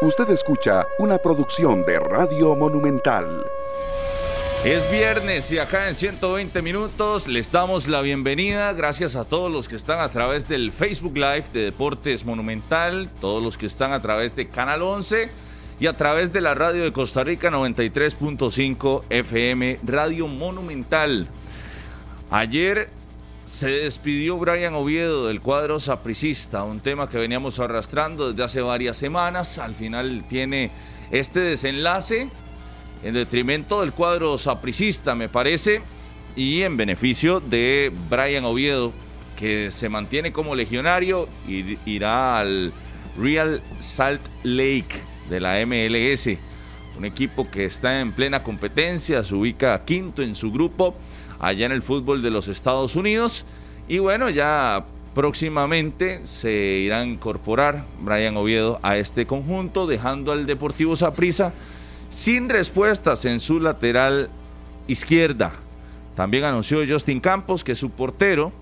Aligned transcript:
Usted 0.00 0.30
escucha 0.30 0.86
una 1.00 1.18
producción 1.18 1.84
de 1.84 1.98
Radio 1.98 2.54
Monumental. 2.54 3.44
Es 4.64 4.88
viernes 4.92 5.50
y 5.50 5.58
acá 5.58 5.88
en 5.88 5.96
120 5.96 6.62
minutos 6.62 7.26
les 7.26 7.50
damos 7.50 7.88
la 7.88 8.00
bienvenida. 8.00 8.72
Gracias 8.74 9.16
a 9.16 9.24
todos 9.24 9.50
los 9.50 9.66
que 9.66 9.74
están 9.74 9.98
a 9.98 10.08
través 10.08 10.46
del 10.46 10.70
Facebook 10.70 11.16
Live 11.16 11.46
de 11.52 11.62
Deportes 11.62 12.24
Monumental, 12.24 13.08
todos 13.20 13.42
los 13.42 13.58
que 13.58 13.66
están 13.66 13.90
a 13.90 14.00
través 14.00 14.36
de 14.36 14.46
Canal 14.46 14.82
11 14.82 15.30
y 15.80 15.86
a 15.88 15.96
través 15.96 16.32
de 16.32 16.42
la 16.42 16.54
radio 16.54 16.84
de 16.84 16.92
Costa 16.92 17.24
Rica 17.24 17.50
93.5 17.50 19.02
FM, 19.10 19.80
Radio 19.82 20.28
Monumental. 20.28 21.26
Ayer 22.30 22.90
se 23.48 23.70
despidió 23.70 24.36
Brian 24.36 24.74
Oviedo 24.74 25.26
del 25.26 25.40
cuadro 25.40 25.80
sapricista, 25.80 26.64
un 26.64 26.80
tema 26.80 27.08
que 27.08 27.18
veníamos 27.18 27.58
arrastrando 27.58 28.30
desde 28.30 28.44
hace 28.44 28.60
varias 28.60 28.96
semanas. 28.96 29.58
Al 29.58 29.74
final 29.74 30.24
tiene 30.28 30.70
este 31.10 31.40
desenlace 31.40 32.28
en 33.02 33.14
detrimento 33.14 33.80
del 33.80 33.92
cuadro 33.92 34.36
sapricista, 34.38 35.14
me 35.14 35.28
parece, 35.28 35.80
y 36.36 36.62
en 36.62 36.76
beneficio 36.76 37.40
de 37.40 37.90
Brian 38.10 38.44
Oviedo, 38.44 38.92
que 39.36 39.70
se 39.70 39.88
mantiene 39.88 40.32
como 40.32 40.54
legionario 40.54 41.26
y 41.46 41.78
irá 41.86 42.38
al 42.38 42.72
Real 43.16 43.62
Salt 43.80 44.22
Lake 44.42 45.00
de 45.30 45.40
la 45.40 45.64
MLS, 45.64 46.28
un 46.98 47.04
equipo 47.04 47.48
que 47.50 47.64
está 47.64 48.00
en 48.00 48.12
plena 48.12 48.42
competencia, 48.42 49.24
se 49.24 49.34
ubica 49.34 49.84
quinto 49.84 50.22
en 50.22 50.34
su 50.34 50.52
grupo 50.52 50.94
allá 51.38 51.66
en 51.66 51.72
el 51.72 51.82
fútbol 51.82 52.22
de 52.22 52.30
los 52.30 52.48
Estados 52.48 52.96
Unidos 52.96 53.44
y 53.88 53.98
bueno, 53.98 54.28
ya 54.28 54.84
próximamente 55.14 56.26
se 56.26 56.52
irá 56.52 57.00
a 57.00 57.06
incorporar 57.06 57.84
Brian 58.00 58.36
Oviedo 58.36 58.78
a 58.82 58.98
este 58.98 59.26
conjunto, 59.26 59.86
dejando 59.86 60.30
al 60.30 60.46
Deportivo 60.46 60.94
Saprissa 60.94 61.52
sin 62.10 62.48
respuestas 62.48 63.24
en 63.24 63.40
su 63.40 63.60
lateral 63.60 64.28
izquierda. 64.86 65.52
También 66.14 66.44
anunció 66.44 66.80
Justin 66.86 67.20
Campos 67.20 67.64
que 67.64 67.74
su 67.74 67.90
portero, 67.90 68.52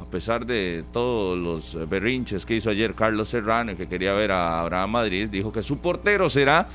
a 0.00 0.04
pesar 0.04 0.46
de 0.46 0.84
todos 0.92 1.38
los 1.38 1.88
berrinches 1.88 2.44
que 2.44 2.56
hizo 2.56 2.70
ayer 2.70 2.94
Carlos 2.94 3.28
Serrano 3.28 3.72
y 3.72 3.76
que 3.76 3.88
quería 3.88 4.12
ver 4.14 4.32
a 4.32 4.60
Abraham 4.60 4.90
Madrid, 4.90 5.28
dijo 5.28 5.52
que 5.52 5.62
su 5.62 5.78
portero 5.78 6.28
será 6.28 6.68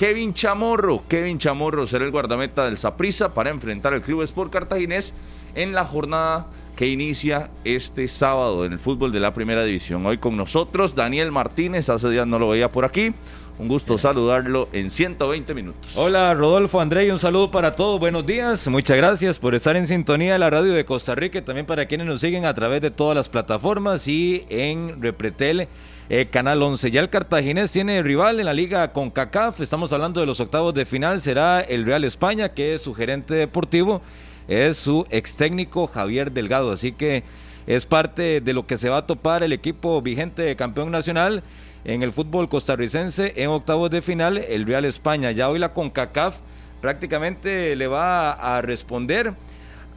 Kevin 0.00 0.32
Chamorro. 0.32 1.02
Kevin 1.08 1.36
Chamorro 1.38 1.86
será 1.86 2.06
el 2.06 2.10
guardameta 2.10 2.64
del 2.64 2.78
Saprissa 2.78 3.34
para 3.34 3.50
enfrentar 3.50 3.92
al 3.92 4.00
Club 4.00 4.22
Sport 4.22 4.50
Cartaginés 4.50 5.12
en 5.54 5.74
la 5.74 5.84
jornada 5.84 6.46
que 6.74 6.86
inicia 6.86 7.50
este 7.64 8.08
sábado 8.08 8.64
en 8.64 8.72
el 8.72 8.78
fútbol 8.78 9.12
de 9.12 9.20
la 9.20 9.34
Primera 9.34 9.62
División. 9.62 10.06
Hoy 10.06 10.16
con 10.16 10.38
nosotros 10.38 10.94
Daniel 10.94 11.30
Martínez, 11.32 11.90
hace 11.90 12.08
días 12.08 12.26
no 12.26 12.38
lo 12.38 12.48
veía 12.48 12.72
por 12.72 12.86
aquí. 12.86 13.12
Un 13.58 13.68
gusto 13.68 13.98
saludarlo 13.98 14.70
en 14.72 14.88
120 14.88 15.52
minutos. 15.52 15.92
Hola 15.94 16.32
Rodolfo 16.32 16.80
André, 16.80 17.12
un 17.12 17.18
saludo 17.18 17.50
para 17.50 17.72
todos. 17.72 18.00
Buenos 18.00 18.24
días. 18.24 18.66
Muchas 18.68 18.96
gracias 18.96 19.38
por 19.38 19.54
estar 19.54 19.76
en 19.76 19.86
sintonía 19.86 20.32
de 20.32 20.38
la 20.38 20.48
radio 20.48 20.72
de 20.72 20.86
Costa 20.86 21.14
Rica 21.14 21.40
y 21.40 21.42
también 21.42 21.66
para 21.66 21.84
quienes 21.84 22.06
nos 22.06 22.22
siguen 22.22 22.46
a 22.46 22.54
través 22.54 22.80
de 22.80 22.90
todas 22.90 23.14
las 23.14 23.28
plataformas 23.28 24.08
y 24.08 24.46
en 24.48 25.02
Repretel. 25.02 25.68
Eh, 26.12 26.26
Canal 26.26 26.60
11. 26.60 26.90
Ya 26.90 27.02
el 27.02 27.08
Cartaginés 27.08 27.70
tiene 27.70 28.02
rival 28.02 28.40
en 28.40 28.46
la 28.46 28.52
liga 28.52 28.92
con 28.92 29.10
CACAF. 29.10 29.60
Estamos 29.60 29.92
hablando 29.92 30.18
de 30.18 30.26
los 30.26 30.40
octavos 30.40 30.74
de 30.74 30.84
final. 30.84 31.20
Será 31.20 31.60
el 31.60 31.86
Real 31.86 32.02
España, 32.02 32.48
que 32.48 32.74
es 32.74 32.82
su 32.82 32.94
gerente 32.94 33.34
deportivo. 33.34 34.02
Es 34.48 34.76
su 34.78 35.06
ex 35.10 35.36
técnico 35.36 35.86
Javier 35.86 36.32
Delgado. 36.32 36.72
Así 36.72 36.90
que 36.90 37.22
es 37.68 37.86
parte 37.86 38.40
de 38.40 38.52
lo 38.52 38.66
que 38.66 38.76
se 38.76 38.88
va 38.88 38.96
a 38.96 39.06
topar 39.06 39.44
el 39.44 39.52
equipo 39.52 40.02
vigente 40.02 40.56
campeón 40.56 40.90
nacional 40.90 41.44
en 41.84 42.02
el 42.02 42.12
fútbol 42.12 42.48
costarricense 42.48 43.32
en 43.36 43.50
octavos 43.50 43.88
de 43.88 44.02
final, 44.02 44.38
el 44.38 44.66
Real 44.66 44.86
España. 44.86 45.30
Ya 45.30 45.48
hoy 45.48 45.60
la 45.60 45.72
CONCACAF 45.72 46.38
prácticamente 46.80 47.76
le 47.76 47.86
va 47.86 48.32
a 48.32 48.62
responder 48.62 49.34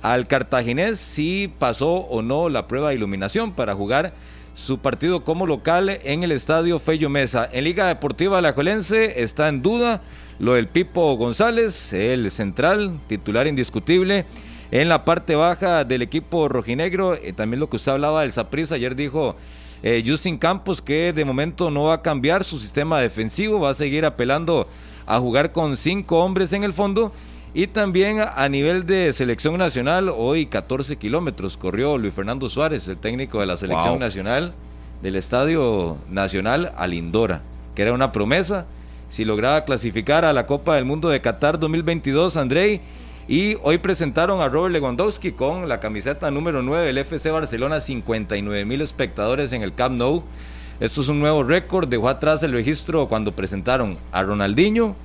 al 0.04 0.28
cartaginés 0.28 1.00
si 1.00 1.52
pasó 1.58 1.92
o 1.92 2.22
no 2.22 2.50
la 2.50 2.68
prueba 2.68 2.90
de 2.90 2.96
iluminación 2.98 3.54
para 3.54 3.74
jugar 3.74 4.14
su 4.56 4.78
partido 4.80 5.24
como 5.24 5.46
local 5.48 5.90
en 6.04 6.24
el 6.24 6.32
estadio 6.32 6.80
Fello 6.80 7.10
Mesa. 7.10 7.50
En 7.52 7.64
Liga 7.64 7.88
Deportiva 7.88 8.38
Alajuelense 8.38 9.22
está 9.24 9.50
en 9.50 9.62
duda 9.62 10.02
lo 10.40 10.54
del 10.54 10.68
Pipo 10.68 11.16
González, 11.16 11.94
el 11.94 12.30
central, 12.32 13.00
titular 13.08 13.48
indiscutible. 13.48 14.26
En 14.72 14.90
la 14.90 15.06
parte 15.06 15.36
baja 15.36 15.84
del 15.84 16.02
equipo 16.02 16.50
rojinegro, 16.50 17.16
eh, 17.16 17.34
también 17.34 17.60
lo 17.60 17.70
que 17.70 17.76
usted 17.76 17.92
hablaba 17.92 18.22
del 18.22 18.32
Saprissa, 18.32 18.76
ayer 18.76 18.96
dijo 18.96 19.36
eh, 19.84 20.04
Justin 20.06 20.38
Campos, 20.38 20.82
que 20.82 21.14
de 21.14 21.26
momento 21.26 21.70
no 21.70 21.84
va 21.84 21.96
a 21.96 22.02
cambiar 22.02 22.44
su 22.44 22.60
sistema 22.60 23.00
defensivo, 23.00 23.60
va 23.60 23.72
a 23.72 23.76
seguir 23.76 24.06
apelando 24.06 24.68
a 25.06 25.20
jugar 25.20 25.52
con 25.52 25.78
cinco 25.78 26.20
hombres 26.20 26.54
en 26.54 26.64
el 26.64 26.74
fondo. 26.74 27.12
Y 27.56 27.68
también 27.68 28.20
a 28.20 28.50
nivel 28.50 28.88
de 28.88 29.14
selección 29.14 29.56
nacional, 29.60 30.10
hoy 30.10 30.48
14 30.48 30.96
kilómetros 30.96 31.56
corrió 31.56 32.00
Luis 32.00 32.12
Fernando 32.12 32.50
Suárez, 32.50 32.88
el 32.88 32.98
técnico 32.98 33.40
de 33.40 33.46
la 33.46 33.58
selección 33.58 34.00
nacional 34.00 34.54
del 35.04 35.16
Estadio 35.18 35.98
Nacional 36.10 36.74
a 36.76 36.88
Lindora, 36.88 37.44
que 37.76 37.84
era 37.84 37.94
una 37.94 38.12
promesa. 38.12 38.66
Si 39.10 39.24
lograba 39.24 39.66
clasificar 39.66 40.26
a 40.26 40.34
la 40.34 40.48
Copa 40.48 40.76
del 40.76 40.86
Mundo 40.86 41.10
de 41.10 41.22
Qatar 41.22 41.60
2022, 41.60 42.38
Andrei, 42.38 42.82
y 43.28 43.56
hoy 43.62 43.78
presentaron 43.78 44.42
a 44.42 44.50
Robert 44.50 44.74
Lewandowski 44.74 45.34
con 45.34 45.70
la 45.70 45.80
camiseta 45.80 46.32
número 46.32 46.64
9 46.64 46.88
del 46.88 46.98
FC 46.98 47.30
Barcelona, 47.30 47.80
59 47.80 48.66
mil 48.66 48.82
espectadores 48.82 49.54
en 49.54 49.62
el 49.62 49.76
Camp 49.76 49.96
Nou. 49.96 50.24
Esto 50.80 51.02
es 51.02 51.08
un 51.08 51.20
nuevo 51.20 51.44
récord, 51.44 51.88
dejó 51.88 52.10
atrás 52.10 52.42
el 52.42 52.52
registro 52.52 53.08
cuando 53.08 53.32
presentaron 53.32 54.00
a 54.12 54.24
Ronaldinho, 54.24 54.96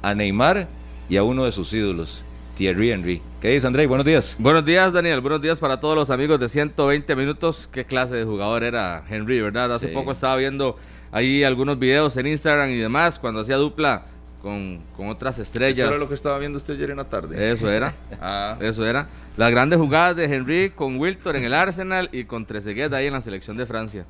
a 0.00 0.14
Neymar 0.14 0.79
y 1.10 1.16
a 1.16 1.24
uno 1.24 1.44
de 1.44 1.50
sus 1.50 1.72
ídolos, 1.74 2.24
Thierry 2.56 2.92
Henry. 2.92 3.20
¿Qué 3.40 3.48
dice 3.48 3.66
André? 3.66 3.88
Buenos 3.88 4.06
días. 4.06 4.36
Buenos 4.38 4.64
días, 4.64 4.92
Daniel. 4.92 5.20
Buenos 5.20 5.42
días 5.42 5.58
para 5.58 5.80
todos 5.80 5.96
los 5.96 6.08
amigos 6.08 6.38
de 6.38 6.48
120 6.48 7.16
minutos. 7.16 7.68
¿Qué 7.72 7.84
clase 7.84 8.14
de 8.14 8.24
jugador 8.24 8.62
era 8.62 9.02
Henry, 9.10 9.40
verdad? 9.40 9.74
Hace 9.74 9.88
poco 9.88 10.12
estaba 10.12 10.36
viendo 10.36 10.76
ahí 11.10 11.42
algunos 11.42 11.80
videos 11.80 12.16
en 12.16 12.28
Instagram 12.28 12.70
y 12.70 12.76
demás 12.76 13.18
cuando 13.18 13.40
hacía 13.40 13.56
dupla 13.56 14.04
con, 14.40 14.82
otras 14.98 15.40
estrellas. 15.40 15.78
Eso 15.78 15.88
era 15.88 15.98
lo 15.98 16.06
que 16.06 16.14
estaba 16.14 16.38
viendo 16.38 16.58
usted 16.58 16.74
ayer 16.74 16.90
en 16.90 16.98
la 16.98 17.04
tarde. 17.04 17.50
Eso 17.50 17.68
era. 17.68 17.92
ah. 18.20 18.56
Eso 18.60 18.86
era. 18.86 19.08
Las 19.36 19.50
grandes 19.50 19.80
jugadas 19.80 20.14
de 20.14 20.26
Henry 20.26 20.70
con 20.70 21.00
Wilton 21.00 21.34
en 21.34 21.44
el 21.44 21.54
Arsenal 21.54 22.08
y 22.12 22.22
con 22.22 22.46
Trezeguet 22.46 22.92
ahí 22.92 23.08
en 23.08 23.14
la 23.14 23.20
selección 23.20 23.56
de 23.56 23.66
Francia. 23.66 24.04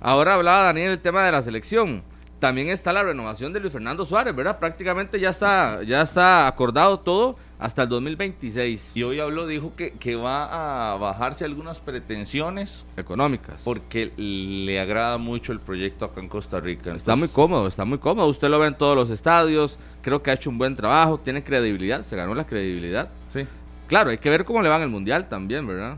Ahora 0.00 0.34
hablaba 0.34 0.64
Daniel 0.64 0.90
el 0.90 0.98
tema 0.98 1.24
de 1.24 1.30
la 1.30 1.42
selección. 1.42 2.02
También 2.44 2.68
está 2.68 2.92
la 2.92 3.02
renovación 3.02 3.54
de 3.54 3.60
Luis 3.60 3.72
Fernando 3.72 4.04
Suárez, 4.04 4.36
¿verdad? 4.36 4.58
Prácticamente 4.58 5.18
ya 5.18 5.30
está, 5.30 5.82
ya 5.82 6.02
está 6.02 6.46
acordado 6.46 7.00
todo 7.00 7.38
hasta 7.58 7.84
el 7.84 7.88
2026. 7.88 8.92
Y 8.94 9.02
hoy 9.02 9.18
habló, 9.18 9.46
dijo 9.46 9.74
que, 9.74 9.92
que 9.92 10.14
va 10.14 10.92
a 10.92 10.98
bajarse 10.98 11.46
algunas 11.46 11.80
pretensiones 11.80 12.84
económicas. 12.98 13.62
Porque 13.64 14.12
le 14.18 14.78
agrada 14.78 15.16
mucho 15.16 15.52
el 15.52 15.60
proyecto 15.60 16.04
acá 16.04 16.20
en 16.20 16.28
Costa 16.28 16.60
Rica. 16.60 16.94
está 16.94 17.16
muy 17.16 17.28
cómodo, 17.28 17.66
está 17.66 17.86
muy 17.86 17.96
cómodo. 17.96 18.26
Usted 18.26 18.50
lo 18.50 18.58
ve 18.58 18.66
en 18.66 18.74
todos 18.74 18.94
los 18.94 19.08
estadios. 19.08 19.78
Creo 20.02 20.22
que 20.22 20.30
ha 20.30 20.34
hecho 20.34 20.50
un 20.50 20.58
buen 20.58 20.76
trabajo, 20.76 21.16
tiene 21.16 21.42
credibilidad, 21.42 22.04
se 22.04 22.14
ganó 22.14 22.34
la 22.34 22.44
credibilidad. 22.44 23.08
Sí. 23.32 23.46
Claro, 23.86 24.10
hay 24.10 24.18
que 24.18 24.28
ver 24.28 24.44
cómo 24.44 24.60
le 24.60 24.68
va 24.68 24.76
en 24.76 24.82
el 24.82 24.90
Mundial 24.90 25.30
también, 25.30 25.66
¿verdad? 25.66 25.96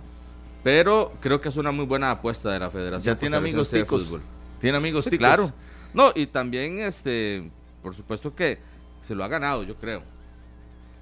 Pero 0.62 1.12
creo 1.18 1.40
que 1.40 1.48
es 1.48 1.56
una 1.56 1.72
muy 1.72 1.86
buena 1.86 2.12
apuesta 2.12 2.52
de 2.52 2.60
la 2.60 2.70
Federación. 2.70 3.16
Ya 3.16 3.18
tiene 3.18 3.36
amigos 3.36 3.68
de 3.72 3.84
fútbol. 3.84 4.22
Tiene 4.60 4.76
amigos 4.76 5.06
sí, 5.06 5.18
Claro. 5.18 5.52
No, 5.96 6.12
y 6.14 6.26
también, 6.26 6.78
este, 6.78 7.50
por 7.82 7.94
supuesto 7.94 8.34
que 8.34 8.58
se 9.08 9.14
lo 9.14 9.24
ha 9.24 9.28
ganado, 9.28 9.62
yo 9.62 9.76
creo. 9.76 10.02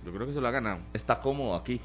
Yo 0.06 0.12
creo 0.12 0.26
que 0.26 0.32
se 0.32 0.40
lo 0.40 0.46
ha 0.46 0.52
ganado. 0.52 0.78
Está 0.92 1.18
cómodo 1.18 1.56
aquí. 1.56 1.80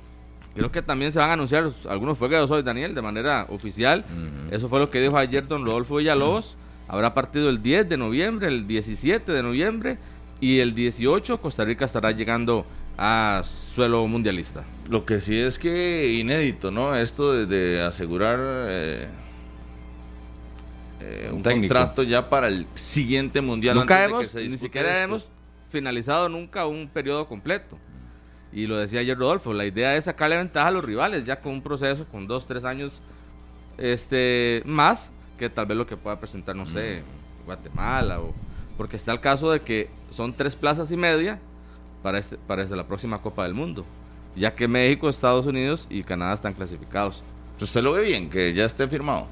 Creo 0.53 0.72
que 0.72 0.84
también 0.84 1.12
se 1.12 1.18
van 1.18 1.31
a 1.31 1.34
anunciar 1.34 1.72
algunos 1.90 2.19
fuegos 2.19 2.52
hoy, 2.52 2.62
Daniel, 2.62 2.94
de 2.94 3.02
manera 3.02 3.48
oficial. 3.50 4.06
Eso 4.52 4.69
fue 4.69 4.80
lo 4.80 4.92
que 4.92 5.02
dijo 5.02 5.18
ayer 5.18 5.48
don 5.48 5.66
Rodolfo 5.66 5.96
Villalobos. 5.96 6.56
Habrá 6.88 7.16
partido 7.16 7.50
el 7.50 7.63
10 7.63 7.89
de 7.89 7.98
noviembre, 7.98 8.48
el 8.48 8.68
17 8.68 9.31
de 9.31 9.42
noviembre 9.44 9.98
y 10.39 10.60
el 10.60 10.74
18 10.74 11.42
Costa 11.42 11.66
Rica 11.66 11.86
estará 11.86 12.12
llegando 12.12 12.66
a 12.95 13.42
suelo 13.44 14.06
mundialista. 14.07 14.63
Lo 14.89 15.06
que 15.06 15.19
sí 15.19 15.36
es 15.36 15.57
que 15.57 16.13
inédito, 16.13 16.69
¿no? 16.69 16.95
Esto 16.95 17.45
de, 17.45 17.81
asegurar 17.81 18.39
eh, 18.42 19.07
eh, 21.00 21.30
un 21.31 21.42
contrato 21.42 22.04
ya 22.04 22.30
para 22.30 22.48
el 22.48 22.68
siguiente 22.75 23.42
mundial. 23.42 23.75
Nunca 23.75 24.04
hemos, 24.04 24.36
ni 24.36 24.57
siquiera 24.57 25.01
hemos 25.01 25.30
finalizado 25.69 26.28
nunca 26.30 26.66
un 26.66 26.88
periodo 26.90 27.28
completo. 27.28 27.78
Y 28.51 28.66
lo 28.66 28.78
decía 28.78 29.01
ayer 29.01 29.18
Rodolfo, 29.18 29.54
la 29.54 29.66
idea 29.66 29.96
es 29.96 30.06
sacarle 30.06 30.36
ventaja 30.36 30.68
a 30.68 30.72
los 30.72 30.84
rivales, 30.84 31.24
ya 31.24 31.40
con 31.40 31.54
un 31.54 31.62
proceso, 31.62 32.06
con 32.06 32.28
dos, 32.28 32.48
tres 32.48 32.66
años 32.66 33.01
este, 33.78 34.63
más, 34.66 35.12
que 35.38 35.50
tal 35.50 35.68
vez 35.68 35.78
lo 35.78 35.86
que 35.86 35.96
pueda 35.96 36.19
presentar, 36.19 36.56
no 36.56 36.66
sé, 36.66 37.04
Guatemala, 37.46 38.19
o, 38.22 38.34
porque 38.75 38.98
está 38.98 39.12
el 39.12 39.19
caso 39.19 39.51
de 39.51 39.62
que 39.62 39.90
son 40.10 40.34
tres 40.34 40.56
plazas 40.56 40.92
y 40.92 40.98
media 40.98 41.40
para, 42.01 42.18
este, 42.18 42.38
para 42.38 42.63
este, 42.63 42.75
la 42.75 42.88
próxima 42.88 43.22
Copa 43.22 43.44
del 43.44 43.54
Mundo, 43.54 43.86
ya 44.36 44.56
que 44.56 44.68
México, 44.68 45.10
Estados 45.10 45.46
Unidos 45.46 45.86
y 45.90 46.01
Canadá 46.04 46.34
están 46.34 46.54
clasificados. 46.54 47.24
¿Usted 47.62 47.84
lo 47.84 47.92
ve 47.92 48.01
bien, 48.01 48.30
que 48.31 48.54
ya 48.54 48.66
esté 48.66 48.88
firmado? 48.88 49.28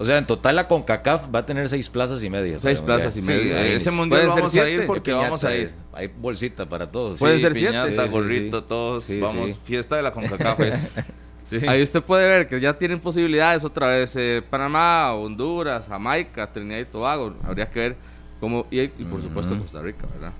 O 0.00 0.04
sea, 0.06 0.16
en 0.16 0.26
total 0.26 0.56
la 0.56 0.66
CONCACAF 0.66 1.26
va 1.32 1.40
a 1.40 1.44
tener 1.46 1.68
seis 1.68 1.90
plazas 1.90 2.24
y 2.24 2.30
media. 2.30 2.58
Seis 2.58 2.80
plazas 2.80 3.14
y 3.18 3.20
media. 3.20 3.66
ese 3.66 3.90
mundial 3.90 4.28
vamos 4.28 4.44
a 4.44 4.48
siete. 4.48 4.72
ir 4.72 4.86
porque 4.86 5.10
piñata, 5.10 5.22
vamos 5.24 5.44
a 5.44 5.54
ir. 5.54 5.72
Hay 5.92 6.06
bolsita 6.06 6.64
para 6.64 6.90
todos. 6.90 7.18
Pueden 7.18 7.36
Sí, 7.36 7.42
ser 7.42 7.52
siete. 7.54 7.68
piñata, 7.72 8.06
sí, 8.08 8.10
gorrito, 8.14 8.64
todos. 8.64 9.04
Vamos, 9.20 9.60
fiesta 9.62 9.96
de 9.96 10.02
la 10.02 10.10
CONCACAF. 10.12 10.60
es. 10.60 10.88
Sí. 11.44 11.58
Ahí 11.66 11.82
usted 11.82 12.00
puede 12.00 12.28
ver 12.28 12.46
que 12.46 12.60
ya 12.60 12.78
tienen 12.78 13.00
posibilidades 13.00 13.64
otra 13.64 13.88
vez 13.88 14.14
eh, 14.14 14.40
Panamá, 14.48 15.12
Honduras, 15.14 15.84
Jamaica, 15.88 16.46
Trinidad 16.52 16.78
y 16.78 16.84
Tobago. 16.84 17.34
Habría 17.44 17.68
que 17.68 17.80
ver 17.80 17.96
cómo. 18.38 18.66
Y, 18.70 18.82
y 18.82 18.88
por 19.10 19.20
supuesto 19.20 19.58
Costa 19.58 19.82
Rica, 19.82 20.06
¿verdad? 20.14 20.32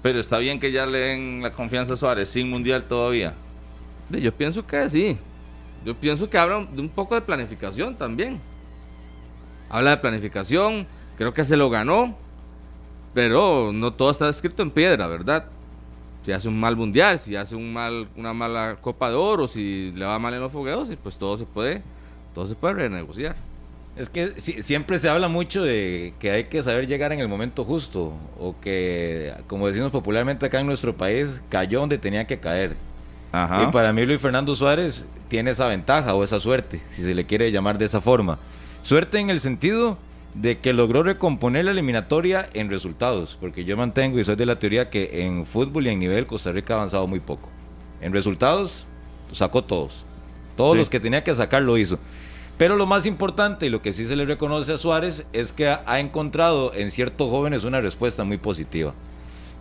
Pero 0.00 0.20
está 0.20 0.38
bien 0.38 0.60
que 0.60 0.70
ya 0.70 0.86
le 0.86 0.98
den 0.98 1.42
la 1.42 1.50
confianza 1.50 1.94
a 1.94 1.96
Suárez 1.96 2.28
sin 2.28 2.48
mundial 2.48 2.84
todavía. 2.84 3.34
Yo 4.10 4.32
pienso 4.32 4.64
que 4.64 4.88
sí. 4.88 5.18
Yo 5.84 5.96
pienso 5.96 6.30
que 6.30 6.38
habla 6.38 6.64
de 6.72 6.80
un 6.80 6.88
poco 6.88 7.16
de 7.16 7.20
planificación 7.22 7.96
también. 7.96 8.38
Habla 9.72 9.90
de 9.90 9.96
planificación, 9.96 10.86
creo 11.16 11.34
que 11.34 11.42
se 11.44 11.56
lo 11.56 11.68
ganó, 11.70 12.14
pero 13.14 13.72
no 13.72 13.92
todo 13.92 14.10
está 14.10 14.28
escrito 14.28 14.62
en 14.62 14.70
piedra, 14.70 15.06
¿verdad? 15.06 15.46
Si 16.24 16.30
hace 16.30 16.46
un 16.48 16.60
mal 16.60 16.76
mundial, 16.76 17.18
si 17.18 17.34
hace 17.34 17.56
un 17.56 17.72
mal, 17.72 18.06
una 18.16 18.32
mala 18.32 18.76
Copa 18.80 19.08
de 19.10 19.16
Oro, 19.16 19.48
si 19.48 19.90
le 19.96 20.04
va 20.04 20.18
mal 20.18 20.32
en 20.34 20.40
los 20.40 20.52
fogueos, 20.52 20.90
y 20.90 20.96
pues 20.96 21.16
todo 21.16 21.36
se 21.36 21.44
puede, 21.44 21.82
todo 22.34 22.46
se 22.46 22.54
puede 22.54 22.74
renegociar. 22.74 23.34
Es 23.96 24.08
que 24.08 24.34
si- 24.40 24.62
siempre 24.62 24.98
se 24.98 25.08
habla 25.08 25.28
mucho 25.28 25.62
de 25.64 26.14
que 26.18 26.30
hay 26.30 26.44
que 26.44 26.62
saber 26.62 26.86
llegar 26.86 27.12
en 27.12 27.20
el 27.20 27.28
momento 27.28 27.64
justo, 27.64 28.12
o 28.38 28.54
que, 28.60 29.34
como 29.48 29.66
decimos 29.66 29.90
popularmente 29.90 30.46
acá 30.46 30.60
en 30.60 30.66
nuestro 30.66 30.94
país, 30.94 31.42
cayó 31.50 31.80
donde 31.80 31.98
tenía 31.98 32.26
que 32.26 32.38
caer. 32.38 32.76
Ajá. 33.32 33.64
Y 33.64 33.72
para 33.72 33.92
mí 33.92 34.06
Luis 34.06 34.20
Fernando 34.20 34.54
Suárez 34.54 35.06
tiene 35.28 35.50
esa 35.50 35.66
ventaja 35.66 36.14
o 36.14 36.22
esa 36.22 36.38
suerte, 36.38 36.80
si 36.92 37.02
se 37.02 37.14
le 37.14 37.26
quiere 37.26 37.50
llamar 37.50 37.76
de 37.78 37.86
esa 37.86 38.00
forma. 38.00 38.38
Suerte 38.82 39.18
en 39.18 39.30
el 39.30 39.40
sentido 39.40 39.98
de 40.34 40.58
que 40.58 40.72
logró 40.72 41.02
recomponer 41.02 41.64
la 41.66 41.70
eliminatoria 41.72 42.48
en 42.54 42.70
resultados, 42.70 43.36
porque 43.40 43.64
yo 43.64 43.76
mantengo 43.76 44.18
y 44.18 44.24
soy 44.24 44.36
de 44.36 44.46
la 44.46 44.58
teoría 44.58 44.90
que 44.90 45.24
en 45.24 45.46
fútbol 45.46 45.86
y 45.86 45.90
en 45.90 45.98
nivel 46.00 46.26
Costa 46.26 46.52
Rica 46.52 46.74
ha 46.74 46.76
avanzado 46.78 47.06
muy 47.06 47.20
poco. 47.20 47.48
En 48.00 48.12
resultados 48.12 48.84
sacó 49.32 49.62
todos. 49.62 50.04
Todos 50.56 50.72
Sí. 50.72 50.78
los 50.78 50.90
que 50.90 51.00
tenía 51.00 51.22
que 51.22 51.34
sacar 51.34 51.62
lo 51.62 51.78
hizo. 51.78 51.98
Pero 52.58 52.76
lo 52.76 52.86
más 52.86 53.06
importante 53.06 53.66
y 53.66 53.70
lo 53.70 53.82
que 53.82 53.92
sí 53.92 54.06
se 54.06 54.16
le 54.16 54.24
reconoce 54.24 54.72
a 54.72 54.78
Suárez 54.78 55.26
es 55.32 55.52
que 55.52 55.68
ha 55.68 55.82
ha 55.86 56.00
encontrado 56.00 56.72
en 56.74 56.90
ciertos 56.90 57.30
jóvenes 57.30 57.64
una 57.64 57.80
respuesta 57.80 58.24
muy 58.24 58.36
positiva 58.38 58.94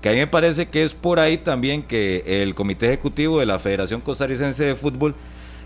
que 0.02 0.10
a 0.10 0.14
mí 0.14 0.18
me 0.18 0.28
parece 0.28 0.68
que 0.68 0.84
es 0.84 0.94
por 0.96 1.20
ahí 1.20 1.38
también 1.38 1.84
que 1.84 2.24
el 2.26 2.56
Comité 2.56 2.88
Ejecutivo 2.88 3.40
de 3.40 3.46
la 3.46 3.60
Federación 3.60 4.02
Costarricense 4.02 4.64
de 4.64 4.76
Fútbol 4.76 5.14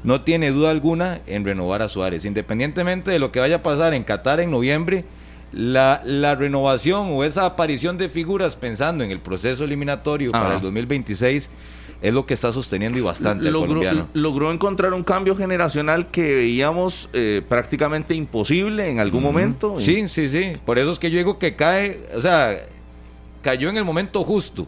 no 0.04 0.22
tiene 0.22 0.52
duda 0.52 0.72
alguna 0.72 1.22
en 1.28 1.46
renovar 1.46 1.82
a 1.82 1.90
Suárez. 1.90 2.26
Independientemente 2.26 3.12
de 3.12 3.20
lo 3.20 3.32
que 3.32 3.40
vaya 3.40 3.58
a 3.58 3.64
pasar 3.64 3.94
en 3.94 4.04
Qatar 4.04 4.40
en 4.40 4.52
noviembre, 4.52 5.06
la, 5.52 6.02
la 6.06 6.36
renovación 6.36 7.08
o 7.12 7.24
esa 7.24 7.46
aparición 7.46 7.98
de 7.98 8.10
figuras 8.10 8.56
pensando 8.56 9.04
en 9.04 9.12
el 9.12 9.20
proceso 9.20 9.64
eliminatorio 9.64 10.32
Ajá. 10.34 10.44
para 10.44 10.56
el 10.56 10.62
2026 10.62 11.50
es 12.02 12.14
lo 12.14 12.26
que 12.26 12.34
está 12.34 12.52
sosteniendo 12.52 13.00
y 13.00 13.02
bastante 13.02 13.50
logró, 13.50 13.68
colombiano. 13.68 14.08
logró 14.14 14.52
encontrar 14.52 14.94
un 14.94 15.04
cambio 15.04 15.36
generacional 15.36 16.08
que 16.12 16.36
veíamos 16.36 17.10
eh, 17.14 17.42
prácticamente 17.48 18.14
imposible 18.14 18.90
en 18.90 19.00
algún 19.00 19.24
momento. 19.24 19.80
Sí, 19.80 20.08
sí, 20.10 20.30
sí. 20.30 20.54
Por 20.66 20.78
eso 20.78 20.92
es 20.92 21.00
que 21.00 21.10
yo 21.10 21.18
digo 21.18 21.40
que 21.40 21.56
cae, 21.56 22.02
o 22.16 22.22
sea, 22.22 22.60
cayó 23.42 23.70
en 23.70 23.78
el 23.78 23.86
momento 23.86 24.24
justo. 24.24 24.68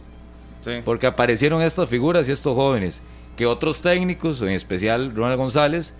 Sí. 0.64 0.80
Porque 0.84 1.06
aparecieron 1.06 1.62
estas 1.62 1.88
figuras 1.88 2.28
y 2.28 2.32
estos 2.32 2.54
jóvenes, 2.54 3.00
que 3.38 3.46
otros 3.46 3.80
técnicos, 3.80 4.42
en 4.42 4.48
especial 4.48 5.14
Ronald 5.14 5.38
González, 5.38 5.94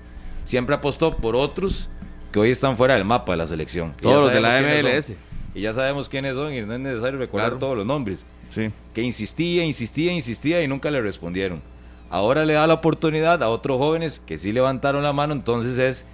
siempre 0.44 0.74
apostó 0.74 1.16
por 1.16 1.36
otros 1.36 1.88
que 2.32 2.40
hoy 2.40 2.50
están 2.50 2.76
fuera 2.76 2.94
del 2.94 3.04
mapa 3.04 3.30
de 3.32 3.38
la 3.38 3.46
selección. 3.46 3.94
Todos 4.02 4.24
los 4.24 4.32
de 4.34 4.40
la 4.40 4.60
MLS. 4.60 5.14
Y 5.54 5.60
ya 5.60 5.72
sabemos 5.72 6.08
quiénes 6.08 6.34
son 6.34 6.52
y 6.52 6.60
no 6.62 6.74
es 6.74 6.80
necesario 6.80 7.16
recordar 7.18 7.50
Claro. 7.50 7.58
todos 7.60 7.76
los 7.76 7.86
nombres. 7.86 8.18
Sí. 8.50 8.70
Que 8.92 9.02
insistía, 9.02 9.64
insistía, 9.64 10.12
insistía 10.12 10.62
y 10.64 10.68
nunca 10.68 10.90
le 10.90 11.00
respondieron. 11.00 11.62
Ahora 12.10 12.44
le 12.44 12.54
da 12.54 12.66
la 12.66 12.74
oportunidad 12.74 13.40
a 13.42 13.48
otros 13.48 13.78
jóvenes 13.78 14.20
que 14.26 14.36
sí 14.36 14.50
levantaron 14.50 15.04
la 15.04 15.12
mano, 15.12 15.32
entonces 15.32 15.78
es 15.78 16.04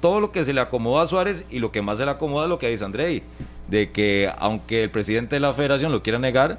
todo 0.00 0.18
lo 0.20 0.32
que 0.32 0.46
se 0.46 0.54
le 0.54 0.62
acomodó 0.62 0.98
a 1.00 1.06
Suárez 1.08 1.44
y 1.50 1.58
lo 1.58 1.72
que 1.72 1.82
más 1.82 1.98
se 1.98 2.06
le 2.06 2.10
acomoda 2.10 2.44
es 2.46 2.48
lo 2.48 2.58
que 2.58 2.70
dice 2.70 2.86
Andrei, 2.86 3.22
de 3.68 3.90
que 3.90 4.32
aunque 4.38 4.84
el 4.84 4.90
presidente 4.90 5.36
de 5.36 5.40
la 5.40 5.52
federación 5.52 5.92
lo 5.92 6.02
quiera 6.02 6.18
negar, 6.18 6.58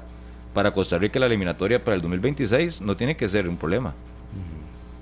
para 0.54 0.72
Costa 0.72 0.96
Rica 0.98 1.18
la 1.18 1.26
eliminatoria 1.26 1.82
para 1.82 1.96
el 1.96 2.02
2026 2.02 2.82
no 2.82 2.94
tiene 2.96 3.16
que 3.16 3.26
ser 3.28 3.48
un 3.48 3.56
problema. 3.56 3.94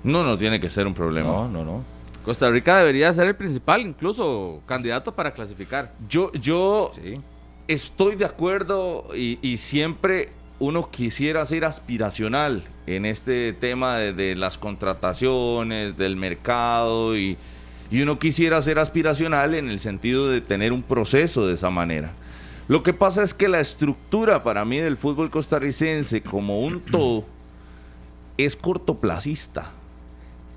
No, 0.03 0.23
no 0.23 0.37
tiene 0.37 0.59
que 0.59 0.69
ser 0.69 0.87
un 0.87 0.93
problema. 0.93 1.29
No, 1.29 1.47
no, 1.47 1.63
no. 1.63 1.83
Costa 2.25 2.49
Rica 2.49 2.77
debería 2.77 3.11
ser 3.13 3.27
el 3.27 3.35
principal, 3.35 3.81
incluso 3.81 4.61
candidato 4.65 5.13
para 5.13 5.31
clasificar. 5.31 5.91
Yo, 6.07 6.31
yo 6.33 6.91
Sí. 6.95 7.15
estoy 7.67 8.15
de 8.15 8.25
acuerdo 8.25 9.07
y, 9.15 9.39
y 9.41 9.57
siempre 9.57 10.29
uno 10.59 10.89
quisiera 10.91 11.43
ser 11.45 11.65
aspiracional 11.65 12.63
en 12.85 13.05
este 13.07 13.53
tema 13.53 13.97
de, 13.97 14.13
de 14.13 14.35
las 14.35 14.57
contrataciones, 14.59 15.97
del 15.97 16.15
mercado 16.15 17.17
y, 17.17 17.37
y 17.89 18.01
uno 18.03 18.19
quisiera 18.19 18.61
ser 18.61 18.77
aspiracional 18.77 19.55
en 19.55 19.69
el 19.69 19.79
sentido 19.79 20.29
de 20.29 20.41
tener 20.41 20.73
un 20.73 20.83
proceso 20.83 21.47
de 21.47 21.55
esa 21.55 21.71
manera. 21.71 22.11
Lo 22.67 22.83
que 22.83 22.93
pasa 22.93 23.23
es 23.23 23.33
que 23.33 23.47
la 23.47 23.59
estructura 23.59 24.43
para 24.43 24.63
mí 24.63 24.77
del 24.77 24.97
fútbol 24.97 25.31
costarricense 25.31 26.21
como 26.21 26.61
un 26.61 26.79
todo 26.81 27.25
es 28.37 28.55
cortoplacista. 28.55 29.71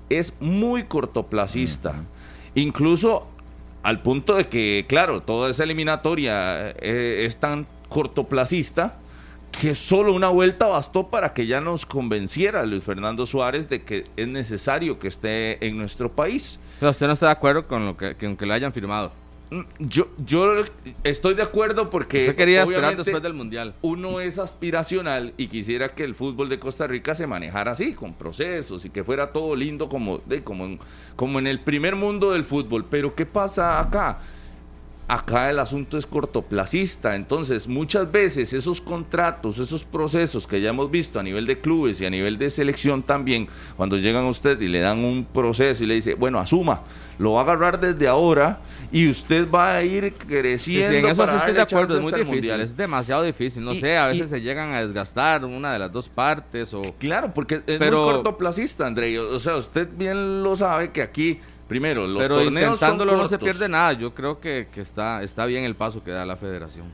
Es 0.09 0.33
muy 0.39 0.83
cortoplacista. 0.83 1.95
Incluso 2.55 3.27
al 3.83 4.01
punto 4.01 4.35
de 4.35 4.47
que, 4.47 4.85
claro, 4.87 5.21
toda 5.21 5.49
esa 5.49 5.63
eliminatoria 5.63 6.69
eh, 6.71 7.23
es 7.25 7.37
tan 7.37 7.67
cortoplacista 7.89 8.97
que 9.51 9.75
solo 9.75 10.13
una 10.13 10.29
vuelta 10.29 10.67
bastó 10.67 11.07
para 11.07 11.33
que 11.33 11.47
ya 11.47 11.61
nos 11.61 11.85
convenciera 11.85 12.65
Luis 12.65 12.83
Fernando 12.83 13.25
Suárez 13.25 13.69
de 13.69 13.83
que 13.83 14.03
es 14.17 14.27
necesario 14.27 14.99
que 14.99 15.07
esté 15.07 15.65
en 15.65 15.77
nuestro 15.77 16.11
país. 16.11 16.59
O 16.77 16.79
sea, 16.79 16.89
usted 16.89 17.07
no 17.07 17.13
está 17.13 17.27
de 17.27 17.31
acuerdo 17.33 17.67
con 17.67 17.85
lo 17.85 17.95
que, 17.95 18.15
con 18.15 18.35
que 18.35 18.45
le 18.45 18.53
hayan 18.53 18.73
firmado. 18.73 19.11
Mm, 19.51 19.61
Yo, 19.79 20.07
yo 20.25 20.63
estoy 21.03 21.35
de 21.35 21.43
acuerdo 21.43 21.89
porque 21.89 22.21
Usted 22.21 22.35
quería 22.35 22.63
esperar 22.63 22.97
después 22.97 23.21
del 23.21 23.33
mundial. 23.33 23.75
uno 23.81 24.19
es 24.19 24.39
aspiracional 24.39 25.33
y 25.37 25.47
quisiera 25.47 25.89
que 25.93 26.03
el 26.03 26.15
fútbol 26.15 26.49
de 26.49 26.57
Costa 26.59 26.87
Rica 26.87 27.13
se 27.13 27.27
manejara 27.27 27.71
así, 27.73 27.93
con 27.93 28.13
procesos 28.13 28.85
y 28.85 28.89
que 28.89 29.03
fuera 29.03 29.31
todo 29.31 29.55
lindo 29.55 29.87
como, 29.87 30.17
de, 30.25 30.43
como, 30.43 30.65
en, 30.65 30.79
como 31.15 31.37
en 31.39 31.47
el 31.47 31.59
primer 31.59 31.95
mundo 31.95 32.31
del 32.31 32.43
fútbol. 32.43 32.85
Pero 32.89 33.13
¿qué 33.13 33.25
pasa 33.25 33.79
acá? 33.79 34.19
Acá 35.07 35.51
el 35.51 35.59
asunto 35.59 35.99
es 35.99 36.07
cortoplacista, 36.07 37.15
entonces 37.15 37.67
muchas 37.67 38.11
veces 38.11 38.51
esos 38.53 38.81
contratos, 38.81 39.59
esos 39.59 39.83
procesos 39.83 40.47
que 40.47 40.59
ya 40.59 40.69
hemos 40.69 40.89
visto 40.89 41.19
a 41.19 41.23
nivel 41.23 41.45
de 41.45 41.59
clubes 41.59 42.01
y 42.01 42.07
a 42.07 42.09
nivel 42.09 42.39
de 42.39 42.49
selección 42.49 43.03
también, 43.03 43.47
cuando 43.77 43.97
llegan 43.97 44.25
a 44.25 44.29
usted 44.29 44.59
y 44.59 44.67
le 44.67 44.79
dan 44.79 45.05
un 45.05 45.23
proceso 45.25 45.83
y 45.83 45.85
le 45.85 45.93
dice, 45.93 46.15
bueno, 46.15 46.39
asuma, 46.39 46.81
lo 47.17 47.33
va 47.33 47.41
a 47.41 47.43
agarrar 47.43 47.79
desde 47.79 48.07
ahora 48.07 48.59
y 48.91 49.09
usted 49.09 49.49
va 49.49 49.75
a 49.75 49.83
ir 49.83 50.13
creciendo. 50.13 50.89
sí, 50.89 50.95
en 50.97 51.05
eso 51.05 51.15
para 51.17 51.31
sí 51.31 51.37
estoy 51.37 51.53
de 51.53 51.61
acuerdo, 51.61 51.95
es 51.97 52.01
muy 52.01 52.11
difícil, 52.11 52.33
Mundial. 52.35 52.61
es 52.61 52.75
demasiado 52.77 53.23
difícil, 53.23 53.63
no 53.63 53.73
Y- 53.73 53.79
sé, 53.79 53.97
a 53.97 54.05
y- 54.13 54.17
veces 54.17 54.29
se 54.29 54.41
llegan 54.41 54.73
a 54.73 54.81
desgastar 54.81 55.43
una 55.45 55.73
de 55.73 55.79
las 55.79 55.91
dos 55.91 56.09
partes 56.09 56.73
o... 56.73 56.81
Claro, 56.99 57.33
porque 57.33 57.55
es 57.55 57.61
Pero- 57.79 58.03
muy 58.05 58.13
cortoplacista, 58.15 58.85
André. 58.85 59.17
O 59.19 59.39
sea, 59.39 59.55
usted 59.55 59.87
bien 59.97 60.43
lo 60.43 60.55
sabe 60.57 60.91
que 60.91 61.01
aquí, 61.01 61.39
primero, 61.67 62.07
los 62.07 62.21
pero 62.21 62.35
torneos 62.43 62.73
intentándolo 62.75 63.11
son 63.11 63.21
no 63.21 63.27
se 63.27 63.39
pierde 63.39 63.69
nada, 63.69 63.93
yo 63.93 64.13
creo 64.13 64.39
que, 64.39 64.67
que 64.73 64.81
está, 64.81 65.23
está 65.23 65.45
bien 65.45 65.63
el 65.63 65.75
paso 65.75 66.03
que 66.03 66.11
da 66.11 66.25
la 66.25 66.35
federación. 66.35 66.85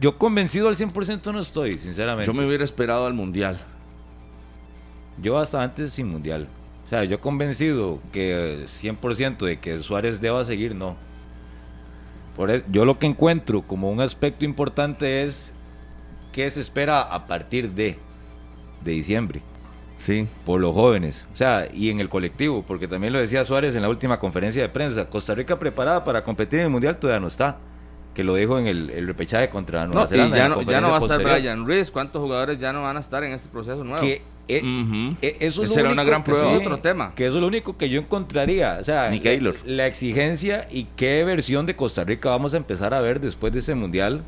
Yo 0.00 0.18
convencido 0.18 0.68
al 0.68 0.76
100% 0.76 1.32
no 1.32 1.40
estoy, 1.40 1.72
sinceramente. 1.74 2.26
Yo 2.26 2.34
me 2.34 2.44
hubiera 2.46 2.64
esperado 2.64 3.06
al 3.06 3.14
Mundial. 3.14 3.58
Yo 5.20 5.38
hasta 5.38 5.62
antes 5.62 5.92
sin 5.92 6.08
mundial. 6.08 6.46
O 6.88 6.90
sea, 6.90 7.04
yo 7.04 7.20
convencido 7.20 8.00
que 8.12 8.62
eh, 8.62 8.64
100% 8.64 9.38
de 9.44 9.58
que 9.58 9.82
Suárez 9.82 10.20
deba 10.22 10.44
seguir, 10.46 10.74
no. 10.74 10.96
Por 12.36 12.50
e- 12.50 12.64
yo 12.70 12.84
lo 12.84 12.98
que 12.98 13.06
encuentro 13.06 13.62
como 13.62 13.90
un 13.90 14.00
aspecto 14.00 14.44
importante 14.44 15.22
es 15.22 15.52
qué 16.32 16.50
se 16.50 16.60
espera 16.60 17.00
a 17.02 17.26
partir 17.26 17.72
de, 17.72 17.98
de 18.82 18.90
diciembre 18.92 19.42
Sí. 19.98 20.28
por 20.46 20.60
los 20.60 20.72
jóvenes, 20.74 21.26
o 21.32 21.36
sea, 21.36 21.68
y 21.74 21.90
en 21.90 21.98
el 21.98 22.08
colectivo, 22.08 22.64
porque 22.66 22.86
también 22.86 23.12
lo 23.12 23.18
decía 23.18 23.44
Suárez 23.44 23.74
en 23.74 23.82
la 23.82 23.88
última 23.88 24.20
conferencia 24.20 24.62
de 24.62 24.68
prensa, 24.68 25.06
Costa 25.06 25.34
Rica 25.34 25.58
preparada 25.58 26.04
para 26.04 26.22
competir 26.22 26.60
en 26.60 26.66
el 26.66 26.70
Mundial 26.70 26.98
todavía 26.98 27.18
no 27.20 27.26
está, 27.26 27.56
que 28.14 28.22
lo 28.22 28.36
dijo 28.36 28.58
en 28.60 28.68
el, 28.68 28.90
el 28.90 29.08
repechaje 29.08 29.48
contra 29.50 29.86
Nueva 29.86 30.02
No, 30.02 30.06
y 30.06 30.08
Zelanda. 30.10 30.36
en 30.36 30.42
ya 30.42 30.48
no, 30.48 30.62
ya 30.62 30.80
no 30.80 30.90
va 30.92 30.98
a 30.98 31.00
estar 31.00 31.20
Brian 31.22 31.66
Ruiz, 31.66 31.90
¿cuántos 31.90 32.22
jugadores 32.22 32.58
ya 32.58 32.72
no 32.72 32.82
van 32.82 32.96
a 32.96 33.00
estar 33.00 33.24
en 33.24 33.32
este 33.32 33.48
proceso 33.48 33.82
nuevo? 33.82 34.00
Que, 34.00 34.22
eh, 34.48 35.14
eh, 35.22 35.36
eso 35.40 35.62
es 35.62 35.72
Será 35.72 35.90
una 35.90 36.04
gran 36.04 36.22
que 36.22 36.32
prueba. 36.32 36.50
sí, 36.50 36.56
Otro 36.56 36.78
tema. 36.78 37.12
Que 37.14 37.26
eso 37.26 37.36
es 37.36 37.40
lo 37.40 37.46
único 37.46 37.76
que 37.76 37.88
yo 37.88 38.00
encontraría. 38.00 38.78
O 38.80 38.84
sea, 38.84 39.10
la-. 39.10 39.54
La, 39.66 39.86
exigencia 39.86 40.66
y 40.70 40.84
qué 40.96 41.22
versión 41.24 41.66
de 41.66 41.76
Costa 41.76 42.04
Rica 42.04 42.30
vamos 42.30 42.54
a 42.54 42.56
empezar 42.56 42.94
a 42.94 43.00
ver 43.00 43.20
después 43.20 43.52
de 43.52 43.58
ese 43.60 43.74
mundial 43.74 44.22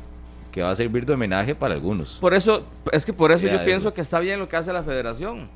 que 0.51 0.61
va 0.61 0.71
a 0.71 0.75
servir 0.75 1.05
de 1.05 1.13
homenaje 1.13 1.55
para 1.55 1.73
algunos. 1.73 2.17
Por 2.21 2.33
eso, 2.33 2.65
es 2.91 3.05
que 3.05 3.13
por 3.13 3.31
eso 3.31 3.45
Ya, 3.45 3.53
yo 3.53 3.55
eso. 3.57 3.65
pienso 3.65 3.93
que 3.93 4.01
está 4.01 4.19
bien 4.19 4.39
lo 4.39 4.47
que 4.47 4.57
hace 4.57 4.71
la 4.71 4.83
federación. 4.83 5.49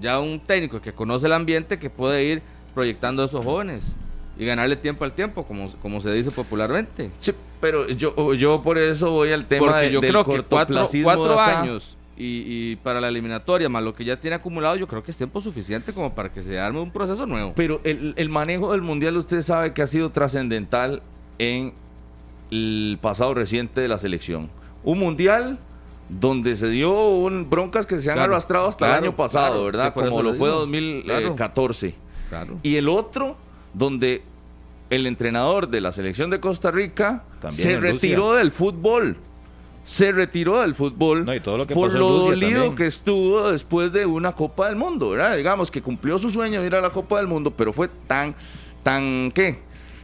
Ya 0.00 0.18
un 0.20 0.40
técnico 0.40 0.80
que 0.80 0.92
conoce 0.92 1.26
el 1.26 1.34
ambiente 1.34 1.78
que 1.78 1.90
puede 1.90 2.24
ir 2.24 2.42
proyectando 2.74 3.22
a 3.22 3.26
esos 3.26 3.44
jóvenes. 3.44 3.94
y 4.38 4.46
ganarle 4.46 4.76
tiempo 4.76 5.04
al 5.04 5.12
tiempo, 5.12 5.44
como, 5.44 5.70
como 5.82 6.00
se 6.00 6.10
dice 6.12 6.30
popularmente. 6.30 7.10
Sí, 7.20 7.32
pero 7.60 7.86
yo, 7.90 8.32
yo 8.32 8.62
por 8.62 8.78
eso 8.78 9.10
voy 9.10 9.30
al 9.30 9.44
tema 9.44 9.66
Porque 9.66 9.80
de, 9.82 9.90
yo 9.92 10.00
del 10.00 10.10
creo 10.10 10.24
que 10.24 10.42
cuatro, 10.42 10.88
cuatro 11.04 11.34
de 11.34 11.40
años 11.40 11.96
y, 12.22 12.72
y 12.72 12.76
para 12.76 13.00
la 13.00 13.08
eliminatoria, 13.08 13.68
más 13.68 13.82
lo 13.82 13.94
que 13.94 14.04
ya 14.04 14.18
tiene 14.18 14.36
acumulado, 14.36 14.76
yo 14.76 14.86
creo 14.86 15.02
que 15.02 15.10
es 15.10 15.16
tiempo 15.16 15.40
suficiente 15.40 15.92
como 15.92 16.14
para 16.14 16.32
que 16.32 16.42
se 16.42 16.58
arme 16.60 16.80
un 16.80 16.90
proceso 16.90 17.26
nuevo. 17.26 17.52
Pero 17.56 17.80
el, 17.84 18.14
el 18.16 18.28
manejo 18.28 18.72
del 18.72 18.82
mundial, 18.82 19.16
usted 19.16 19.42
sabe 19.42 19.72
que 19.72 19.82
ha 19.82 19.86
sido 19.86 20.10
trascendental 20.10 21.02
en 21.38 21.72
el 22.50 22.98
pasado 23.00 23.34
reciente 23.34 23.80
de 23.80 23.88
la 23.88 23.98
selección. 23.98 24.50
Un 24.84 24.98
mundial 24.98 25.58
donde 26.08 26.56
se 26.56 26.68
dio 26.68 26.92
un, 27.08 27.48
broncas 27.48 27.86
que 27.86 27.98
se 28.00 28.10
han 28.10 28.16
Claro, 28.16 28.32
arrastrado 28.32 28.68
hasta 28.68 28.86
claro, 28.86 28.98
el 28.98 29.04
año 29.04 29.16
pasado, 29.16 29.52
claro, 29.52 29.64
¿verdad? 29.64 29.94
sí, 29.96 30.00
Como 30.02 30.22
lo 30.22 30.32
le 30.32 30.38
fue 30.38 30.48
digo. 30.48 30.60
2014. 30.60 31.94
Claro. 32.28 32.58
Y 32.62 32.76
el 32.76 32.88
otro, 32.88 33.36
donde 33.74 34.22
el 34.90 35.06
entrenador 35.06 35.68
de 35.68 35.80
la 35.80 35.92
selección 35.92 36.28
de 36.30 36.40
Costa 36.40 36.70
Rica 36.70 37.24
También 37.40 37.62
se 37.62 37.80
retiró 37.80 38.34
del 38.34 38.50
fútbol. 38.52 39.16
Se 39.84 40.12
retiró 40.12 40.60
del 40.60 40.74
fútbol 40.76 41.24
No, 41.24 41.34
y 41.34 41.40
todo 41.40 41.58
lo 41.58 41.66
que 41.66 41.74
por 41.74 41.92
lo 41.92 42.08
dolido 42.08 42.50
también. 42.52 42.76
que 42.76 42.86
estuvo 42.86 43.50
después 43.50 43.92
de 43.92 44.06
una 44.06 44.32
Copa 44.32 44.68
del 44.68 44.76
Mundo, 44.76 45.10
¿verdad? 45.10 45.36
Digamos 45.36 45.70
que 45.70 45.82
cumplió 45.82 46.18
su 46.18 46.30
sueño 46.30 46.60
de 46.60 46.66
ir 46.68 46.74
a 46.76 46.80
la 46.80 46.90
Copa 46.90 47.18
del 47.18 47.26
Mundo, 47.26 47.50
pero 47.50 47.72
fue 47.72 47.88
tan, 48.06 48.34
tan, 48.84 49.32
¿qué? 49.32 49.58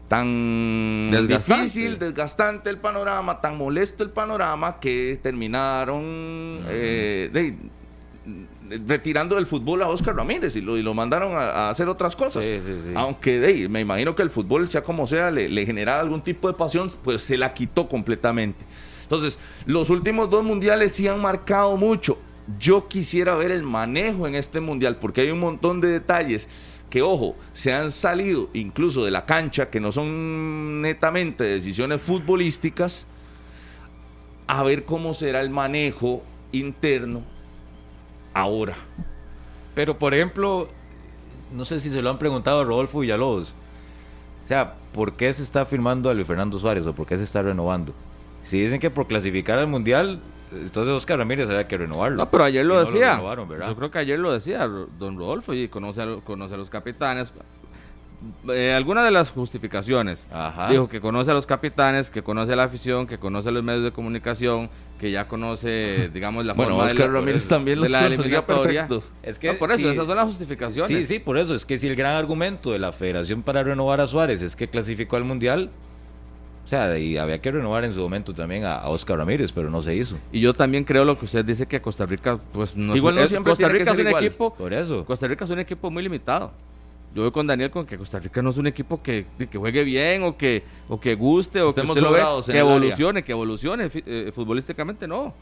Tan 0.09 1.09
Desgastante. 1.11 1.63
difícil, 1.63 1.99
desgastante 1.99 2.71
el 2.71 2.79
panorama, 2.79 3.41
tan 3.41 3.57
molesto 3.59 4.03
el 4.03 4.11
panorama 4.11 4.81
que 4.81 5.21
terminaron 5.23 6.03
eh, 6.67 7.31
de- 7.33 7.57
retirando 8.87 9.37
del 9.37 9.47
fútbol 9.47 9.83
a 9.83 9.89
Oscar 9.89 10.17
Ramírez 10.17 10.57
y 10.57 10.61
lo, 10.61 10.77
y 10.77 10.83
lo 10.83 10.93
mandaron 10.93 11.33
a, 11.35 11.39
a 11.51 11.71
hacer 11.71 11.89
otras 11.89 12.17
cosas. 12.17 12.45
Sí, 12.45 12.59
sí, 12.65 12.73
sí. 12.87 12.93
Aunque 12.95 13.69
me 13.71 13.81
imagino 13.81 14.15
que 14.15 14.23
el 14.23 14.31
fútbol, 14.31 14.67
sea 14.69 14.83
como 14.83 15.07
sea, 15.07 15.31
le, 15.31 15.49
le 15.49 15.65
generaba 15.65 16.01
algún 16.01 16.21
tipo 16.23 16.49
de 16.49 16.55
pasión, 16.55 16.91
pues 17.05 17.23
se 17.23 17.39
la 17.39 17.55
quitó 17.55 17.89
completamente. 17.89 18.65
Entonces, 19.09 19.39
los 19.65 19.89
últimos 19.89 20.29
dos 20.29 20.45
mundiales 20.45 20.93
sí 20.93 21.09
han 21.09 21.19
marcado 21.19 21.79
mucho. 21.79 22.19
Yo 22.61 22.89
quisiera 22.89 23.37
ver 23.37 23.51
el 23.51 23.63
manejo 23.63 24.27
en 24.27 24.35
este 24.35 24.61
mundial, 24.61 24.97
porque 24.97 25.23
hay 25.23 25.31
un 25.31 25.41
montón 25.41 25.81
de 25.81 25.89
detalles 25.89 26.47
que, 26.91 27.01
ojo, 27.01 27.35
se 27.55 27.73
han 27.73 27.91
salido 27.91 28.51
incluso 28.53 29.07
de 29.07 29.11
la 29.11 29.25
cancha, 29.25 29.71
que 29.71 29.81
no 29.81 29.93
son 29.93 30.83
netamente 30.83 31.43
decisiones 31.45 32.03
futbolísticas, 32.03 33.07
a 34.47 34.63
ver 34.63 34.85
cómo 34.85 35.15
será 35.15 35.41
el 35.41 35.49
manejo 35.49 36.23
interno 36.53 37.23
ahora. 38.35 38.77
Pero, 39.75 39.99
por 39.99 40.13
ejemplo, 40.13 40.69
no 41.55 41.65
sé 41.65 41.81
si 41.81 41.89
se 41.89 42.03
lo 42.03 42.11
han 42.11 42.19
preguntado 42.19 42.61
a 42.61 42.65
Rodolfo 42.65 43.01
Villalobos. 43.01 43.55
O 44.45 44.47
sea, 44.49 44.75
¿por 44.93 45.15
qué 45.15 45.33
se 45.33 45.43
está 45.43 45.65
firmando 45.65 46.11
a 46.11 46.15
Luis 46.15 46.27
Fernando 46.27 46.59
Suárez 46.59 46.85
o 46.85 46.93
por 46.93 47.07
qué 47.07 47.17
se 47.17 47.25
está 47.25 47.41
renovando? 47.41 47.95
Si 48.49 48.61
dicen 48.61 48.81
que 48.81 48.91
por 48.91 49.07
clasificar 49.07 49.59
al 49.59 49.67
Mundial, 49.67 50.21
entonces 50.53 50.93
Oscar 50.95 51.19
Ramírez 51.19 51.49
había 51.49 51.69
que 51.69 51.77
renovarlo. 51.77 52.17
No, 52.17 52.31
pero 52.31 52.45
ayer 52.45 52.65
lo 52.65 52.75
no 52.75 52.81
decía. 52.81 53.13
renovaron, 53.13 53.49
¿verdad? 53.49 53.69
Yo 53.69 53.77
creo 53.77 53.91
que 53.91 53.99
ayer 53.99 54.19
lo 54.19 54.33
decía 54.33 54.67
don 54.67 55.19
Rodolfo 55.19 55.53
y 55.55 55.69
conoce 55.69 56.03
a, 56.03 56.07
lo- 56.07 56.21
conoce 56.21 56.55
a 56.55 56.59
los 56.59 56.71
capitanes. 56.71 57.33
Eh, 58.53 58.73
algunas 58.75 59.05
de 59.05 59.13
las 59.13 59.31
justificaciones. 59.31 60.27
Ajá. 60.33 60.71
Dijo 60.71 60.89
que 60.89 61.01
conoce 61.01 61.31
a 61.31 61.35
los 61.35 61.47
capitanes, 61.47 62.11
que 62.11 62.23
conoce 62.23 62.53
a 62.53 62.57
la 62.57 62.65
afición, 62.65 63.07
que 63.07 63.17
conoce 63.19 63.49
a 63.51 63.53
los 63.53 63.63
medios 63.63 63.85
de 63.85 63.93
comunicación, 63.93 64.71
que 64.99 65.13
ya 65.13 65.29
conoce, 65.29 66.11
digamos, 66.15 66.45
la 66.45 66.55
Bueno, 66.55 66.71
forma 66.73 66.87
de 66.87 66.93
Oscar 66.95 67.11
la, 67.11 67.15
Ramírez 67.21 67.47
también 67.47 67.77
de 67.77 67.83
los 67.83 67.91
la 67.93 68.07
eliminatoria. 68.07 68.89
perfecto. 68.89 69.05
Es 69.23 69.39
que 69.39 69.53
No, 69.53 69.59
por 69.59 69.71
eso, 69.71 69.79
si- 69.83 69.87
esas 69.89 70.07
son 70.09 70.17
las 70.17 70.27
justificaciones. 70.27 70.89
Sí, 70.89 71.05
sí, 71.07 71.19
por 71.21 71.39
eso. 71.39 71.55
Es 71.55 71.65
que 71.65 71.77
si 71.77 71.87
el 71.87 71.95
gran 71.95 72.17
argumento 72.17 72.73
de 72.73 72.81
la 72.81 72.91
federación 72.91 73.43
para 73.43 73.63
renovar 73.63 74.01
a 74.01 74.09
Suárez 74.09 74.43
es 74.43 74.57
que 74.57 74.67
clasificó 74.67 75.15
al 75.15 75.23
Mundial, 75.25 75.71
o 76.69 76.71
sea, 76.71 76.99
y 76.99 77.17
había 77.17 77.39
que 77.41 77.51
renovar 77.51 77.83
en 77.85 77.95
su 77.95 78.01
momento 78.01 78.35
también 78.35 78.65
a, 78.67 78.75
a 78.75 78.91
Oscar 78.91 79.17
Ramírez, 79.17 79.53
pero 79.53 79.71
no 79.71 79.81
se 79.81 79.97
hizo. 79.97 80.19
Y 80.31 80.41
yo 80.41 80.53
también 80.53 80.85
creo 80.85 81.03
lo 81.07 81.19
que 81.19 81.25
usted 81.25 81.43
dice 81.43 81.65
que 81.65 81.81
Costa 81.81 82.05
Rica, 82.05 82.39
pues 82.53 82.77
no 82.77 82.95
Igual 82.95 83.15
no 83.15 83.23
es- 83.23 83.31
siempre 83.31 83.53
Costa 83.53 83.69
Rica 83.71 83.91
es 83.93 83.99
un 83.99 84.07
igual. 84.07 84.23
equipo, 84.23 84.55
Por 84.55 84.75
eso. 84.75 85.03
Costa 85.07 85.27
Rica 85.27 85.47
es 85.47 85.51
un 85.51 85.61
equipo 85.61 85.91
muy 85.91 86.03
limitado. 86.03 86.53
Yo 87.15 87.23
voy 87.23 87.31
con 87.33 87.47
Daniel 87.47 87.71
con 87.71 87.87
que 87.87 87.97
Costa 87.97 88.19
Rica 88.19 88.43
no 88.43 88.51
es 88.51 88.59
un 88.59 88.67
equipo 88.67 89.03
que, 89.03 89.25
que 89.51 89.57
juegue 89.57 89.83
bien 89.83 90.23
o 90.25 90.37
que, 90.37 90.63
o 90.91 91.01
que 91.01 91.15
guste 91.15 91.63
o 91.63 91.71
Estemos 91.71 91.95
que, 91.97 92.05
usted 92.05 92.19
lo 92.21 92.37
ve, 92.37 92.53
que 92.53 92.59
evolucione, 92.59 93.23
que 93.25 93.33
evolucione 93.33 93.91
eh, 93.95 94.31
futbolísticamente, 94.35 95.09
no. 95.09 95.33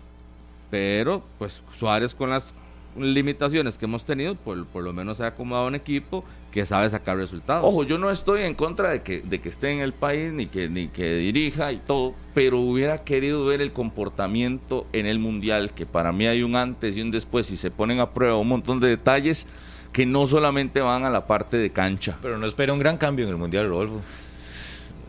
Pero, 0.71 1.25
pues 1.41 1.61
Suárez 1.77 2.15
con 2.15 2.31
las 2.31 2.53
limitaciones 2.97 3.79
que 3.79 3.85
hemos 3.87 4.05
tenido, 4.05 4.37
por, 4.37 4.65
por 4.67 4.85
lo 4.85 4.93
menos 4.93 5.17
se 5.17 5.25
ha 5.25 5.27
acomodado 5.27 5.67
un 5.67 5.75
equipo 5.75 6.25
que 6.57 6.65
sabe 6.65 6.89
sacar 6.89 7.19
resultados. 7.19 7.63
Ojo, 7.67 7.85
yo 7.85 7.99
no 7.99 8.11
estoy 8.11 8.45
en 8.45 8.55
contra 8.55 8.89
de 8.89 9.03
que, 9.03 9.21
de 9.21 9.43
que 9.43 9.51
esté 9.51 9.73
en 9.73 9.81
el 9.81 9.93
país, 9.93 10.33
ni 10.33 10.47
que, 10.47 10.71
ni 10.71 10.89
que 10.89 11.17
dirija 11.17 11.71
y 11.71 11.77
todo, 11.77 12.15
pero 12.33 12.61
hubiera 12.61 13.05
querido 13.05 13.45
ver 13.45 13.61
el 13.61 13.73
comportamiento 13.73 14.87
en 14.95 15.05
el 15.05 15.19
Mundial, 15.19 15.75
que 15.75 15.85
para 15.85 16.13
mí 16.13 16.27
hay 16.27 16.43
un 16.43 16.57
antes 16.57 16.97
y 16.97 17.03
un 17.03 17.11
después, 17.11 17.51
y 17.51 17.59
se 17.59 17.71
ponen 17.71 18.01
a 18.01 18.09
prueba 18.15 18.39
un 18.39 18.49
montón 18.49 18.81
de 18.81 18.89
detalles 18.89 19.47
que 19.93 20.07
no 20.07 20.27
solamente 20.27 20.81
van 20.81 21.05
a 21.05 21.11
la 21.11 21.27
parte 21.27 21.59
de 21.59 21.69
cancha. 21.69 22.17
Pero 22.23 22.39
no 22.39 22.47
espera 22.47 22.73
un 22.73 22.79
gran 22.79 22.97
cambio 22.97 23.27
en 23.27 23.33
el 23.33 23.37
Mundial, 23.37 23.69
Rodolfo. 23.69 24.01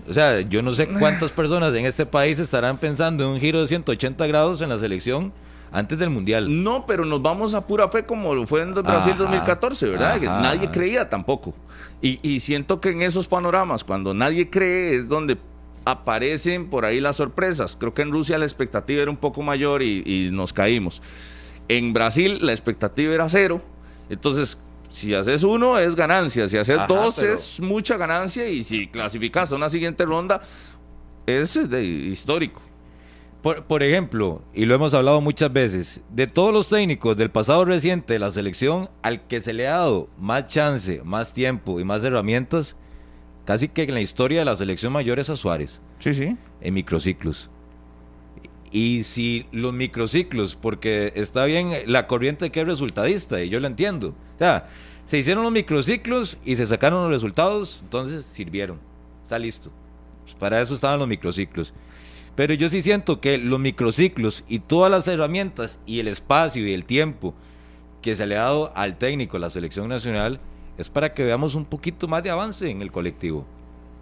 O 0.09 0.13
sea, 0.13 0.41
yo 0.41 0.61
no 0.61 0.73
sé 0.73 0.89
cuántas 0.99 1.31
personas 1.31 1.73
en 1.75 1.85
este 1.85 2.05
país 2.05 2.39
estarán 2.39 2.77
pensando 2.77 3.23
en 3.23 3.29
un 3.29 3.39
giro 3.39 3.61
de 3.61 3.67
180 3.67 4.27
grados 4.27 4.59
en 4.59 4.67
la 4.67 4.79
selección 4.79 5.31
antes 5.71 5.97
del 5.99 6.09
Mundial. 6.09 6.63
No, 6.63 6.85
pero 6.85 7.05
nos 7.05 7.21
vamos 7.21 7.53
a 7.53 7.65
pura 7.67 7.89
fe 7.89 8.05
como 8.05 8.45
fue 8.47 8.61
en 8.61 8.73
Brasil 8.73 9.13
Ajá, 9.13 9.23
2014, 9.23 9.87
¿verdad? 9.89 10.19
Que 10.19 10.25
nadie 10.27 10.69
creía 10.71 11.09
tampoco. 11.09 11.53
Y, 12.01 12.19
y 12.27 12.39
siento 12.39 12.79
que 12.79 12.89
en 12.89 13.01
esos 13.01 13.27
panoramas, 13.27 13.83
cuando 13.83 14.13
nadie 14.13 14.49
cree, 14.49 14.95
es 14.97 15.07
donde 15.09 15.37
aparecen 15.85 16.69
por 16.69 16.85
ahí 16.85 16.99
las 16.99 17.15
sorpresas. 17.15 17.75
Creo 17.79 17.93
que 17.93 18.01
en 18.01 18.11
Rusia 18.11 18.37
la 18.37 18.45
expectativa 18.45 19.01
era 19.01 19.09
un 19.11 19.17
poco 19.17 19.41
mayor 19.41 19.81
y, 19.81 20.03
y 20.05 20.29
nos 20.31 20.53
caímos. 20.53 21.01
En 21.69 21.93
Brasil 21.93 22.39
la 22.41 22.51
expectativa 22.51 23.13
era 23.13 23.29
cero. 23.29 23.61
Entonces, 24.09 24.61
si 24.89 25.13
haces 25.13 25.43
uno 25.43 25.77
es 25.79 25.95
ganancia, 25.95 26.47
si 26.49 26.57
haces 26.57 26.77
Ajá, 26.77 26.87
dos 26.87 27.15
pero- 27.19 27.33
es 27.33 27.59
mucha 27.59 27.97
ganancia 27.97 28.47
y 28.49 28.63
si 28.63 28.87
clasificas 28.87 29.51
a 29.51 29.55
una 29.55 29.69
siguiente 29.69 30.05
ronda 30.05 30.41
es 31.25 31.69
de 31.69 31.83
histórico. 31.83 32.61
Por, 33.41 33.63
por 33.65 33.83
ejemplo, 33.83 34.41
y 34.53 34.65
lo 34.65 34.75
hemos 34.75 34.93
hablado 34.93 35.21
muchas 35.21 35.53
veces, 35.53 36.01
de 36.09 36.27
todos 36.27 36.51
los 36.51 36.69
técnicos 36.69 37.15
del 37.15 37.29
pasado 37.31 37.65
reciente 37.65 38.13
de 38.13 38.19
la 38.19 38.31
selección, 38.31 38.89
al 39.03 39.27
que 39.27 39.41
se 39.41 39.53
le 39.53 39.67
ha 39.67 39.77
dado 39.77 40.09
más 40.19 40.47
chance, 40.47 41.01
más 41.03 41.33
tiempo 41.33 41.79
y 41.79 41.83
más 41.83 42.03
herramientas, 42.03 42.75
casi 43.45 43.69
que 43.69 43.83
en 43.83 43.93
la 43.93 44.01
historia 44.01 44.39
de 44.39 44.45
la 44.45 44.55
selección 44.55 44.91
mayor 44.91 45.19
es 45.19 45.29
a 45.29 45.35
Suárez, 45.37 45.79
Sí, 45.99 46.13
sí. 46.13 46.35
en 46.61 46.73
microciclos. 46.73 47.49
Y 48.71 49.03
si 49.05 49.45
los 49.53 49.73
microciclos, 49.73 50.55
porque 50.55 51.13
está 51.15 51.45
bien 51.45 51.71
la 51.85 52.05
corriente 52.07 52.49
que 52.49 52.61
es 52.61 52.67
resultadista, 52.67 53.41
y 53.41 53.49
yo 53.49 53.59
lo 53.61 53.67
entiendo. 53.67 54.09
O 54.35 54.37
sea, 54.39 54.67
se 55.05 55.17
hicieron 55.17 55.43
los 55.43 55.53
microciclos 55.53 56.37
y 56.43 56.57
se 56.57 56.67
sacaron 56.67 57.03
los 57.03 57.11
resultados, 57.11 57.79
entonces 57.83 58.25
sirvieron. 58.25 58.79
Está 59.23 59.39
listo. 59.39 59.71
Pues 60.23 60.35
para 60.35 60.61
eso 60.61 60.75
estaban 60.75 60.99
los 60.99 61.07
microciclos. 61.07 61.73
Pero 62.37 62.53
yo 62.53 62.69
sí 62.69 62.81
siento 62.81 63.19
que 63.19 63.37
los 63.37 63.59
microciclos 63.59 64.45
y 64.47 64.59
todas 64.59 64.89
las 64.89 65.07
herramientas 65.09 65.79
y 65.85 65.99
el 65.99 66.07
espacio 66.07 66.65
y 66.65 66.73
el 66.73 66.85
tiempo 66.85 67.33
que 68.01 68.15
se 68.15 68.25
le 68.27 68.37
ha 68.37 68.43
dado 68.43 68.71
al 68.75 68.97
técnico, 68.97 69.35
a 69.35 69.39
la 69.41 69.49
selección 69.49 69.89
nacional, 69.89 70.39
es 70.77 70.89
para 70.89 71.13
que 71.13 71.23
veamos 71.25 71.55
un 71.55 71.65
poquito 71.65 72.07
más 72.07 72.23
de 72.23 72.29
avance 72.29 72.69
en 72.69 72.81
el 72.81 72.91
colectivo, 72.91 73.43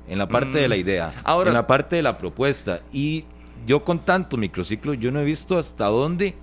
en 0.08 0.20
la 0.20 0.28
parte 0.28 0.50
Mm. 0.60 0.62
de 0.62 0.68
la 0.68 0.76
idea, 0.76 1.14
Ahora- 1.24 1.50
en 1.50 1.54
la 1.56 1.66
parte 1.66 1.96
de 1.96 2.02
la 2.04 2.18
propuesta. 2.18 2.82
Y 2.94 3.24
yo 3.66 3.84
con 3.84 4.00
tanto 4.00 4.36
microciclo, 4.38 4.94
yo 4.94 5.12
no 5.12 5.22
he 5.22 5.24
visto 5.24 5.58
hasta 5.58 5.86
dónde 5.86 6.36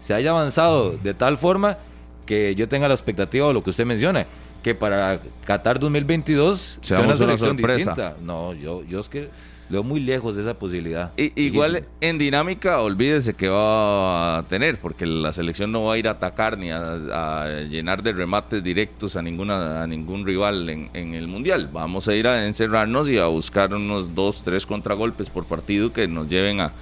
se 0.00 0.12
haya 0.14 0.30
avanzado 0.30 0.98
de 0.98 1.14
tal 1.14 1.38
forma 1.38 1.78
que 2.26 2.56
yo 2.56 2.68
tenga 2.68 2.88
la 2.88 2.94
expectativa 2.94 3.46
de 3.46 3.54
lo 3.54 3.62
que 3.62 3.70
usted 3.70 3.86
menciona, 3.86 4.26
que 4.64 4.74
para 4.74 5.20
Qatar 5.44 5.78
2022 5.78 6.80
sea 6.82 6.98
una 6.98 7.06
una 7.06 7.16
selección 7.16 7.50
sorpresa. 7.56 7.76
distinta. 7.76 8.16
No, 8.20 8.52
yo, 8.52 8.82
yo 8.82 8.98
es 8.98 9.08
que 9.08 9.28
leo 9.68 9.82
muy 9.82 10.00
lejos 10.00 10.36
de 10.36 10.42
esa 10.42 10.54
posibilidad. 10.54 11.12
I- 11.16 11.32
igual 11.36 11.84
en 12.00 12.18
dinámica, 12.18 12.80
olvídese 12.80 13.34
que 13.34 13.48
va 13.48 14.38
a 14.38 14.42
tener, 14.44 14.78
porque 14.78 15.06
la 15.06 15.32
selección 15.32 15.72
no 15.72 15.84
va 15.84 15.94
a 15.94 15.98
ir 15.98 16.06
a 16.08 16.12
atacar 16.12 16.56
ni 16.56 16.70
a, 16.70 17.42
a 17.42 17.48
llenar 17.68 18.02
de 18.02 18.12
remates 18.12 18.62
directos 18.62 19.16
a 19.16 19.22
ninguna 19.22 19.82
a 19.82 19.86
ningún 19.86 20.24
rival 20.24 20.68
en, 20.68 20.88
en 20.94 21.14
el 21.14 21.26
mundial. 21.26 21.68
Vamos 21.72 22.06
a 22.08 22.14
ir 22.14 22.26
a 22.28 22.46
encerrarnos 22.46 23.08
y 23.08 23.18
a 23.18 23.26
buscar 23.26 23.74
unos 23.74 24.14
dos, 24.14 24.42
tres 24.44 24.66
contragolpes 24.66 25.30
por 25.30 25.44
partido 25.46 25.92
que 25.92 26.06
nos 26.06 26.28
lleven 26.28 26.60
a, 26.60 26.72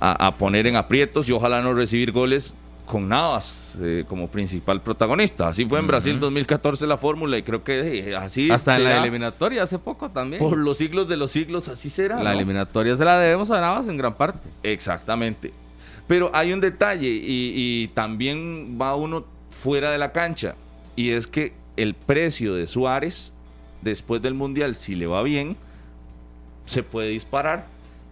a- 0.00 0.26
a 0.26 0.34
poner 0.36 0.66
en 0.66 0.76
aprietos 0.76 1.28
y 1.28 1.32
ojalá 1.32 1.62
no 1.62 1.74
recibir 1.74 2.12
goles 2.12 2.54
con 2.86 3.08
Navas 3.08 3.54
eh, 3.80 4.04
como 4.08 4.28
principal 4.28 4.80
protagonista. 4.80 5.48
Así 5.48 5.66
fue 5.66 5.78
en 5.78 5.86
Brasil 5.86 6.18
2014 6.18 6.86
la 6.86 6.96
fórmula 6.96 7.36
y 7.36 7.42
creo 7.42 7.62
que 7.62 8.10
eh, 8.10 8.16
así 8.16 8.50
Hasta 8.50 8.76
en 8.76 8.84
la 8.84 8.98
eliminatoria 8.98 9.62
hace 9.62 9.78
poco 9.78 10.08
también. 10.10 10.40
por 10.40 10.56
los 10.56 10.78
siglos 10.78 11.08
de 11.08 11.16
los 11.16 11.30
siglos, 11.30 11.68
así 11.68 11.90
será. 11.90 12.22
la 12.22 12.30
¿no? 12.30 12.36
eliminatoria 12.36 12.96
se 12.96 13.04
la 13.04 13.18
debemos 13.18 13.50
a 13.50 13.60
Navas 13.60 13.88
en 13.88 13.98
gran 13.98 14.14
parte. 14.14 14.48
Exactamente. 14.62 15.52
Pero 16.06 16.30
hay 16.32 16.52
un 16.52 16.60
detalle 16.60 17.08
y, 17.08 17.52
y 17.56 17.88
también 17.88 18.78
va 18.80 18.94
uno 18.94 19.24
fuera 19.62 19.90
de 19.90 19.98
la 19.98 20.12
cancha 20.12 20.54
y 20.94 21.10
es 21.10 21.26
que 21.26 21.52
el 21.76 21.94
precio 21.94 22.54
de 22.54 22.66
Suárez 22.66 23.32
después 23.82 24.22
del 24.22 24.34
Mundial, 24.34 24.74
si 24.74 24.94
le 24.94 25.06
va 25.06 25.22
bien, 25.22 25.56
se 26.66 26.82
puede 26.82 27.08
disparar 27.08 27.66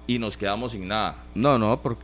y 0.07 0.19
nos 0.19 0.37
quedamos 0.37 0.73
sin 0.73 0.88
nada. 0.88 1.16
No, 1.35 1.59
no, 1.59 1.81
porque 1.81 2.02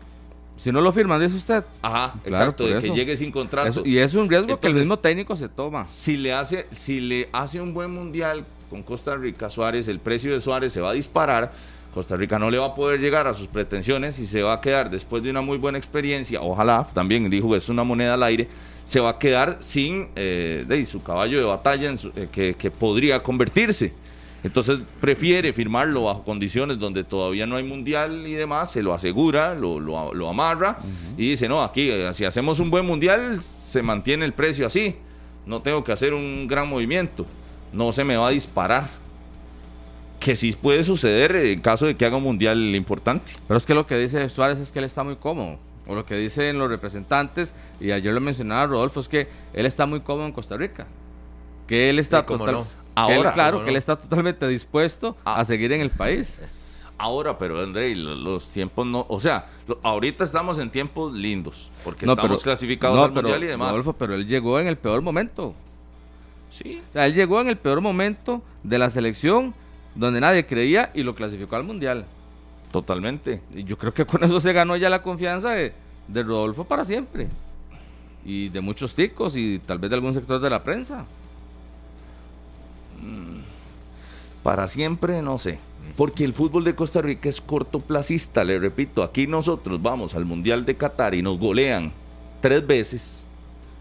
si 0.60 0.70
no 0.72 0.80
lo 0.80 0.92
firman, 0.92 1.20
dice 1.20 1.36
usted. 1.36 1.64
Ajá, 1.82 2.12
Claro, 2.22 2.44
exacto, 2.44 2.66
de 2.66 2.80
que 2.80 2.90
llegue 2.94 3.16
sin 3.16 3.32
contrato. 3.32 3.68
Eso- 3.68 3.82
y 3.86 3.98
es 3.98 4.12
un 4.14 4.28
riesgo 4.28 4.60
que 4.60 4.66
el 4.68 4.74
mismo 4.74 4.98
técnico 4.98 5.34
se 5.36 5.48
toma. 5.48 5.86
si 5.88 6.16
le 6.16 6.32
hace 6.32 6.66
si 6.70 7.00
le 7.00 7.28
hace 7.32 7.60
un 7.60 7.72
buen 7.74 7.90
mundial 7.90 8.44
con 8.68 8.82
Costa 8.82 9.16
Rica 9.16 9.50
Suárez 9.50 9.88
el 9.88 9.98
precio 9.98 10.32
de 10.32 10.40
Suárez 10.40 10.72
se 10.72 10.80
va 10.80 10.90
a 10.90 10.92
disparar 10.92 11.52
Costa 11.92 12.14
Rica 12.14 12.38
no 12.38 12.50
le 12.50 12.58
va 12.58 12.66
a 12.66 12.74
poder 12.76 13.00
llegar 13.00 13.26
a 13.26 13.34
sus 13.34 13.48
pretensiones 13.48 14.16
y 14.20 14.26
se 14.26 14.42
va 14.42 14.52
a 14.52 14.60
quedar 14.60 14.90
después 14.90 15.24
de 15.24 15.30
una 15.30 15.40
muy 15.40 15.58
buena 15.58 15.76
experiencia 15.76 16.40
ojalá 16.40 16.86
también 16.94 17.28
dijo 17.28 17.56
es 17.56 17.68
una 17.68 17.82
moneda 17.82 18.14
al 18.14 18.22
aire 18.22 18.46
se 18.84 19.00
va 19.00 19.10
a 19.10 19.18
quedar 19.18 19.56
sin 19.60 20.08
eh, 20.14 20.64
de 20.68 20.86
su 20.86 21.02
caballo 21.02 21.38
de 21.38 21.44
batalla 21.44 21.88
en 21.88 21.98
su- 21.98 22.12
eh, 22.14 22.28
que, 22.30 22.54
que 22.54 22.70
podría 22.70 23.20
convertirse 23.24 23.92
entonces 24.42 24.78
prefiere 25.00 25.52
firmarlo 25.52 26.04
bajo 26.04 26.22
condiciones 26.24 26.78
donde 26.78 27.04
todavía 27.04 27.46
no 27.46 27.56
hay 27.56 27.64
mundial 27.64 28.26
y 28.26 28.32
demás, 28.34 28.70
se 28.72 28.82
lo 28.82 28.94
asegura, 28.94 29.54
lo, 29.54 29.78
lo- 29.80 30.14
lo 30.14 30.28
amarra 30.28 30.78
y 31.16 31.30
dice, 31.30 31.48
no, 31.48 31.62
aquí 31.62 31.90
eh, 31.90 32.10
si 32.14 32.24
hacemos 32.24 32.58
un 32.60 32.70
buen 32.70 32.86
mundial 32.86 33.40
se 33.42 33.82
mantiene 33.82 34.24
el 34.24 34.32
precio 34.32 34.66
así, 34.66 34.96
no 35.46 35.60
tengo 35.60 35.84
que 35.84 35.92
hacer 35.92 36.14
un 36.14 36.46
gran 36.48 36.68
movimiento, 36.68 37.26
no 37.72 37.92
se 37.92 38.04
me 38.04 38.16
va 38.16 38.28
a 38.28 38.30
disparar. 38.30 38.88
Que 40.18 40.36
sí 40.36 40.52
puede 40.52 40.84
suceder 40.84 41.34
en 41.34 41.60
caso 41.62 41.86
de 41.86 41.94
que 41.94 42.04
haga 42.04 42.18
un 42.18 42.22
mundial 42.24 42.58
importante. 42.74 43.32
Pero 43.48 43.56
es 43.56 43.64
que 43.64 43.72
lo 43.72 43.86
que 43.86 43.96
dice 43.96 44.28
Suárez 44.28 44.58
es 44.58 44.70
que 44.70 44.78
él 44.78 44.84
está 44.84 45.02
muy 45.02 45.16
cómodo. 45.16 45.58
O 45.86 45.94
lo 45.94 46.04
que 46.04 46.14
dicen 46.14 46.58
los 46.58 46.68
representantes, 46.68 47.54
y 47.80 47.90
ayer 47.90 48.12
lo 48.12 48.20
mencionaba 48.20 48.66
Rodolfo, 48.66 49.00
es 49.00 49.08
que 49.08 49.28
él 49.54 49.64
está 49.64 49.86
muy 49.86 50.00
cómodo 50.00 50.26
en 50.26 50.32
Costa 50.32 50.58
Rica. 50.58 50.86
Que 51.66 51.88
él 51.88 51.98
está 51.98 52.20
Sí, 52.20 52.24
cómo 52.26 52.40
total- 52.40 52.54
no. 52.54 52.66
Que 53.06 53.12
él, 53.12 53.18
Ahora, 53.18 53.32
claro, 53.32 53.64
que 53.64 53.70
él 53.70 53.76
está 53.76 53.96
totalmente 53.96 54.46
dispuesto 54.48 55.16
Ah. 55.24 55.40
a 55.40 55.44
seguir 55.44 55.72
en 55.72 55.80
el 55.80 55.90
país. 55.90 56.40
Ahora, 56.98 57.38
pero 57.38 57.60
André, 57.62 57.94
lo- 57.96 58.14
los 58.14 58.48
tiempos 58.50 58.86
no, 58.86 59.06
o 59.08 59.18
sea, 59.20 59.46
lo- 59.66 59.78
ahorita 59.82 60.22
estamos 60.24 60.58
en 60.58 60.70
tiempos 60.70 61.12
lindos, 61.14 61.70
porque 61.82 62.04
No, 62.04 62.12
estamos 62.12 62.30
pero- 62.32 62.42
clasificados 62.42 62.96
no, 62.96 63.04
al 63.04 63.12
pero, 63.12 63.28
mundial 63.28 63.44
y 63.44 63.46
demás. 63.46 63.70
Rodolfo, 63.70 63.92
pero 63.94 64.14
él 64.14 64.26
llegó 64.26 64.60
en 64.60 64.66
el 64.66 64.76
peor 64.76 65.00
momento. 65.00 65.54
Sí, 66.50 66.82
O 66.90 66.92
sea, 66.92 67.06
él 67.06 67.14
llegó 67.14 67.40
en 67.40 67.48
el 67.48 67.56
peor 67.56 67.80
momento 67.80 68.42
de 68.64 68.78
la 68.78 68.90
selección, 68.90 69.54
donde 69.94 70.20
nadie 70.20 70.44
creía 70.46 70.90
y 70.94 71.02
lo 71.02 71.14
clasificó 71.14 71.56
al 71.56 71.64
mundial. 71.64 72.04
totalmente. 72.70 73.40
Y 73.52 73.64
yo 73.64 73.76
creo 73.76 73.92
que 73.92 74.04
con 74.06 74.22
eso 74.22 74.38
se 74.38 74.52
ganó 74.52 74.76
ya 74.76 74.88
la 74.88 75.02
confianza 75.02 75.50
de, 75.50 75.72
de 76.06 76.22
Rodolfo 76.22 76.62
para 76.64 76.84
siempre. 76.84 77.26
Y 78.24 78.48
de 78.48 78.60
muchos 78.60 78.94
ticos 78.94 79.34
y 79.36 79.58
tal 79.58 79.78
vez 79.78 79.90
de 79.90 79.96
algún 79.96 80.14
sector 80.14 80.40
de 80.40 80.50
la 80.50 80.62
prensa. 80.62 81.04
Para 84.42 84.68
siempre, 84.68 85.22
no 85.22 85.38
sé. 85.38 85.58
Porque 85.96 86.24
el 86.24 86.32
fútbol 86.32 86.64
de 86.64 86.74
Costa 86.74 87.02
Rica 87.02 87.28
es 87.28 87.40
cortoplacista, 87.40 88.44
le 88.44 88.58
repito. 88.58 89.02
Aquí 89.02 89.26
nosotros 89.26 89.80
vamos 89.82 90.14
al 90.14 90.24
Mundial 90.24 90.64
de 90.64 90.76
Qatar 90.76 91.14
y 91.14 91.22
nos 91.22 91.38
golean 91.38 91.92
tres 92.40 92.66
veces. 92.66 93.24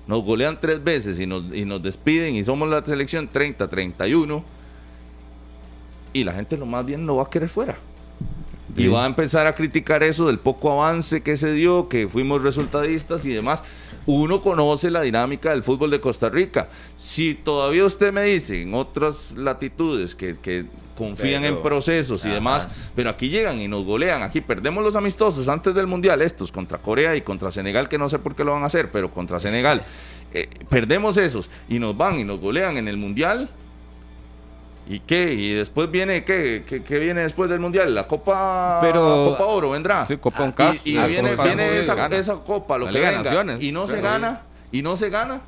Nos 0.07 0.23
golean 0.23 0.59
tres 0.59 0.83
veces 0.83 1.19
y 1.19 1.27
nos, 1.27 1.43
y 1.53 1.65
nos 1.65 1.83
despiden 1.83 2.35
y 2.35 2.43
somos 2.43 2.67
la 2.67 2.83
selección 2.83 3.29
30-31. 3.29 4.43
Y 6.13 6.23
la 6.23 6.33
gente 6.33 6.57
lo 6.57 6.65
más 6.65 6.85
bien 6.85 7.05
lo 7.05 7.17
va 7.17 7.23
a 7.23 7.29
querer 7.29 7.49
fuera. 7.49 7.77
Y 8.75 8.87
va 8.87 9.03
a 9.03 9.07
empezar 9.07 9.47
a 9.47 9.55
criticar 9.55 10.03
eso 10.03 10.27
del 10.27 10.39
poco 10.39 10.71
avance 10.71 11.21
que 11.21 11.37
se 11.37 11.51
dio, 11.53 11.89
que 11.89 12.07
fuimos 12.07 12.41
resultadistas 12.41 13.25
y 13.25 13.29
demás. 13.29 13.61
Uno 14.11 14.41
conoce 14.41 14.89
la 14.89 15.01
dinámica 15.03 15.51
del 15.51 15.61
fútbol 15.61 15.91
de 15.91 15.99
Costa 15.99 16.29
Rica. 16.29 16.67
Si 16.97 17.35
todavía 17.35 17.85
usted 17.85 18.11
me 18.11 18.23
dice 18.23 18.59
en 18.63 18.73
otras 18.73 19.33
latitudes 19.37 20.15
que, 20.15 20.35
que 20.41 20.65
confían 20.97 21.43
Pero- 21.43 21.57
en 21.57 21.61
procesos 21.61 22.25
y 22.25 22.27
Ajá. 22.27 22.33
demás, 22.33 22.67
pero 22.95 23.11
aquí 23.11 23.29
llegan 23.29 23.59
y 23.61 23.67
nos 23.67 23.85
golean, 23.85 24.23
aquí 24.23 24.41
perdemos 24.41 24.83
los 24.83 24.95
amistosos 24.95 25.47
antes 25.47 25.75
del 25.75 25.85
Mundial, 25.85 26.23
estos 26.23 26.51
contra 26.51 26.79
Corea 26.79 27.15
y 27.15 27.21
contra 27.21 27.51
Senegal, 27.51 27.87
que 27.87 27.99
no 27.99 28.09
sé 28.09 28.17
por 28.17 28.33
qué 28.33 28.43
lo 28.43 28.53
van 28.53 28.63
a 28.63 28.65
hacer, 28.65 28.89
pero 28.91 29.11
contra 29.11 29.39
Senegal, 29.39 29.83
eh, 30.33 30.49
perdemos 30.69 31.15
esos 31.17 31.51
y 31.69 31.77
nos 31.77 31.95
van 31.95 32.19
y 32.19 32.23
nos 32.23 32.39
golean 32.39 32.77
en 32.77 32.87
el 32.87 32.97
Mundial. 32.97 33.47
¿Y 34.89 35.01
qué? 35.01 35.31
¿Y 35.33 35.53
después 35.53 35.91
viene 35.91 36.23
qué? 36.23 36.63
¿Qué, 36.67 36.81
qué 36.81 36.97
viene 36.97 37.21
después 37.21 37.47
del 37.47 37.59
Mundial? 37.59 37.93
La 37.93 38.07
Copa, 38.07 38.79
Pero- 38.81 39.27
Copa 39.29 39.45
Oro 39.45 39.69
vendrá. 39.69 40.03
Sí, 40.07 40.17
Copa 40.17 40.41
Uncaf. 40.43 40.77
Y, 40.83 40.97
y 40.97 41.07
viene, 41.07 41.35
viene 41.35 41.79
esa, 41.79 42.35
copa, 42.43 42.77
lo 42.79 42.87
que 42.87 42.99
venga, 42.99 43.57
y 43.59 43.71
no 43.71 43.85
se 43.85 44.01
gana, 44.01 44.41
y 44.71 44.81
no 44.81 44.95
se 44.97 45.09
gana. 45.11 45.41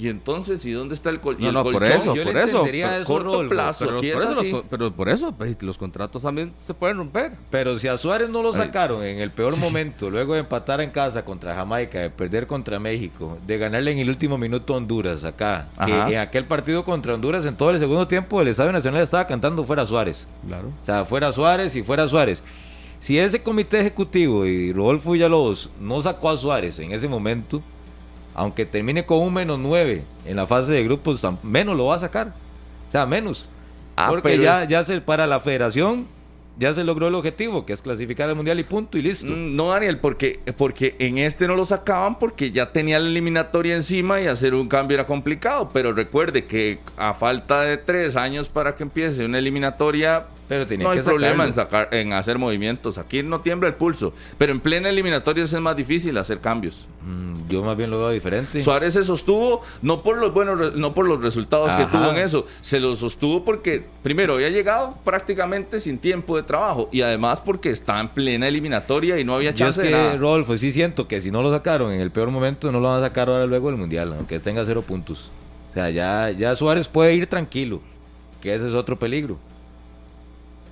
Y 0.00 0.08
entonces, 0.08 0.64
¿y 0.66 0.72
dónde 0.72 0.94
está 0.94 1.10
el, 1.10 1.20
col 1.20 1.36
No, 1.38 1.48
el 1.48 1.54
no, 1.54 1.62
por 1.62 1.74
colchón? 1.74 1.92
eso, 1.92 2.14
yo 2.14 2.24
le 2.24 2.32
por 2.32 2.36
eso. 2.40 2.48
entendería 2.58 2.86
Pero- 2.88 3.02
eso, 3.02 3.12
corto 3.12 3.24
Rodolfo, 3.28 3.50
plazo. 3.50 3.84
Pero, 3.86 3.96
por 3.96 4.04
es 4.04 4.14
eso 4.16 4.28
los, 4.30 4.38
así. 4.38 4.50
co- 4.52 4.64
pero 4.70 4.92
por 4.92 5.08
eso, 5.08 5.32
pues, 5.32 5.62
los 5.62 5.78
contratos 5.78 6.22
también 6.22 6.52
se 6.56 6.74
pueden 6.74 6.96
romper. 6.98 7.32
Pero 7.50 7.78
si 7.78 7.88
a 7.88 7.96
Suárez 7.96 8.28
no 8.30 8.42
lo 8.42 8.50
Ay. 8.50 8.54
sacaron 8.56 9.02
en 9.04 9.18
el 9.20 9.30
peor 9.30 9.56
momento, 9.58 10.10
luego 10.10 10.34
de 10.34 10.40
empatar 10.40 10.80
en 10.80 10.90
casa 10.90 11.24
contra 11.24 11.54
Jamaica, 11.54 11.98
de 12.00 12.10
perder 12.10 12.46
contra 12.46 12.78
México, 12.78 13.38
de 13.46 13.58
ganarle 13.58 13.92
en 13.92 13.98
el 13.98 14.08
último 14.08 14.38
minuto 14.38 14.74
a 14.74 14.76
Honduras 14.78 15.24
acá, 15.24 15.68
que 15.84 15.92
en 15.92 16.18
aquel 16.18 16.44
partido 16.44 16.84
contra 16.84 17.14
Honduras 17.14 17.44
en 17.46 17.56
todo 17.56 17.70
el 17.70 17.78
segundo 17.78 18.06
tiempo 18.08 18.40
el 18.40 18.48
Estadio 18.48 18.72
Nacional 18.72 19.02
estaba 19.02 19.26
cantando 19.26 19.64
fuera 19.64 19.84
Suárez. 19.86 20.26
Claro. 20.46 20.68
O 20.82 20.86
sea, 20.86 21.04
fuera 21.04 21.32
Suárez 21.32 21.74
y 21.76 21.82
fuera 21.82 22.08
Suárez. 22.08 22.42
Si 23.00 23.18
ese 23.18 23.42
comité 23.42 23.78
ejecutivo 23.80 24.46
y 24.46 24.72
Rodolfo 24.72 25.12
Villalobos 25.12 25.70
no 25.80 26.00
sacó 26.00 26.30
a 26.30 26.36
Suárez 26.36 26.78
en 26.80 26.92
ese 26.92 27.06
momento, 27.08 27.62
aunque 28.36 28.64
termine 28.66 29.04
con 29.06 29.18
un 29.18 29.32
menos 29.34 29.58
nueve 29.58 30.04
en 30.24 30.36
la 30.36 30.46
fase 30.46 30.72
de 30.74 30.84
grupos, 30.84 31.26
menos 31.42 31.76
lo 31.76 31.86
va 31.86 31.96
a 31.96 31.98
sacar. 31.98 32.32
O 32.88 32.92
sea, 32.92 33.06
menos. 33.06 33.48
Ah, 33.96 34.08
Porque 34.10 34.38
ya, 34.38 34.62
es- 34.62 34.68
ya 34.68 34.84
se, 34.84 35.00
para 35.00 35.26
la 35.26 35.40
federación 35.40 36.06
ya 36.58 36.72
se 36.72 36.84
logró 36.84 37.08
el 37.08 37.14
objetivo, 37.14 37.66
que 37.66 37.72
es 37.74 37.82
clasificar 37.82 38.28
al 38.30 38.34
mundial 38.36 38.58
y 38.60 38.64
punto 38.64 38.96
y 38.96 39.02
listo. 39.02 39.26
Mm, 39.26 39.56
No, 39.56 39.68
Daniel, 39.70 39.98
porque, 39.98 40.40
porque 40.56 40.94
en 40.98 41.18
este 41.18 41.46
no 41.46 41.54
lo 41.54 41.64
sacaban 41.66 42.18
porque 42.18 42.50
ya 42.50 42.72
tenía 42.72 42.98
la 42.98 43.08
eliminatoria 43.08 43.74
encima 43.74 44.20
y 44.22 44.26
hacer 44.26 44.54
un 44.54 44.66
cambio 44.68 44.94
era 44.94 45.04
complicado. 45.06 45.68
Pero 45.72 45.92
recuerde 45.92 46.44
que 46.46 46.78
a 46.96 47.12
falta 47.14 47.62
de 47.62 47.76
tres 47.78 48.16
años 48.16 48.48
para 48.48 48.74
que 48.74 48.84
empiece 48.84 49.24
una 49.24 49.38
eliminatoria, 49.38 50.26
Pero 50.48 50.66
tenía 50.66 50.84
no 50.84 50.90
hay 50.90 50.98
que 50.98 51.04
problema 51.04 51.44
en, 51.44 51.52
sacar, 51.52 51.88
en 51.92 52.12
hacer 52.12 52.38
movimientos. 52.38 52.98
Aquí 52.98 53.22
no 53.22 53.40
tiembla 53.40 53.68
el 53.68 53.74
pulso. 53.74 54.12
Pero 54.38 54.52
en 54.52 54.60
plena 54.60 54.88
eliminatoria 54.88 55.44
es 55.44 55.52
más 55.60 55.76
difícil 55.76 56.16
hacer 56.18 56.40
cambios. 56.40 56.86
Mm, 57.04 57.48
yo 57.48 57.62
más 57.62 57.76
bien 57.76 57.90
lo 57.90 57.98
veo 57.98 58.10
diferente. 58.10 58.60
Suárez 58.60 58.94
se 58.94 59.04
sostuvo 59.04 59.62
no 59.82 60.02
por 60.02 60.18
los 60.18 60.32
buenos 60.32 60.74
no 60.74 60.94
por 60.94 61.06
los 61.06 61.20
resultados 61.22 61.74
que 61.74 61.82
Ajá. 61.82 61.90
tuvo 61.90 62.10
en 62.10 62.18
eso, 62.18 62.46
se 62.60 62.80
lo 62.80 62.94
sostuvo 62.96 63.44
porque 63.44 63.84
primero 64.02 64.34
había 64.34 64.50
llegado 64.50 64.96
prácticamente 65.04 65.80
sin 65.80 65.98
tiempo 65.98 66.36
de 66.36 66.42
trabajo 66.42 66.88
y 66.92 67.02
además 67.02 67.40
porque 67.40 67.70
está 67.70 68.00
en 68.00 68.08
plena 68.08 68.48
eliminatoria 68.48 69.18
y 69.18 69.24
no 69.24 69.34
había 69.34 69.50
Yo 69.50 69.54
es 69.54 69.74
chance 69.76 69.82
que, 69.82 69.88
de 69.88 69.92
nada. 69.92 70.16
Rodolfo, 70.16 70.56
sí 70.56 70.72
siento 70.72 71.08
que 71.08 71.20
si 71.20 71.30
no 71.30 71.42
lo 71.42 71.52
sacaron 71.52 71.92
en 71.92 72.00
el 72.00 72.10
peor 72.10 72.30
momento, 72.30 72.70
no 72.72 72.80
lo 72.80 72.88
van 72.88 73.02
a 73.02 73.06
sacar 73.06 73.28
ahora 73.28 73.46
luego 73.46 73.68
del 73.68 73.78
Mundial, 73.78 74.12
aunque 74.12 74.38
tenga 74.38 74.64
cero 74.64 74.82
puntos. 74.82 75.30
O 75.70 75.74
sea, 75.74 75.90
ya, 75.90 76.30
ya 76.30 76.56
Suárez 76.56 76.88
puede 76.88 77.14
ir 77.14 77.26
tranquilo, 77.26 77.80
que 78.40 78.54
ese 78.54 78.68
es 78.68 78.74
otro 78.74 78.98
peligro. 78.98 79.38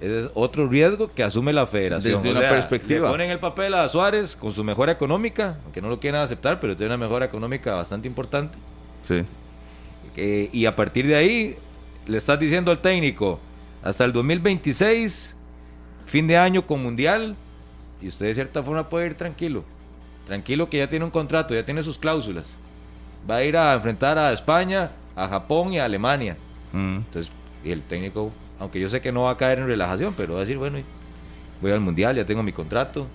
Ese 0.00 0.20
es 0.20 0.30
otro 0.34 0.68
riesgo 0.68 1.08
que 1.08 1.22
asume 1.22 1.52
la 1.52 1.66
federación. 1.66 2.16
Desde 2.16 2.28
O 2.28 2.32
una 2.32 2.40
sea, 2.40 2.50
perspectiva. 2.50 3.08
Le 3.08 3.12
ponen 3.12 3.30
el 3.30 3.38
papel 3.38 3.74
a 3.74 3.88
Suárez 3.88 4.36
con 4.36 4.52
su 4.52 4.64
mejora 4.64 4.92
económica, 4.92 5.58
aunque 5.64 5.80
no 5.80 5.88
lo 5.88 6.00
quieran 6.00 6.22
aceptar, 6.22 6.60
pero 6.60 6.76
tiene 6.76 6.94
una 6.94 7.04
mejora 7.04 7.26
económica 7.26 7.74
bastante 7.74 8.08
importante. 8.08 8.56
Sí. 9.00 9.22
Eh, 10.16 10.50
y 10.52 10.66
a 10.66 10.76
partir 10.76 11.06
de 11.06 11.16
ahí, 11.16 11.56
le 12.06 12.18
estás 12.18 12.38
diciendo 12.38 12.70
al 12.70 12.80
técnico, 12.80 13.40
hasta 13.82 14.04
el 14.04 14.12
2026, 14.12 15.34
fin 16.06 16.26
de 16.26 16.36
año 16.36 16.66
con 16.66 16.82
Mundial, 16.82 17.36
y 18.02 18.08
usted 18.08 18.26
de 18.26 18.34
cierta 18.34 18.62
forma 18.62 18.88
puede 18.88 19.06
ir 19.06 19.14
tranquilo. 19.14 19.64
Tranquilo 20.26 20.68
que 20.68 20.78
ya 20.78 20.88
tiene 20.88 21.04
un 21.04 21.10
contrato, 21.10 21.54
ya 21.54 21.64
tiene 21.64 21.82
sus 21.82 21.98
cláusulas. 21.98 22.56
Va 23.28 23.36
a 23.36 23.44
ir 23.44 23.56
a 23.56 23.72
enfrentar 23.74 24.18
a 24.18 24.32
España, 24.32 24.90
a 25.16 25.28
Japón 25.28 25.72
y 25.72 25.78
a 25.78 25.84
Alemania. 25.84 26.36
Mm. 26.72 26.96
Entonces, 26.96 27.30
y 27.64 27.70
el 27.70 27.82
técnico, 27.82 28.30
aunque 28.64 28.80
yo 28.80 28.88
sé 28.88 29.00
que 29.00 29.12
no 29.12 29.24
va 29.24 29.30
a 29.32 29.36
caer 29.36 29.58
en 29.58 29.66
relajación, 29.66 30.14
pero 30.16 30.32
va 30.34 30.38
a 30.38 30.40
decir, 30.40 30.56
bueno, 30.58 30.78
voy 31.60 31.70
al 31.70 31.80
Mundial, 31.80 32.16
ya 32.16 32.24
tengo 32.24 32.42
mi 32.42 32.52
contrato, 32.52 33.06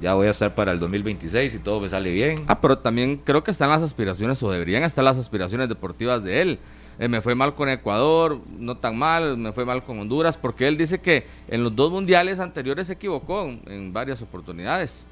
ya 0.00 0.14
voy 0.14 0.26
a 0.26 0.30
estar 0.30 0.54
para 0.54 0.72
el 0.72 0.80
2026 0.80 1.54
y 1.54 1.58
todo 1.60 1.80
me 1.80 1.88
sale 1.88 2.10
bien. 2.10 2.42
Ah, 2.48 2.60
pero 2.60 2.76
también 2.78 3.18
creo 3.24 3.44
que 3.44 3.52
están 3.52 3.70
las 3.70 3.82
aspiraciones, 3.82 4.42
o 4.42 4.50
deberían 4.50 4.82
estar 4.82 5.04
las 5.04 5.16
aspiraciones 5.16 5.68
deportivas 5.68 6.22
de 6.24 6.42
él. 6.42 6.58
Eh, 6.98 7.08
me 7.08 7.20
fue 7.22 7.34
mal 7.34 7.54
con 7.54 7.68
Ecuador, 7.68 8.38
no 8.58 8.76
tan 8.76 8.98
mal, 8.98 9.36
me 9.38 9.52
fue 9.52 9.64
mal 9.64 9.82
con 9.84 9.98
Honduras, 10.00 10.36
porque 10.36 10.66
él 10.68 10.76
dice 10.76 11.00
que 11.00 11.24
en 11.48 11.62
los 11.64 11.74
dos 11.74 11.90
mundiales 11.92 12.40
anteriores 12.40 12.88
se 12.88 12.94
equivocó 12.94 13.44
en, 13.44 13.62
en 13.66 13.92
varias 13.92 14.20
oportunidades. 14.22 15.06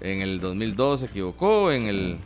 En 0.00 0.20
el 0.20 0.38
2002 0.40 1.00
se 1.00 1.06
equivocó, 1.06 1.72
en 1.72 1.86
el... 1.88 2.16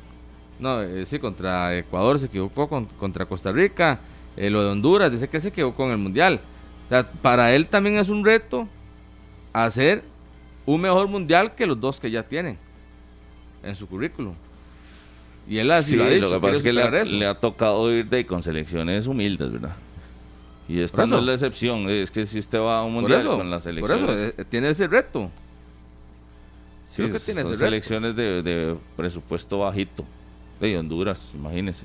No, 0.59 0.83
eh, 0.83 1.07
sí, 1.07 1.19
contra 1.21 1.79
Ecuador 1.79 2.19
se 2.19 2.27
equivocó, 2.27 2.69
con- 2.69 2.85
contra 2.87 3.25
Costa 3.25 3.53
Rica, 3.53 4.01
eh, 4.41 4.49
lo 4.49 4.65
de 4.65 4.71
Honduras, 4.71 5.13
dice 5.13 5.29
que 5.29 5.39
se 5.39 5.49
equivocó 5.49 5.85
en 5.85 5.91
el 5.91 5.99
mundial. 5.99 6.41
O 6.87 6.89
sea, 6.89 7.07
para 7.11 7.55
él 7.55 7.67
también 7.67 7.97
es 7.97 8.09
un 8.09 8.25
reto 8.25 8.67
hacer 9.53 10.03
un 10.65 10.81
mejor 10.81 11.09
mundial 11.09 11.55
que 11.55 11.67
los 11.67 11.79
dos 11.79 12.01
que 12.01 12.11
ya 12.11 12.23
tienen 12.23 12.57
en 13.63 13.77
su 13.77 13.87
currículum. 13.87 14.33
Y 15.47 15.59
él 15.59 15.71
así 15.71 15.91
Sí, 15.91 15.97
lo 15.97 16.05
ha 16.05 16.09
dicho. 16.09 16.29
lo 16.29 16.35
que 16.35 16.41
pasa 16.41 16.57
es 16.57 16.63
que 16.63 16.73
le 16.73 16.83
ha, 16.83 16.91
le 16.91 17.35
tocado 17.35 17.93
ir 17.93 18.09
de 18.09 18.25
con 18.25 18.43
selecciones 18.43 19.07
humildes, 19.07 19.53
¿verdad? 19.53 19.77
Y 20.67 20.81
esta 20.81 21.05
no 21.05 21.19
es 21.19 21.25
la 21.25 21.35
excepción, 21.35 21.91
es 21.91 22.11
que 22.11 22.25
si 22.25 22.39
usted 22.39 22.61
va 22.61 22.79
a 22.79 22.85
un 22.85 22.95
mundial 22.95 23.27
con 23.27 23.51
las 23.51 23.67
elecciones. 23.67 24.07
Por 24.07 24.15
eso, 24.15 24.33
eh, 24.39 24.45
tiene 24.49 24.71
ese 24.71 24.87
reto. 24.87 25.31
Sí, 26.87 27.03
que 27.03 27.19
tiene 27.19 27.43
son 27.43 27.59
selecciones 27.59 28.17
de, 28.17 28.75
presupuesto 28.97 29.59
bajito. 29.59 30.05
De 30.61 30.79
Honduras, 30.79 31.33
imagínese. 31.35 31.85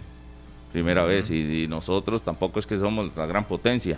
Primera 0.76 1.06
vez. 1.06 1.32
Y, 1.32 1.68
nosotros 1.70 2.22
tampoco 2.22 2.60
es 2.60 2.68
que 2.68 2.78
somos 2.78 3.16
la 3.16 3.26
gran 3.26 3.46
potencia. 3.46 3.98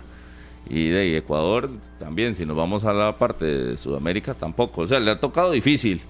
Y 0.69 0.89
de 0.89 1.17
Ecuador 1.17 1.71
también, 1.97 2.35
si 2.35 2.45
nos 2.45 2.55
vamos 2.55 2.85
a 2.85 2.93
la 2.93 3.17
parte 3.17 3.45
de 3.45 3.77
Sudamérica, 3.79 4.35
tampoco. 4.35 4.81
O 4.81 4.87
sea, 4.87 4.99
le 4.99 5.09
ha 5.09 5.19
tocado 5.19 5.49
difícil. 5.49 6.01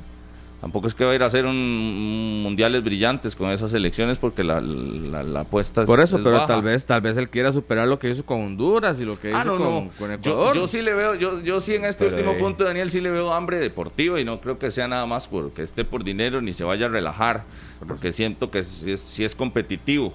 Tampoco 0.60 0.90
es 0.90 0.96
que 0.96 1.06
va 1.06 1.12
a 1.12 1.16
ir 1.16 1.24
a 1.24 1.28
hacer 1.28 1.46
un, 1.46 2.42
mundiales 2.44 2.84
brillantes 2.84 3.34
con 3.34 3.50
esas 3.52 3.74
elecciones 3.74 4.18
porque 4.18 4.44
la, 4.44 4.60
la, 4.60 5.40
apuesta 5.40 5.84
es 5.84 5.88
Por 5.88 6.02
eso, 6.02 6.20
pero 6.22 6.46
tal 6.48 6.64
vez 6.64 6.86
tal 6.86 7.00
vez 7.00 7.16
él 7.16 7.30
quiera 7.30 7.54
superar 7.54 7.88
lo 7.88 7.98
que 7.98 8.10
hizo 8.10 8.26
con 8.26 8.42
Honduras 8.42 9.00
y 9.00 9.06
lo 9.06 9.18
que 9.18 9.32
ah, 9.34 9.44
hizo 9.46 9.56
con, 9.98 10.12
Ecuador. 10.12 10.56
Yo, 10.56 10.68
sí 10.68 10.82
le 10.82 10.96
veo, 10.96 11.16
yo, 11.16 11.42
yo 11.44 11.62
sí 11.62 11.76
en 11.76 11.86
este 11.86 12.08
último 12.08 12.36
punto, 12.38 12.66
Daniel, 12.66 12.90
sí 12.90 13.00
le 13.00 13.12
veo 13.12 13.32
hambre 13.32 13.60
deportiva 13.60 14.20
y 14.20 14.26
no 14.26 14.42
creo 14.42 14.60
que 14.60 14.70
sea 14.70 14.90
nada 14.90 15.06
más 15.06 15.30
porque 15.30 15.62
esté 15.62 15.86
por 15.86 16.04
dinero 16.04 16.42
ni 16.42 16.54
se 16.54 16.66
vaya 16.66 16.88
a 16.88 16.90
relajar, 16.90 17.44
porque 17.88 18.12
siento 18.12 18.50
que 18.50 18.64
sí 18.64 18.92
es, 18.92 19.20
es 19.20 19.36
competitivo, 19.36 20.12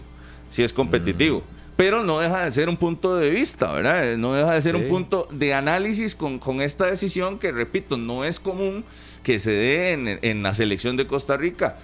sí 0.53 0.63
es 0.63 0.73
competitivo. 0.73 1.41
Mm. 1.41 1.73
pero 1.77 2.05
no 2.05 2.21
deja 2.21 2.45
de 2.45 2.53
ser 2.53 2.69
un 2.69 2.77
punto 2.77 3.17
de 3.17 3.31
vista, 3.31 3.73
¿verdad? 3.73 4.17
No 4.17 4.35
deja 4.35 4.53
de 4.53 4.63
ser 4.63 4.77
un 4.77 4.87
punto 4.87 5.27
de 5.33 5.55
análisis 5.55 6.15
con, 6.15 6.39
con, 6.39 6.61
esta 6.61 6.87
decisión 6.87 7.41
que, 7.41 7.51
repito, 7.51 7.97
no 7.97 8.25
es 8.25 8.39
común 8.39 8.85
que 9.23 9.39
se 9.41 9.51
dé 9.51 10.19
en, 10.23 10.43
la 10.43 10.55
selección 10.55 10.97
de 10.97 11.07
Costa 11.07 11.37
Rica. 11.37 11.77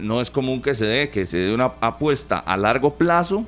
No 0.00 0.20
es 0.20 0.30
común 0.30 0.62
que 0.62 0.74
se 0.74 0.86
dé, 0.86 1.10
que 1.10 1.26
se 1.26 1.38
dé 1.38 1.54
una 1.54 1.72
apuesta 1.80 2.38
a 2.38 2.56
largo 2.56 2.94
plazo. 2.94 3.46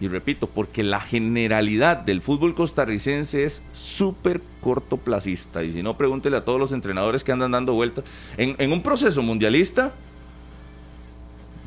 Y 0.00 0.08
repito, 0.08 0.46
porque 0.46 0.82
la 0.82 1.00
generalidad 1.00 1.98
del 1.98 2.22
fútbol 2.22 2.54
costarricense 2.54 3.44
es 3.44 3.62
súper 3.74 4.40
cortoplacista. 4.62 5.62
Y 5.62 5.72
si 5.72 5.82
no, 5.82 5.98
pregúntele 5.98 6.38
a 6.38 6.44
todos 6.44 6.58
los 6.58 6.72
entrenadores 6.72 7.22
que 7.22 7.32
andan 7.32 7.50
dando 7.50 7.74
vueltas. 7.74 8.04
En, 8.38 8.72
un 8.72 8.82
proceso 8.82 9.22
mundialista, 9.22 9.92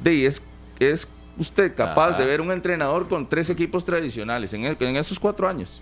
de, 0.03 0.25
es, 0.25 0.41
es 0.79 1.07
usted 1.37 1.75
capaz 1.75 2.17
de 2.17 2.25
ver 2.25 2.41
un 2.41 2.51
entrenador 2.51 3.07
con 3.07 3.27
tres 3.27 3.49
equipos 3.49 3.83
tradicionales 3.83 4.53
en, 4.53 4.65
en 4.65 4.97
esos 4.97 5.19
cuatro 5.19 5.47
años 5.47 5.81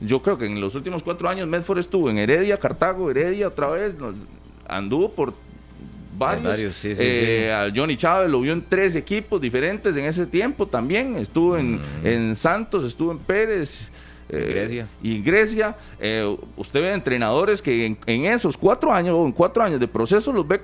yo 0.00 0.22
creo 0.22 0.38
que 0.38 0.46
en 0.46 0.60
los 0.60 0.74
últimos 0.74 1.02
cuatro 1.02 1.28
años 1.28 1.48
Medford 1.48 1.78
estuvo 1.78 2.10
en 2.10 2.18
Heredia, 2.18 2.58
Cartago, 2.58 3.10
Heredia 3.10 3.48
otra 3.48 3.68
vez, 3.68 3.94
anduvo 4.68 5.10
por 5.10 5.34
varios. 6.16 6.58
Eh, 6.84 7.52
a 7.52 7.72
Johnny 7.74 7.96
Chávez 7.96 8.30
lo 8.30 8.40
vio 8.40 8.52
en 8.52 8.62
tres 8.62 8.94
equipos 8.94 9.40
diferentes 9.40 9.96
en 9.96 10.04
ese 10.04 10.26
tiempo 10.26 10.66
también. 10.66 11.16
Estuvo 11.16 11.56
en, 11.56 11.76
mm. 11.76 11.80
en 12.04 12.36
Santos, 12.36 12.84
estuvo 12.84 13.12
en 13.12 13.18
Pérez. 13.18 13.90
Eh, 14.28 14.46
Grecia. 14.48 14.86
Y 15.02 15.20
Grecia, 15.22 15.76
eh, 15.98 16.36
usted 16.56 16.80
ve 16.80 16.92
entrenadores 16.92 17.60
que 17.60 17.86
en, 17.86 17.98
en, 18.06 18.26
esos 18.26 18.56
cuatro 18.56 18.92
años 18.92 19.16
o 19.16 19.26
en 19.26 19.32
cuatro 19.32 19.64
años 19.64 19.80
de 19.80 19.88
proceso 19.88 20.32
los 20.32 20.46
ve, 20.46 20.60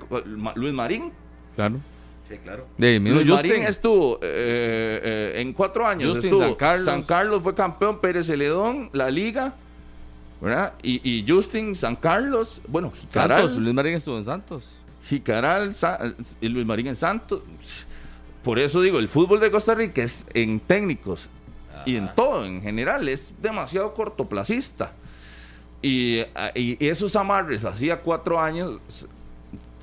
Luis 0.55 0.73
Marín. 0.73 1.11
Claro. 1.55 1.75
Sí, 2.29 2.37
claro. 2.37 2.67
De 2.77 2.99
Luis 2.99 3.25
Marín 3.25 3.63
estuvo 3.63 4.15
eh, 4.21 4.99
eh, 5.03 5.41
en 5.41 5.53
cuatro 5.53 5.87
años. 5.87 6.17
estuvo 6.17 6.57
San 6.83 7.03
Carlos. 7.03 7.41
fue 7.41 7.55
campeón, 7.55 7.99
Pérez 7.99 8.27
Celedón, 8.27 8.89
la 8.93 9.09
Liga. 9.09 9.53
¿verdad? 10.41 10.73
Y, 10.83 11.25
Justin 11.27 11.75
San 11.75 11.95
Carlos, 11.95 12.61
bueno, 12.67 12.91
Jicaral. 12.91 13.41
Santos, 13.41 13.57
Luis 13.57 13.73
Marín 13.73 13.93
estuvo 13.93 14.17
en 14.17 14.25
Santos. 14.25 14.65
Jicaral 15.05 15.73
y 16.41 16.49
Luis 16.49 16.65
Marín 16.65 16.87
en 16.87 16.95
Santos. 16.95 17.41
Por 18.43 18.59
eso 18.59 18.81
digo, 18.81 18.99
el 18.99 19.07
fútbol 19.07 19.39
de 19.39 19.49
Costa 19.49 19.73
Rica 19.73 20.03
es 20.03 20.25
en 20.33 20.59
técnicos 20.59 21.29
y 21.85 21.95
en 21.95 22.13
todo 22.13 22.45
en 22.45 22.61
general 22.61 23.07
es 23.09 23.33
demasiado 23.41 23.93
cortoplacista. 23.93 24.91
Y, 25.81 26.19
y 26.55 26.85
esos 26.85 27.15
amarres 27.15 27.63
hacía 27.63 28.01
cuatro 28.01 28.39
años 28.39 28.79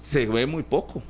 se 0.01 0.27
ve 0.27 0.47
muy 0.47 0.63
poco. 0.63 1.03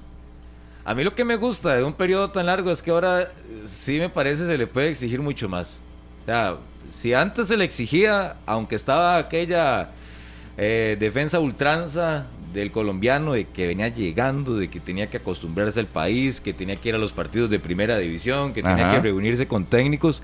A 0.85 0.94
mí 0.94 1.03
lo 1.03 1.14
que 1.14 1.25
me 1.25 1.37
gusta 1.37 1.75
de 1.75 1.83
un 1.83 1.94
periodo 1.94 2.31
tan 2.31 2.47
largo 2.47 2.70
es 2.70 2.83
que 2.83 2.90
ahora 2.90 3.23
eh, 3.23 3.29
sí 3.66 3.99
me 3.99 4.11
parece 4.11 4.47
se 4.47 4.59
le 4.59 4.66
puede 4.66 4.90
exigir 4.90 5.20
mucho 5.20 5.49
más. 5.49 5.81
O 6.23 6.27
sea, 6.27 6.57
si 6.90 7.14
antes 7.14 7.49
se 7.49 7.57
le 7.57 7.64
exigía, 7.64 8.37
aunque 8.44 8.75
estaba 8.75 9.16
aquella 9.16 9.90
eh, 10.59 10.97
defensa 11.01 11.40
ultranza 11.40 12.27
del 12.53 12.70
colombiano 12.70 13.33
de 13.33 13.47
que 13.49 13.66
venía 13.66 13.88
llegando, 13.88 14.57
de 14.57 14.68
que 14.68 14.79
tenía 14.79 15.09
que 15.09 15.16
acostumbrarse 15.16 15.81
al 15.81 15.87
país, 15.87 16.40
que 16.40 16.53
tenía 16.53 16.77
que 16.77 16.90
ir 16.90 16.94
a 16.94 16.99
los 16.99 17.12
partidos 17.12 17.51
de 17.51 17.59
primera 17.59 17.99
división, 17.99 18.53
que 18.53 18.62
tenía 18.62 18.90
que 18.90 19.01
reunirse 19.01 19.49
con 19.49 19.64
técnicos, 19.64 20.23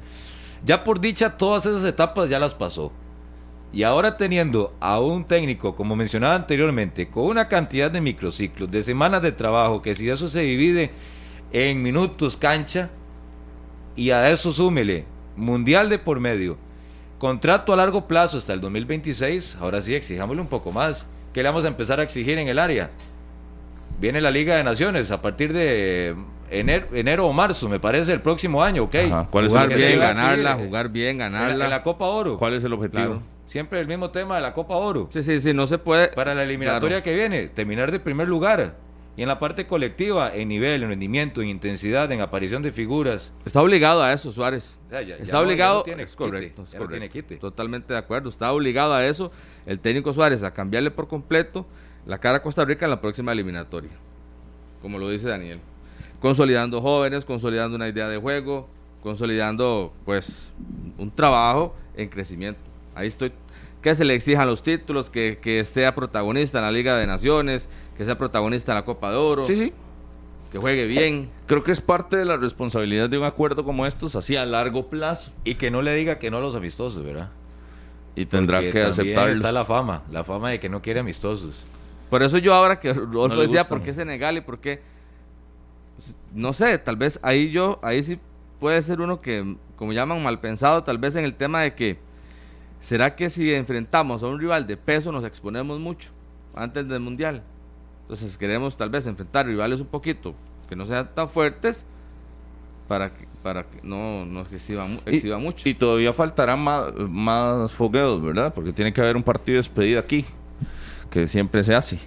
ya 0.65 0.85
por 0.85 1.01
dicha 1.01 1.37
todas 1.39 1.67
esas 1.67 1.85
etapas 1.85 2.29
ya 2.29 2.39
las 2.39 2.55
pasó. 2.55 2.93
Y 3.73 3.85
ahora 3.85 4.17
teniendo 4.17 4.75
a 4.81 4.99
un 4.99 5.25
técnico, 5.25 5.77
como 5.77 5.95
mencionaba 5.95 6.35
anteriormente, 6.35 7.09
con 7.09 7.25
una 7.25 7.47
cantidad 7.47 7.91
de 7.91 8.01
microciclos, 8.01 8.71
de 8.71 8.83
semanas 8.83 9.23
de 9.23 9.31
trabajo, 9.31 9.81
que 9.81 9.95
si 9.95 10.09
eso 10.09 10.29
se 10.29 10.41
divide 10.41 10.91
en 11.53 11.83
minutos 11.83 12.37
cancha, 12.37 12.91
y 13.95 14.11
a 14.11 14.31
eso 14.31 14.53
súmele 14.53 15.05
mundial 15.37 15.89
de 15.89 15.99
por 15.99 16.19
medio, 16.19 16.57
contrato 17.19 17.73
a 17.73 17.77
largo 17.77 18.09
plazo 18.09 18.39
hasta 18.39 18.53
el 18.53 18.61
2026, 18.61 19.59
ahora 19.61 19.83
sí 19.83 19.95
exijámosle 19.95 20.43
un 20.43 20.49
poco 20.49 20.73
más. 20.73 21.07
¿Qué 21.33 21.43
le 21.43 21.49
vamos 21.49 21.65
a 21.65 21.69
empezar 21.69 22.01
a 22.01 22.03
exigir 22.03 22.39
en 22.39 22.49
el 22.49 22.59
área? 22.59 22.91
Viene 24.01 24.21
la 24.21 24.33
Liga 24.33 24.57
de 24.57 24.65
Naciones 24.65 25.11
a 25.13 25.23
partir 25.23 25.53
de 25.53 26.17
enero, 26.51 27.27
o 27.29 27.33
marzo, 27.33 27.69
me 27.69 27.79
parece, 27.79 28.13
el 28.13 28.21
próximo 28.21 28.65
año, 28.65 28.85
¿ok? 28.85 28.97
¿Cuál 29.31 29.47
es 29.47 29.53
jugar 29.53 29.69
bien, 29.75 30.01
ganarla, 30.01 30.55
jugar 30.55 30.89
bien, 30.89 31.19
ganarla. 31.19 31.65
En 31.65 31.71
la, 31.71 31.83
Copa 31.83 32.07
Oro. 32.07 32.39
¿Cuál 32.39 32.55
es 32.55 32.65
el 32.65 32.73
objetivo? 32.73 33.23
Siempre 33.51 33.81
el 33.81 33.89
mismo 33.89 34.13
tema 34.13 34.37
de 34.37 34.43
la 34.43 34.55
Copa 34.55 34.77
Oro. 34.77 35.09
Sí, 35.11 35.25
sí, 35.25 35.41
sí, 35.41 35.53
no 35.53 35.67
se 35.67 35.77
puede. 35.77 36.07
Para 36.11 36.37
la 36.37 36.45
eliminatoria 36.45 37.03
que 37.03 37.13
viene, 37.13 37.49
terminar 37.49 37.91
de 37.91 37.99
primer 37.99 38.29
lugar. 38.29 38.77
Y 39.17 39.23
en 39.23 39.29
la 39.29 39.41
parte 39.41 39.67
colectiva, 39.67 40.33
en 40.33 40.47
nivel, 40.47 40.85
en 40.85 40.91
rendimiento, 40.91 41.43
en 41.43 41.49
intensidad, 41.49 42.13
en 42.13 42.21
aparición 42.21 42.63
de 42.63 42.71
figuras. 42.71 43.33
Está 43.45 43.61
obligado 43.61 44.05
a 44.05 44.13
eso, 44.13 44.31
Suárez. 44.31 44.79
está 45.19 45.41
obligado. 45.41 45.83
tiene 45.83 46.07
correcto, 46.07 46.65
Totalmente 47.41 47.93
de 47.93 47.99
acuerdo. 47.99 48.29
Está 48.29 48.53
obligado 48.53 48.95
a 48.95 49.05
eso 49.05 49.33
el 49.67 49.81
técnico 49.81 50.15
Suárez 50.15 50.45
a 50.45 50.55
cambiarle 50.55 50.93
por 50.93 51.09
completo 51.09 51.67
la 52.07 52.19
cara 52.19 52.39
a 52.39 52.43
Costa 52.43 52.65
Rica 52.65 52.87
en 52.87 52.91
la 52.93 53.01
próxima 53.01 53.33
eliminatoria. 53.33 53.91
Como 54.81 54.97
lo 55.01 55.09
dice 55.09 55.29
Daniel. 55.29 55.59
Consolidando 56.21 56.81
jóvenes, 56.81 57.25
consolidando 57.25 57.75
una 57.75 57.89
idea 57.89 58.09
de 58.09 58.17
juego, 58.17 58.69
consolidando 59.03 59.93
pues 60.05 60.53
un 60.99 61.11
trabajo 61.11 61.75
en 61.97 62.09
crecimiento. 62.09 62.70
Ahí 63.01 63.09
estoy. 63.09 63.33
Que 63.83 63.95
se 63.95 64.05
le 64.05 64.15
exijan 64.15 64.47
los 64.47 64.63
títulos, 64.63 65.09
que, 65.09 65.39
que 65.41 65.65
sea 65.65 65.95
protagonista 65.95 66.59
en 66.59 66.65
la 66.65 66.73
Liga 66.73 66.97
de 66.99 67.07
Naciones, 67.07 67.69
que 67.97 68.05
sea 68.05 68.19
protagonista 68.19 68.73
en 68.73 68.77
la 68.77 68.85
Copa 68.85 69.11
de 69.11 69.17
Oro. 69.17 69.45
Sí, 69.45 69.57
sí. 69.57 69.73
Que 70.53 70.59
juegue 70.59 70.87
bien. 70.87 71.31
Creo 71.47 71.63
que 71.63 71.73
es 71.73 71.81
parte 71.81 72.17
de 72.17 72.25
la 72.25 72.37
responsabilidad 72.37 73.09
de 73.09 73.19
un 73.19 73.25
acuerdo 73.25 73.65
como 73.65 73.87
estos, 73.87 74.17
así 74.17 74.37
a 74.37 74.45
largo 74.45 74.89
plazo. 74.89 75.33
Y 75.45 75.55
que 75.55 75.71
no 75.71 75.81
le 75.81 75.95
diga 75.95 76.19
que 76.19 76.31
no 76.31 76.39
a 76.39 76.41
los 76.41 76.55
amistosos, 76.55 77.05
¿verdad? 77.05 77.31
Y 78.17 78.27
tendrá 78.27 78.61
que 78.61 78.83
aceptarlo. 78.83 79.33
está 79.33 79.53
la 79.53 79.65
fama, 79.65 80.03
la 80.11 80.25
fama 80.25 80.51
de 80.51 80.61
que 80.61 80.69
no 80.69 80.83
quiere 80.83 81.01
amistosos. 81.01 81.65
Por 82.11 82.23
eso 82.25 82.39
yo 82.39 82.53
ahora 82.53 82.81
que 82.81 82.93
Rodolfo 82.93 83.41
decía, 83.41 83.65
¿por 83.65 83.83
qué 83.83 83.93
Senegal 83.93 84.37
y 84.37 84.41
por 84.41 84.59
qué? 84.59 84.83
Pues, 85.97 86.15
no 86.35 86.53
sé, 86.53 86.77
tal 86.79 86.97
vez 86.97 87.21
ahí 87.23 87.51
yo, 87.51 87.79
ahí 87.83 88.03
sí 88.03 88.19
puede 88.59 88.83
ser 88.83 89.01
uno 89.01 89.21
que, 89.21 89.57
como 89.77 89.93
llaman 89.93 90.21
mal 90.23 90.41
pensado, 90.41 90.83
tal 90.83 90.99
vez 90.99 91.15
en 91.15 91.25
el 91.25 91.35
tema 91.35 91.63
de 91.63 91.75
que 91.75 91.99
¿Será 92.81 93.15
que 93.15 93.31
si 93.31 93.53
enfrentamos 93.53 94.23
a 94.23 94.27
un 94.27 94.41
rival 94.41 94.67
de 94.67 94.77
peso 94.77 95.13
nos 95.13 95.25
exponemos 95.25 95.79
mucho 95.79 96.11
antes 96.55 96.89
del 96.89 97.01
Mundial? 97.01 97.43
Entonces 98.03 98.37
queremos 98.37 98.77
tal 98.77 98.91
vez 98.91 99.07
enfrentar 99.07 99.47
rivales 99.47 99.81
un 99.81 99.87
poquito 99.87 100.35
que 100.69 100.77
no 100.77 100.87
sean 100.87 101.09
tan 101.15 101.29
fuertes 101.29 101.85
para 102.91 103.15
que, 103.15 103.25
para 103.43 103.63
que 103.63 103.79
no 103.85 104.27
nos 104.27 104.53
exhiba, 104.53 104.85
mucho. 105.39 105.69
Y 105.69 105.75
todavía 105.75 106.13
faltarán 106.13 106.59
más, 106.59 106.93
más 107.09 107.73
fogueos, 107.73 108.21
¿verdad? 108.21 108.53
Porque 108.53 108.73
tiene 108.73 108.93
que 108.93 109.01
haber 109.01 109.17
un 109.17 109.23
partido 109.23 109.55
de 109.55 109.59
despedida 109.59 110.01
aquí, 110.01 110.25
que 111.09 111.29
siempre 111.29 111.63
se 111.63 111.75
hace. 111.77 112.01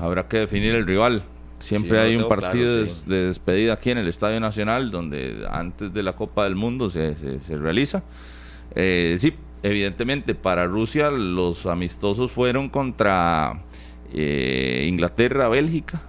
Habrá 0.00 0.26
que 0.26 0.38
definir 0.38 0.74
el 0.74 0.84
rival. 0.84 1.22
Siempre 1.60 2.00
hay 2.00 2.16
un 2.16 2.26
partido 2.26 2.84
de, 2.84 3.26
despedida 3.26 3.74
aquí 3.74 3.90
en 3.90 3.98
el 3.98 4.08
Estadio 4.08 4.40
Nacional, 4.40 4.90
donde 4.90 5.46
antes 5.48 5.94
de 5.94 6.02
la 6.02 6.14
Copa 6.14 6.44
del 6.44 6.56
Mundo 6.56 6.90
se, 6.90 7.14
se, 7.14 7.56
realiza. 7.56 8.02
Eh, 8.74 9.14
sí, 9.18 9.34
evidentemente 9.62 10.34
para 10.34 10.66
Rusia 10.66 11.10
los 11.10 11.66
amistosos 11.66 12.32
fueron 12.32 12.68
contra 12.68 13.62
eh, 14.12 14.86
Inglaterra, 14.88 15.48
Bélgica. 15.48 16.02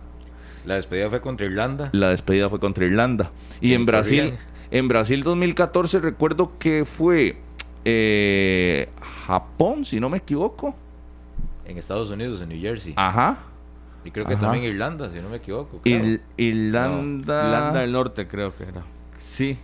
La 0.66 0.76
despedida 0.76 1.10
fue 1.10 1.22
contra 1.22 1.46
Irlanda. 1.46 1.90
La 1.92 2.10
despedida 2.10 2.50
fue 2.50 2.60
contra 2.60 2.86
Irlanda. 2.86 3.32
Y 3.62 3.74
en 3.74 3.86
Brasil, 3.86 4.36
en 4.70 4.88
Brasil 4.88 5.24
2014 5.24 6.00
recuerdo 6.00 6.54
que 6.60 6.86
fue 6.86 7.38
eh, 7.84 8.90
Japón, 9.26 9.86
si 9.86 10.00
no 10.00 10.10
me 10.10 10.18
equivoco. 10.18 10.76
En 11.66 11.78
Estados 11.78 12.12
Unidos, 12.12 12.42
en 12.42 12.50
New 12.50 12.62
Jersey. 12.62 12.94
Ajá. 12.96 13.38
Y 14.04 14.12
creo 14.12 14.26
que 14.26 14.36
también 14.36 14.64
Irlanda, 14.64 15.12
si 15.12 15.20
no 15.20 15.30
me 15.30 15.38
equivoco. 15.38 15.82
Irlanda. 15.84 16.28
Irlanda 16.38 17.80
del 17.82 17.92
Norte, 17.92 18.28
creo 18.28 18.56
que 18.56 18.64
era. 18.64 18.84
Sí, 19.18 19.58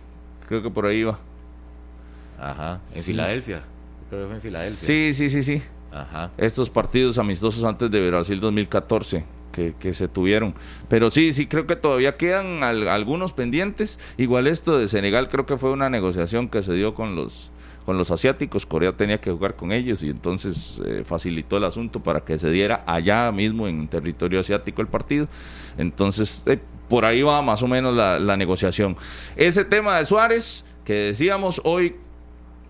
creo 0.48 0.62
que 0.62 0.70
por 0.70 0.86
ahí 0.86 1.02
va. 1.02 1.18
Ajá, 2.40 2.80
en 2.94 3.02
Filadelfia. 3.02 3.62
Creo 4.08 4.22
que 4.22 4.26
fue 4.26 4.36
en 4.36 4.42
Filadelfia. 4.42 4.86
Sí, 4.86 5.14
sí, 5.14 5.30
sí, 5.30 5.42
sí. 5.42 5.62
Ajá. 5.92 6.30
Estos 6.38 6.68
partidos 6.70 7.18
amistosos 7.18 7.64
antes 7.64 7.90
de 7.90 8.08
Brasil 8.10 8.40
2014 8.40 9.24
que, 9.52 9.74
que 9.78 9.94
se 9.94 10.06
tuvieron. 10.08 10.54
Pero 10.88 11.10
sí, 11.10 11.32
sí, 11.32 11.46
creo 11.46 11.66
que 11.66 11.76
todavía 11.76 12.16
quedan 12.16 12.62
al- 12.62 12.88
algunos 12.88 13.32
pendientes. 13.32 13.98
Igual 14.18 14.46
esto 14.46 14.78
de 14.78 14.88
Senegal 14.88 15.28
creo 15.30 15.46
que 15.46 15.56
fue 15.56 15.70
una 15.72 15.88
negociación 15.90 16.48
que 16.48 16.62
se 16.62 16.72
dio 16.74 16.94
con 16.94 17.16
los 17.16 17.50
con 17.86 17.96
los 17.96 18.10
asiáticos, 18.10 18.66
Corea 18.66 18.92
tenía 18.92 19.18
que 19.18 19.30
jugar 19.30 19.56
con 19.56 19.72
ellos 19.72 20.02
y 20.02 20.10
entonces 20.10 20.78
eh, 20.84 21.04
facilitó 21.06 21.56
el 21.56 21.64
asunto 21.64 22.02
para 22.02 22.20
que 22.20 22.38
se 22.38 22.50
diera 22.50 22.82
allá 22.86 23.32
mismo 23.32 23.66
en 23.66 23.88
territorio 23.88 24.40
asiático 24.40 24.82
el 24.82 24.88
partido. 24.88 25.26
Entonces, 25.78 26.42
eh, 26.46 26.58
por 26.90 27.06
ahí 27.06 27.22
va 27.22 27.40
más 27.40 27.62
o 27.62 27.66
menos 27.66 27.96
la, 27.96 28.18
la 28.18 28.36
negociación. 28.36 28.94
Ese 29.36 29.64
tema 29.64 29.96
de 29.96 30.04
Suárez, 30.04 30.66
que 30.84 30.92
decíamos 30.92 31.62
hoy, 31.64 31.96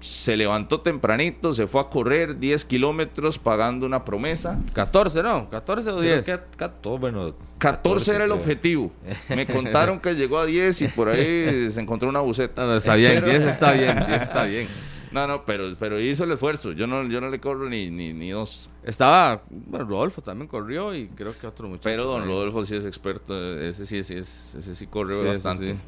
se 0.01 0.37
levantó 0.37 0.81
tempranito, 0.81 1.53
se 1.53 1.67
fue 1.67 1.81
a 1.81 1.85
correr 1.85 2.39
10 2.39 2.65
kilómetros 2.65 3.39
pagando 3.39 3.85
una 3.87 4.05
promesa. 4.05 4.59
14, 4.73 5.23
¿no? 5.23 5.51
14 5.51 5.91
o 5.91 5.99
Creo 5.99 6.15
10. 6.23 6.27
que 6.27 6.39
ca- 6.57 6.73
todo, 6.73 6.99
bueno, 6.99 7.35
14 7.59 8.15
era 8.15 8.25
el 8.25 8.31
creo. 8.31 8.41
objetivo. 8.41 8.93
Me 9.29 9.47
contaron 9.53 9.99
que 10.01 10.15
llegó 10.15 10.39
a 10.39 10.47
10 10.47 10.83
y 10.83 10.89
por 10.89 11.09
ahí 11.09 11.71
se 11.71 11.81
encontró 11.81 12.09
una 12.09 12.21
buceta. 12.21 12.65
No, 12.65 12.77
está 12.77 12.95
bien, 12.95 13.15
Pero- 13.25 13.27
10 13.27 13.43
está 13.43 13.73
bien, 13.73 14.05
10 14.07 14.23
está 14.23 14.45
bien. 14.45 14.67
No, 15.11 15.27
no, 15.27 15.47
pero, 15.47 15.75
pero 15.81 15.99
hizo 15.99 16.25
el 16.25 16.33
esfuerzo. 16.33 16.73
Yo 16.73 16.87
no, 16.87 17.03
yo 17.09 17.19
no 17.23 17.31
le 17.31 17.41
corro 17.41 17.67
ni, 17.67 17.89
ni, 17.91 18.13
ni 18.13 18.29
dos. 18.29 18.69
Estaba, 18.85 19.41
bueno, 19.49 19.87
Rodolfo 19.87 20.21
también 20.21 20.49
corrió 20.49 20.95
y 20.95 21.09
creo 21.09 21.33
que 21.41 21.47
otro 21.47 21.67
muchacho. 21.67 21.85
Pero 21.85 22.05
don. 22.05 22.27
Rodolfo 22.27 22.67
sí 22.67 22.77
es 22.77 22.85
experto. 22.85 23.59
Ese 23.59 23.87
sí, 23.87 24.05
sí 24.05 24.17
es, 24.17 24.55
ese 24.55 24.77
sí 24.77 24.87
corre 24.87 25.19
Sí, 25.19 25.25
bastante. 25.27 25.67
sí. 25.69 25.73
Ese 25.73 25.81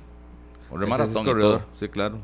sí 0.79 0.83
es 0.83 0.88
maratón 0.88 1.23
y 1.23 1.25
corredor, 1.27 1.62
sí, 1.79 1.88
claro. 1.88 2.16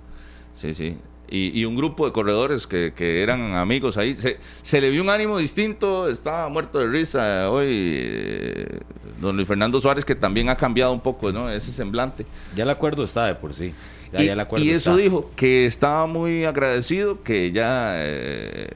Sí, 0.55 0.73
sí. 0.73 0.97
Y, 1.29 1.59
y 1.61 1.65
un 1.65 1.75
grupo 1.77 2.07
de 2.07 2.13
corredores 2.13 2.67
que, 2.67 2.93
que 2.95 3.23
eran 3.23 3.55
amigos 3.57 3.97
ahí. 3.97 4.17
Se, 4.17 4.39
se 4.63 4.81
le 4.81 4.91
vio 4.91 5.03
un 5.03 5.11
ánimo 5.11 5.39
distinto. 5.39 6.09
Estaba 6.09 6.49
muerto 6.49 6.79
de 6.79 6.87
risa 6.89 7.51
hoy. 7.51 7.93
eh, 7.97 8.81
don 9.21 9.35
Luis 9.37 9.49
Fernando 9.49 9.81
Suárez, 9.81 10.05
que 10.05 10.15
también 10.15 10.49
ha 10.51 10.57
cambiado 10.57 10.93
un 10.93 11.01
poco, 11.01 11.33
¿no? 11.33 11.51
Ese 11.51 11.73
semblante. 11.73 12.27
ya 12.55 12.63
el 12.65 12.71
acuerdo 12.71 13.03
está 13.05 13.27
de 13.27 13.35
por 13.35 13.55
sí. 13.55 13.73
Ya, 14.13 14.23
y, 14.23 14.27
ya 14.27 14.33
el 14.35 14.41
acuerdo 14.41 14.65
y 14.65 14.71
eso 14.71 14.91
está. 14.93 15.03
dijo, 15.03 15.31
que 15.35 15.67
estaba 15.67 16.07
muy 16.07 16.45
agradecido, 16.45 17.23
que 17.25 17.51
ya 17.51 17.95
eh, 17.97 18.69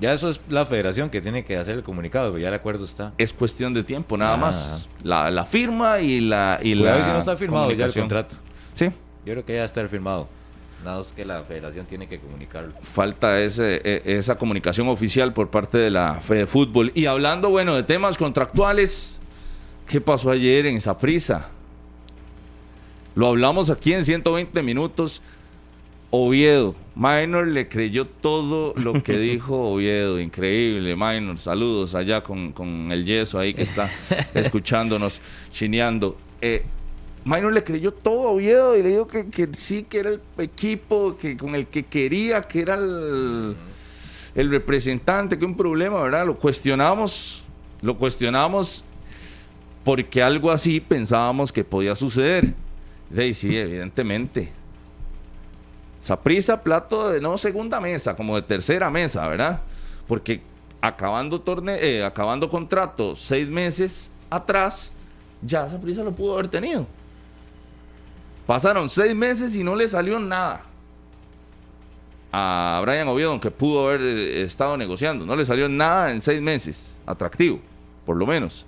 Ya 0.00 0.12
eso 0.12 0.28
es 0.28 0.40
la 0.50 0.66
federación 0.66 1.08
que 1.10 1.20
tiene 1.22 1.44
que 1.44 1.56
hacer 1.56 1.76
el 1.76 1.82
comunicado, 1.82 2.32
pero 2.32 2.42
ya 2.42 2.48
el 2.48 2.54
acuerdo 2.54 2.84
está. 2.84 3.12
es 3.16 3.32
cuestión 3.32 3.72
de 3.72 3.82
tiempo, 3.82 4.16
nada 4.18 4.34
Ah. 4.34 4.36
más. 4.36 4.88
La, 5.02 5.30
la 5.30 5.44
firma 5.46 6.00
y 6.00 6.20
la. 6.20 6.58
Y 6.62 6.74
la 6.74 7.02
si 7.02 7.10
no 7.10 7.18
está 7.18 7.36
firmado 7.36 7.72
ya 7.72 7.86
el 7.86 7.92
contrato. 7.94 8.36
Sí. 8.74 8.86
Yo 9.24 9.32
creo 9.32 9.44
que 9.44 9.54
ya 9.54 9.64
está 9.64 9.86
firmado. 9.88 10.28
Que 11.16 11.24
la 11.24 11.42
federación 11.42 11.84
tiene 11.86 12.06
que 12.06 12.18
comunicarlo. 12.20 12.72
falta 12.82 13.40
ese, 13.40 13.80
e- 13.84 14.02
esa 14.04 14.36
comunicación 14.36 14.86
oficial 14.88 15.32
por 15.32 15.50
parte 15.50 15.78
de 15.78 15.90
la 15.90 16.14
Fede 16.14 16.46
Fútbol. 16.46 16.92
Y 16.94 17.06
hablando, 17.06 17.50
bueno, 17.50 17.74
de 17.74 17.82
temas 17.82 18.16
contractuales, 18.16 19.18
¿qué 19.88 20.00
pasó 20.00 20.30
ayer 20.30 20.66
en 20.66 20.76
esa 20.76 20.96
prisa? 20.96 21.48
Lo 23.16 23.26
hablamos 23.28 23.68
aquí 23.70 23.92
en 23.94 24.04
120 24.04 24.62
minutos. 24.62 25.22
Oviedo, 26.10 26.76
Minor 26.94 27.48
le 27.48 27.68
creyó 27.68 28.06
todo 28.06 28.72
lo 28.76 29.02
que 29.02 29.18
dijo 29.18 29.72
Oviedo, 29.72 30.20
increíble, 30.20 30.94
Minor, 30.94 31.36
saludos 31.38 31.96
allá 31.96 32.22
con, 32.22 32.52
con 32.52 32.92
el 32.92 33.04
yeso 33.04 33.40
ahí 33.40 33.52
que 33.54 33.62
está 33.62 33.90
escuchándonos, 34.34 35.20
chineando. 35.50 36.16
Eh, 36.40 36.64
Minor 37.26 37.52
le 37.52 37.64
creyó 37.64 37.92
todo 37.92 38.28
a 38.28 38.30
Oviedo 38.30 38.76
y 38.76 38.84
le 38.84 38.90
dijo 38.90 39.08
que, 39.08 39.28
que 39.28 39.48
sí, 39.52 39.82
que 39.82 39.98
era 39.98 40.10
el 40.10 40.20
equipo 40.38 41.16
que, 41.18 41.36
con 41.36 41.56
el 41.56 41.66
que 41.66 41.82
quería, 41.82 42.42
que 42.42 42.60
era 42.60 42.74
el, 42.76 43.56
representante, 44.36 45.36
que 45.36 45.44
un 45.44 45.56
problema, 45.56 46.00
¿verdad? 46.00 46.24
Lo 46.24 46.36
cuestionamos, 46.36 47.42
lo 47.82 47.96
cuestionamos 47.96 48.84
porque 49.82 50.22
algo 50.22 50.52
así 50.52 50.78
pensábamos 50.78 51.50
que 51.50 51.64
podía 51.64 51.96
suceder. 51.96 52.54
Sí, 53.12 53.34
sí, 53.34 53.56
evidentemente. 53.56 54.52
Saprisa, 56.02 56.62
plato 56.62 57.10
de 57.10 57.20
no 57.20 57.38
segunda 57.38 57.80
mesa, 57.80 58.14
como 58.14 58.36
de 58.36 58.42
tercera 58.42 58.88
mesa, 58.88 59.26
¿verdad? 59.26 59.62
Porque 60.06 60.42
acabando 60.80 61.40
torne 61.40 61.76
eh, 61.80 62.04
acabando 62.04 62.48
contrato 62.48 63.16
seis 63.16 63.48
meses 63.48 64.12
atrás, 64.30 64.92
ya 65.42 65.68
Saprisa 65.68 66.04
lo 66.04 66.12
pudo 66.12 66.34
haber 66.34 66.46
tenido. 66.46 66.86
Pasaron 68.46 68.88
seis 68.88 69.14
meses 69.14 69.56
y 69.56 69.64
no 69.64 69.74
le 69.74 69.88
salió 69.88 70.20
nada 70.20 70.62
a 72.32 72.80
Brian 72.84 73.08
Oviedo, 73.08 73.30
aunque 73.30 73.50
pudo 73.50 73.88
haber 73.88 74.02
eh, 74.02 74.42
estado 74.42 74.76
negociando. 74.76 75.26
No 75.26 75.34
le 75.34 75.44
salió 75.44 75.68
nada 75.68 76.12
en 76.12 76.20
seis 76.20 76.40
meses, 76.40 76.94
atractivo, 77.06 77.60
por 78.04 78.16
lo 78.16 78.26
menos. 78.26 78.66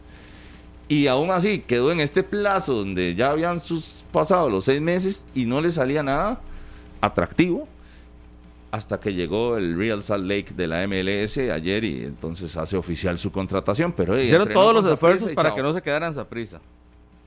Y 0.88 1.06
aún 1.06 1.30
así 1.30 1.60
quedó 1.60 1.92
en 1.92 2.00
este 2.00 2.22
plazo 2.22 2.74
donde 2.74 3.14
ya 3.14 3.30
habían 3.30 3.60
sus 3.60 4.02
pasado 4.10 4.48
los 4.48 4.64
seis 4.64 4.80
meses 4.80 5.26
y 5.34 5.44
no 5.44 5.60
le 5.60 5.70
salía 5.70 6.02
nada 6.02 6.40
atractivo 7.00 7.68
hasta 8.70 8.98
que 8.98 9.14
llegó 9.14 9.56
el 9.56 9.76
Real 9.76 10.02
Salt 10.02 10.24
Lake 10.24 10.54
de 10.54 10.66
la 10.66 10.86
MLS 10.86 11.38
ayer 11.38 11.84
y 11.84 12.04
entonces 12.04 12.56
hace 12.56 12.76
oficial 12.76 13.18
su 13.18 13.30
contratación. 13.30 13.92
Pero 13.92 14.14
hey, 14.16 14.24
Hicieron 14.24 14.48
todos 14.52 14.74
los 14.74 14.92
esfuerzos 14.92 15.30
para 15.32 15.54
que 15.54 15.62
no 15.62 15.72
se 15.72 15.82
quedaran 15.82 16.12
esa 16.12 16.26
prisa. 16.26 16.60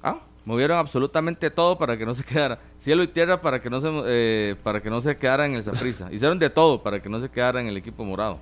Ah, 0.03 0.19
Movieron 0.43 0.79
absolutamente 0.79 1.51
todo 1.51 1.77
para 1.77 1.97
que 1.97 2.05
no 2.05 2.13
se 2.15 2.23
quedara. 2.23 2.59
Cielo 2.79 3.03
y 3.03 3.07
tierra 3.07 3.41
para 3.41 3.61
que 3.61 3.69
no 3.69 3.79
se, 3.79 3.89
eh, 4.07 4.55
para 4.63 4.81
que 4.81 4.89
no 4.89 4.99
se 4.99 5.15
quedara 5.17 5.45
en 5.45 5.53
el 5.53 5.63
Saprissa. 5.63 6.11
Hicieron 6.11 6.39
de 6.39 6.49
todo 6.49 6.81
para 6.81 6.99
que 7.01 7.09
no 7.09 7.19
se 7.19 7.29
quedara 7.29 7.61
en 7.61 7.67
el 7.67 7.77
equipo 7.77 8.03
morado. 8.03 8.39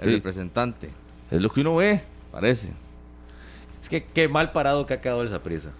El 0.00 0.06
Sí. 0.06 0.14
representante, 0.16 0.90
es 1.30 1.40
lo 1.42 1.50
que 1.50 1.60
uno 1.60 1.76
ve. 1.76 2.02
parece. 2.32 2.68
Es 3.82 3.88
que 3.88 4.04
qué 4.04 4.28
mal 4.28 4.52
parado 4.52 4.84
que 4.84 4.94
ha 4.94 5.00
quedado 5.00 5.22
el 5.22 5.28
Saprisa. 5.28 5.70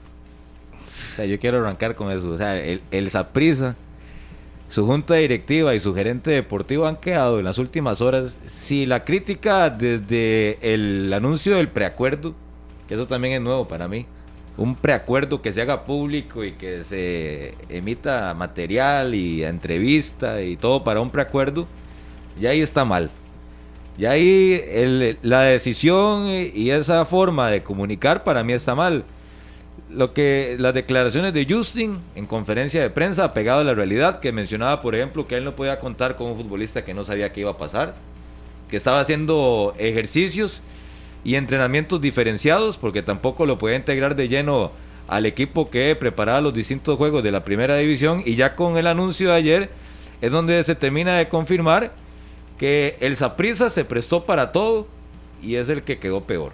O 0.82 0.86
sea, 1.16 1.24
yo 1.26 1.38
quiero 1.38 1.58
arrancar 1.58 1.94
con 1.94 2.10
eso. 2.10 2.30
O 2.30 2.36
sea, 2.38 2.56
el, 2.58 3.10
Saprissa, 3.10 3.76
su 4.70 4.86
junta 4.86 5.14
directiva 5.14 5.74
y 5.74 5.80
su 5.80 5.94
gerente 5.94 6.30
deportivo 6.30 6.86
han 6.86 6.96
quedado 6.96 7.38
en 7.38 7.44
las 7.44 7.58
últimas 7.58 8.00
horas. 8.00 8.38
Si 8.46 8.86
la 8.86 9.04
crítica 9.04 9.68
desde 9.70 10.58
el 10.62 11.12
anuncio 11.12 11.56
del 11.56 11.68
preacuerdo, 11.68 12.34
que 12.88 12.94
eso 12.94 13.06
también 13.06 13.34
es 13.34 13.40
nuevo 13.42 13.68
para 13.68 13.86
mí, 13.88 14.06
un 14.58 14.74
preacuerdo 14.74 15.40
que 15.40 15.52
se 15.52 15.62
haga 15.62 15.84
público 15.84 16.44
y 16.44 16.52
que 16.52 16.82
se 16.82 17.54
emita 17.68 18.34
material 18.34 19.14
y 19.14 19.44
entrevista 19.44 20.42
y 20.42 20.56
todo 20.56 20.82
para 20.82 21.00
un 21.00 21.10
preacuerdo, 21.10 21.66
ya 22.38 22.50
ahí 22.50 22.60
está 22.60 22.84
mal. 22.84 23.10
Y 23.96 24.04
ahí 24.06 25.16
la 25.22 25.42
decisión 25.42 26.28
y 26.28 26.50
y 26.54 26.70
esa 26.70 27.04
forma 27.04 27.50
de 27.50 27.62
comunicar 27.62 28.24
para 28.24 28.42
mí 28.42 28.52
está 28.52 28.74
mal. 28.74 29.04
Lo 29.90 30.12
que 30.12 30.56
las 30.58 30.74
declaraciones 30.74 31.32
de 31.32 31.46
Justin 31.48 31.98
en 32.14 32.26
conferencia 32.26 32.82
de 32.82 32.90
prensa 32.90 33.32
pegado 33.32 33.60
a 33.60 33.64
la 33.64 33.74
realidad 33.74 34.20
que 34.20 34.32
mencionaba 34.32 34.82
por 34.82 34.94
ejemplo 34.94 35.26
que 35.26 35.36
él 35.36 35.44
no 35.44 35.54
podía 35.54 35.78
contar 35.78 36.16
con 36.16 36.26
un 36.26 36.36
futbolista 36.36 36.84
que 36.84 36.94
no 36.94 37.04
sabía 37.04 37.32
qué 37.32 37.40
iba 37.40 37.52
a 37.52 37.56
pasar, 37.56 37.94
que 38.68 38.76
estaba 38.76 39.00
haciendo 39.00 39.74
ejercicios 39.78 40.62
y 41.24 41.34
entrenamientos 41.34 42.00
diferenciados 42.00 42.78
porque 42.78 43.02
tampoco 43.02 43.46
lo 43.46 43.58
podía 43.58 43.76
integrar 43.76 44.16
de 44.16 44.28
lleno 44.28 44.72
al 45.08 45.26
equipo 45.26 45.70
que 45.70 45.96
preparaba 45.96 46.40
los 46.40 46.54
distintos 46.54 46.96
juegos 46.96 47.22
de 47.22 47.32
la 47.32 47.44
primera 47.44 47.76
división 47.76 48.22
y 48.24 48.34
ya 48.34 48.54
con 48.54 48.76
el 48.76 48.86
anuncio 48.86 49.30
de 49.30 49.34
ayer 49.34 49.70
es 50.20 50.30
donde 50.30 50.62
se 50.64 50.74
termina 50.74 51.16
de 51.16 51.28
confirmar 51.28 51.92
que 52.58 52.96
el 53.00 53.16
Saprissa 53.16 53.70
se 53.70 53.84
prestó 53.84 54.24
para 54.24 54.52
todo 54.52 54.86
y 55.42 55.54
es 55.54 55.68
el 55.68 55.82
que 55.82 55.98
quedó 55.98 56.22
peor. 56.22 56.52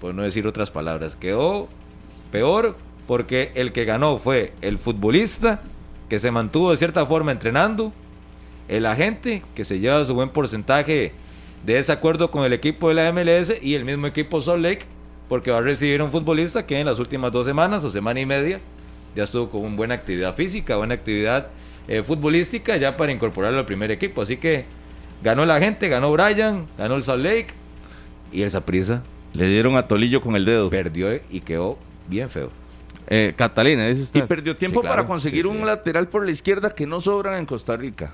Por 0.00 0.14
no 0.14 0.22
decir 0.22 0.46
otras 0.46 0.70
palabras, 0.70 1.16
quedó 1.16 1.68
peor 2.30 2.76
porque 3.06 3.52
el 3.54 3.72
que 3.72 3.84
ganó 3.84 4.18
fue 4.18 4.52
el 4.60 4.78
futbolista 4.78 5.62
que 6.08 6.18
se 6.18 6.30
mantuvo 6.30 6.72
de 6.72 6.76
cierta 6.76 7.06
forma 7.06 7.32
entrenando, 7.32 7.92
el 8.68 8.86
agente 8.86 9.42
que 9.54 9.64
se 9.64 9.78
lleva 9.78 10.04
su 10.04 10.14
buen 10.14 10.30
porcentaje 10.30 11.12
de 11.64 11.78
ese 11.78 11.92
acuerdo 11.92 12.30
con 12.30 12.44
el 12.44 12.52
equipo 12.52 12.88
de 12.88 12.94
la 12.94 13.12
MLS 13.12 13.54
y 13.62 13.74
el 13.74 13.84
mismo 13.84 14.06
equipo 14.06 14.40
Salt 14.40 14.62
Lake 14.62 14.86
porque 15.28 15.50
va 15.50 15.58
a 15.58 15.62
recibir 15.62 16.02
un 16.02 16.10
futbolista 16.10 16.66
que 16.66 16.80
en 16.80 16.86
las 16.86 16.98
últimas 16.98 17.30
dos 17.32 17.46
semanas 17.46 17.84
o 17.84 17.90
semana 17.90 18.18
y 18.20 18.26
media 18.26 18.60
ya 19.14 19.24
estuvo 19.24 19.48
con 19.50 19.62
una 19.64 19.76
buena 19.76 19.94
actividad 19.94 20.34
física, 20.34 20.76
buena 20.76 20.94
actividad 20.94 21.48
eh, 21.88 22.02
futbolística 22.02 22.76
ya 22.76 22.96
para 22.96 23.12
incorporarlo 23.12 23.58
al 23.58 23.66
primer 23.66 23.90
equipo. 23.90 24.22
Así 24.22 24.36
que 24.38 24.64
ganó 25.22 25.44
la 25.46 25.58
gente, 25.60 25.88
ganó 25.88 26.10
Brian, 26.12 26.66
ganó 26.78 26.94
el 26.96 27.02
Salt 27.02 27.22
Lake 27.24 27.48
y 28.32 28.42
el 28.42 28.50
Saprissa 28.50 29.02
Le 29.34 29.46
dieron 29.48 29.76
a 29.76 29.86
Tolillo 29.86 30.20
con 30.20 30.34
el 30.36 30.44
dedo. 30.44 30.70
perdió 30.70 31.14
y 31.30 31.40
quedó 31.40 31.78
bien 32.08 32.30
feo. 32.30 32.50
Eh, 33.08 33.34
Catalina, 33.36 33.86
dice 33.88 34.00
Y 34.00 34.04
usted. 34.04 34.24
perdió 34.26 34.56
tiempo 34.56 34.80
Sí, 34.80 34.86
claro. 34.86 34.96
para 35.02 35.08
conseguir 35.08 35.44
Sí, 35.44 35.50
sí. 35.50 35.56
un 35.58 35.66
lateral 35.66 36.06
por 36.08 36.24
la 36.24 36.30
izquierda 36.30 36.74
que 36.74 36.86
no 36.86 37.00
sobran 37.00 37.38
en 37.38 37.46
Costa 37.46 37.76
Rica. 37.76 38.12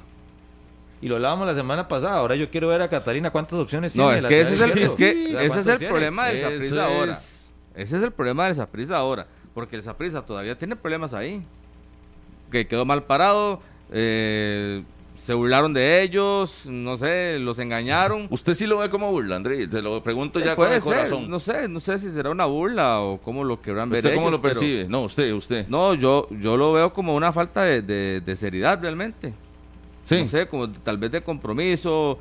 Y 1.03 1.09
lo 1.09 1.17
hablábamos 1.17 1.47
la 1.47 1.55
semana 1.55 1.87
pasada. 1.89 2.15
Ahora 2.17 2.37
yo 2.37 2.51
quiero 2.51 2.69
ver 2.69 2.81
a 2.83 2.89
Catalina 2.89 3.31
cuántas 3.31 3.59
opciones 3.59 3.95
No, 3.95 4.05
tiene. 4.05 4.17
es 4.19 4.23
de 4.23 4.29
que 4.29 4.41
ese 4.41 4.55
es 4.55 4.61
el, 4.63 4.79
es 4.79 4.93
que 4.97 5.11
ese 5.11 5.31
es 5.45 5.49
¿cuántas 5.49 5.67
el 5.67 5.79
tiene? 5.79 5.91
problema 5.93 6.27
del 6.29 6.37
Eso 6.37 6.51
Saprissa 6.51 6.85
ahora. 6.87 7.13
es- 7.13 7.53
Ese 7.75 7.97
es 7.99 8.03
el 8.03 8.13
problema 8.13 8.47
del 8.47 8.55
Saprissa 8.57 8.97
ahora. 8.97 9.27
Porque 9.55 9.77
el 9.77 9.83
Saprissa 9.83 10.23
todavía 10.23 10.57
tiene 10.57 10.75
problemas 10.77 11.13
ahí. 11.15 11.43
Que 12.51 12.67
quedó 12.67 12.85
mal 12.85 13.03
parado. 13.05 13.61
eh, 13.93 14.83
se 15.17 15.33
burlaron 15.33 15.73
de 15.73 16.03
ellos, 16.03 16.67
no 16.67 16.97
sé, 16.97 17.39
los 17.39 17.59
engañaron. 17.59 18.27
¿Usted 18.31 18.55
sí 18.55 18.67
lo 18.67 18.79
ve 18.79 18.91
como 18.91 19.11
burla, 19.11 19.37
André? 19.37 19.67
Te 19.69 19.81
lo 19.81 20.03
pregunto 20.03 20.41
ya 20.41 20.53
Eh, 20.53 20.57
con 20.57 20.65
puede 20.67 20.77
el 20.77 20.83
ser, 20.83 20.95
corazón. 20.97 21.31
no 21.31 21.41
sé, 21.41 21.69
no 21.69 21.81
sé 21.81 21.99
si 21.99 22.11
será 22.11 22.31
una 22.31 22.45
burla 22.47 23.01
o 23.01 23.19
cómo 23.19 23.45
lo 23.45 23.61
querrán 23.63 23.89
ver 23.89 23.99
¿Usted 24.05 24.15
cómo 24.15 24.27
ellos, 24.29 24.39
lo 24.39 24.43
pero- 24.43 24.55
percibe? 24.61 24.87
No, 24.89 25.03
usted, 25.05 25.33
usted. 25.33 25.67
No, 25.69 25.95
yo, 25.95 26.29
yo 26.31 26.57
lo 26.57 26.73
veo 26.73 26.93
como 26.93 27.15
una 27.17 27.33
falta 27.33 27.63
de, 27.63 27.81
de- 27.83 28.21
de 28.21 28.37
seriedad 28.37 28.79
realmente. 28.81 29.33
Sí. 30.07 30.23
No 30.23 30.29
sé, 30.29 30.47
como 30.47 30.71
tal 30.71 30.99
vez 30.99 31.11
de 31.11 31.21
compromiso, 31.21 32.19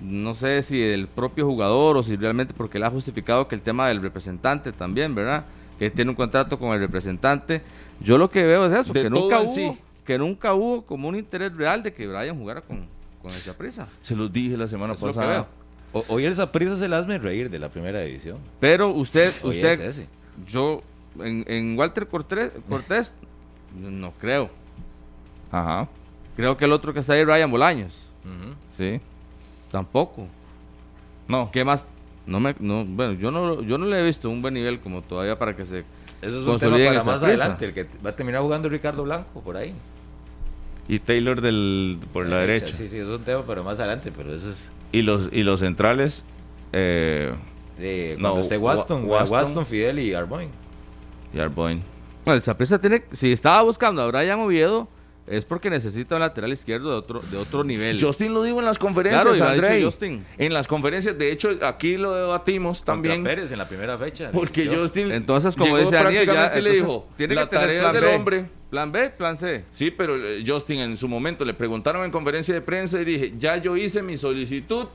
no 0.00 0.34
sé 0.34 0.62
si 0.62 0.82
el 0.82 1.08
propio 1.08 1.44
jugador 1.46 1.96
o 1.96 2.02
si 2.02 2.16
realmente 2.16 2.54
porque 2.56 2.78
él 2.78 2.84
ha 2.84 2.90
justificado 2.90 3.48
que 3.48 3.54
el 3.54 3.62
tema 3.62 3.88
del 3.88 4.00
representante 4.00 4.72
también, 4.72 5.14
¿verdad? 5.14 5.44
Que 5.78 5.90
tiene 5.90 6.10
un 6.10 6.14
contrato 6.16 6.58
con 6.58 6.70
el 6.72 6.78
representante. 6.80 7.62
Yo 8.00 8.16
lo 8.16 8.30
que 8.30 8.44
veo 8.46 8.64
es 8.66 8.72
eso, 8.72 8.92
De 8.92 9.02
que 9.02 9.10
nunca 9.10 9.40
hubo, 9.40 9.52
sí. 9.54 9.78
que 10.04 10.18
nunca 10.18 10.54
hubo 10.54 10.82
como 10.82 11.08
un 11.08 11.16
interés 11.16 11.54
real 11.56 11.82
de 11.82 11.92
que 11.92 12.06
Brian 12.06 12.38
jugara 12.38 12.60
con, 12.60 12.86
con 13.20 13.30
esa 13.30 13.56
prisa. 13.56 13.88
Se 14.02 14.14
los 14.14 14.32
dije 14.32 14.56
la 14.56 14.66
semana 14.68 14.94
Eso 14.94 15.06
pasada. 15.06 15.48
O- 15.92 16.04
hoy 16.08 16.26
el 16.26 16.34
Saprissa 16.34 16.76
se 16.76 16.86
la 16.88 16.98
hazme 16.98 17.18
reír 17.18 17.50
de 17.50 17.58
la 17.58 17.68
primera 17.70 18.00
división. 18.00 18.38
Pero 18.60 18.90
usted, 18.90 19.32
usted, 19.42 19.80
es 19.80 20.02
yo, 20.46 20.82
en, 21.18 21.44
en 21.48 21.76
Walter 21.78 22.06
Cortés, 22.06 22.52
Cortés, 22.68 23.12
no 23.74 24.12
creo. 24.20 24.50
Ajá. 25.50 25.88
Creo 26.36 26.56
que 26.56 26.66
el 26.66 26.72
otro 26.72 26.92
que 26.92 27.00
está 27.00 27.14
ahí, 27.14 27.24
Ryan 27.24 27.50
Bolaños. 27.50 28.08
Sí. 28.70 29.00
tampoco. 29.70 30.26
No. 31.28 31.50
¿Qué 31.52 31.64
más? 31.64 31.84
No 32.26 32.40
me, 32.40 32.54
no, 32.58 32.84
bueno, 32.84 33.12
yo 33.14 33.30
no, 33.30 33.62
yo 33.62 33.78
no 33.78 33.86
le 33.86 34.00
he 34.00 34.04
visto 34.04 34.28
un 34.28 34.42
buen 34.42 34.54
nivel 34.54 34.80
como 34.80 35.00
todavía 35.02 35.38
para 35.38 35.54
que 35.54 35.64
se 35.64 35.80
Eso 36.20 36.40
es 36.40 36.44
un 36.44 36.44
consoliden 36.44 36.78
tema 36.78 36.90
para 36.90 36.98
esa 37.00 37.10
más 37.12 37.20
prisa. 37.22 37.42
adelante, 37.44 37.64
el 37.66 37.72
que 37.74 37.86
va 38.04 38.10
a 38.10 38.16
terminar 38.16 38.42
jugando 38.42 38.68
Ricardo 38.68 39.04
Blanco 39.04 39.40
por 39.42 39.56
ahí. 39.56 39.72
Y 40.88 40.98
Taylor 41.00 41.40
del, 41.40 41.98
por 42.12 42.26
la 42.26 42.38
derecha. 42.38 42.68
Sí, 42.74 42.88
sí, 42.88 42.98
es 42.98 43.08
un 43.08 43.22
tema 43.22 43.42
para 43.42 43.62
más 43.62 43.78
adelante, 43.80 44.12
pero 44.16 44.34
eso 44.34 44.50
es... 44.50 44.70
Y 44.92 45.02
los, 45.02 45.28
y 45.32 45.42
los 45.44 45.60
centrales. 45.60 46.24
Eh, 46.72 47.32
De 47.78 48.14
No, 48.18 48.30
cuando 48.30 48.40
esté 48.40 48.58
Wa- 48.58 48.74
Waston, 48.74 49.04
Waston. 49.04 49.38
Waston, 49.38 49.66
Fidel 49.66 49.98
y 50.00 50.14
Arboin. 50.14 50.48
y 51.32 51.38
Arboin. 51.38 51.80
Bueno, 52.24 52.36
el 52.36 52.42
Saprissa 52.42 52.80
tiene, 52.80 53.04
si 53.12 53.32
estaba 53.32 53.62
buscando 53.62 54.02
a 54.02 54.06
Brian 54.08 54.38
Oviedo, 54.40 54.88
es 55.26 55.44
porque 55.44 55.70
necesita 55.70 56.14
un 56.16 56.20
lateral 56.20 56.52
izquierdo 56.52 56.90
de 56.90 56.96
otro, 56.96 57.20
de 57.20 57.36
otro 57.36 57.64
nivel. 57.64 58.00
Justin 58.00 58.32
lo 58.32 58.42
dijo 58.44 58.58
en 58.60 58.64
las 58.64 58.78
conferencias, 58.78 59.24
Claro, 59.24 59.50
Andrei. 59.50 59.82
Justin. 59.82 60.24
En 60.38 60.52
las 60.54 60.68
conferencias, 60.68 61.18
de 61.18 61.32
hecho, 61.32 61.50
aquí 61.62 61.96
lo 61.96 62.14
debatimos 62.14 62.84
también. 62.84 63.16
Contra 63.16 63.34
Pérez 63.34 63.50
en 63.52 63.58
la 63.58 63.66
primera 63.68 63.98
fecha. 63.98 64.30
Porque 64.32 64.64
Yo- 64.66 64.76
Justin. 64.82 65.10
Entonces, 65.12 65.56
como 65.56 65.76
llegó 65.76 65.90
dice 65.90 66.02
Daniel, 66.02 66.26
ya 66.26 66.32
y 66.58 66.62
le 66.62 66.70
entonces, 66.70 66.72
dijo: 66.86 67.08
tiene 67.16 67.34
la 67.34 67.42
que 67.44 67.56
tener 67.56 67.66
tarea 67.66 67.80
plan 67.82 67.92
del 67.94 68.02
B. 68.04 68.14
hombre. 68.14 68.46
Plan 68.70 68.90
B, 68.92 69.10
plan 69.10 69.36
C. 69.38 69.64
Sí, 69.70 69.90
pero 69.90 70.16
eh, 70.16 70.42
Justin 70.46 70.80
en 70.80 70.96
su 70.96 71.06
momento 71.08 71.44
le 71.44 71.54
preguntaron 71.54 72.04
en 72.04 72.10
conferencia 72.10 72.52
de 72.54 72.60
prensa 72.60 73.00
y 73.00 73.04
dije: 73.04 73.32
Ya 73.38 73.56
yo 73.56 73.76
hice 73.76 74.02
mi 74.02 74.16
solicitud, 74.16 74.86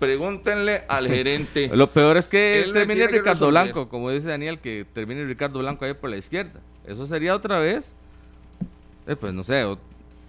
pregúntenle 0.00 0.82
al 0.88 1.06
gerente. 1.14 1.70
Lo 1.72 1.86
peor 1.88 2.16
es 2.16 2.26
que 2.28 2.62
Él 2.62 2.72
termine 2.72 3.06
que 3.06 3.18
Ricardo. 3.18 3.48
Blanco, 3.48 3.88
como 3.88 4.10
dice 4.10 4.28
Daniel, 4.28 4.58
que 4.58 4.84
termine 4.92 5.24
Ricardo 5.24 5.58
Blanco 5.60 5.84
ahí 5.84 5.94
por 5.94 6.10
la 6.10 6.16
izquierda. 6.16 6.60
Eso 6.86 7.06
sería 7.06 7.34
otra 7.36 7.58
vez, 7.60 7.92
eh, 9.06 9.16
pues 9.16 9.32
no 9.32 9.42
sé, 9.44 9.64
ot- 9.64 9.78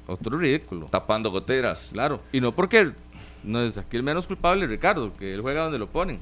otro 0.07 0.37
ridículo. 0.37 0.87
tapando 0.91 1.31
goteras. 1.31 1.89
Claro. 1.91 2.19
Y 2.31 2.41
no 2.41 2.51
porque 2.51 2.91
no 3.43 3.61
es 3.61 3.77
aquí 3.77 3.97
el 3.97 4.03
menos 4.03 4.27
culpable 4.27 4.67
Ricardo, 4.67 5.11
que 5.17 5.33
él 5.33 5.41
juega 5.41 5.63
donde 5.63 5.79
lo 5.79 5.87
ponen. 5.87 6.19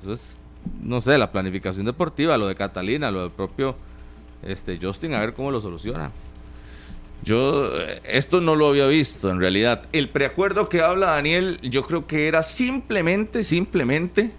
Entonces, 0.00 0.36
no 0.82 1.00
sé, 1.00 1.16
la 1.18 1.30
planificación 1.32 1.86
deportiva, 1.86 2.36
lo 2.38 2.46
de 2.46 2.54
Catalina, 2.54 3.10
lo 3.10 3.22
del 3.22 3.30
propio 3.30 3.74
este 4.42 4.78
Justin, 4.80 5.14
a 5.14 5.20
ver 5.20 5.34
cómo 5.34 5.50
lo 5.50 5.60
soluciona. 5.60 6.10
Yo 7.24 7.68
eh, 7.80 8.00
esto 8.04 8.40
no 8.40 8.56
lo 8.56 8.68
había 8.68 8.86
visto 8.88 9.30
en 9.30 9.38
realidad. 9.38 9.84
El 9.92 10.08
preacuerdo 10.08 10.68
que 10.68 10.82
habla 10.82 11.10
Daniel, 11.10 11.58
yo 11.62 11.86
creo 11.86 12.06
que 12.06 12.26
era 12.26 12.42
simplemente, 12.42 13.44
simplemente 13.44 14.32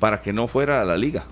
para 0.00 0.22
que 0.22 0.32
no 0.32 0.46
fuera 0.46 0.80
a 0.80 0.84
la 0.84 0.96
liga. 0.96 1.24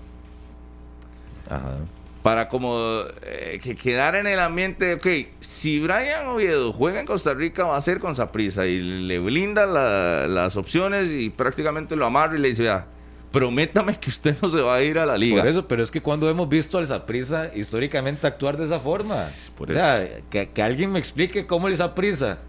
Ajá. 1.49 1.77
Para 2.25 2.47
como 2.49 3.01
eh, 3.21 3.59
que 3.61 3.75
quedara 3.75 4.19
en 4.19 4.25
el 4.25 4.39
ambiente 4.39 4.85
de, 4.85 4.93
ok, 4.95 5.07
si 5.41 5.79
Brian 5.79 6.25
Oviedo 6.29 6.73
juega 6.73 6.99
en 6.99 7.05
Costa 7.05 7.35
Rica 7.35 7.65
va 7.65 7.77
a 7.77 7.81
ser 7.81 7.99
con 7.99 8.15
Saprisa 8.15 8.65
y 8.65 8.79
le 8.79 9.19
blinda 9.19 9.67
la- 9.67 10.25
las 10.27 10.57
opciones 10.57 11.11
y 11.11 11.29
prácticamente 11.29 11.95
lo 11.95 12.03
amarra 12.03 12.35
y 12.35 12.39
le 12.39 12.47
dice, 12.47 12.63
vea, 12.63 12.87
prométame 13.31 13.99
que 13.99 14.09
usted 14.09 14.35
no 14.41 14.49
se 14.49 14.59
va 14.59 14.73
a 14.73 14.81
ir 14.81 14.97
a 14.97 15.05
la 15.05 15.19
liga. 15.19 15.41
Por 15.41 15.49
eso, 15.51 15.67
pero 15.67 15.83
es 15.83 15.91
que 15.91 16.01
cuando 16.01 16.27
hemos 16.27 16.49
visto 16.49 16.79
al 16.79 16.87
Saprisa 16.87 17.51
históricamente 17.53 18.25
actuar 18.25 18.57
de 18.57 18.65
esa 18.65 18.79
forma. 18.79 19.23
Por 19.55 19.69
o 19.69 19.73
sea, 19.75 20.09
que, 20.31 20.49
que 20.49 20.63
alguien 20.63 20.91
me 20.91 20.97
explique 20.97 21.45
cómo 21.45 21.67
el 21.67 21.77
Saprisa 21.77 22.39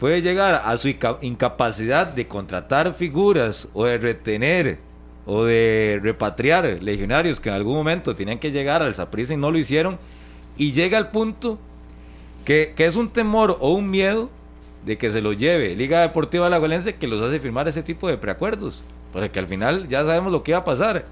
puede 0.00 0.20
llegar 0.20 0.62
a 0.64 0.76
su 0.78 0.88
inca- 0.88 1.18
incapacidad 1.20 2.08
de 2.08 2.26
contratar 2.26 2.92
figuras 2.92 3.68
o 3.72 3.84
de 3.84 3.98
retener 3.98 4.78
o 5.26 5.44
de 5.44 6.00
repatriar 6.02 6.78
legionarios 6.82 7.40
que 7.40 7.48
en 7.48 7.54
algún 7.54 7.74
momento 7.74 8.14
tenían 8.14 8.38
que 8.38 8.50
llegar 8.50 8.82
al 8.82 8.94
Saprisa 8.94 9.34
y 9.34 9.36
no 9.36 9.50
lo 9.50 9.58
hicieron. 9.58 9.98
Y 10.56 10.72
llega 10.72 10.98
al 10.98 11.10
punto 11.10 11.58
que, 12.44 12.72
que 12.76 12.86
es 12.86 12.96
un 12.96 13.10
temor 13.10 13.56
o 13.60 13.72
un 13.72 13.90
miedo 13.90 14.30
de 14.84 14.98
que 14.98 15.12
se 15.12 15.20
lo 15.20 15.32
lleve 15.32 15.76
Liga 15.76 16.00
Deportiva 16.00 16.48
Alajuelense 16.48 16.96
que 16.96 17.06
los 17.06 17.22
hace 17.22 17.38
firmar 17.38 17.68
ese 17.68 17.82
tipo 17.82 18.08
de 18.08 18.18
preacuerdos. 18.18 18.82
Para 19.12 19.30
que 19.30 19.38
al 19.38 19.46
final 19.46 19.88
ya 19.88 20.04
sabemos 20.04 20.32
lo 20.32 20.42
que 20.42 20.52
va 20.52 20.58
a 20.58 20.64
pasar. 20.64 21.04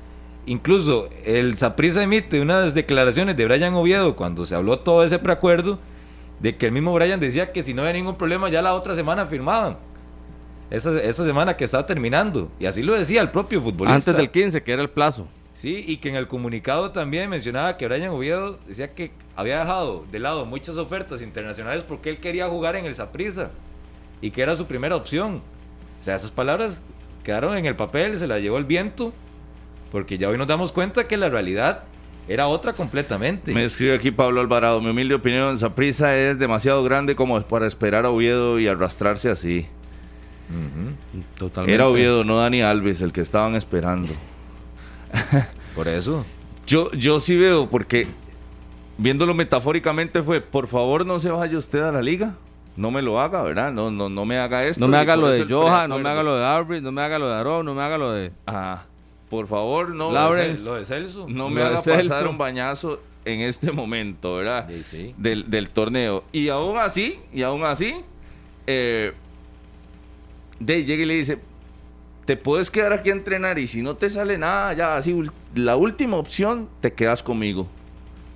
Incluso 0.46 1.08
el 1.24 1.56
Saprissa 1.58 2.02
emite 2.02 2.40
unas 2.40 2.74
declaraciones 2.74 3.36
de 3.36 3.44
Brian 3.44 3.74
Oviedo 3.74 4.16
cuando 4.16 4.46
se 4.46 4.54
habló 4.54 4.78
todo 4.80 5.04
ese 5.04 5.18
preacuerdo, 5.18 5.78
de 6.40 6.56
que 6.56 6.66
el 6.66 6.72
mismo 6.72 6.94
Brian 6.94 7.20
decía 7.20 7.52
que 7.52 7.62
si 7.62 7.74
no 7.74 7.82
había 7.82 7.92
ningún 7.92 8.16
problema 8.16 8.48
ya 8.48 8.62
la 8.62 8.74
otra 8.74 8.94
semana 8.94 9.26
firmaban. 9.26 9.76
Esa, 10.70 11.02
esa 11.02 11.26
semana 11.26 11.56
que 11.56 11.64
estaba 11.64 11.86
terminando. 11.86 12.50
Y 12.58 12.66
así 12.66 12.82
lo 12.82 12.94
decía 12.94 13.20
el 13.20 13.30
propio 13.30 13.60
futbolista. 13.60 13.96
Antes 13.96 14.16
del 14.16 14.30
15, 14.30 14.62
que 14.62 14.72
era 14.72 14.82
el 14.82 14.90
plazo. 14.90 15.26
Sí, 15.60 15.84
y 15.86 15.98
que 15.98 16.08
en 16.08 16.14
el 16.14 16.26
comunicado 16.26 16.90
también 16.90 17.28
mencionaba 17.28 17.76
que 17.76 17.86
Brian 17.86 18.08
Oviedo 18.08 18.58
decía 18.66 18.94
que 18.94 19.10
había 19.36 19.58
dejado 19.58 20.06
de 20.10 20.18
lado 20.18 20.46
muchas 20.46 20.76
ofertas 20.76 21.20
internacionales 21.20 21.84
porque 21.86 22.08
él 22.08 22.16
quería 22.16 22.48
jugar 22.48 22.76
en 22.76 22.86
el 22.86 22.94
Saprissa 22.94 23.50
y 24.22 24.30
que 24.30 24.40
era 24.40 24.56
su 24.56 24.66
primera 24.66 24.96
opción. 24.96 25.42
O 26.00 26.04
sea, 26.04 26.16
esas 26.16 26.30
palabras 26.30 26.80
quedaron 27.24 27.58
en 27.58 27.66
el 27.66 27.76
papel, 27.76 28.16
se 28.16 28.26
las 28.26 28.40
llevó 28.40 28.56
el 28.56 28.64
viento, 28.64 29.12
porque 29.92 30.16
ya 30.16 30.30
hoy 30.30 30.38
nos 30.38 30.48
damos 30.48 30.72
cuenta 30.72 31.06
que 31.06 31.16
la 31.16 31.28
realidad 31.28 31.84
era 32.26 32.46
otra 32.46 32.72
completamente. 32.72 33.52
Me 33.52 33.64
escribe 33.64 33.94
aquí 33.94 34.10
Pablo 34.10 34.40
Alvarado, 34.40 34.80
mi 34.80 34.90
humilde 34.90 35.14
opinión, 35.14 35.58
Saprisa 35.58 36.16
es 36.16 36.38
demasiado 36.38 36.82
grande 36.84 37.14
como 37.14 37.38
para 37.42 37.66
esperar 37.66 38.06
a 38.06 38.10
Oviedo 38.10 38.58
y 38.58 38.66
arrastrarse 38.66 39.28
así. 39.28 39.66
Totalmente. 41.38 41.74
Era 41.74 41.88
Oviedo, 41.88 42.24
no 42.24 42.36
Dani 42.36 42.62
Alves, 42.62 43.00
el 43.00 43.12
que 43.12 43.20
estaban 43.20 43.54
esperando. 43.54 44.12
Por 45.74 45.88
eso. 45.88 46.24
Yo, 46.66 46.90
yo 46.92 47.20
sí 47.20 47.36
veo, 47.36 47.68
porque 47.68 48.06
viéndolo 48.98 49.34
metafóricamente 49.34 50.22
fue, 50.22 50.40
por 50.40 50.68
favor 50.68 51.04
no 51.04 51.18
se 51.18 51.30
vaya 51.30 51.58
usted 51.58 51.82
a 51.82 51.90
la 51.90 52.02
liga, 52.02 52.34
no 52.76 52.90
me 52.90 53.02
lo 53.02 53.20
haga, 53.20 53.42
¿verdad? 53.42 53.72
No, 53.72 53.90
no, 53.90 54.08
no 54.08 54.24
me 54.24 54.38
haga 54.38 54.64
esto. 54.64 54.80
No 54.80 54.86
me 54.86 54.96
haga 54.96 55.16
lo 55.16 55.28
de 55.28 55.46
Johan, 55.48 55.90
no 55.90 55.98
me 55.98 56.08
haga 56.08 56.22
lo 56.22 56.36
de 56.36 56.44
Arbrit, 56.44 56.82
no 56.82 56.92
me 56.92 57.02
haga 57.02 57.18
lo 57.18 57.28
de 57.28 57.34
Aaron, 57.34 57.66
no 57.66 57.74
me 57.74 57.82
haga 57.82 57.98
lo 57.98 58.12
de... 58.12 58.30
Ajá. 58.46 58.86
Por 59.28 59.46
favor, 59.46 59.90
no, 59.90 60.12
Lawrence. 60.12 60.62
Lo 60.62 60.74
de 60.74 60.84
Celso. 60.84 61.26
no 61.28 61.48
me 61.48 61.62
haga 61.62 61.78
Celso. 61.78 62.08
pasar 62.08 62.28
un 62.28 62.38
bañazo 62.38 63.00
en 63.24 63.40
este 63.40 63.70
momento, 63.72 64.36
¿verdad? 64.36 64.68
Sí, 64.68 64.82
sí. 64.82 65.14
Del, 65.16 65.50
del 65.50 65.70
torneo. 65.70 66.24
Y 66.32 66.48
aún 66.48 66.78
así, 66.78 67.20
y 67.32 67.42
aún 67.42 67.64
así, 67.64 67.96
eh, 68.66 69.12
de 70.60 70.84
llega 70.84 71.02
y 71.02 71.06
le 71.06 71.14
dice, 71.14 71.38
te 72.24 72.36
puedes 72.36 72.70
quedar 72.70 72.92
aquí 72.92 73.10
a 73.10 73.12
entrenar 73.12 73.58
y 73.58 73.66
si 73.66 73.82
no 73.82 73.96
te 73.96 74.08
sale 74.08 74.38
nada, 74.38 74.72
ya 74.74 74.96
así, 74.96 75.20
la 75.54 75.76
última 75.76 76.16
opción, 76.16 76.68
te 76.80 76.92
quedas 76.92 77.22
conmigo. 77.22 77.66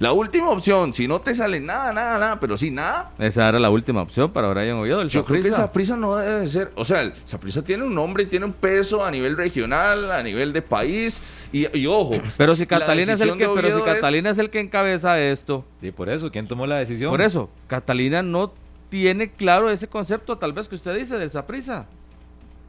La 0.00 0.12
última 0.12 0.50
opción, 0.50 0.92
si 0.92 1.06
no 1.06 1.20
te 1.20 1.34
sale 1.36 1.60
nada, 1.60 1.92
nada, 1.92 2.18
nada, 2.18 2.40
pero 2.40 2.58
sí 2.58 2.70
nada, 2.72 3.12
Esa 3.18 3.48
era 3.48 3.60
la 3.60 3.70
última 3.70 4.02
opción 4.02 4.32
para 4.32 4.48
Brian 4.48 4.76
Oviedo, 4.76 5.00
el 5.00 5.08
yo 5.08 5.24
creo 5.24 5.40
que 5.40 5.48
esa 5.48 5.70
prisa 5.72 5.96
no 5.96 6.16
debe 6.16 6.40
de 6.40 6.46
ser. 6.48 6.72
O 6.74 6.84
sea, 6.84 7.02
el 7.02 7.14
Saprissa 7.24 7.62
tiene 7.62 7.84
un 7.84 7.94
nombre 7.94 8.24
y 8.24 8.26
tiene 8.26 8.44
un 8.44 8.52
peso 8.52 9.04
a 9.04 9.10
nivel 9.12 9.36
regional, 9.36 10.10
a 10.10 10.20
nivel 10.24 10.52
de 10.52 10.62
país. 10.62 11.22
Y, 11.52 11.78
y 11.78 11.86
ojo. 11.86 12.16
Pero 12.36 12.56
si 12.56 12.66
Catalina 12.66 13.12
es 13.12 13.20
el 13.20 13.36
que, 13.38 13.48
pero 13.54 13.68
si 13.70 13.78
es- 13.78 13.84
Catalina 13.84 14.30
es 14.30 14.38
el 14.38 14.50
que 14.50 14.58
encabeza 14.58 15.20
esto, 15.20 15.64
Sí, 15.80 15.92
por 15.92 16.10
eso. 16.10 16.28
¿Quién 16.30 16.48
tomó 16.48 16.66
la 16.66 16.76
decisión? 16.78 17.10
por 17.10 17.22
eso, 17.22 17.48
Catalina 17.68 18.20
no 18.20 18.52
tiene 18.90 19.30
claro 19.30 19.70
ese 19.70 19.86
concepto, 19.86 20.36
tal 20.36 20.52
vez 20.52 20.68
que 20.68 20.74
usted 20.74 20.94
dice 20.96 21.18
del 21.18 21.30
Saprissa, 21.30 21.86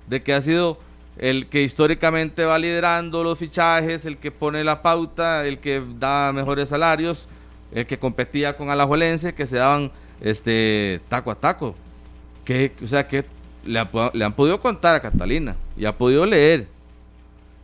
de 0.08 0.22
que 0.22 0.34
ha 0.34 0.42
sido 0.42 0.78
el 1.18 1.48
que 1.48 1.64
históricamente 1.64 2.44
va 2.44 2.60
liderando 2.60 3.24
los 3.24 3.40
fichajes, 3.40 4.06
el 4.06 4.18
que 4.18 4.32
pone 4.32 4.64
la 4.64 4.82
pauta, 4.82 5.46
el 5.46 5.60
que 5.60 5.82
da 5.98 6.32
mejores 6.34 6.70
salarios, 6.70 7.28
el 7.72 7.86
que 7.86 7.98
competía 7.98 8.58
con 8.58 8.70
Alajuelense, 8.70 9.34
que 9.34 9.48
se 9.48 9.58
daban 9.58 9.92
este 10.22 11.02
taco 11.08 11.32
a 11.32 11.36
taco. 11.36 11.76
Que, 12.44 12.74
o 12.84 12.88
sea, 12.88 13.08
que 13.08 13.26
le, 13.66 13.80
ha 13.80 13.90
le 14.14 14.26
han 14.26 14.34
podido 14.34 14.60
contar 14.60 14.96
a 14.96 15.00
Catalina 15.00 15.56
y 15.78 15.86
ha 15.86 15.98
podido 15.98 16.26
leer 16.26 16.68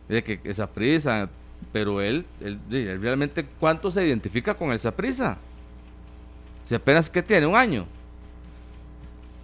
de 0.08 0.24
que 0.24 0.40
esa 0.44 0.66
prisa, 0.66 1.28
pero 1.72 2.00
él, 2.00 2.24
él, 2.40 2.58
él 2.70 3.00
realmente 3.00 3.46
cuánto 3.60 3.90
se 3.90 4.06
identifica 4.06 4.54
con 4.54 4.72
esa 4.72 4.90
prisa. 4.90 5.38
Si 6.66 6.74
apenas 6.74 7.10
que 7.10 7.22
tiene 7.22 7.46
un 7.46 7.56
año. 7.56 7.86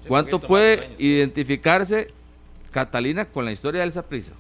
¿Cuánto 0.07 0.41
puede 0.41 0.95
identificarse 0.99 2.09
Catalina 2.71 3.25
con 3.27 3.45
la 3.45 3.53
historia 3.53 3.81
del 3.83 3.93
Saprissa? 3.93 4.33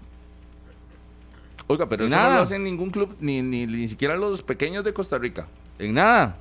Oiga, 1.66 1.86
pero 1.88 2.06
En 2.06 2.12
eso 2.12 2.22
no 2.22 2.34
lo 2.34 2.40
hace 2.40 2.58
ningún 2.58 2.90
club, 2.90 3.14
ni, 3.20 3.42
ni, 3.42 3.66
ni 3.66 3.88
siquiera 3.88 4.16
los 4.16 4.42
pequeños 4.42 4.84
de 4.84 4.92
Costa 4.92 5.18
Rica. 5.18 5.46
En 5.78 5.94
nada. 5.94 6.36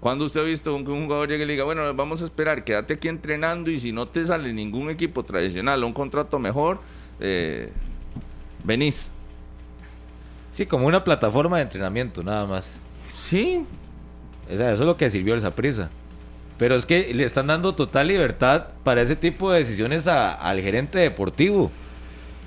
Cuando 0.00 0.26
usted 0.26 0.40
ha 0.40 0.44
visto 0.44 0.76
que 0.84 0.90
un 0.90 1.04
jugador 1.04 1.28
llegue 1.28 1.44
y 1.44 1.46
le 1.46 1.52
diga, 1.54 1.64
bueno, 1.64 1.94
vamos 1.94 2.20
a 2.20 2.26
esperar, 2.26 2.62
quédate 2.62 2.94
aquí 2.94 3.08
entrenando 3.08 3.70
y 3.70 3.80
si 3.80 3.92
no 3.92 4.06
te 4.06 4.24
sale 4.26 4.52
ningún 4.52 4.90
equipo 4.90 5.22
tradicional 5.24 5.82
o 5.82 5.86
un 5.86 5.94
contrato 5.94 6.38
mejor, 6.38 6.80
eh, 7.18 7.72
venís. 8.62 9.10
Sí, 10.52 10.66
como 10.66 10.86
una 10.86 11.02
plataforma 11.02 11.56
de 11.56 11.62
entrenamiento, 11.64 12.22
nada 12.22 12.46
más. 12.46 12.70
Sí, 13.14 13.64
O 14.52 14.56
sea, 14.56 14.72
eso 14.72 14.82
es 14.82 14.86
lo 14.86 14.96
que 14.96 15.08
sirvió 15.10 15.34
el 15.34 15.40
Saprissa. 15.40 15.90
Pero 16.58 16.74
es 16.76 16.86
que 16.86 17.12
le 17.12 17.24
están 17.24 17.48
dando 17.48 17.74
total 17.74 18.08
libertad 18.08 18.68
para 18.82 19.02
ese 19.02 19.16
tipo 19.16 19.52
de 19.52 19.58
decisiones 19.58 20.06
a- 20.06 20.32
al 20.32 20.60
gerente 20.60 20.98
deportivo. 20.98 21.70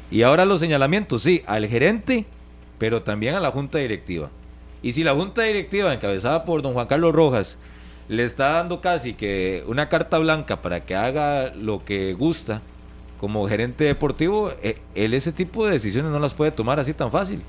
Y 0.09 0.23
ahora 0.23 0.45
los 0.45 0.59
señalamientos, 0.59 1.23
sí, 1.23 1.43
al 1.45 1.67
gerente, 1.67 2.25
pero 2.79 3.03
también 3.03 3.35
a 3.35 3.39
la 3.39 3.51
junta 3.51 3.77
directiva. 3.77 4.29
Y 4.81 4.93
si 4.93 5.03
la 5.03 5.13
junta 5.13 5.43
directiva, 5.43 5.93
encabezada 5.93 6.45
por 6.45 6.61
don 6.61 6.73
Juan 6.73 6.87
Carlos 6.87 7.13
Rojas, 7.13 7.57
le 8.07 8.23
está 8.23 8.53
dando 8.53 8.81
casi 8.81 9.13
que 9.13 9.63
una 9.67 9.89
carta 9.89 10.17
blanca 10.17 10.61
para 10.63 10.79
que 10.79 10.95
haga 10.95 11.53
lo 11.53 11.85
que 11.85 12.13
gusta 12.13 12.61
como 13.19 13.47
gerente 13.47 13.83
deportivo, 13.83 14.51
eh, 14.63 14.77
él 14.95 15.13
ese 15.13 15.31
tipo 15.31 15.65
de 15.65 15.73
decisiones 15.73 16.11
no 16.11 16.17
las 16.19 16.33
puede 16.33 16.51
tomar 16.51 16.79
así 16.79 16.93
tan 16.93 17.11
fácil 17.11 17.41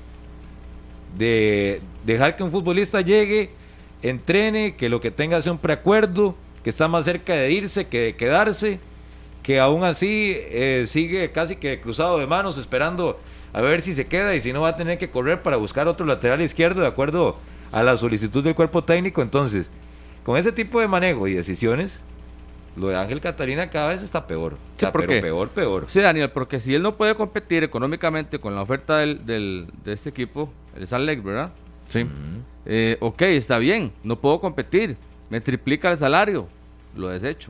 de 1.17 1.81
dejar 2.05 2.35
que 2.35 2.43
un 2.43 2.51
futbolista 2.51 3.01
llegue, 3.01 3.49
entrene, 4.01 4.75
que 4.75 4.89
lo 4.89 5.01
que 5.01 5.11
tenga 5.11 5.41
sea 5.41 5.51
un 5.51 5.57
preacuerdo, 5.57 6.35
que 6.63 6.69
está 6.69 6.87
más 6.87 7.05
cerca 7.05 7.33
de 7.33 7.51
irse 7.51 7.87
que 7.87 7.99
de 7.99 8.15
quedarse, 8.15 8.79
que 9.43 9.59
aún 9.59 9.83
así 9.83 10.33
eh, 10.37 10.83
sigue 10.87 11.31
casi 11.31 11.55
que 11.55 11.79
cruzado 11.81 12.19
de 12.19 12.27
manos 12.27 12.57
esperando 12.57 13.19
a 13.53 13.61
ver 13.61 13.81
si 13.81 13.93
se 13.93 14.05
queda 14.05 14.35
y 14.35 14.41
si 14.41 14.53
no 14.53 14.61
va 14.61 14.69
a 14.69 14.75
tener 14.77 14.97
que 14.97 15.09
correr 15.09 15.41
para 15.41 15.57
buscar 15.57 15.87
otro 15.87 16.05
lateral 16.05 16.41
izquierdo 16.41 16.81
de 16.81 16.87
acuerdo 16.87 17.37
a 17.71 17.83
la 17.83 17.97
solicitud 17.97 18.43
del 18.43 18.55
cuerpo 18.55 18.83
técnico. 18.83 19.21
Entonces, 19.21 19.69
con 20.23 20.37
ese 20.37 20.51
tipo 20.51 20.79
de 20.79 20.87
manejo 20.87 21.27
y 21.27 21.33
decisiones, 21.33 21.99
lo 22.77 22.87
de 22.89 22.95
Ángel 22.95 23.19
Catalina 23.19 23.69
cada 23.69 23.89
vez 23.89 24.01
está 24.03 24.27
peor. 24.27 24.55
Sea, 24.77 24.91
¿por 24.91 25.01
pero 25.01 25.13
qué? 25.13 25.21
peor, 25.21 25.49
peor. 25.49 25.85
Sí, 25.89 25.99
Daniel, 25.99 26.29
porque 26.29 26.59
si 26.59 26.73
él 26.75 26.83
no 26.83 26.95
puede 26.95 27.15
competir 27.15 27.63
económicamente 27.63 28.39
con 28.39 28.55
la 28.55 28.61
oferta 28.61 28.99
del, 28.99 29.25
del- 29.25 29.67
de 29.83 29.91
este 29.93 30.09
equipo, 30.09 30.49
el 30.77 30.87
Salt 30.87 31.05
Lake, 31.05 31.21
¿verdad? 31.21 31.51
sí. 31.89 32.05
Eh, 32.67 32.95
ok, 32.99 33.23
está 33.23 33.57
bien, 33.57 33.91
no 34.03 34.17
puedo 34.17 34.39
competir, 34.39 34.95
me 35.31 35.41
triplica 35.41 35.89
el 35.89 35.97
salario, 35.97 36.47
lo 36.95 37.07
desecho. 37.07 37.49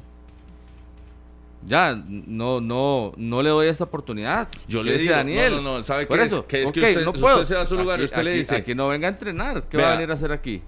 Ya, 1.68 1.96
no, 2.08 2.60
no, 2.62 3.12
no 3.18 3.44
le 3.44 3.50
doy 3.50 3.68
esta 3.68 3.84
oportunidad. 3.84 4.48
Yo 4.68 4.82
le 4.82 4.98
digo, 4.98 5.14
Daniel. 5.14 5.58
no, 5.58 5.62
no, 5.62 5.78
no, 5.78 5.84
¿sabe 5.84 6.08
Por 6.08 6.18
qué 6.18 6.24
es? 6.24 6.32
eso, 6.32 6.48
Que 6.48 6.64
es 6.64 6.72
que 6.72 6.80
usted- 6.80 7.04
no 7.04 7.10
usted 7.12 7.22
puedo. 7.22 7.44
se 7.44 7.56
va 7.56 7.62
a 7.62 7.66
su 7.66 7.76
lugar, 7.78 7.98
Aquí- 7.98 8.06
usted 8.06 8.24
le 8.24 8.32
dice- 8.34 8.56
Aquí 8.56 8.74
no 8.74 8.88
venga 8.88 9.08
a 9.08 9.12
entrenar, 9.12 9.64
¿qué 9.70 9.78
Vea. 9.78 9.86
va 9.88 9.92
a 9.94 9.96
venir 9.96 10.10
a 10.10 10.14
hacer 10.16 10.32
aquí? 10.32 10.62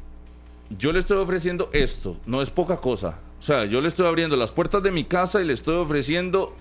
Yo 0.77 0.91
le 0.91 0.99
estoy 0.99 1.17
ofreciendo 1.17 1.69
esto, 1.73 2.17
no 2.25 2.41
es 2.41 2.49
poca 2.49 2.77
cosa. 2.77 3.17
O 3.39 3.43
sea, 3.43 3.65
yo 3.65 3.81
le 3.81 3.87
estoy 3.87 4.05
abriendo 4.07 4.35
las 4.35 4.51
puertas 4.51 4.81
de 4.83 4.91
mi 4.91 5.03
casa 5.03 5.41
y 5.41 5.45
le 5.45 5.53
estoy 5.53 5.75
ofreciendo 5.75 6.55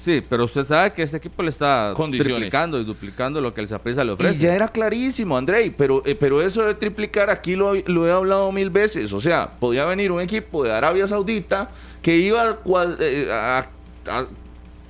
Sí, 0.00 0.24
pero 0.26 0.46
usted 0.46 0.64
sabe 0.64 0.94
que 0.94 1.02
este 1.02 1.18
equipo 1.18 1.42
le 1.42 1.50
está 1.50 1.92
triplicando 1.94 2.80
y 2.80 2.84
duplicando 2.84 3.38
lo 3.38 3.52
que 3.52 3.60
el 3.60 3.68
Saprissa 3.68 4.02
le 4.02 4.12
ofrece. 4.12 4.34
Y 4.34 4.38
ya 4.38 4.54
era 4.54 4.68
clarísimo, 4.68 5.36
Andrei, 5.36 5.68
pero, 5.68 6.02
eh, 6.06 6.14
pero 6.14 6.40
eso 6.40 6.64
de 6.64 6.72
triplicar 6.72 7.28
aquí 7.28 7.54
lo, 7.54 7.74
lo 7.74 8.08
he 8.08 8.10
hablado 8.10 8.50
mil 8.50 8.70
veces. 8.70 9.12
O 9.12 9.20
sea, 9.20 9.50
podía 9.50 9.84
venir 9.84 10.10
un 10.10 10.22
equipo 10.22 10.64
de 10.64 10.72
Arabia 10.72 11.06
Saudita 11.06 11.68
que 12.00 12.16
iba 12.16 12.60
eh, 12.98 13.28
a, 13.30 13.66
a 14.08 14.26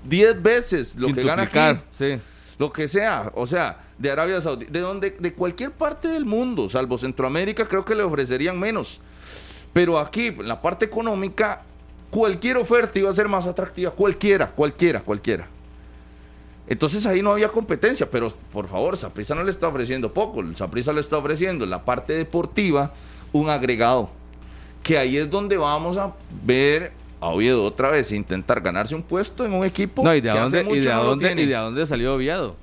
10 0.04 0.42
veces 0.42 0.94
lo 0.94 1.12
que 1.12 1.24
gana 1.24 1.42
aquí, 1.42 1.80
sí. 1.98 2.20
lo 2.56 2.72
que 2.72 2.86
sea. 2.86 3.32
O 3.34 3.48
sea, 3.48 3.78
de 3.98 4.12
Arabia 4.12 4.40
Saudita, 4.40 4.70
de, 4.70 4.78
donde, 4.78 5.10
de 5.10 5.32
cualquier 5.32 5.72
parte 5.72 6.06
del 6.06 6.24
mundo, 6.24 6.68
salvo 6.68 6.96
Centroamérica, 6.96 7.66
creo 7.66 7.84
que 7.84 7.96
le 7.96 8.04
ofrecerían 8.04 8.56
menos. 8.56 9.00
Pero 9.72 9.98
aquí, 9.98 10.28
en 10.28 10.46
la 10.46 10.62
parte 10.62 10.84
económica, 10.84 11.62
cualquier 12.10 12.56
oferta 12.56 12.98
iba 12.98 13.10
a 13.10 13.12
ser 13.12 13.28
más 13.28 13.46
atractiva. 13.46 13.90
Cualquiera, 13.90 14.48
cualquiera, 14.48 15.00
cualquiera. 15.00 15.46
Entonces 16.70 17.04
ahí 17.06 17.20
no 17.20 17.32
había 17.32 17.48
competencia, 17.48 18.08
pero 18.08 18.32
por 18.52 18.68
favor, 18.68 18.96
Saprisa 18.96 19.34
no 19.34 19.42
le 19.42 19.50
está 19.50 19.66
ofreciendo 19.66 20.12
poco, 20.12 20.40
Saprisa 20.54 20.92
le 20.92 21.00
está 21.00 21.18
ofreciendo 21.18 21.64
en 21.64 21.70
la 21.70 21.84
parte 21.84 22.12
deportiva 22.12 22.92
un 23.32 23.50
agregado, 23.50 24.08
que 24.84 24.96
ahí 24.96 25.16
es 25.16 25.28
donde 25.28 25.56
vamos 25.56 25.96
a 25.96 26.12
ver 26.44 26.92
a 27.20 27.26
Oviedo 27.26 27.64
otra 27.64 27.90
vez 27.90 28.12
intentar 28.12 28.60
ganarse 28.60 28.94
un 28.94 29.02
puesto 29.02 29.44
en 29.44 29.52
un 29.52 29.64
equipo 29.64 30.04
No, 30.04 30.14
y 30.14 30.20
de 30.20 30.30
dónde, 30.30 30.60
y 30.70 30.80
de 30.80 30.90
no 30.90 31.04
dónde, 31.04 31.32
y 31.32 31.46
de 31.46 31.54
dónde 31.54 31.86
salió 31.86 32.14
Oviedo. 32.14 32.54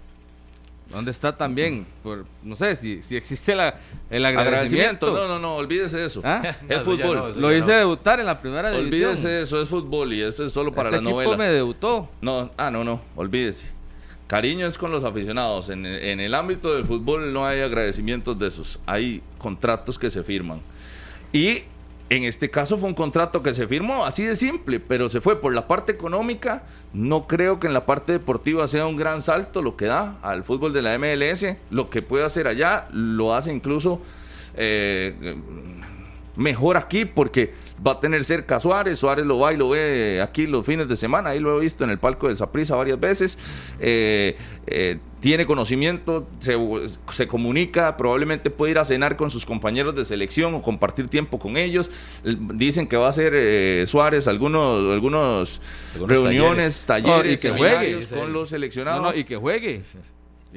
¿Dónde 0.89 1.11
está 1.11 1.35
también? 1.35 1.85
Por, 2.01 2.25
no 2.43 2.55
sé 2.55 2.75
si, 2.75 3.03
si 3.03 3.15
existe 3.17 3.55
la, 3.55 3.75
el 4.09 4.25
agradecimiento. 4.25 5.07
agradecimiento. 5.07 5.13
No, 5.13 5.27
no, 5.27 5.39
no, 5.39 5.55
olvídese 5.55 5.97
de 5.97 6.05
eso. 6.05 6.21
¿Ah? 6.23 6.55
Es 6.69 6.79
fútbol. 6.81 7.17
no, 7.17 7.41
Lo 7.41 7.55
hice 7.55 7.73
debutar 7.73 8.19
en 8.19 8.25
la 8.25 8.39
primera 8.39 8.71
división. 8.71 9.09
olvídese 9.09 9.27
de 9.29 9.41
eso, 9.41 9.61
es 9.61 9.67
fútbol 9.67 10.13
y 10.13 10.21
eso 10.21 10.45
es 10.45 10.51
solo 10.51 10.73
para 10.73 10.89
este 10.89 11.01
las 11.01 11.01
equipo 11.03 11.15
novelas. 11.23 11.37
me 11.37 11.47
debutó. 11.53 12.09
No, 12.21 12.49
ah, 12.57 12.71
no, 12.71 12.83
no, 12.83 13.01
olvídese. 13.15 13.67
Cariño 14.27 14.65
es 14.67 14.77
con 14.77 14.91
los 14.91 15.03
aficionados. 15.03 15.69
En, 15.69 15.85
en 15.85 16.19
el 16.19 16.33
ámbito 16.33 16.73
del 16.73 16.85
fútbol 16.85 17.31
no 17.33 17.45
hay 17.45 17.61
agradecimientos 17.61 18.37
de 18.39 18.47
esos. 18.47 18.79
Hay 18.85 19.21
contratos 19.37 19.97
que 19.99 20.09
se 20.09 20.23
firman. 20.23 20.59
Y 21.31 21.63
en 22.09 22.23
este 22.23 22.49
caso 22.49 22.77
fue 22.77 22.87
un 22.87 22.95
contrato 22.95 23.43
que 23.43 23.53
se 23.53 23.67
firmó 23.67 24.05
así 24.05 24.23
de 24.23 24.35
simple, 24.35 24.79
pero 24.79 25.09
se 25.09 25.19
fue 25.19 25.41
por 25.41 25.53
la 25.53 25.67
parte 25.67 25.91
económica. 25.91 26.63
No 26.93 27.27
creo 27.27 27.59
que 27.59 27.67
en 27.67 27.73
la 27.73 27.85
parte 27.85 28.13
deportiva 28.13 28.67
sea 28.67 28.85
un 28.85 28.95
gran 28.95 29.21
salto 29.21 29.61
lo 29.61 29.75
que 29.75 29.85
da 29.85 30.17
al 30.21 30.43
fútbol 30.43 30.71
de 30.71 30.81
la 30.81 30.97
MLS. 30.97 31.45
Lo 31.69 31.89
que 31.89 32.01
puede 32.01 32.23
hacer 32.23 32.47
allá 32.47 32.87
lo 32.93 33.33
hace 33.33 33.51
incluso 33.51 34.01
eh, 34.55 35.35
mejor 36.37 36.77
aquí 36.77 37.03
porque 37.03 37.53
va 37.85 37.91
a 37.93 37.99
tener 37.99 38.23
cerca 38.23 38.55
a 38.55 38.59
Suárez, 38.59 38.97
Suárez 38.99 39.25
lo 39.25 39.37
va 39.39 39.53
y 39.53 39.57
lo 39.57 39.69
ve 39.69 40.21
aquí 40.21 40.47
los 40.47 40.65
fines 40.65 40.87
de 40.87 40.95
semana, 40.95 41.29
ahí 41.31 41.39
lo 41.39 41.57
he 41.57 41.61
visto 41.61 41.83
en 41.83 41.89
el 41.91 41.99
palco 41.99 42.27
del 42.27 42.37
Saprissa 42.37 42.75
varias 42.75 42.99
veces, 42.99 43.37
Eh, 43.79 44.35
eh, 44.65 44.97
tiene 45.19 45.45
conocimiento, 45.47 46.27
se, 46.39 46.55
se 47.11 47.27
comunica, 47.27 47.97
probablemente 47.97 48.49
puede 48.51 48.71
ir 48.73 48.77
a 48.77 48.85
cenar 48.85 49.15
con 49.17 49.31
sus 49.31 49.45
compañeros 49.47 49.95
de 49.95 50.05
selección 50.05 50.53
o 50.53 50.61
compartir 50.61 51.07
tiempo 51.07 51.39
con 51.39 51.57
ellos, 51.57 51.89
El- 52.23 52.37
dicen 52.57 52.87
que 52.87 52.97
va 52.97 53.07
a 53.07 53.09
hacer 53.09 53.33
eh, 53.35 53.85
Suárez 53.87 54.27
algunos, 54.27 54.91
algunos, 54.93 55.59
Algunos 55.95 56.09
reuniones, 56.11 56.85
talleres, 56.85 57.31
Oh, 57.43 57.47
y 57.47 57.51
que 57.51 57.57
juegue. 57.57 57.99
con 58.09 58.31
los 58.31 58.41
No, 58.41 58.45
seleccionados. 58.45 59.01
no, 59.01 59.19
y 59.19 59.23
que 59.23 59.35
juegue. 59.37 59.83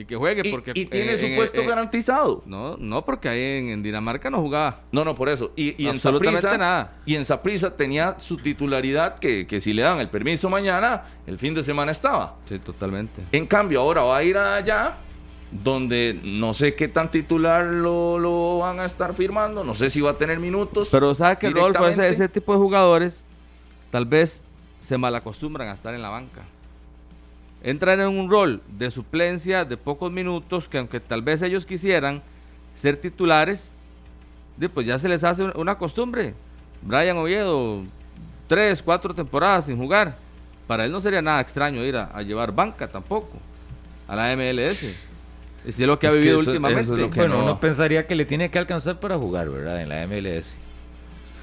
Y 0.00 0.06
que 0.06 0.16
juegue 0.16 0.50
porque... 0.50 0.72
y 0.74 0.86
tiene 0.86 1.12
eh, 1.12 1.18
su 1.18 1.26
puesto 1.36 1.60
eh, 1.60 1.66
garantizado. 1.66 2.42
No, 2.46 2.78
no, 2.78 3.04
porque 3.04 3.28
ahí 3.28 3.58
en, 3.58 3.68
en 3.68 3.82
Dinamarca 3.82 4.30
no 4.30 4.40
jugaba. 4.40 4.80
No, 4.92 5.04
no, 5.04 5.14
por 5.14 5.28
eso. 5.28 5.52
Y, 5.56 5.74
y 5.82 5.88
en 5.88 5.96
Absolutamente 5.96 6.56
nada. 6.56 6.94
Y 7.04 7.16
en 7.16 7.26
Saprissa 7.26 7.76
tenía 7.76 8.18
su 8.18 8.38
titularidad 8.38 9.18
que, 9.18 9.46
que 9.46 9.60
si 9.60 9.74
le 9.74 9.82
dan 9.82 9.98
el 9.98 10.08
permiso 10.08 10.48
mañana, 10.48 11.04
el 11.26 11.36
fin 11.38 11.54
de 11.54 11.62
semana 11.62 11.92
estaba. 11.92 12.36
Sí, 12.48 12.58
totalmente. 12.60 13.20
En 13.30 13.46
cambio, 13.46 13.82
ahora 13.82 14.02
va 14.04 14.16
a 14.16 14.24
ir 14.24 14.38
allá, 14.38 14.96
donde 15.50 16.18
no 16.24 16.54
sé 16.54 16.74
qué 16.74 16.88
tan 16.88 17.10
titular 17.10 17.66
lo, 17.66 18.18
lo 18.18 18.58
van 18.60 18.80
a 18.80 18.86
estar 18.86 19.12
firmando, 19.12 19.64
no 19.64 19.74
sé 19.74 19.90
si 19.90 20.00
va 20.00 20.12
a 20.12 20.16
tener 20.16 20.38
minutos. 20.38 20.88
Pero 20.90 21.14
sabe 21.14 21.36
que 21.36 21.50
Rodolfo, 21.50 21.86
ese, 21.88 22.08
ese 22.08 22.26
tipo 22.30 22.54
de 22.54 22.58
jugadores 22.58 23.20
tal 23.90 24.06
vez 24.06 24.42
se 24.80 24.96
malacostumbran 24.96 25.68
a 25.68 25.74
estar 25.74 25.94
en 25.94 26.00
la 26.00 26.08
banca. 26.08 26.40
Entran 27.62 28.00
en 28.00 28.08
un 28.08 28.30
rol 28.30 28.62
de 28.78 28.90
suplencia 28.90 29.64
de 29.64 29.76
pocos 29.76 30.10
minutos 30.10 30.68
que 30.68 30.78
aunque 30.78 30.98
tal 31.00 31.20
vez 31.22 31.42
ellos 31.42 31.66
quisieran 31.66 32.22
ser 32.74 32.96
titulares, 32.96 33.70
pues 34.72 34.86
ya 34.86 34.98
se 34.98 35.08
les 35.08 35.24
hace 35.24 35.42
un- 35.42 35.52
una 35.56 35.76
costumbre. 35.76 36.34
Brian 36.82 37.16
Oviedo, 37.18 37.82
tres, 38.48 38.82
cuatro 38.82 39.14
temporadas 39.14 39.66
sin 39.66 39.76
jugar. 39.76 40.16
Para 40.66 40.84
él 40.84 40.92
no 40.92 41.00
sería 41.00 41.20
nada 41.20 41.40
extraño 41.40 41.84
ir 41.84 41.96
a, 41.96 42.04
a 42.04 42.22
llevar 42.22 42.52
banca 42.54 42.88
tampoco 42.88 43.32
a 44.08 44.16
la 44.16 44.32
MLS. 44.36 44.96
Y 45.66 45.72
si 45.72 45.82
es 45.82 45.86
lo 45.86 45.98
que 45.98 46.06
Es 46.06 46.12
ha 46.12 46.14
que 46.14 46.20
vivido 46.20 46.40
eso- 46.40 46.50
últimamente. 46.50 46.82
eso 46.82 46.94
es 46.94 47.00
lo 47.00 47.10
que 47.10 47.20
bueno, 47.20 47.36
no- 47.38 47.44
uno 47.44 47.60
pensaría 47.60 48.06
que 48.06 48.14
le 48.14 48.24
tiene 48.24 48.50
que 48.50 48.58
alcanzar 48.58 48.98
para 49.00 49.18
jugar, 49.18 49.50
¿verdad? 49.50 49.82
En 49.82 49.88
la 49.90 50.02
MLS. 50.06 50.54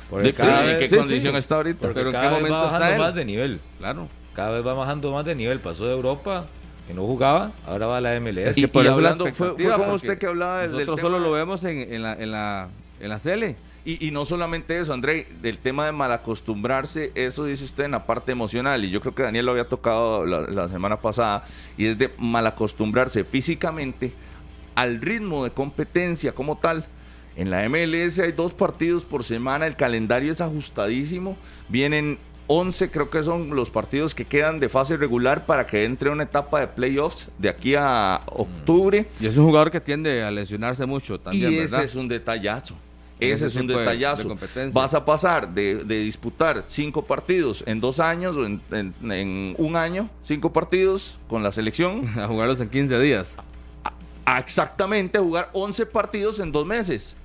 Porque 0.09 0.27
¿De 0.27 0.33
qué- 0.33 0.37
cada 0.37 0.61
en 0.61 0.67
vez- 0.67 0.79
qué 0.79 0.87
sí, 0.89 0.95
condición 0.95 1.33
sí. 1.33 1.39
está 1.39 1.55
ahorita? 1.55 1.79
porque 1.81 1.93
pero 1.93 2.09
¿en 2.09 2.21
qué 2.21 2.29
momento 2.29 2.53
va 2.57 2.67
está 2.67 2.91
él? 2.93 2.97
más 2.97 3.13
de 3.13 3.25
nivel. 3.25 3.59
Claro. 3.77 4.07
Cada 4.37 4.51
vez 4.51 4.65
va 4.65 4.73
bajando 4.75 5.11
más 5.11 5.25
de 5.25 5.33
nivel. 5.35 5.59
Pasó 5.59 5.85
de 5.87 5.93
Europa, 5.93 6.45
que 6.87 6.93
no 6.93 7.01
jugaba, 7.07 7.51
ahora 7.65 7.87
va 7.87 7.97
a 7.97 8.01
la 8.01 8.15
MLS. 8.21 8.55
Y- 8.57 8.67
por 8.67 8.85
y 8.85 8.87
eso 8.87 9.01
la 9.01 9.09
hablando- 9.09 9.33
fue- 9.33 9.55
como 9.75 9.93
usted 9.93 10.17
que 10.17 10.27
hablaba 10.27 10.61
del- 10.61 10.69
del 10.71 10.85
Nosotros 10.85 10.95
tema 10.97 11.07
solo 11.09 11.19
lo 11.19 11.31
vemos 11.33 11.63
en, 11.65 11.79
en 11.91 12.03
la, 12.03 12.13
en, 12.13 12.31
la, 12.31 12.69
en 13.01 13.09
la 13.09 13.19
Cele. 13.19 13.55
Y, 13.83 14.05
y 14.07 14.11
no 14.11 14.25
solamente 14.25 14.77
eso, 14.79 14.93
André, 14.93 15.27
del 15.41 15.57
tema 15.57 15.85
de 15.87 15.91
malacostumbrarse, 15.91 17.11
eso 17.15 17.45
dice 17.45 17.63
usted 17.63 17.85
en 17.85 17.91
la 17.91 18.05
parte 18.05 18.31
emocional, 18.31 18.83
y 18.85 18.89
yo 18.91 19.01
creo 19.01 19.15
que 19.15 19.23
Daniel 19.23 19.45
lo 19.47 19.53
había 19.53 19.67
tocado 19.67 20.25
la, 20.25 20.41
la 20.41 20.67
semana 20.67 20.97
pasada, 20.97 21.45
y 21.77 21.87
es 21.87 21.97
de 21.97 22.11
malacostumbrarse 22.17 23.23
físicamente 23.23 24.11
al 24.75 25.01
ritmo 25.01 25.43
de 25.43 25.49
competencia 25.51 26.31
como 26.33 26.57
tal. 26.57 26.85
En 27.37 27.49
la 27.49 27.63
MLS 27.69 28.19
hay 28.19 28.31
dos 28.33 28.53
partidos 28.53 29.03
por 29.03 29.23
semana, 29.23 29.67
el 29.67 29.75
calendario 29.75 30.31
es 30.31 30.41
ajustadísimo, 30.41 31.37
vienen 31.69 32.17
11 32.47 32.89
creo 32.91 33.09
que 33.09 33.23
son 33.23 33.55
los 33.55 33.69
partidos 33.69 34.15
que 34.15 34.23
quedan 34.25 34.59
de 34.59 34.69
fase 34.69 34.95
regular 34.97 35.45
para 35.45 35.67
que 35.67 35.83
entre 35.83 36.09
una 36.09 36.23
etapa 36.23 36.61
de 36.61 36.67
playoffs 36.67 37.29
de 37.37 37.49
aquí 37.49 37.75
a 37.75 38.21
octubre. 38.27 39.05
Y 39.19 39.25
es 39.27 39.35
un 39.37 39.45
jugador 39.45 39.69
que 39.69 39.81
tiende 39.81 40.23
a 40.23 40.31
lesionarse 40.31 40.85
mucho 40.85 41.19
también, 41.19 41.51
y 41.51 41.57
¿verdad? 41.59 41.83
ese 41.83 41.91
es 41.91 41.95
un 41.95 42.07
detallazo. 42.07 42.75
Ese, 43.19 43.33
Ese 43.33 43.47
es 43.47 43.55
un 43.55 43.65
detallazo. 43.67 44.29
de. 44.29 44.69
Vas 44.69 44.93
a 44.93 45.03
pasar 45.03 45.51
de, 45.51 45.83
de 45.83 45.99
disputar 46.01 46.63
cinco 46.67 47.01
partidos 47.03 47.63
en 47.65 47.79
dos 47.81 47.99
años 47.99 48.35
o 48.35 48.45
en, 48.45 48.61
en- 48.71 49.11
en 49.11 49.55
un 49.57 49.75
año, 49.75 50.07
cinco 50.23 50.53
partidos 50.53 51.17
con 51.27 51.41
la 51.41 51.51
selección, 51.51 52.07
A 52.19 52.27
jugarlos 52.27 52.59
en 52.61 52.69
15 52.69 52.99
días. 52.99 53.33
a 54.25 54.39
exactamente 54.39 55.17
jugar 55.19 55.49
11 55.53 55.85
partidos 55.87 56.39
en 56.39 56.51
dos 56.51 56.65
meses. 56.65 57.15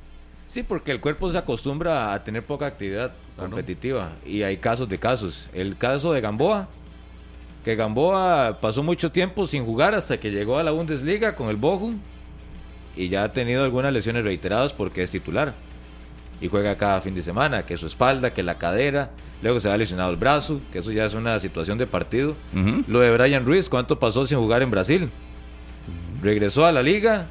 Sí, 0.52 0.62
porque 0.62 0.92
el 0.92 1.00
cuerpo 1.00 1.32
se 1.32 1.38
acostumbra 1.38 2.12
a 2.12 2.22
tener 2.24 2.42
poca 2.42 2.66
actividad 2.66 3.12
competitiva 3.38 4.12
y 4.26 4.42
hay 4.42 4.58
casos 4.58 4.86
de 4.86 4.98
casos. 4.98 5.48
El 5.54 5.78
caso 5.78 6.12
de 6.12 6.20
Gamboa, 6.20 6.68
que 7.64 7.74
Gamboa 7.74 8.58
pasó 8.60 8.82
mucho 8.82 9.10
tiempo 9.10 9.46
sin 9.46 9.64
jugar 9.64 9.94
hasta 9.94 10.20
que 10.20 10.30
llegó 10.30 10.58
a 10.58 10.62
la 10.62 10.70
Bundesliga 10.70 11.34
con 11.36 11.48
el 11.48 11.56
Bochum 11.56 11.96
y 12.94 13.08
ya 13.08 13.24
ha 13.24 13.32
tenido 13.32 13.64
algunas 13.64 13.94
lesiones 13.94 14.24
reiteradas 14.24 14.74
porque 14.74 15.02
es 15.02 15.10
titular 15.10 15.54
y 16.38 16.48
juega 16.48 16.76
cada 16.76 17.00
fin 17.00 17.14
de 17.14 17.22
semana, 17.22 17.64
que 17.64 17.78
su 17.78 17.86
espalda, 17.86 18.34
que 18.34 18.42
la 18.42 18.58
cadera, 18.58 19.08
luego 19.40 19.58
se 19.58 19.70
ha 19.70 19.76
lesionado 19.78 20.10
el 20.10 20.18
brazo, 20.18 20.60
que 20.70 20.80
eso 20.80 20.92
ya 20.92 21.06
es 21.06 21.14
una 21.14 21.40
situación 21.40 21.78
de 21.78 21.86
partido. 21.86 22.36
Lo 22.88 23.00
de 23.00 23.10
Brian 23.10 23.46
Ruiz, 23.46 23.70
¿cuánto 23.70 23.98
pasó 23.98 24.26
sin 24.26 24.36
jugar 24.36 24.60
en 24.60 24.70
Brasil? 24.70 25.08
Regresó 26.20 26.66
a 26.66 26.72
la 26.72 26.82
liga, 26.82 27.28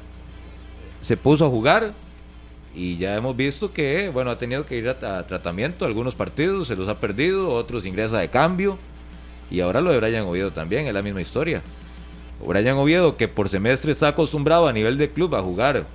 se 1.02 1.16
puso 1.16 1.46
a 1.46 1.50
jugar 1.50 1.92
y 2.74 2.96
ya 2.96 3.16
hemos 3.16 3.36
visto 3.36 3.72
que, 3.72 4.10
bueno, 4.12 4.30
ha 4.30 4.38
tenido 4.38 4.64
que 4.66 4.76
ir 4.76 4.88
a, 4.88 5.18
a 5.18 5.26
tratamiento 5.26 5.84
algunos 5.84 6.14
partidos, 6.14 6.68
se 6.68 6.76
los 6.76 6.88
ha 6.88 6.98
perdido, 6.98 7.50
otros 7.50 7.84
ingresa 7.86 8.18
de 8.18 8.28
cambio 8.28 8.78
y 9.50 9.60
ahora 9.60 9.80
lo 9.80 9.90
de 9.90 9.98
Brian 9.98 10.24
Oviedo 10.24 10.50
también, 10.50 10.86
es 10.86 10.94
la 10.94 11.02
misma 11.02 11.20
historia. 11.20 11.62
Brian 12.44 12.76
Oviedo, 12.76 13.16
que 13.16 13.28
por 13.28 13.48
semestre 13.48 13.92
está 13.92 14.08
acostumbrado 14.08 14.66
a 14.66 14.72
nivel 14.72 14.96
de 14.96 15.10
club 15.10 15.34
a 15.34 15.42
jugar 15.42 15.86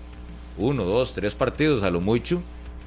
uno, 0.58 0.84
dos, 0.84 1.14
tres 1.14 1.36
partidos 1.36 1.84
a 1.84 1.90
lo 1.90 2.00
mucho 2.00 2.42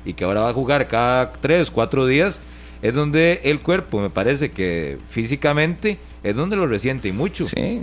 y 0.04 0.14
que 0.14 0.24
ahora 0.24 0.42
va 0.42 0.50
a 0.50 0.54
jugar 0.54 0.88
cada 0.88 1.32
tres, 1.32 1.70
cuatro 1.70 2.06
días, 2.06 2.40
es 2.82 2.94
donde 2.94 3.40
el 3.44 3.60
cuerpo, 3.60 4.00
me 4.00 4.10
parece 4.10 4.50
que 4.50 4.98
físicamente, 5.10 5.98
es 6.22 6.34
donde 6.34 6.56
lo 6.56 6.66
resiente 6.66 7.08
y 7.08 7.12
mucho. 7.12 7.44
Sí. 7.44 7.80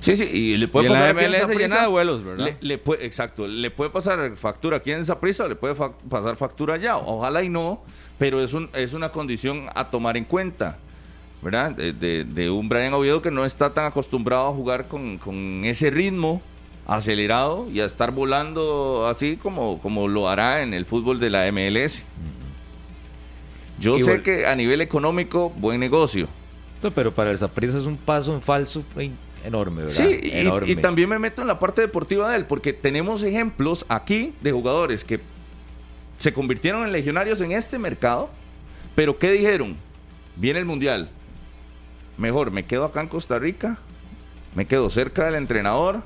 Sí, 0.00 0.16
sí, 0.16 0.24
y 0.32 0.56
le 0.56 0.64
Y 0.64 0.68
puede 0.68 0.88
la 0.88 0.94
pasar 1.12 1.18
en 1.24 1.30
MLS 1.30 1.48
llena 1.58 1.80
de 1.82 1.86
vuelos, 1.88 2.24
¿verdad? 2.24 2.46
Le, 2.46 2.56
le 2.60 2.78
puede, 2.78 3.04
exacto, 3.04 3.46
le 3.48 3.70
puede 3.70 3.90
pasar 3.90 4.36
factura 4.36 4.76
aquí 4.76 4.92
en 4.92 5.04
Saprissa, 5.04 5.48
le 5.48 5.56
puede 5.56 5.74
fa- 5.74 5.92
pasar 6.08 6.36
factura 6.36 6.74
allá. 6.74 6.96
Ojalá 6.98 7.42
y 7.42 7.48
no, 7.48 7.82
pero 8.16 8.40
es, 8.42 8.54
un, 8.54 8.70
es 8.74 8.92
una 8.94 9.10
condición 9.10 9.66
a 9.74 9.90
tomar 9.90 10.16
en 10.16 10.24
cuenta, 10.24 10.78
¿verdad? 11.42 11.72
De, 11.72 11.92
de- 11.92 12.24
de 12.24 12.48
un 12.50 12.68
Brian 12.68 12.94
Oviedo 12.94 13.20
que 13.22 13.30
no 13.32 13.44
está 13.44 13.74
tan 13.74 13.86
acostumbrado 13.86 14.48
a 14.48 14.52
jugar 14.54 14.86
con, 14.86 15.18
con 15.18 15.64
ese 15.64 15.90
ritmo 15.90 16.40
acelerado 16.86 17.66
y 17.70 17.80
a 17.80 17.84
estar 17.84 18.12
volando 18.12 19.06
así 19.08 19.36
como, 19.36 19.80
como 19.82 20.06
lo 20.08 20.28
hará 20.28 20.62
en 20.62 20.74
el 20.74 20.86
fútbol 20.86 21.18
de 21.20 21.28
la 21.30 21.50
MLS. 21.52 22.04
Yo 23.80 23.96
Y 23.98 24.02
sé 24.02 24.22
que 24.22 24.46
a 24.46 24.54
nivel 24.56 24.80
económico, 24.80 25.50
buen 25.56 25.78
negocio. 25.80 26.28
No, 26.82 26.90
pero 26.92 27.12
para 27.12 27.30
el 27.30 27.38
Saprissa 27.38 27.78
es 27.78 27.84
un 27.84 27.96
paso 27.96 28.32
en 28.32 28.40
falso 28.40 28.82
enorme, 29.44 29.82
¿verdad? 29.82 29.94
Sí, 29.94 30.20
y- 30.22 30.38
enorme. 30.38 30.70
y, 30.70 30.76
también 30.76 31.08
me 31.08 31.18
meto 31.18 31.42
en 31.42 31.48
la 31.48 31.58
parte 31.58 31.80
deportiva 31.80 32.30
de 32.30 32.36
él, 32.36 32.44
porque 32.46 32.72
tenemos 32.72 33.22
ejemplos 33.22 33.84
aquí 33.88 34.34
de 34.40 34.52
jugadores 34.52 35.04
que 35.04 35.20
se 36.18 36.32
convirtieron 36.32 36.84
en 36.84 36.92
legionarios 36.92 37.40
en 37.40 37.52
este 37.52 37.78
mercado, 37.78 38.30
pero 38.94 39.18
¿qué 39.18 39.30
dijeron? 39.30 39.76
Viene 40.36 40.58
el 40.58 40.64
Mundial. 40.64 41.10
Mejor, 42.16 42.50
me 42.50 42.64
quedo 42.64 42.84
acá 42.84 43.00
en 43.00 43.08
Costa 43.08 43.38
Rica, 43.38 43.78
me 44.54 44.66
quedo 44.66 44.90
cerca 44.90 45.26
del 45.26 45.36
entrenador, 45.36 46.02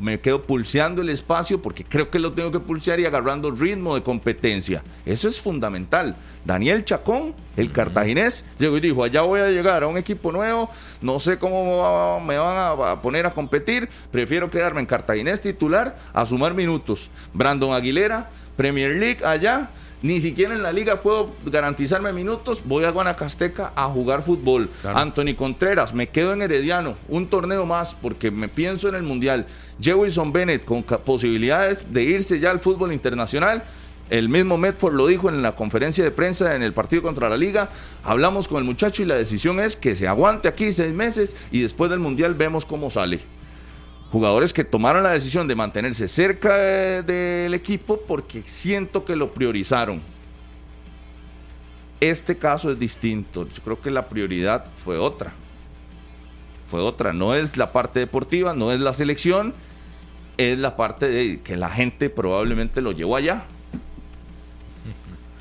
me 0.00 0.20
quedo 0.20 0.42
pulseando 0.42 1.02
el 1.02 1.08
espacio 1.08 1.62
porque 1.62 1.84
creo 1.84 2.10
que 2.10 2.18
lo 2.18 2.32
tengo 2.32 2.52
que 2.52 2.60
pulsear 2.60 3.00
y 3.00 3.06
agarrando 3.06 3.50
ritmo 3.50 3.94
de 3.94 4.02
competencia. 4.02 4.82
Eso 5.04 5.28
es 5.28 5.40
fundamental. 5.40 6.16
Daniel 6.44 6.84
Chacón, 6.84 7.34
el 7.56 7.72
cartaginés, 7.72 8.44
llegó 8.58 8.76
y 8.76 8.80
dijo, 8.80 9.02
allá 9.02 9.22
voy 9.22 9.40
a 9.40 9.48
llegar 9.48 9.82
a 9.82 9.88
un 9.88 9.96
equipo 9.96 10.30
nuevo, 10.30 10.70
no 11.02 11.18
sé 11.18 11.38
cómo 11.38 12.20
me 12.20 12.38
van 12.38 12.56
a 12.56 13.02
poner 13.02 13.26
a 13.26 13.34
competir, 13.34 13.88
prefiero 14.12 14.48
quedarme 14.48 14.80
en 14.80 14.86
cartaginés 14.86 15.40
titular 15.40 15.96
a 16.12 16.24
sumar 16.24 16.54
minutos. 16.54 17.10
Brandon 17.34 17.72
Aguilera, 17.72 18.30
Premier 18.56 18.94
League 18.94 19.24
allá, 19.24 19.70
ni 20.06 20.20
siquiera 20.20 20.54
en 20.54 20.62
la 20.62 20.72
liga 20.72 21.02
puedo 21.02 21.34
garantizarme 21.44 22.12
minutos, 22.12 22.62
voy 22.64 22.84
a 22.84 22.90
Guanacasteca 22.90 23.72
a 23.74 23.86
jugar 23.88 24.22
fútbol. 24.22 24.70
Claro. 24.80 24.98
Anthony 24.98 25.34
Contreras, 25.36 25.92
me 25.92 26.08
quedo 26.08 26.32
en 26.32 26.42
Herediano, 26.42 26.94
un 27.08 27.26
torneo 27.26 27.66
más 27.66 27.94
porque 27.94 28.30
me 28.30 28.48
pienso 28.48 28.88
en 28.88 28.94
el 28.94 29.02
Mundial. 29.02 29.46
Jewison 29.80 30.32
Bennett 30.32 30.64
con 30.64 30.82
posibilidades 30.82 31.92
de 31.92 32.04
irse 32.04 32.38
ya 32.38 32.52
al 32.52 32.60
fútbol 32.60 32.92
internacional. 32.92 33.64
El 34.08 34.28
mismo 34.28 34.56
Medford 34.56 34.94
lo 34.94 35.08
dijo 35.08 35.28
en 35.28 35.42
la 35.42 35.56
conferencia 35.56 36.04
de 36.04 36.12
prensa 36.12 36.54
en 36.54 36.62
el 36.62 36.72
partido 36.72 37.02
contra 37.02 37.28
la 37.28 37.36
liga. 37.36 37.70
Hablamos 38.04 38.46
con 38.46 38.58
el 38.58 38.64
muchacho 38.64 39.02
y 39.02 39.06
la 39.06 39.16
decisión 39.16 39.58
es 39.58 39.74
que 39.74 39.96
se 39.96 40.06
aguante 40.06 40.46
aquí 40.46 40.72
seis 40.72 40.94
meses 40.94 41.34
y 41.50 41.62
después 41.62 41.90
del 41.90 41.98
Mundial 41.98 42.34
vemos 42.34 42.64
cómo 42.64 42.90
sale. 42.90 43.20
Jugadores 44.16 44.54
que 44.54 44.64
tomaron 44.64 45.02
la 45.02 45.10
decisión 45.10 45.46
de 45.46 45.54
mantenerse 45.54 46.08
cerca 46.08 46.56
de- 46.56 47.02
del 47.02 47.52
equipo 47.52 48.00
porque 48.08 48.42
siento 48.46 49.04
que 49.04 49.14
lo 49.14 49.28
priorizaron. 49.28 50.00
Este 52.00 52.38
caso 52.38 52.72
es 52.72 52.78
distinto. 52.78 53.46
Yo 53.46 53.62
creo 53.62 53.78
que 53.78 53.90
la 53.90 54.08
prioridad 54.08 54.64
fue 54.86 54.96
otra. 54.96 55.34
Fue 56.70 56.80
otra. 56.80 57.12
No 57.12 57.34
es 57.34 57.58
la 57.58 57.72
parte 57.72 58.00
deportiva, 58.00 58.54
no 58.54 58.72
es 58.72 58.80
la 58.80 58.94
selección, 58.94 59.52
es 60.38 60.56
la 60.58 60.76
parte 60.76 61.10
de 61.10 61.40
que 61.42 61.54
la 61.54 61.68
gente 61.68 62.08
probablemente 62.08 62.80
lo 62.80 62.92
llevó 62.92 63.16
allá. 63.16 63.44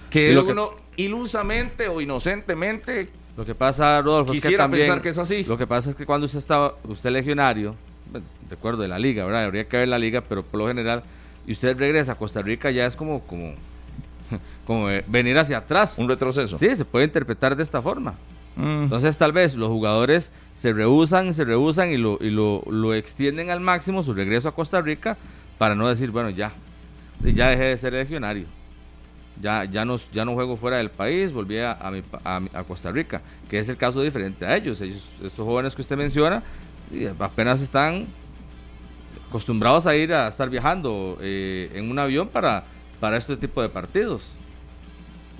Que 0.09 0.31
que- 0.31 0.37
uno 0.51 0.71
ilusamente 0.97 1.87
o 1.87 2.01
inocentemente 2.01 3.07
Lo 3.37 3.45
que 3.45 3.55
pasa, 3.55 4.01
Rodolfo, 4.01 4.33
es 4.33 4.39
que 4.41 4.47
Quisiera 4.47 4.65
también... 4.65 4.83
pensar 4.87 5.01
que 5.01 5.09
es 5.09 5.17
así. 5.17 5.45
Lo 5.45 5.57
que 5.57 5.65
pasa 5.65 5.91
es 5.91 5.95
que 5.95 6.05
cuando 6.05 6.25
usted 6.25 6.39
estaba, 6.39 6.75
usted 6.83 7.09
legionario, 7.11 7.73
bueno, 8.15 8.25
recuerdo 8.49 8.81
de 8.81 8.87
la 8.87 8.97
liga, 8.97 9.25
¿verdad? 9.25 9.43
Habría 9.43 9.67
que 9.67 9.77
ver 9.77 9.87
la 9.87 9.99
liga, 9.99 10.21
pero 10.21 10.43
por 10.43 10.59
lo 10.59 10.67
general, 10.67 11.03
y 11.45 11.51
usted 11.51 11.77
regresa 11.77 12.13
a 12.13 12.15
Costa 12.15 12.41
Rica, 12.41 12.71
ya 12.71 12.85
es 12.85 12.95
como, 12.95 13.21
como, 13.21 13.53
como 14.65 14.89
eh, 14.89 15.03
venir 15.07 15.37
hacia 15.37 15.57
atrás. 15.57 15.97
un 15.97 16.07
retroceso. 16.07 16.57
Sí, 16.57 16.75
se 16.75 16.85
puede 16.85 17.05
interpretar 17.05 17.55
de 17.55 17.63
esta 17.63 17.81
forma. 17.81 18.15
Mm. 18.55 18.83
Entonces 18.83 19.17
tal 19.17 19.33
vez 19.33 19.55
los 19.55 19.67
jugadores 19.67 20.31
se 20.53 20.71
rehusan, 20.71 21.33
se 21.33 21.43
rehusan 21.43 21.91
y 21.91 21.97
lo, 21.97 22.17
y 22.21 22.29
lo, 22.29 22.63
lo 22.69 22.93
extienden 22.93 23.49
al 23.49 23.59
máximo 23.59 24.01
su 24.01 24.13
regreso 24.13 24.47
a 24.47 24.55
Costa 24.55 24.79
Rica 24.79 25.17
para 25.57 25.75
no 25.75 25.89
decir, 25.89 26.11
bueno, 26.11 26.29
ya, 26.29 26.53
ya 27.21 27.49
dejé 27.49 27.63
de 27.63 27.77
ser 27.77 27.93
legionario. 27.93 28.45
Ya, 29.41 29.65
ya, 29.65 29.83
no, 29.83 29.97
ya 30.13 30.23
no 30.23 30.33
juego 30.33 30.55
fuera 30.55 30.77
del 30.77 30.89
país, 30.89 31.33
volví 31.33 31.57
a, 31.57 31.73
a 31.73 31.91
mi 31.91 32.01
a 32.23 32.63
Costa 32.63 32.89
Rica, 32.89 33.21
que 33.49 33.59
es 33.59 33.67
el 33.67 33.75
caso 33.75 34.01
diferente 34.01 34.45
a 34.45 34.55
ellos. 34.55 34.79
ellos 34.79 35.09
estos 35.21 35.45
jóvenes 35.45 35.75
que 35.75 35.81
usted 35.81 35.97
menciona 35.97 36.41
y 36.91 37.05
apenas 37.05 37.61
están 37.61 38.07
acostumbrados 39.27 39.87
a 39.87 39.95
ir 39.95 40.13
a 40.13 40.27
estar 40.27 40.49
viajando 40.49 41.17
eh, 41.21 41.71
en 41.73 41.89
un 41.89 41.99
avión 41.99 42.27
para, 42.27 42.63
para 42.99 43.17
este 43.17 43.35
tipo 43.37 43.61
de 43.61 43.69
partidos 43.69 44.35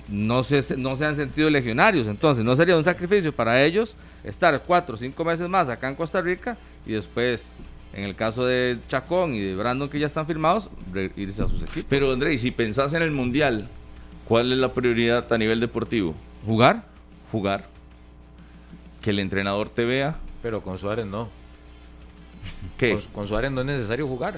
no 0.08 0.44
se, 0.44 0.78
no 0.78 0.96
se 0.96 1.06
han 1.06 1.16
sentido 1.16 1.50
legionarios. 1.50 2.08
Entonces, 2.08 2.44
no 2.44 2.56
sería 2.56 2.78
un 2.78 2.84
sacrificio 2.84 3.34
para 3.34 3.64
ellos 3.64 3.96
estar 4.24 4.62
cuatro 4.64 4.96
o 4.96 4.98
cinco 4.98 5.24
meses 5.24 5.48
más 5.50 5.70
acá 5.70 5.88
en 5.88 5.96
Costa 5.96 6.22
Rica 6.22 6.58
y 6.86 6.94
después, 6.94 7.52
en 7.94 8.04
el 8.04 8.16
caso 8.16 8.46
de 8.46 8.78
Chacón 8.88 9.34
y 9.34 9.40
de 9.40 9.56
Brandon, 9.56 9.90
que 9.90 10.00
ya 10.00 10.08
están 10.08 10.26
firmados, 10.26 10.70
irse 11.16 11.44
a 11.44 11.48
sus 11.48 11.62
equipos. 11.64 11.86
Pero 11.90 12.12
André, 12.12 12.34
y 12.34 12.38
si 12.38 12.52
pensás 12.52 12.94
en 12.94 13.02
el 13.02 13.12
Mundial, 13.12 13.68
¿cuál 14.28 14.52
es 14.52 14.58
la 14.58 14.74
prioridad 14.74 15.32
a 15.32 15.38
nivel 15.38 15.60
deportivo? 15.60 16.16
¿Jugar? 16.46 16.86
Jugar. 17.32 17.68
Que 19.02 19.12
el 19.12 19.20
entrenador 19.20 19.70
te 19.70 19.86
vea. 19.86 20.16
Pero 20.42 20.62
con 20.62 20.78
Suárez 20.78 21.08
no. 21.08 21.30
¿Qué? 22.78 22.92
Con, 22.94 23.02
con 23.14 23.28
Suárez 23.28 23.52
no 23.52 23.62
es 23.62 23.68
necesario 23.68 24.08
jugar 24.08 24.36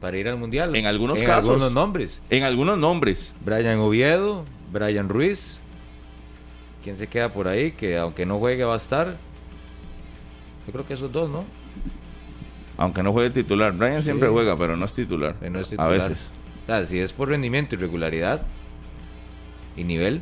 para 0.00 0.16
ir 0.16 0.28
al 0.28 0.36
Mundial. 0.36 0.74
En 0.76 0.86
algunos 0.86 1.18
en 1.20 1.26
casos. 1.26 1.48
algunos 1.50 1.72
nombres. 1.72 2.20
En 2.30 2.42
algunos 2.44 2.78
nombres. 2.78 3.34
Brian 3.44 3.78
Oviedo, 3.78 4.44
Brian 4.72 5.08
Ruiz. 5.08 5.60
¿Quién 6.84 6.96
se 6.96 7.06
queda 7.08 7.32
por 7.32 7.48
ahí? 7.48 7.72
Que 7.72 7.96
aunque 7.98 8.26
no 8.26 8.38
juegue 8.38 8.64
va 8.64 8.74
a 8.74 8.78
estar. 8.78 9.16
Yo 10.66 10.72
creo 10.72 10.86
que 10.86 10.94
esos 10.94 11.10
dos, 11.12 11.30
¿no? 11.30 11.44
Aunque 12.78 13.02
no 13.02 13.12
juegue 13.12 13.30
titular. 13.30 13.72
Brian 13.72 14.02
siempre 14.02 14.28
Sí. 14.28 14.32
juega, 14.34 14.56
pero 14.56 14.76
no 14.76 14.84
es 14.84 14.92
titular. 14.92 15.34
Que 15.36 15.48
no 15.50 15.60
es 15.60 15.66
A 15.68 15.70
titular. 15.70 15.90
veces. 15.90 16.30
O 16.64 16.66
sea, 16.66 16.86
si 16.86 16.98
es 16.98 17.12
por 17.12 17.28
rendimiento 17.28 17.74
y 17.74 17.78
regularidad 17.78 18.42
y 19.76 19.84
nivel. 19.84 20.20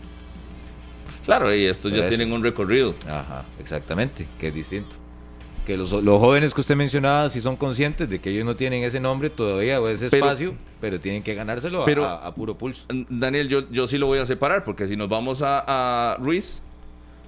Claro, 1.25 1.55
y 1.55 1.65
estos 1.65 1.91
ya 1.93 2.01
eso. 2.01 2.09
tienen 2.09 2.33
un 2.33 2.43
recorrido. 2.43 2.95
Ajá, 3.09 3.45
exactamente, 3.59 4.27
que 4.39 4.49
es 4.49 4.55
distinto. 4.55 4.95
Que 5.67 5.77
los, 5.79 5.91
los 5.93 6.21
jóvenes 6.21 6.53
que 6.53 6.61
usted 6.61 6.77
mencionaba 6.77 7.31
sí 7.31 7.41
son 7.41 7.57
conscientes 7.57 8.09
de 8.11 8.19
que 8.21 8.31
ellos 8.31 8.45
no 8.45 8.55
tienen 8.55 8.85
ese 8.85 9.01
nombre 9.01 9.31
todavía 9.31 9.81
o 9.81 9.89
ese 9.89 10.11
Pero- 10.11 10.27
espacio, 10.27 10.55
pero 10.81 11.01
tienen 11.01 11.23
que 11.23 11.35
ganárselo 11.35 11.83
a- 11.83 11.85
Pero- 11.87 12.05
a, 12.05 12.27
a 12.27 12.35
puro 12.35 12.55
pulso. 12.55 12.85
Daniel, 13.09 13.49
yo, 13.49 13.71
yo 13.71 13.87
sí 13.87 13.97
lo 13.97 14.07
voy 14.07 14.19
a 14.19 14.27
separar, 14.27 14.63
porque 14.65 14.87
si 14.87 14.97
nos 14.97 15.09
vamos 15.09 15.41
a, 15.41 15.65
a 16.13 16.17
Ruiz, 16.19 16.61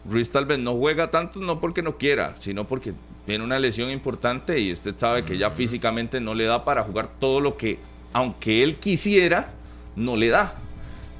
Ruiz 0.08 0.30
tal 0.30 0.44
vez 0.44 0.58
no 0.58 0.74
juega 0.76 1.10
tanto, 1.10 1.40
no 1.40 1.60
porque 1.60 1.82
no 1.82 1.96
quiera, 1.96 2.34
sino 2.38 2.64
porque 2.66 2.92
tiene 3.24 3.42
una 3.42 3.58
lesión 3.58 3.90
importante 3.90 4.60
y 4.60 4.70
usted 4.70 4.94
sabe 4.98 5.24
que 5.24 5.38
ya 5.38 5.50
físicamente 5.50 6.20
no 6.20 6.34
le 6.34 6.44
da 6.44 6.62
para 6.64 6.82
jugar 6.82 7.08
todo 7.18 7.40
lo 7.40 7.56
que, 7.56 7.78
aunque 8.12 8.62
él 8.62 8.76
quisiera, 8.76 9.50
no 9.96 10.14
le 10.14 10.28
da. 10.28 10.54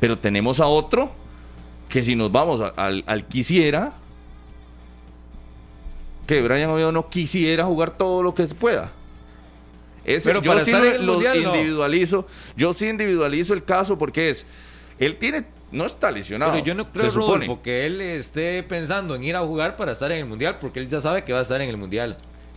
Pero 0.01 0.19
tenemos 0.19 0.61
a 0.61 0.67
otro 0.67 1.11
que 1.89 2.03
si 2.03 2.15
nos 2.15 2.31
vamos 2.31 2.61
a- 2.61 2.75
al, 2.77 3.03
al 3.07 3.25
quisiera, 3.27 3.95
que 6.27 6.43
Brian 6.43 6.71
Oviedo 6.71 6.93
no 6.93 7.09
quisiera 7.09 7.65
jugar 7.65 7.97
todo 7.97 8.23
lo 8.23 8.35
que 8.35 8.47
se 8.47 8.55
pueda. 8.55 8.93
Ese, 10.05 10.29
Pero 10.29 10.41
yo 10.43 10.53
para 10.53 10.65
sí 10.65 10.71
estar 10.71 10.83
lo, 10.85 10.91
en 10.91 11.01
el 11.01 11.07
lo 11.07 11.13
Mundial, 11.15 11.43
no. 11.43 11.55
individualizo, 11.57 12.27
yo 12.57 12.73
sí 12.73 12.89
individualizo 12.89 13.55
el 13.55 13.65
caso 13.65 13.99
porque 13.99 14.31
es, 14.31 14.45
él 15.01 15.17
tiene, 15.17 15.45
no 15.73 15.85
está 15.85 16.11
lesionado. 16.13 16.53
Pero 16.53 16.65
yo 16.65 16.75
no 16.75 16.93
creo. 16.93 17.11
Rodolfo, 17.11 17.61
que 17.61 17.87
él 17.87 18.01
esté 18.01 18.63
pensando 18.63 19.15
en 19.17 19.25
ir 19.25 19.35
a 19.35 19.41
jugar 19.41 19.77
para 19.77 19.93
estar 19.93 20.13
en 20.13 20.19
el 20.19 20.27
Mundial, 20.27 20.57
porque 20.61 20.79
él 20.79 20.89
ya 20.89 21.01
sabe 21.01 21.25
que 21.25 21.33
va 21.33 21.41
a 21.41 21.43
estar 21.43 21.61
en 21.61 21.69
el 21.71 21.77
Mundial. 21.77 22.17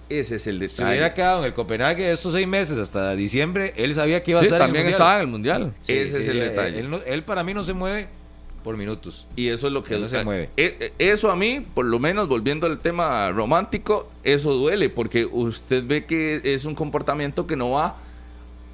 Ese 0.10 0.36
es 0.36 0.48
el 0.48 0.56
Si 0.60 0.68
detalle. 0.68 0.90
hubiera 0.90 1.14
quedado 1.14 1.40
en 1.40 1.46
el 1.46 1.54
Copenhague 1.54 2.12
estos 2.12 2.34
seis 2.34 2.48
meses 2.48 2.78
hasta 2.78 3.16
diciembre, 3.16 3.74
él 3.78 3.94
sabía 3.94 4.22
que 4.24 4.32
iba 4.32 4.40
a 4.40 4.44
Sí, 4.44 4.48
estar 4.48 4.60
también 4.60 4.86
en 4.88 4.94
el 4.94 4.94
Mundial. 4.94 5.02
estaba 5.02 5.16
en 5.16 5.22
el 5.22 5.28
Mundial. 5.28 5.74
Ese 5.88 6.20
es 6.20 6.28
el 6.28 6.40
detalle. 6.40 6.80
Él, 6.80 7.04
él 7.06 7.24
para 7.24 7.44
mí 7.44 7.54
no 7.56 7.64
se 7.64 7.74
mueve 7.74 8.08
por 8.64 8.78
minutos. 8.78 9.26
Y 9.36 9.48
eso 9.48 9.68
es 9.68 9.74
lo 9.74 9.84
que 9.84 9.98
no 9.98 10.08
se 10.08 10.24
mueve. 10.24 10.50
E- 10.58 10.94
e- 10.98 11.12
Eso 11.12 11.32
a 11.32 11.36
mí, 11.36 11.66
por 11.74 11.86
lo 11.86 12.00
menos 12.00 12.28
volviendo 12.28 12.68
al 12.68 12.80
tema 12.80 13.32
romántico, 13.32 14.10
eso 14.24 14.54
duele 14.54 14.90
porque 14.90 15.26
usted 15.26 15.86
ve 15.86 16.06
que 16.06 16.42
es 16.44 16.66
un 16.66 16.76
comportamiento 16.76 17.48
que 17.48 17.56
no 17.56 17.72
va 17.72 17.98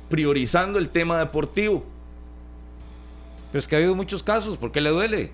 priorizando 0.09 0.79
el 0.79 0.89
tema 0.89 1.19
deportivo. 1.19 1.83
Pero 3.51 3.59
es 3.59 3.67
que 3.67 3.75
ha 3.75 3.79
habido 3.79 3.95
muchos 3.95 4.23
casos, 4.23 4.57
¿por 4.57 4.71
qué 4.71 4.81
le 4.81 4.89
duele? 4.89 5.31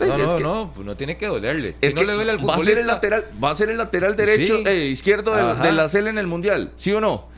No, 0.00 0.18
no, 0.18 0.38
no, 0.40 0.72
pues 0.74 0.86
no 0.86 0.96
tiene 0.96 1.16
que 1.16 1.26
dolerle. 1.26 1.76
Es 1.80 1.94
no 1.94 2.00
que 2.00 2.06
le 2.08 2.12
duele 2.14 2.32
al 2.32 2.48
va 2.48 2.56
a 2.56 2.58
ser 2.58 2.78
el 2.78 2.86
lateral, 2.86 3.26
va 3.42 3.50
a 3.50 3.54
ser 3.54 3.70
el 3.70 3.78
lateral 3.78 4.16
derecho, 4.16 4.58
Sí. 4.58 4.64
eh, 4.66 4.86
izquierdo 4.88 5.34
de, 5.34 5.72
la 5.72 5.88
CL 5.88 6.08
en 6.08 6.18
el 6.18 6.26
mundial, 6.26 6.72
¿sí 6.76 6.92
o 6.92 7.00
no? 7.00 7.28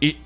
Y 0.00 0.18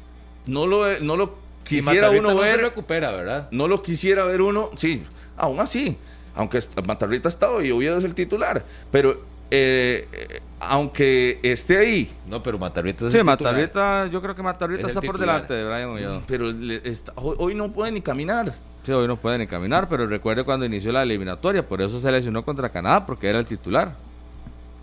no 0.47 0.67
lo, 0.67 0.99
no 1.01 1.17
lo 1.17 1.39
si 1.65 1.77
quisiera 1.81 2.11
uno 2.11 2.35
no 2.35 2.41
se 2.43 2.45
ver, 2.45 2.61
recupera, 2.61 3.13
¿verdad? 3.13 3.49
no 3.51 3.69
lo 3.69 3.83
quisiera 3.83 4.25
ver 4.25 4.41
uno, 4.41 4.71
sí, 4.77 5.05
aún 5.37 5.61
así, 5.61 5.97
aunque 6.35 6.61
Matarrita 6.87 7.29
ha 7.29 7.31
estado 7.31 7.63
y 7.65 7.71
Oviedo 7.71 7.99
es 7.99 8.05
el 8.05 8.15
titular, 8.15 8.65
pero 8.91 9.21
eh, 9.51 10.09
eh, 10.13 10.41
aunque 10.61 11.39
esté 11.43 11.79
ahí, 11.79 12.11
No, 12.29 12.43
pero 12.43 12.59
Matarrita 12.59 13.07
es 13.07 13.13
Sí, 13.13 13.19
el 13.19 13.25
titular. 13.27 13.53
Matarrita, 13.55 14.07
yo 14.09 14.21
creo 14.21 14.35
que 14.35 14.43
Matarrita 14.43 14.83
Es 14.83 14.89
está 14.89 15.01
por 15.01 15.19
delante 15.19 15.55
de 15.55 15.65
Brian 15.65 15.89
Oviedo. 15.91 16.23
pero 16.27 16.51
le- 16.51 16.81
está- 16.85 17.13
hoy, 17.17 17.37
hoy 17.39 17.55
no 17.55 17.71
puede 17.73 17.93
ni 17.93 18.01
caminar. 18.01 18.55
Sí, 18.85 18.93
hoy 18.93 19.07
no 19.09 19.17
puede 19.17 19.39
ni 19.39 19.47
caminar, 19.47 19.89
pero 19.89 20.07
recuerde 20.07 20.45
cuando 20.45 20.65
inició 20.67 20.93
la 20.93 21.03
eliminatoria, 21.03 21.67
por 21.67 21.81
eso 21.83 22.01
se 22.01 22.11
lesionó 22.11 22.45
contra 22.45 22.69
Canadá, 22.71 23.05
porque 23.07 23.29
era 23.29 23.39
el 23.39 23.45
titular. 23.45 23.95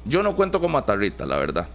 Yo 0.05 0.21
no 0.23 0.35
cuento 0.35 0.59
con 0.59 0.71
Matarrita, 0.71 1.25
la 1.25 1.37
verdad. 1.37 1.67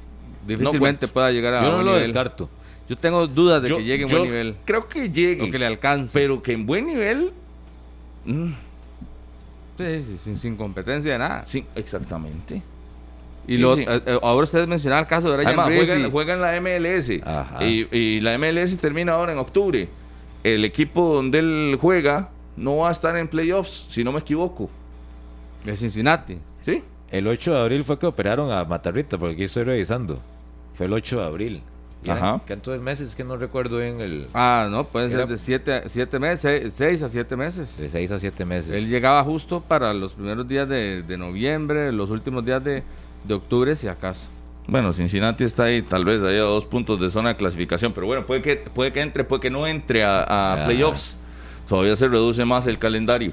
Difícilmente 0.46 1.08
pueda 1.08 1.30
llegar 1.30 1.54
a 1.54 1.62
Yo 1.62 1.70
no 1.72 1.78
lo 1.78 1.84
nivel. 1.92 2.00
descarto. 2.02 2.48
Yo 2.88 2.96
tengo 2.96 3.26
dudas 3.26 3.62
de 3.62 3.68
yo, 3.68 3.76
que 3.78 3.84
llegue 3.84 4.02
en 4.04 4.08
yo 4.08 4.18
buen 4.18 4.30
nivel, 4.30 4.56
Creo 4.64 4.88
que 4.88 5.10
llegue, 5.10 5.42
o 5.42 5.50
que 5.50 5.58
le 5.58 5.66
alcance. 5.66 6.18
pero 6.18 6.42
que 6.42 6.52
en 6.52 6.64
buen 6.66 6.86
nivel, 6.86 7.32
mm, 8.24 8.50
Sí, 9.78 10.02
sí, 10.02 10.18
sin, 10.18 10.38
sin 10.38 10.56
competencia 10.56 11.12
de 11.12 11.18
nada. 11.18 11.44
sí, 11.46 11.64
exactamente. 11.74 12.60
Y 13.46 13.54
Sí, 13.54 13.60
lo- 13.62 13.76
sí. 13.76 13.82
eh, 13.88 14.00
eh, 14.04 14.18
ahora 14.22 14.44
ustedes 14.44 14.68
mencionaban 14.68 15.04
el 15.04 15.08
caso 15.08 15.30
de 15.30 15.36
Brian 15.36 15.48
Además, 15.48 15.68
Reese 15.68 15.86
juega, 15.86 16.00
y- 16.00 16.04
en- 16.04 16.10
juega 16.10 16.34
en 16.34 16.40
la 16.42 16.56
MLS 16.60 17.22
y 17.92 18.20
la 18.20 18.34
MLS 18.34 18.76
termina 18.78 19.12
ahora 19.12 19.32
en 19.32 19.38
octubre. 19.38 19.88
El 20.44 20.64
equipo 20.66 21.14
donde 21.14 21.38
él 21.38 21.78
juega 21.80 22.28
no 22.56 22.76
va 22.78 22.88
a 22.90 22.92
estar 22.92 23.16
en 23.16 23.26
playoffs, 23.28 23.86
si 23.88 24.04
no 24.04 24.12
me 24.12 24.18
equivoco. 24.20 24.68
de 25.64 25.76
Cincinnati. 25.76 26.38
¿Sí? 26.64 26.82
El 27.10 27.26
8 27.26 27.52
de 27.52 27.58
abril 27.60 27.84
fue 27.84 27.98
que 27.98 28.06
operaron 28.06 28.50
a 28.52 28.64
Matarrita, 28.64 29.16
porque 29.18 29.34
aquí 29.34 29.44
estoy 29.44 29.64
revisando. 29.64 30.18
Fue 30.74 30.86
el 30.86 30.92
8 30.92 31.18
de 31.20 31.24
abril. 31.26 31.62
Y 32.04 32.10
eran- 32.10 32.22
Ajá. 32.24 32.40
¿Cuántos 32.46 32.80
meses 32.80 33.14
que 33.16 33.24
no 33.24 33.36
recuerdo 33.36 33.78
bien 33.78 34.00
el... 34.00 34.28
Ah, 34.34 34.68
no, 34.70 34.84
pueden 34.84 35.10
Era- 35.10 35.20
ser 35.22 35.28
de 35.30 35.38
7 35.38 35.72
a 35.74 35.88
siete 35.88 36.18
meses, 36.18 36.72
6 36.74 37.02
a 37.02 37.08
7 37.08 37.36
meses. 37.36 37.76
De 37.76 37.90
6 37.90 38.10
a 38.12 38.18
7 38.18 38.44
meses. 38.44 38.72
Él 38.74 38.88
llegaba 38.88 39.22
justo 39.24 39.60
para 39.60 39.92
los 39.94 40.12
primeros 40.12 40.46
días 40.46 40.68
de, 40.68 41.02
de 41.02 41.16
noviembre, 41.18 41.90
los 41.92 42.10
últimos 42.10 42.44
días 42.44 42.62
de, 42.62 42.82
de 43.24 43.34
octubre, 43.34 43.74
si 43.74 43.88
acaso. 43.88 44.26
Bueno, 44.68 44.92
Cincinnati 44.92 45.44
está 45.44 45.64
ahí, 45.64 45.82
tal 45.82 46.04
vez 46.04 46.22
ahí 46.22 46.36
a 46.36 46.42
dos 46.42 46.66
puntos 46.66 47.00
de 47.00 47.10
zona 47.10 47.30
de 47.30 47.36
clasificación, 47.36 47.92
pero 47.92 48.06
bueno, 48.06 48.26
puede 48.26 48.42
que, 48.42 48.56
puede 48.56 48.92
que 48.92 49.00
entre, 49.00 49.24
puede 49.24 49.40
que 49.40 49.50
no 49.50 49.66
entre 49.66 50.04
a, 50.04 50.20
a 50.22 50.52
Ajá. 50.54 50.64
playoffs. 50.66 51.16
Todavía 51.68 51.96
se 51.96 52.06
reduce 52.06 52.44
más 52.44 52.66
el 52.66 52.78
calendario. 52.78 53.32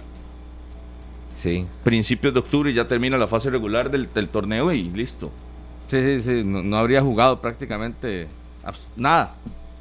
Sí. 1.38 1.66
Principios 1.84 2.34
de 2.34 2.40
octubre 2.40 2.74
ya 2.74 2.88
termina 2.88 3.18
la 3.18 3.28
fase 3.28 3.50
regular 3.50 3.92
del, 3.92 4.10
del 4.14 4.30
torneo 4.30 4.72
y 4.72 4.84
listo. 4.90 5.30
Sí, 5.88 6.02
sí, 6.02 6.22
sí, 6.22 6.44
no, 6.44 6.64
no 6.64 6.78
habría 6.78 7.02
jugado 7.02 7.40
prácticamente 7.42 8.28
nada 8.96 9.36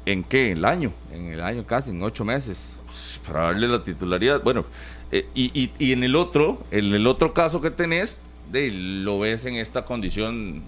¿En 0.05 0.23
qué? 0.23 0.51
¿El 0.51 0.65
año? 0.65 0.91
en 1.11 1.27
el 1.33 1.41
año 1.41 1.65
casi, 1.65 1.89
en 1.89 2.03
8 2.03 2.23
meses. 2.23 2.71
Pues, 2.85 3.19
para 3.25 3.45
darle 3.47 3.67
la 3.67 3.83
titularidad. 3.83 4.41
Bueno, 4.43 4.63
eh, 5.11 5.25
y, 5.33 5.45
y- 5.59 5.71
y 5.79 5.93
en 5.93 6.03
el 6.03 6.15
otro, 6.15 6.61
en 6.69 6.93
el 6.93 7.07
otro 7.07 7.33
caso 7.33 7.59
que 7.59 7.71
tenés, 7.71 8.19
de, 8.51 8.69
lo 8.71 9.17
ves 9.19 9.45
en 9.47 9.55
esta 9.55 9.83
condición 9.85 10.61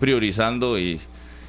priorizando 0.00 0.78
y, 0.78 1.00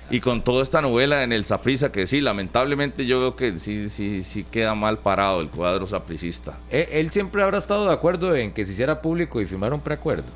y 0.10 0.20
con 0.20 0.44
toda 0.44 0.64
esta 0.64 0.82
novela 0.82 1.24
en 1.24 1.32
el 1.32 1.46
Saprisa, 1.46 1.94
que 1.94 2.08
sí, 2.08 2.20
lamentablemente 2.20 3.06
yo 3.06 3.22
veo 3.22 3.36
que 3.38 3.58
sí, 3.58 3.88
sí, 3.90 4.24
sí 4.24 4.44
queda 4.44 4.76
mal 4.76 4.98
parado 5.00 5.40
el 5.40 5.48
cuadro 5.48 5.88
sapricista. 5.88 6.58
Él, 6.70 6.88
él 6.92 7.10
siempre 7.10 7.42
habrá 7.42 7.58
estado 7.58 7.86
de 7.88 7.94
acuerdo 7.94 8.36
en 8.36 8.52
que 8.52 8.66
se 8.66 8.74
hiciera 8.74 9.02
público 9.02 9.40
y 9.40 9.46
firmara 9.46 9.74
un 9.74 9.82
preacuerdo. 9.82 10.28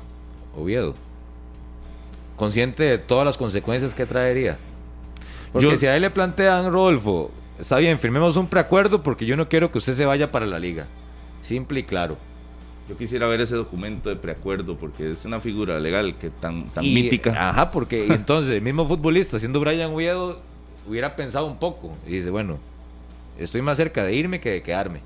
Oviedo. 0.56 0.94
Consciente 2.36 2.84
de 2.84 2.98
todas 2.98 3.26
las 3.26 3.36
consecuencias 3.36 3.94
que 3.94 4.06
traería. 4.06 4.56
Porque 5.52 5.70
Yo- 5.70 5.76
si 5.76 5.86
a 5.86 5.96
él 5.96 6.02
le 6.02 6.10
plantean, 6.10 6.70
Rodolfo, 6.72 7.30
está 7.58 7.78
bien, 7.78 7.98
firmemos 7.98 8.36
un 8.36 8.46
preacuerdo 8.48 9.02
porque 9.02 9.26
yo 9.26 9.36
no 9.36 9.48
quiero 9.48 9.70
que 9.72 9.78
usted 9.78 9.94
se 9.94 10.04
vaya 10.04 10.30
para 10.30 10.46
la 10.46 10.58
liga. 10.58 10.86
Simple 11.42 11.80
y 11.80 11.82
claro. 11.84 12.16
Yo 12.88 12.96
quisiera 12.96 13.26
ver 13.26 13.40
ese 13.40 13.54
documento 13.54 14.08
de 14.08 14.16
preacuerdo 14.16 14.76
porque 14.76 15.12
es 15.12 15.24
una 15.24 15.40
figura 15.40 15.78
legal 15.78 16.14
que 16.14 16.30
tan, 16.30 16.68
tan 16.70 16.84
Y- 16.84 16.94
mítica. 16.94 17.50
Ajá, 17.50 17.70
porque 17.72 18.06
entonces 18.06 18.52
el 18.52 18.62
mismo 18.62 18.86
futbolista, 18.86 19.38
siendo 19.38 19.60
Brian 19.60 19.92
Oviedo, 19.92 20.40
hubiera 20.86 21.14
pensado 21.16 21.46
un 21.46 21.58
poco 21.58 21.92
y 22.06 22.12
dice, 22.12 22.30
bueno, 22.30 22.58
estoy 23.38 23.60
más 23.62 23.76
cerca 23.76 24.04
de 24.04 24.14
irme 24.14 24.40
que 24.40 24.50
de 24.50 24.62
quedarme. 24.62 25.00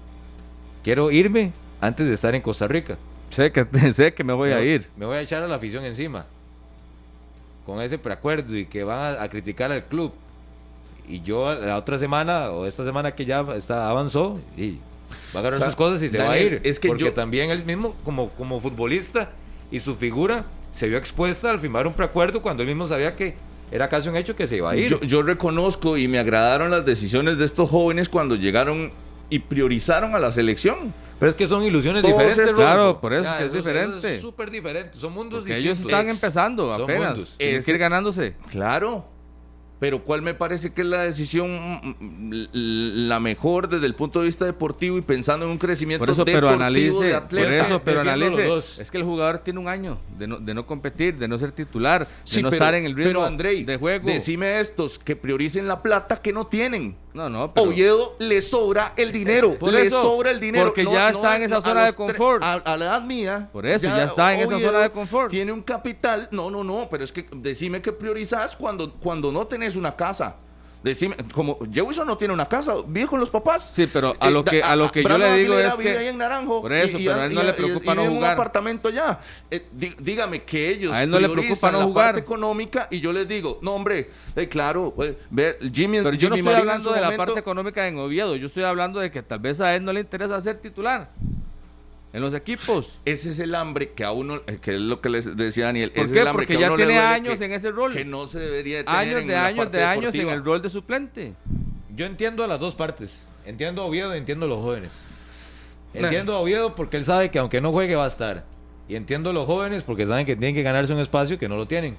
Quiero 0.84 1.10
irme 1.10 1.52
antes 1.80 2.06
de 2.06 2.14
estar 2.14 2.34
en 2.34 2.42
Costa 2.42 2.66
Rica. 2.68 2.96
Sé 3.30 3.50
que, 3.50 3.64
sé 3.92 4.14
que 4.14 4.22
me 4.24 4.32
voy 4.32 4.50
a 4.52 4.62
ir. 4.62 4.88
Me 4.96 5.06
voy 5.06 5.16
a 5.16 5.20
echar 5.22 5.42
a 5.42 5.48
la 5.48 5.56
afición 5.56 5.84
encima. 5.84 6.26
Con 7.66 7.80
ese 7.80 7.98
preacuerdo 7.98 8.56
y 8.56 8.66
que 8.66 8.82
van 8.84 9.16
a, 9.16 9.22
a 9.22 9.28
criticar 9.28 9.70
al 9.72 9.84
club. 9.84 10.12
Y 11.12 11.22
yo 11.22 11.54
la 11.54 11.76
otra 11.76 11.98
semana 11.98 12.50
o 12.50 12.64
esta 12.66 12.84
semana 12.84 13.14
que 13.14 13.24
ya 13.26 13.44
está, 13.56 13.90
avanzó 13.90 14.40
y 14.56 14.78
va 15.34 15.36
a 15.36 15.38
agarrar 15.40 15.58
Sa- 15.58 15.66
sus 15.66 15.76
cosas 15.76 16.02
y 16.02 16.08
se 16.08 16.16
va 16.18 16.24
a 16.24 16.28
Daniel, 16.28 16.54
ir. 16.54 16.60
es 16.64 16.80
que 16.80 16.88
porque 16.88 17.04
yo- 17.04 17.12
también 17.12 17.50
él 17.50 17.64
mismo 17.64 17.94
como, 18.04 18.30
como 18.30 18.60
futbolista 18.60 19.30
y 19.70 19.80
su 19.80 19.96
figura 19.96 20.46
se 20.72 20.88
vio 20.88 20.96
expuesta 20.96 21.50
al 21.50 21.60
firmar 21.60 21.86
un 21.86 21.92
preacuerdo 21.92 22.40
cuando 22.40 22.62
él 22.62 22.68
mismo 22.70 22.86
sabía 22.86 23.14
que 23.14 23.34
era 23.70 23.88
casi 23.88 24.08
un 24.08 24.16
hecho 24.16 24.34
que 24.36 24.46
se 24.46 24.56
iba 24.56 24.70
a 24.70 24.76
ir. 24.76 24.88
Yo, 24.88 25.00
yo 25.02 25.22
reconozco 25.22 25.96
y 25.98 26.08
me 26.08 26.18
agradaron 26.18 26.70
las 26.70 26.84
decisiones 26.86 27.36
de 27.36 27.44
estos 27.44 27.68
jóvenes 27.68 28.08
cuando 28.08 28.34
llegaron 28.36 28.90
y 29.28 29.38
priorizaron 29.38 30.14
a 30.14 30.18
la 30.18 30.32
selección. 30.32 30.94
Pero 31.18 31.30
es 31.30 31.36
que 31.36 31.46
son 31.46 31.62
ilusiones 31.62 32.02
Todos 32.02 32.14
diferentes. 32.14 32.38
estos-. 32.46 32.58
Claro, 32.60 33.00
por 33.00 33.12
eso 33.12 33.22
Ya, 33.24 33.30
es 33.32 33.36
que 33.38 33.44
es 33.44 33.50
eso- 33.50 33.58
eso 33.58 33.68
diferente. 33.68 34.14
Es 34.16 34.20
súper 34.20 34.50
diferente. 34.50 34.98
Son 34.98 35.12
mundos 35.12 35.40
Porque 35.40 35.54
distintos. 35.56 35.78
ellos 35.80 35.90
están 35.92 36.10
empezando 36.10 36.72
son 36.74 36.82
apenas. 36.82 37.36
que 37.38 37.62
ir 37.66 37.78
ganándose. 37.78 38.34
Claro. 38.50 39.04
Pero 39.82 40.04
¿cuál 40.04 40.22
me 40.22 40.32
parece 40.32 40.72
que 40.72 40.82
es 40.82 40.86
la 40.86 41.02
decisión 41.02 41.50
mm, 41.50 42.30
la 43.08 43.18
mejor 43.18 43.68
desde 43.68 43.86
el 43.86 43.96
punto 43.96 44.20
de 44.20 44.26
vista 44.26 44.44
deportivo 44.44 44.96
y 44.96 45.00
pensando 45.00 45.44
en 45.44 45.50
un 45.50 45.58
crecimiento 45.58 46.04
Por 46.04 46.10
eso, 46.12 46.24
pero 46.24 46.48
analice, 46.50 47.02
de 47.02 47.14
por 47.14 47.22
atleta? 47.24 47.66
eso, 47.66 47.82
pero 47.84 48.00
analice. 48.02 48.48
Es 48.80 48.92
que 48.92 48.98
el 48.98 49.02
jugador 49.02 49.38
tiene 49.38 49.58
un 49.58 49.66
año 49.66 49.98
de 50.16 50.28
no, 50.28 50.38
de 50.38 50.54
no 50.54 50.64
competir, 50.66 51.18
de 51.18 51.26
no 51.26 51.36
ser 51.36 51.50
titular, 51.50 52.06
de 52.06 52.42
no 52.42 52.50
pero- 52.50 52.62
estar 52.64 52.74
en 52.76 52.84
el 52.84 52.94
ritmo 52.94 53.08
pero, 53.10 53.24
Andrei, 53.24 53.64
de 53.64 53.76
juego. 53.76 54.06
Decime 54.06 54.60
estos 54.60 55.00
que 55.00 55.16
prioricen 55.16 55.66
la 55.66 55.82
plata 55.82 56.22
que 56.22 56.32
no 56.32 56.46
tienen. 56.46 56.94
No, 57.12 57.28
no, 57.28 57.52
pero 57.52 57.66
Oviedo 57.68 58.16
le 58.20 58.40
sobra 58.40 58.94
el 58.96 59.12
dinero, 59.12 59.58
Por 59.58 59.70
le 59.72 59.90
sobra 59.90 60.30
el 60.30 60.40
dinero. 60.40 60.66
porque 60.66 60.84
ya 60.84 61.10
está 61.10 61.36
en 61.36 61.42
esa 61.42 61.60
zona 61.60 61.84
de 61.86 61.92
confort. 61.92 62.42
A, 62.42 62.54
a 62.54 62.76
la 62.76 62.84
edad 62.86 63.02
mía. 63.02 63.50
Por 63.52 63.66
eso, 63.66 63.84
ya 63.84 64.04
está 64.04 64.32
en 64.34 64.40
esa 64.40 64.58
zona 64.58 64.78
de 64.78 64.90
confort. 64.90 65.30
Tiene 65.30 65.52
un 65.52 65.60
capital. 65.60 66.28
No, 66.30 66.50
no, 66.50 66.64
no, 66.64 66.88
pero 66.90 67.04
es 67.04 67.12
que 67.12 67.26
decime 67.34 67.82
que 67.82 67.92
priorizas 67.92 68.56
cuando, 68.56 68.94
cuando 68.94 69.30
no 69.30 69.46
tenés 69.46 69.71
una 69.78 69.94
casa. 69.96 70.36
Decime, 70.82 71.14
como 71.32 71.60
Jewison 71.72 72.04
no 72.04 72.18
tiene 72.18 72.34
una 72.34 72.48
casa, 72.48 72.74
vive 72.84 73.06
con 73.06 73.20
los 73.20 73.30
papás. 73.30 73.70
Sí, 73.72 73.86
pero 73.92 74.16
a 74.18 74.28
lo 74.30 74.44
que- 74.44 74.64
a 74.64 74.74
lo 74.74 74.90
que 74.90 75.04
yo 75.04 75.16
le 75.16 75.36
digo 75.36 75.56
es 75.56 75.76
vive 75.78 75.92
que- 75.92 75.98
ahí 75.98 76.06
en 76.08 76.18
Naranjo. 76.18 76.60
Por 76.60 76.72
eso, 76.72 76.98
pero 76.98 77.20
a 77.20 77.26
él 77.26 77.34
no 77.34 77.42
le 77.44 77.52
preocupa 77.52 77.92
y 77.92 77.94
no 77.94 78.02
jugar. 78.06 78.18
un 78.18 78.24
apartamento 78.24 78.90
ya. 78.90 79.20
Eh, 79.48 79.64
dí- 79.72 79.94
dígame 80.00 80.42
que 80.42 80.70
ellos 80.70 80.90
A 80.92 81.04
él 81.04 81.10
no 81.10 81.20
le 81.20 81.28
preocupa 81.28 81.70
no 81.70 81.78
la 81.78 81.84
jugar. 81.84 82.06
parte 82.06 82.20
económica 82.22 82.88
y 82.90 82.98
yo 82.98 83.12
les 83.12 83.28
digo, 83.28 83.60
no 83.62 83.74
hombre, 83.76 84.10
eh, 84.34 84.48
claro, 84.48 84.92
pues, 84.96 85.14
ve, 85.30 85.56
Jimmy, 85.72 85.98
Pero 86.02 86.16
yo 86.16 86.28
no 86.30 86.34
estoy 86.34 86.42
Marín 86.52 86.68
hablando 86.68 86.92
de 86.92 87.00
la 87.00 87.16
parte 87.16 87.38
económica 87.38 87.86
en 87.86 87.98
Oviedo, 87.98 88.34
yo 88.34 88.46
estoy 88.48 88.64
hablando 88.64 88.98
de 88.98 89.12
que 89.12 89.22
tal 89.22 89.38
vez 89.38 89.60
a 89.60 89.76
él 89.76 89.84
no 89.84 89.92
le 89.92 90.00
interesa 90.00 90.40
ser 90.42 90.56
titular. 90.60 91.10
En 92.12 92.20
los 92.20 92.34
equipos. 92.34 92.98
Ese 93.04 93.30
es 93.30 93.38
el 93.38 93.54
hambre 93.54 93.92
que 93.92 94.04
a 94.04 94.12
uno, 94.12 94.40
eh, 94.46 94.58
que 94.60 94.74
es 94.74 94.80
lo 94.80 95.00
que 95.00 95.08
les 95.08 95.36
decía 95.36 95.66
Daniel. 95.66 95.90
¿Por 95.92 96.04
ese 96.04 96.12
qué? 96.14 96.18
es 96.18 96.22
el 96.22 96.28
hambre 96.28 96.44
Porque 96.46 96.54
que 96.56 96.60
ya 96.60 96.74
tiene 96.76 96.98
años 96.98 97.38
que- 97.38 97.44
en 97.46 97.52
ese 97.52 97.70
rol. 97.70 97.92
Que 97.94 98.04
no 98.04 98.26
se 98.26 98.38
debería 98.38 98.78
de 98.78 98.84
tener 98.84 98.98
Años 99.00 99.20
en 99.22 99.28
de 99.28 99.34
la 99.34 99.46
años 99.46 99.58
parte 99.58 99.76
de 99.78 99.84
años 99.84 100.14
en 100.14 100.28
el 100.28 100.44
rol 100.44 100.60
de 100.62 100.68
suplente. 100.70 101.34
Yo 101.94 102.06
entiendo 102.06 102.44
a 102.44 102.46
las 102.46 102.60
dos 102.60 102.74
partes. 102.74 103.18
Entiendo 103.44 103.82
a 103.82 103.86
Oviedo 103.86 104.14
y 104.14 104.18
entiendo 104.18 104.46
a 104.46 104.48
los 104.48 104.60
jóvenes. 104.62 104.90
Entiendo 105.94 106.34
a 106.34 106.40
Oviedo 106.40 106.74
porque 106.74 106.96
él 106.96 107.04
sabe 107.04 107.30
que 107.30 107.38
aunque 107.38 107.60
no 107.60 107.72
juegue 107.72 107.94
va 107.96 108.04
a 108.04 108.08
estar. 108.08 108.44
Y 108.88 108.94
entiendo 108.96 109.30
a 109.30 109.32
los 109.32 109.46
jóvenes 109.46 109.82
porque 109.82 110.06
saben 110.06 110.24
que 110.26 110.36
tienen 110.36 110.54
que 110.54 110.62
ganarse 110.62 110.92
un 110.92 111.00
espacio 111.00 111.38
que 111.38 111.48
no 111.48 111.56
lo 111.56 111.66
tienen. 111.66 111.96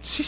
Sí. 0.00 0.24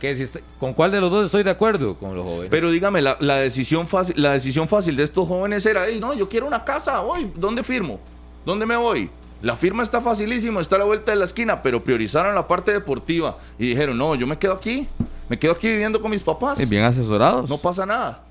Que 0.00 0.14
si 0.14 0.24
est- 0.24 0.36
¿Con 0.58 0.74
cuál 0.74 0.90
de 0.92 1.00
los 1.00 1.10
dos 1.10 1.26
estoy 1.26 1.42
de 1.42 1.50
acuerdo? 1.50 1.96
Con 1.96 2.14
los 2.14 2.24
jóvenes. 2.24 2.48
Pero 2.50 2.70
dígame, 2.70 3.00
la, 3.02 3.16
la 3.20 3.36
decisión 3.36 3.88
fácil, 3.88 4.14
la 4.20 4.32
decisión 4.32 4.68
fácil 4.68 4.94
de 4.96 5.02
estos 5.04 5.26
jóvenes 5.26 5.64
era, 5.66 5.86
"Ey, 5.86 5.98
no, 6.00 6.12
yo 6.14 6.28
quiero 6.28 6.46
una 6.46 6.64
casa, 6.64 7.00
voy, 7.00 7.30
¿dónde 7.34 7.62
firmo? 7.62 7.98
¿Dónde 8.46 8.64
me 8.64 8.76
voy? 8.76 9.10
La 9.42 9.56
firma 9.56 9.82
está 9.82 10.00
facilísimo, 10.00 10.60
está 10.60 10.76
a 10.76 10.78
la 10.78 10.84
vuelta 10.86 11.10
de 11.12 11.18
la 11.18 11.26
esquina, 11.26 11.60
pero 11.62 11.84
priorizaron 11.84 12.34
la 12.34 12.48
parte 12.48 12.72
deportiva 12.72 13.36
y 13.58 13.68
dijeron, 13.68 13.98
no, 13.98 14.14
yo 14.14 14.26
me 14.26 14.38
quedo 14.38 14.54
aquí, 14.54 14.88
me 15.28 15.38
quedo 15.38 15.52
aquí 15.52 15.68
viviendo 15.68 16.00
con 16.00 16.10
mis 16.10 16.22
papás. 16.22 16.66
Bien 16.68 16.84
asesorados. 16.84 17.50
No 17.50 17.58
pasa 17.58 17.84
nada. 17.84 18.22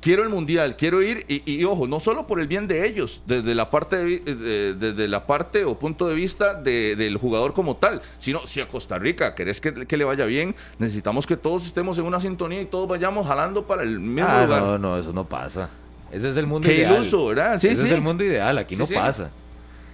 Quiero 0.00 0.22
el 0.22 0.30
mundial, 0.30 0.76
quiero 0.76 1.02
ir 1.02 1.24
y, 1.28 1.42
y, 1.48 1.62
ojo, 1.64 1.86
no 1.86 2.00
solo 2.00 2.26
por 2.26 2.40
el 2.40 2.48
bien 2.48 2.66
de 2.66 2.88
ellos, 2.88 3.20
desde 3.26 3.54
la 3.54 3.70
parte, 3.70 3.96
de- 4.02 4.18
de- 4.34 4.74
desde 4.74 5.06
la 5.06 5.26
parte 5.26 5.64
o 5.64 5.78
punto 5.78 6.08
de 6.08 6.14
vista 6.14 6.54
de- 6.54 6.96
del 6.96 7.16
jugador 7.18 7.52
como 7.52 7.76
tal, 7.76 8.00
sino 8.18 8.46
si 8.46 8.60
a 8.62 8.66
Costa 8.66 8.98
Rica 8.98 9.34
querés 9.34 9.60
que, 9.60 9.86
que 9.86 9.96
le 9.98 10.04
vaya 10.04 10.24
bien, 10.24 10.56
necesitamos 10.78 11.26
que 11.26 11.36
todos 11.36 11.66
estemos 11.66 11.98
en 11.98 12.06
una 12.06 12.18
sintonía 12.18 12.62
y 12.62 12.64
todos 12.64 12.88
vayamos 12.88 13.26
jalando 13.26 13.64
para 13.66 13.82
el 13.82 14.00
mismo 14.00 14.28
Ah, 14.28 14.44
lugar. 14.44 14.62
no, 14.62 14.78
no, 14.78 14.98
eso 14.98 15.12
no 15.12 15.24
pasa. 15.28 15.68
Ese 16.14 16.30
es 16.30 16.36
el 16.36 16.46
mundo 16.46 16.68
Qué 16.68 16.76
ideal. 16.76 16.94
iluso, 16.94 17.26
¿verdad? 17.26 17.58
Sí, 17.60 17.68
Ese 17.68 17.82
sí. 17.82 17.86
es 17.86 17.92
el 17.92 18.00
mundo 18.00 18.24
ideal, 18.24 18.56
aquí 18.58 18.74
Sí, 18.76 18.80
no 18.94 19.00
pasa. 19.00 19.30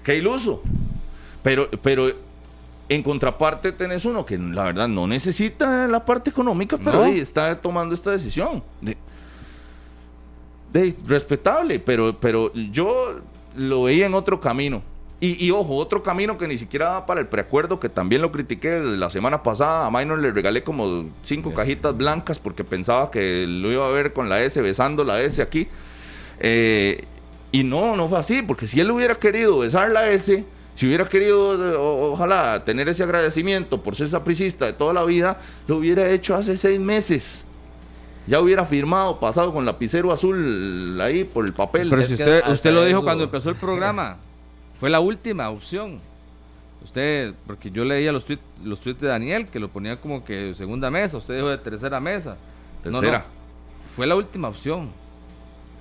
Qué 0.05 0.17
iluso. 0.17 0.63
Pero, 1.43 1.69
pero 1.83 2.11
en 2.89 3.03
contraparte 3.03 3.73
tenés 3.73 4.05
uno 4.05 4.27
que 4.27 4.37
la 4.37 4.65
verdad 4.65 4.89
no 4.89 5.07
necesita 5.07 5.87
la 5.87 6.05
parte 6.05 6.31
económica, 6.31 6.77
pero 6.79 6.99
No. 6.99 7.05
está 7.07 7.61
tomando 7.61 7.95
esta 7.95 8.11
decisión. 8.11 8.63
De, 8.81 8.97
de- 10.73 10.95
respetable, 11.07 11.79
pero, 11.81 12.17
pero 12.19 12.53
yo 12.55 13.21
lo 13.57 13.85
veía 13.85 14.07
en 14.07 14.15
otro 14.15 14.41
camino. 14.41 14.83
Y, 15.23 15.45
y 15.45 15.51
ojo, 15.51 15.77
otro 15.77 16.03
camino 16.03 16.39
que 16.39 16.49
ni 16.49 16.57
siquiera 16.57 16.91
va 16.91 17.07
para 17.07 17.21
el 17.21 17.27
preacuerdo, 17.27 17.79
que 17.79 17.91
también 17.91 18.23
lo 18.23 18.33
critiqué 18.33 18.71
desde 18.71 18.97
la 18.97 19.11
semana 19.11 19.43
pasada. 19.43 19.87
A 19.87 19.91
Minor 19.91 20.19
le 20.19 20.31
regalé 20.33 20.63
como 20.63 21.05
cinco 21.23 21.53
cajitas 21.53 21.95
blancas 21.95 22.39
porque 22.39 22.65
pensaba 22.65 23.11
que 23.11 23.47
lo 23.47 23.71
iba 23.71 23.87
a 23.87 23.91
ver 23.91 24.15
con 24.15 24.31
la 24.31 24.43
S, 24.43 24.59
besando 24.63 25.05
la 25.05 25.21
S 25.21 25.43
aquí. 25.43 25.69
Eh, 26.41 27.05
y 27.53 27.65
no, 27.65 27.97
no 27.97 28.09
fue 28.09 28.19
así, 28.19 28.43
porque 28.43 28.67
si 28.69 28.81
él 28.81 28.91
hubiera 28.91 29.15
querido 29.17 29.59
besar 29.59 29.91
la 29.91 30.09
S, 30.11 30.45
si 30.75 30.87
hubiera 30.87 31.09
querido, 31.09 31.55
eh, 31.73 31.77
o- 31.77 32.13
ojalá, 32.13 32.65
tener 32.65 32.89
ese 32.89 33.03
agradecimiento 33.03 33.83
por 33.83 33.97
ser 33.97 34.09
sapricista 34.09 34.67
de 34.67 34.73
toda 34.73 34.93
la 34.95 35.05
vida, 35.05 35.39
lo 35.67 35.77
hubiera 35.77 36.09
hecho 36.11 36.35
hace 36.35 36.57
seis 36.57 36.81
meses. 36.81 37.45
Ya 38.27 38.41
hubiera 38.41 38.65
firmado, 38.65 39.19
pasado 39.19 39.53
con 39.53 39.65
lapicero 39.67 40.13
azul 40.13 40.99
ahí 41.03 41.25
por 41.25 41.45
el 41.45 41.53
papel. 41.53 41.89
Pero 41.91 42.03
Es 42.03 42.09
si 42.09 42.15
usted, 42.15 42.43
usted 42.49 42.73
lo 42.73 42.85
dijo 42.85 42.99
eso- 42.99 43.05
cuando 43.05 43.25
empezó 43.25 43.51
el 43.51 43.57
programa, 43.57 44.17
fue 44.79 44.89
la 44.91 45.01
última 45.01 45.51
opción. 45.51 45.99
Usted, 46.85 47.35
porque 47.47 47.71
yo 47.71 47.85
leía 47.85 48.11
los 48.13 48.25
tweets 48.25 48.43
los 48.65 48.81
tweets 48.81 49.01
de 49.01 49.09
Daniel, 49.09 49.47
que 49.49 49.59
lo 49.61 49.69
ponía 49.69 49.97
como 49.97 50.25
que 50.25 50.55
segunda 50.55 50.91
mesa, 50.91 51.17
usted 51.19 51.35
dijo 51.35 51.49
de 51.49 51.59
tercera 51.59 51.99
mesa. 52.01 52.37
No, 52.85 52.91
no, 52.93 53.01
Tercera. 53.01 53.25
fue 53.97 54.07
la 54.07 54.15
última 54.17 54.49
opción. 54.49 54.89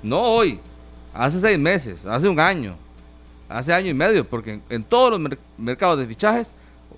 No 0.02 0.22
hoy, 0.22 0.60
hace 1.14 1.40
seis 1.40 1.60
meses, 1.60 2.06
hace 2.06 2.28
un 2.30 2.40
año, 2.40 2.76
hace 3.48 3.74
año 3.74 3.90
y 3.90 3.94
medio, 3.94 4.26
porque 4.26 4.60
en, 4.70 4.84
todos 4.84 5.12
los 5.12 5.20
mer- 5.20 5.38
mercados 5.58 6.00
de 6.00 6.06
fichajes, 6.06 6.54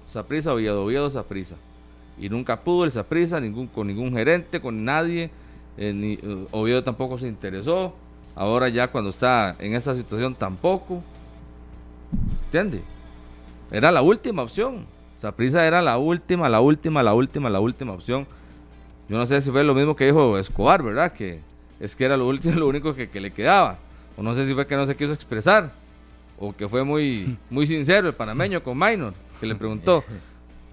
Saprisa, 0.05 0.53
Oviedo, 0.53 0.83
Oviedo, 0.83 1.09
Saprisa. 1.09 1.55
Y 2.19 2.29
nunca 2.29 2.59
pudo 2.59 2.85
el 2.85 2.91
Saprisa 2.91 3.39
ningún, 3.39 3.67
con 3.67 3.87
ningún 3.87 4.11
gerente, 4.13 4.59
con 4.61 4.83
nadie. 4.85 5.29
eh, 5.77 5.93
ni, 5.93 6.13
eh, 6.13 6.47
Oviedo 6.51 6.83
tampoco 6.83 7.17
se 7.17 7.27
interesó. 7.27 7.95
Ahora 8.35 8.69
ya 8.69 8.89
cuando 8.89 9.09
está 9.09 9.55
en 9.59 9.73
esta 9.73 9.95
situación 9.95 10.35
tampoco. 10.35 11.01
¿Entiende? 12.45 12.81
Era 13.71 13.91
la 13.91 14.01
última 14.01 14.43
opción. 14.43 14.85
Saprisa 15.19 15.65
era 15.65 15.81
la 15.81 15.97
última, 15.97 16.49
la 16.49 16.61
última, 16.61 17.01
la 17.01 17.13
última, 17.13 17.49
la 17.49 17.59
última 17.59 17.93
opción. 17.93 18.27
Yo 19.07 19.17
no 19.17 19.25
sé 19.25 19.41
si 19.41 19.49
fue 19.49 19.63
lo 19.63 19.73
mismo 19.73 19.95
que 19.95 20.05
dijo 20.05 20.37
Escobar, 20.37 20.83
¿verdad? 20.83 21.13
Que 21.13 21.39
es 21.81 21.95
que 21.95 22.05
era 22.05 22.15
lo 22.15 22.27
último, 22.27 22.55
lo 22.59 22.67
único 22.67 22.95
que, 22.95 23.09
que 23.09 23.19
le 23.19 23.31
quedaba. 23.31 23.77
O 24.17 24.23
no 24.23 24.33
sé 24.35 24.45
si 24.45 24.53
fue 24.53 24.65
que 24.67 24.75
no 24.75 24.85
se 24.85 24.95
quiso 24.95 25.11
expresar. 25.13 25.71
O 26.37 26.55
que 26.55 26.67
fue 26.69 26.83
muy, 26.83 27.37
muy 27.49 27.67
sincero 27.67 28.07
el 28.07 28.13
panameño 28.13 28.63
con 28.63 28.77
Minor, 28.77 29.13
que 29.39 29.45
le 29.45 29.55
preguntó, 29.55 30.03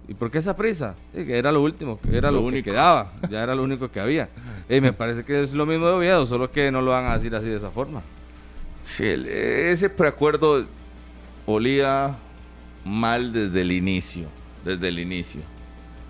¿y 0.07 0.15
por 0.15 0.31
qué 0.31 0.39
esa 0.39 0.57
prisa? 0.57 0.95
Que 1.13 1.37
era 1.37 1.51
lo 1.53 1.63
último, 1.63 1.99
que 2.01 2.17
era 2.17 2.31
lo, 2.31 2.37
Lo 2.39 2.43
que 2.43 2.47
único. 2.49 2.71
quedaba, 2.71 3.13
ya 3.29 3.43
era 3.43 3.55
lo 3.55 3.63
único 3.65 3.91
que 3.91 4.01
había. 4.01 4.29
Y 4.69 4.81
me 4.81 4.93
parece 4.93 5.25
que 5.25 5.41
es 5.43 5.53
lo 5.53 5.67
mismo 5.67 5.87
de 5.87 5.93
Oviedo, 5.93 6.27
solo 6.27 6.51
que 6.51 6.71
no 6.71 6.81
lo 6.83 6.93
van 6.93 7.07
a 7.07 7.15
decir 7.15 7.35
así 7.35 7.49
de 7.49 7.57
esa 7.57 7.71
forma. 7.71 8.03
Sí, 8.83 9.05
ese 9.05 9.91
preacuerdo 9.91 10.65
olía 11.47 12.17
mal 12.85 13.33
desde 13.33 13.61
el 13.61 13.73
inicio. 13.73 14.27
Desde 14.65 14.89
el 14.89 14.99
inicio. 14.99 15.43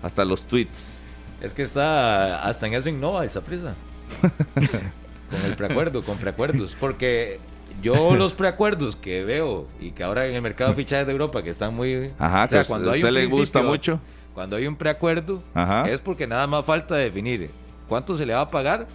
Hasta 0.01 0.23
los 0.23 0.45
tweets. 0.45 0.97
Es 1.41 1.53
que 1.53 1.61
está, 1.63 2.41
hasta 2.43 2.67
en 2.67 2.73
eso 2.73 2.89
innova 2.89 3.25
esa 3.25 3.41
prisa. 3.41 3.75
con 5.29 5.41
el 5.45 5.55
preacuerdo, 5.55 6.03
con 6.03 6.17
preacuerdos. 6.17 6.75
Porque 6.79 7.39
yo 7.81 8.15
los 8.15 8.33
preacuerdos 8.33 8.95
que 8.95 9.23
veo 9.23 9.67
y 9.79 9.91
que 9.91 10.03
ahora 10.03 10.25
en 10.27 10.35
el 10.35 10.41
mercado 10.41 10.71
de 10.71 10.75
fichajes 10.75 11.05
de 11.05 11.11
Europa 11.13 11.43
que 11.43 11.49
están 11.51 11.73
muy... 11.75 12.11
Ajá, 12.19 12.45
o 12.45 12.49
sea, 12.49 12.63
que 12.63 12.73
a 12.73 12.91
usted 12.91 13.11
le 13.11 13.25
gusta 13.27 13.61
mucho. 13.61 13.99
Cuando 14.33 14.55
hay 14.55 14.67
un 14.67 14.75
preacuerdo, 14.75 15.43
Ajá. 15.53 15.89
es 15.89 16.01
porque 16.01 16.25
nada 16.27 16.47
más 16.47 16.65
falta 16.65 16.95
definir 16.95 17.49
cuánto 17.87 18.17
se 18.17 18.25
le 18.25 18.33
va 18.33 18.41
a 18.41 18.49
pagar 18.49 18.87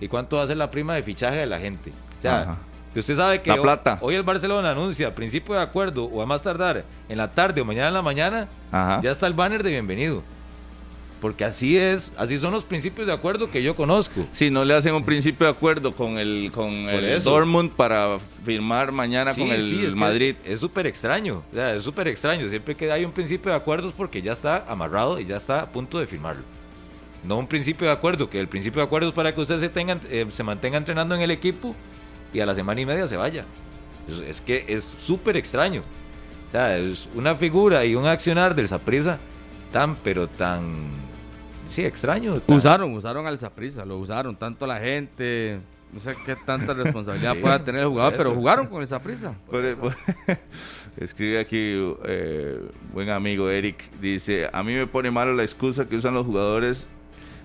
y 0.00 0.08
cuánto 0.08 0.36
va 0.36 0.44
a 0.44 0.46
ser 0.46 0.56
la 0.56 0.70
prima 0.70 0.94
de 0.94 1.02
fichaje 1.02 1.36
de 1.38 1.46
la 1.46 1.58
gente. 1.58 1.90
O 2.18 2.22
sea, 2.22 2.42
Ajá. 2.42 2.56
que 2.94 3.00
usted 3.00 3.16
sabe 3.16 3.42
que 3.42 3.50
hoy- 3.50 3.68
hoy 4.00 4.14
el 4.14 4.22
Barcelona 4.22 4.70
anuncia 4.70 5.08
a 5.08 5.10
principio 5.14 5.54
de 5.54 5.62
acuerdo 5.62 6.04
o 6.04 6.22
a 6.22 6.26
más 6.26 6.42
tardar 6.42 6.84
en 7.08 7.18
la 7.18 7.30
tarde 7.32 7.60
o 7.60 7.64
mañana 7.64 7.88
en 7.88 7.94
la 7.94 8.02
mañana, 8.02 8.48
Ajá. 8.70 9.00
ya 9.02 9.10
está 9.10 9.26
el 9.26 9.32
banner 9.34 9.62
de 9.62 9.70
bienvenido. 9.70 10.22
Porque 11.22 11.44
así 11.44 11.78
es, 11.78 12.10
así 12.16 12.36
son 12.36 12.50
los 12.50 12.64
principios 12.64 13.06
de 13.06 13.12
acuerdo 13.12 13.48
que 13.48 13.62
yo 13.62 13.76
conozco. 13.76 14.26
Si 14.32 14.50
no 14.50 14.64
le 14.64 14.74
hacen 14.74 14.92
un 14.92 15.04
principio 15.04 15.46
de 15.46 15.52
acuerdo 15.52 15.92
con 15.92 16.18
el, 16.18 16.50
con 16.52 16.72
el 16.72 17.04
eso. 17.04 17.30
Dortmund 17.30 17.70
para 17.70 18.18
firmar 18.44 18.90
mañana 18.90 19.32
Sí, 19.32 19.40
con 19.40 19.50
el 19.52 19.62
sí, 19.62 19.84
es 19.84 19.92
que 19.92 20.00
Madrid. 20.00 20.34
Es 20.44 20.58
súper 20.58 20.88
extraño, 20.88 21.44
o 21.52 21.54
sea, 21.54 21.76
es 21.76 21.84
súper 21.84 22.08
extraño. 22.08 22.48
Siempre 22.48 22.74
que 22.74 22.90
hay 22.90 23.04
un 23.04 23.12
principio 23.12 23.52
de 23.52 23.56
acuerdo 23.56 23.90
es 23.90 23.94
porque 23.94 24.20
ya 24.20 24.32
está 24.32 24.64
amarrado 24.68 25.20
y 25.20 25.24
ya 25.24 25.36
está 25.36 25.60
a 25.60 25.66
punto 25.70 26.00
de 26.00 26.08
firmarlo. 26.08 26.42
No 27.22 27.38
un 27.38 27.46
principio 27.46 27.86
de 27.86 27.92
acuerdo, 27.92 28.28
que 28.28 28.40
el 28.40 28.48
principio 28.48 28.80
de 28.80 28.86
acuerdo 28.86 29.10
es 29.10 29.14
para 29.14 29.32
que 29.32 29.40
usted 29.40 29.60
se, 29.60 29.68
tenga, 29.68 30.00
eh, 30.10 30.26
se 30.32 30.42
mantenga 30.42 30.76
entrenando 30.76 31.14
en 31.14 31.20
el 31.20 31.30
equipo 31.30 31.76
y 32.34 32.40
a 32.40 32.46
la 32.46 32.56
semana 32.56 32.80
y 32.80 32.86
media 32.86 33.06
se 33.06 33.16
vaya. 33.16 33.44
Es, 34.08 34.18
es 34.18 34.40
que 34.40 34.64
es 34.66 34.92
súper 35.00 35.36
extraño. 35.36 35.82
O 36.48 36.50
sea, 36.50 36.76
es 36.78 37.08
una 37.14 37.36
figura 37.36 37.84
y 37.84 37.94
un 37.94 38.06
accionar 38.06 38.56
del 38.56 38.66
Saprisa 38.66 39.20
tan, 39.70 39.94
pero 39.96 40.28
tan, 40.28 40.90
sí, 41.72 41.84
extraño. 41.84 42.40
Usaron, 42.46 42.92
usaron 42.94 43.26
al 43.26 43.38
Saprisa, 43.38 43.84
lo 43.84 43.98
usaron 43.98 44.36
tanto 44.36 44.66
la 44.66 44.78
gente, 44.78 45.60
no 45.92 46.00
sé 46.00 46.14
qué 46.24 46.36
tanta 46.36 46.72
responsabilidad 46.74 47.32
Sí, 47.36 47.40
pueda 47.40 47.64
tener 47.64 47.80
el 47.82 47.88
jugador, 47.88 48.14
pero 48.16 48.34
jugaron 48.34 48.66
con 48.66 48.82
el. 48.82 49.34
Por- 49.50 49.76
por- 49.76 49.96
Escribe 50.98 51.40
aquí, 51.40 51.74
eh, 52.04 52.60
buen 52.92 53.08
amigo 53.10 53.48
Eric, 53.50 53.90
dice, 54.00 54.48
a 54.52 54.62
mí 54.62 54.74
me 54.74 54.86
pone 54.86 55.10
malo 55.10 55.32
la 55.34 55.42
excusa 55.42 55.88
que 55.88 55.96
usan 55.96 56.14
los 56.14 56.26
jugadores. 56.26 56.88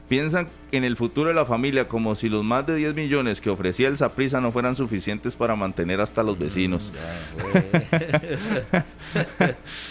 Piensan 0.07 0.47
en 0.71 0.83
el 0.83 0.95
futuro 0.95 1.29
de 1.29 1.35
la 1.35 1.45
familia 1.45 1.87
como 1.87 2.15
si 2.15 2.29
los 2.29 2.43
más 2.43 2.65
de 2.65 2.75
10 2.75 2.95
millones 2.95 3.41
que 3.41 3.49
ofrecía 3.49 3.87
el 3.87 3.97
Saprisa 3.97 4.39
no 4.39 4.51
fueran 4.51 4.75
suficientes 4.75 5.35
para 5.35 5.55
mantener 5.55 5.99
hasta 5.99 6.23
los 6.23 6.37
vecinos. 6.37 6.93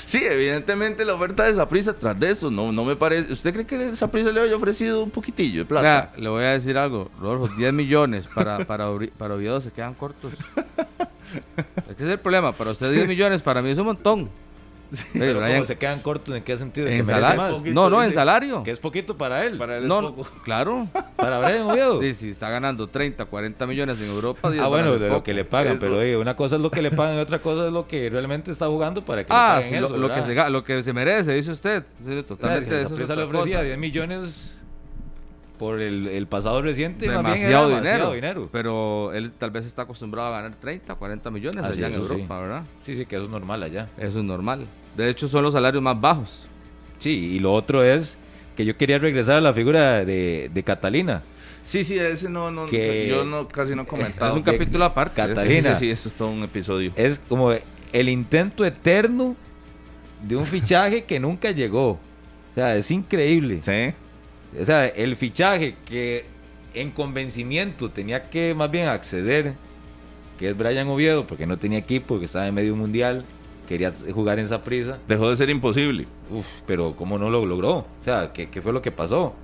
Sí, 0.04 0.20
evidentemente 0.22 1.04
la 1.04 1.14
oferta 1.14 1.44
de 1.44 1.54
Saprisa 1.54 1.94
tras 1.94 2.18
de 2.20 2.30
eso, 2.30 2.50
no, 2.50 2.70
no 2.70 2.84
me 2.84 2.96
parece. 2.96 3.32
¿Usted 3.32 3.52
cree 3.52 3.66
que 3.66 3.88
el 3.88 3.96
Saprisa 3.96 4.30
le 4.30 4.40
haya 4.40 4.54
ofrecido 4.54 5.02
un 5.02 5.10
poquitillo 5.10 5.60
de 5.60 5.64
plata? 5.64 5.82
Vea, 5.82 6.22
le 6.22 6.28
voy 6.28 6.44
a 6.44 6.52
decir 6.52 6.76
algo, 6.76 7.10
Rodolfo, 7.18 7.54
10 7.56 7.72
millones 7.72 8.26
para, 8.32 8.64
para, 8.66 8.86
para 9.18 9.34
Oviedo 9.34 9.60
se 9.60 9.70
quedan 9.70 9.94
cortos. 9.94 10.32
Es 10.34 11.96
que 11.96 12.02
ese 12.02 12.04
es 12.04 12.10
el 12.10 12.20
problema, 12.20 12.52
para 12.52 12.70
usted 12.70 12.92
10 12.92 13.08
millones, 13.08 13.42
para 13.42 13.62
mí 13.62 13.70
es 13.70 13.78
un 13.78 13.86
montón. 13.86 14.30
Oye, 14.92 15.02
Pero 15.12 15.38
Brian, 15.40 15.52
¿cómo 15.54 15.64
se 15.64 15.76
quedan 15.76 16.00
cortos? 16.00 16.34
¿En 16.36 16.42
qué 16.42 16.56
sentido? 16.56 16.86
¿Que 16.86 16.96
en 16.98 17.04
salario. 17.06 17.42
más? 17.42 17.54
poquito, 17.54 17.74
No, 17.74 17.90
no, 17.90 18.02
en 18.04 18.12
salario. 18.12 18.62
Que 18.62 18.70
es 18.70 18.78
poquito 18.78 19.16
para 19.16 19.44
él. 19.44 19.58
Para 19.58 19.76
él 19.78 19.82
es 19.84 19.88
No, 19.88 20.00
poco. 20.14 20.28
claro. 20.44 20.86
Para 21.16 21.38
Brian 21.40 21.62
Oviedo. 21.62 22.00
Sí, 22.02 22.14
si 22.14 22.28
está 22.30 22.50
ganando 22.50 22.88
30, 22.88 23.24
40 23.24 23.66
millones 23.66 24.00
en 24.00 24.08
Europa, 24.08 24.50
10 24.50 24.62
Ah, 24.62 24.68
bueno, 24.68 24.98
de 24.98 25.08
lo 25.08 25.22
que 25.22 25.32
le 25.34 25.44
pagan, 25.44 25.78
pero 25.78 25.98
oye, 25.98 26.16
una 26.16 26.36
cosa 26.36 26.56
es 26.56 26.62
lo 26.62 26.70
que 26.70 26.82
le 26.82 26.90
pagan 26.90 27.16
y 27.16 27.20
otra 27.20 27.38
cosa 27.40 27.66
es 27.66 27.72
lo 27.72 27.86
que 27.88 28.08
realmente 28.10 28.50
está 28.50 28.66
jugando 28.66 29.04
para 29.04 29.24
que 29.24 29.32
Ah, 29.32 29.56
le 29.58 29.62
paguen 29.64 29.74
sí, 29.74 29.80
lo, 29.80 29.86
eso, 29.86 29.96
lo 29.96 30.08
que 30.08 30.20
¿verdad? 30.20 30.46
se, 30.46 30.50
lo 30.50 30.64
que 30.64 30.82
se 30.82 30.92
merece, 30.92 31.32
dice 31.34 31.50
usted. 31.52 31.82
Sí, 32.04 32.22
Totalmente, 32.22 32.24
totalmente. 32.24 32.82
eso 32.82 32.94
es 33.02 33.08
le 33.18 33.22
ofrecía 33.24 33.56
cosa. 33.56 33.62
10 33.64 33.78
millones 33.78 34.58
por 35.58 35.80
el, 35.80 36.06
el 36.08 36.26
pasado 36.26 36.62
reciente, 36.62 37.08
demasiado, 37.08 37.68
dinero, 37.68 38.12
dinero. 38.12 38.48
Pero 38.52 39.12
él 39.12 39.32
tal 39.38 39.50
vez 39.50 39.66
está 39.66 39.82
acostumbrado 39.82 40.28
a 40.34 40.42
ganar 40.42 40.58
30, 40.58 40.94
40 40.94 41.30
millones 41.30 41.64
allá 41.64 41.86
en 41.86 41.94
sí. 41.94 41.98
Europa, 41.98 42.40
¿verdad? 42.40 42.62
Sí, 42.84 42.96
sí, 42.96 43.06
que 43.06 43.16
eso 43.16 43.24
es 43.24 43.30
normal 43.30 43.62
allá. 43.62 43.88
Eso 43.98 44.18
es 44.20 44.24
normal. 44.24 44.66
De 44.96 45.08
hecho, 45.08 45.28
son 45.28 45.42
los 45.42 45.52
salarios 45.54 45.82
más 45.82 46.00
bajos. 46.00 46.46
Sí, 46.98 47.10
y 47.10 47.38
lo 47.38 47.52
otro 47.52 47.82
es 47.84 48.16
que 48.56 48.64
yo 48.64 48.76
quería 48.76 48.98
regresar 48.98 49.36
a 49.36 49.40
la 49.40 49.52
figura 49.52 50.04
de, 50.04 50.50
de 50.52 50.62
Catalina. 50.62 51.22
Sí, 51.64 51.84
sí, 51.84 51.98
ese 51.98 52.30
no, 52.30 52.50
no, 52.50 52.66
Que- 52.66 53.08
yo 53.08 53.24
no, 53.24 53.48
casi 53.48 53.74
no 53.74 53.82
he 53.82 53.86
comentado. 53.86 54.30
es 54.30 54.36
un 54.36 54.42
capítulo 54.42 54.84
aparte. 54.84 55.16
Catalina. 55.16 55.74
Sí, 55.76 55.86
sí, 55.86 55.90
eso 55.90 56.08
es 56.08 56.14
todo 56.14 56.30
un 56.30 56.42
episodio. 56.42 56.92
Es 56.96 57.18
como 57.28 57.52
el 57.92 58.08
intento 58.08 58.64
eterno 58.64 59.36
de 60.22 60.36
un 60.36 60.46
fichaje 60.46 61.04
que 61.04 61.18
nunca 61.20 61.50
llegó. 61.50 61.90
O 61.90 61.98
sea, 62.54 62.76
es 62.76 62.90
increíble. 62.90 63.60
Sí. 63.62 63.94
O 64.60 64.64
sea, 64.64 64.86
el 64.86 65.16
fichaje 65.16 65.76
que 65.84 66.24
en 66.74 66.90
convencimiento 66.90 67.90
tenía 67.90 68.28
que 68.28 68.54
más 68.54 68.70
bien 68.70 68.88
acceder, 68.88 69.54
que 70.38 70.50
es 70.50 70.56
Brian 70.56 70.88
Oviedo, 70.88 71.26
porque 71.26 71.46
no 71.46 71.58
tenía 71.58 71.78
equipo, 71.78 72.18
que 72.18 72.26
estaba 72.26 72.46
en 72.46 72.54
medio 72.54 72.76
mundial, 72.76 73.24
quería 73.66 73.92
jugar 74.12 74.38
en 74.38 74.46
esa 74.46 74.62
prisa. 74.62 74.98
Dejó 75.08 75.30
de 75.30 75.36
ser 75.36 75.50
imposible. 75.50 76.06
Uf, 76.30 76.46
pero 76.66 76.94
¿cómo 76.96 77.18
no 77.18 77.30
lo 77.30 77.44
logró? 77.44 77.78
O 77.78 78.04
sea, 78.04 78.32
¿qué, 78.32 78.48
qué 78.48 78.62
fue 78.62 78.72
lo 78.72 78.82
que 78.82 78.92
pasó? 78.92 79.34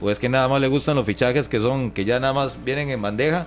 Pues 0.00 0.18
que 0.18 0.28
nada 0.28 0.48
más 0.48 0.60
le 0.60 0.68
gustan 0.68 0.96
los 0.96 1.06
fichajes 1.06 1.48
que 1.48 1.60
son, 1.60 1.90
que 1.90 2.04
ya 2.04 2.18
nada 2.18 2.32
más 2.32 2.62
vienen 2.64 2.90
en 2.90 3.00
bandeja, 3.00 3.46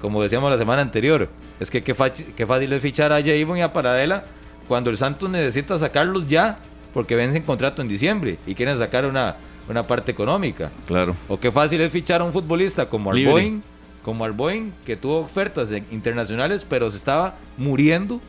como 0.00 0.22
decíamos 0.22 0.50
la 0.50 0.58
semana 0.58 0.82
anterior. 0.82 1.28
Es 1.60 1.70
que 1.70 1.82
qué, 1.82 1.94
qué 2.36 2.46
fácil 2.46 2.72
es 2.72 2.82
fichar 2.82 3.12
a 3.12 3.22
Javon 3.22 3.58
y 3.58 3.62
a 3.62 3.72
Paradela 3.72 4.24
cuando 4.68 4.90
el 4.90 4.96
Santos 4.96 5.28
necesita 5.28 5.76
sacarlos 5.78 6.26
ya, 6.26 6.58
porque 6.94 7.16
vencen 7.16 7.42
contrato 7.42 7.82
en 7.82 7.88
diciembre 7.88 8.38
y 8.46 8.54
quieren 8.54 8.78
sacar 8.78 9.04
una, 9.04 9.36
una 9.68 9.86
parte 9.86 10.12
económica. 10.12 10.70
Claro. 10.86 11.16
O 11.28 11.38
qué 11.38 11.50
fácil 11.50 11.80
es 11.80 11.92
fichar 11.92 12.20
a 12.20 12.24
un 12.24 12.32
futbolista 12.32 12.88
como. 12.88 13.10
Arboin, 13.10 13.62
como 14.02 14.24
Arboin, 14.24 14.72
que 14.84 14.96
tuvo 14.96 15.20
ofertas 15.20 15.70
internacionales, 15.90 16.66
pero 16.68 16.90
se 16.90 16.98
estaba 16.98 17.36
muriendo 17.56 18.20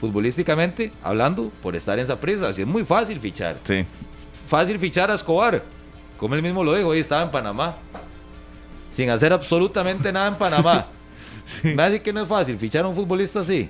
futbolísticamente 0.00 0.92
hablando 1.02 1.50
por 1.62 1.74
estar 1.76 1.98
en 1.98 2.04
esa 2.04 2.20
prisa. 2.20 2.48
Así 2.48 2.62
es 2.62 2.68
muy 2.68 2.84
fácil 2.84 3.18
fichar. 3.20 3.58
Sí. 3.64 3.84
Fácil 4.46 4.78
fichar 4.78 5.10
a 5.10 5.14
Escobar. 5.14 5.62
Como 6.18 6.34
él 6.34 6.42
mismo 6.42 6.62
lo 6.62 6.74
dijo, 6.74 6.88
hoy 6.88 7.00
estaba 7.00 7.22
en 7.22 7.30
Panamá. 7.30 7.76
Sin 8.92 9.10
hacer 9.10 9.32
absolutamente 9.32 10.12
nada 10.12 10.28
en 10.28 10.36
Panamá. 10.36 10.86
Nadie 11.62 12.00
que 12.00 12.12
no 12.12 12.22
es 12.22 12.28
fácil 12.28 12.58
fichar 12.58 12.84
a 12.84 12.88
un 12.88 12.94
futbolista 12.94 13.40
así. 13.40 13.68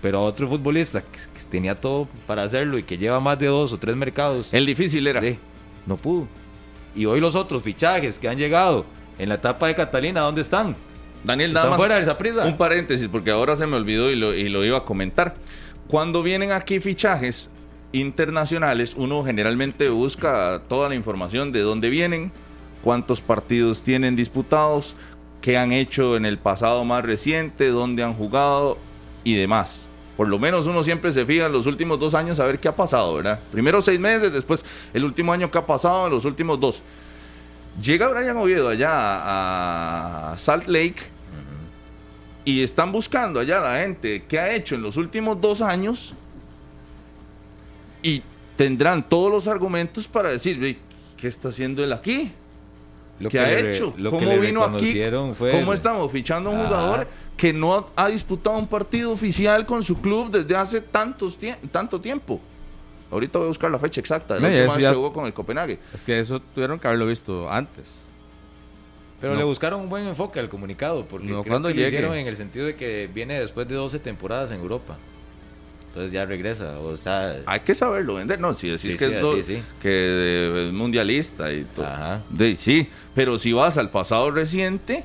Pero 0.00 0.18
a 0.18 0.22
otro 0.22 0.48
futbolista 0.48 1.02
que, 1.02 1.18
que 1.18 1.44
tenía 1.50 1.74
todo 1.74 2.08
para 2.26 2.42
hacerlo 2.44 2.78
y 2.78 2.82
que 2.82 2.96
lleva 2.96 3.20
más 3.20 3.38
de 3.38 3.46
dos 3.46 3.72
o 3.72 3.78
tres 3.78 3.96
mercados. 3.96 4.52
El 4.54 4.64
difícil 4.64 5.06
era. 5.06 5.20
Sí, 5.20 5.38
no 5.86 5.96
pudo. 5.96 6.26
Y 6.94 7.06
hoy 7.06 7.20
los 7.20 7.34
otros 7.34 7.62
fichajes 7.62 8.18
que 8.18 8.28
han 8.28 8.38
llegado 8.38 8.84
en 9.18 9.28
la 9.28 9.36
etapa 9.36 9.68
de 9.68 9.74
Catalina, 9.74 10.20
¿dónde 10.20 10.40
están? 10.40 10.76
Daniel, 11.24 11.52
nada 11.52 11.66
¿Están 11.66 11.70
más. 11.70 11.78
fuera 11.78 11.94
de 11.96 12.02
esa 12.02 12.18
prisa? 12.18 12.44
Un 12.44 12.56
paréntesis, 12.56 13.08
porque 13.08 13.30
ahora 13.30 13.56
se 13.56 13.66
me 13.66 13.76
olvidó 13.76 14.10
y 14.10 14.16
lo, 14.16 14.34
y 14.34 14.48
lo 14.48 14.64
iba 14.64 14.78
a 14.78 14.84
comentar. 14.84 15.34
Cuando 15.88 16.22
vienen 16.22 16.52
aquí 16.52 16.80
fichajes 16.80 17.50
internacionales, 17.92 18.94
uno 18.96 19.24
generalmente 19.24 19.88
busca 19.88 20.62
toda 20.68 20.88
la 20.88 20.94
información 20.94 21.52
de 21.52 21.60
dónde 21.60 21.90
vienen, 21.90 22.32
cuántos 22.82 23.20
partidos 23.20 23.82
tienen 23.82 24.16
disputados, 24.16 24.96
qué 25.40 25.56
han 25.58 25.72
hecho 25.72 26.16
en 26.16 26.26
el 26.26 26.38
pasado 26.38 26.84
más 26.84 27.04
reciente, 27.04 27.68
dónde 27.68 28.02
han 28.02 28.14
jugado 28.14 28.78
y 29.24 29.34
demás. 29.34 29.85
Por 30.16 30.28
lo 30.28 30.38
menos 30.38 30.66
uno 30.66 30.82
siempre 30.82 31.12
se 31.12 31.26
fija 31.26 31.46
en 31.46 31.52
los 31.52 31.66
últimos 31.66 32.00
dos 32.00 32.14
años 32.14 32.40
a 32.40 32.46
ver 32.46 32.58
qué 32.58 32.68
ha 32.68 32.74
pasado, 32.74 33.16
¿verdad? 33.16 33.38
Primero 33.52 33.82
seis 33.82 34.00
meses, 34.00 34.32
después 34.32 34.64
el 34.94 35.04
último 35.04 35.32
año 35.32 35.50
que 35.50 35.58
ha 35.58 35.66
pasado, 35.66 36.08
los 36.08 36.24
últimos 36.24 36.58
dos. 36.58 36.82
Llega 37.82 38.08
Brian 38.08 38.36
Oviedo 38.38 38.68
allá 38.70 38.90
a 40.32 40.38
Salt 40.38 40.66
Lake 40.68 41.02
y 42.46 42.62
están 42.62 42.92
buscando 42.92 43.40
allá 43.40 43.60
la 43.60 43.78
gente 43.80 44.24
qué 44.26 44.38
ha 44.38 44.54
hecho 44.54 44.74
en 44.76 44.82
los 44.82 44.96
últimos 44.96 45.38
dos 45.40 45.60
años 45.60 46.14
y 48.02 48.22
tendrán 48.56 49.06
todos 49.06 49.30
los 49.30 49.48
argumentos 49.48 50.06
para 50.06 50.30
decir, 50.30 50.58
"Ve, 50.58 50.78
¿qué 51.16 51.28
está 51.28 51.48
haciendo 51.48 51.82
él 51.84 51.92
aquí? 51.92 52.32
Lo 53.18 53.28
¿Qué 53.30 53.38
que 53.38 53.44
ha 53.44 53.48
le 53.62 53.70
hecho? 53.70 53.94
lo 53.96 54.10
que 54.10 54.16
¿Cómo 54.16 54.28
le 54.30 54.38
vino 54.38 54.62
aquí? 54.64 54.94
fue 55.36 55.50
¿Cómo 55.50 55.72
el- 55.72 55.76
estamos 55.78 56.10
fichando 56.12 56.50
a 56.50 56.52
un 56.52 56.60
Ajá. 56.60 56.68
jugador 56.68 57.08
que 57.36 57.52
no 57.52 57.88
ha 57.96 58.08
disputado 58.08 58.56
un 58.58 58.66
partido 58.66 59.12
oficial 59.12 59.66
con 59.66 59.82
su 59.84 60.00
club 60.00 60.30
desde 60.30 60.56
hace 60.56 60.80
tantos 60.80 61.38
tie- 61.40 61.56
tanto 61.70 62.00
tiempo? 62.00 62.40
Ahorita 63.10 63.38
voy 63.38 63.46
a 63.46 63.48
buscar 63.48 63.70
la 63.70 63.78
fecha 63.78 64.00
exacta 64.00 64.34
de 64.34 64.40
la 64.40 64.48
última 64.48 64.74
vez 64.76 64.86
que 64.86 64.94
jugó 64.94 65.12
con 65.12 65.26
el 65.26 65.32
Copenhague. 65.34 65.78
Es 65.94 66.00
que 66.00 66.18
eso 66.18 66.40
tuvieron 66.54 66.78
que 66.78 66.86
haberlo 66.88 67.06
visto 67.06 67.50
antes. 67.50 67.84
Pero 69.20 69.32
No. 69.34 69.38
le 69.38 69.44
buscaron 69.44 69.80
un 69.80 69.88
buen 69.88 70.06
enfoque 70.06 70.40
al 70.40 70.48
comunicado, 70.48 71.04
porque 71.06 71.26
No, 71.26 71.42
creo 71.42 71.52
cuando 71.52 71.68
que 71.68 71.74
lo 71.74 71.86
hicieron 71.86 72.14
en 72.16 72.26
el 72.26 72.36
sentido 72.36 72.66
de 72.66 72.74
que 72.76 73.08
viene 73.12 73.40
después 73.40 73.66
de 73.68 73.74
12 73.74 73.98
temporadas 73.98 74.50
en 74.50 74.60
Europa. 74.60 74.96
Entonces 75.88 76.12
ya 76.12 76.26
regresa, 76.26 76.78
o 76.80 76.92
está... 76.94 77.36
Hay 77.46 77.60
que 77.60 77.74
saberlo 77.74 78.16
vender, 78.16 78.38
no, 78.38 78.54
si 78.54 78.68
decís 78.68 78.92
Sí, 78.92 78.98
que 78.98 79.08
sí, 79.08 79.14
es 79.14 79.22
do- 79.22 79.42
sí. 79.42 79.62
que 79.80 80.66
es 80.68 80.72
mundialista 80.74 81.50
y 81.50 81.64
todo. 81.64 81.86
Ajá. 81.86 82.20
De, 82.28 82.54
sí, 82.56 82.88
pero 83.14 83.38
si 83.38 83.54
vas 83.54 83.78
al 83.78 83.88
pasado 83.90 84.30
reciente, 84.30 85.04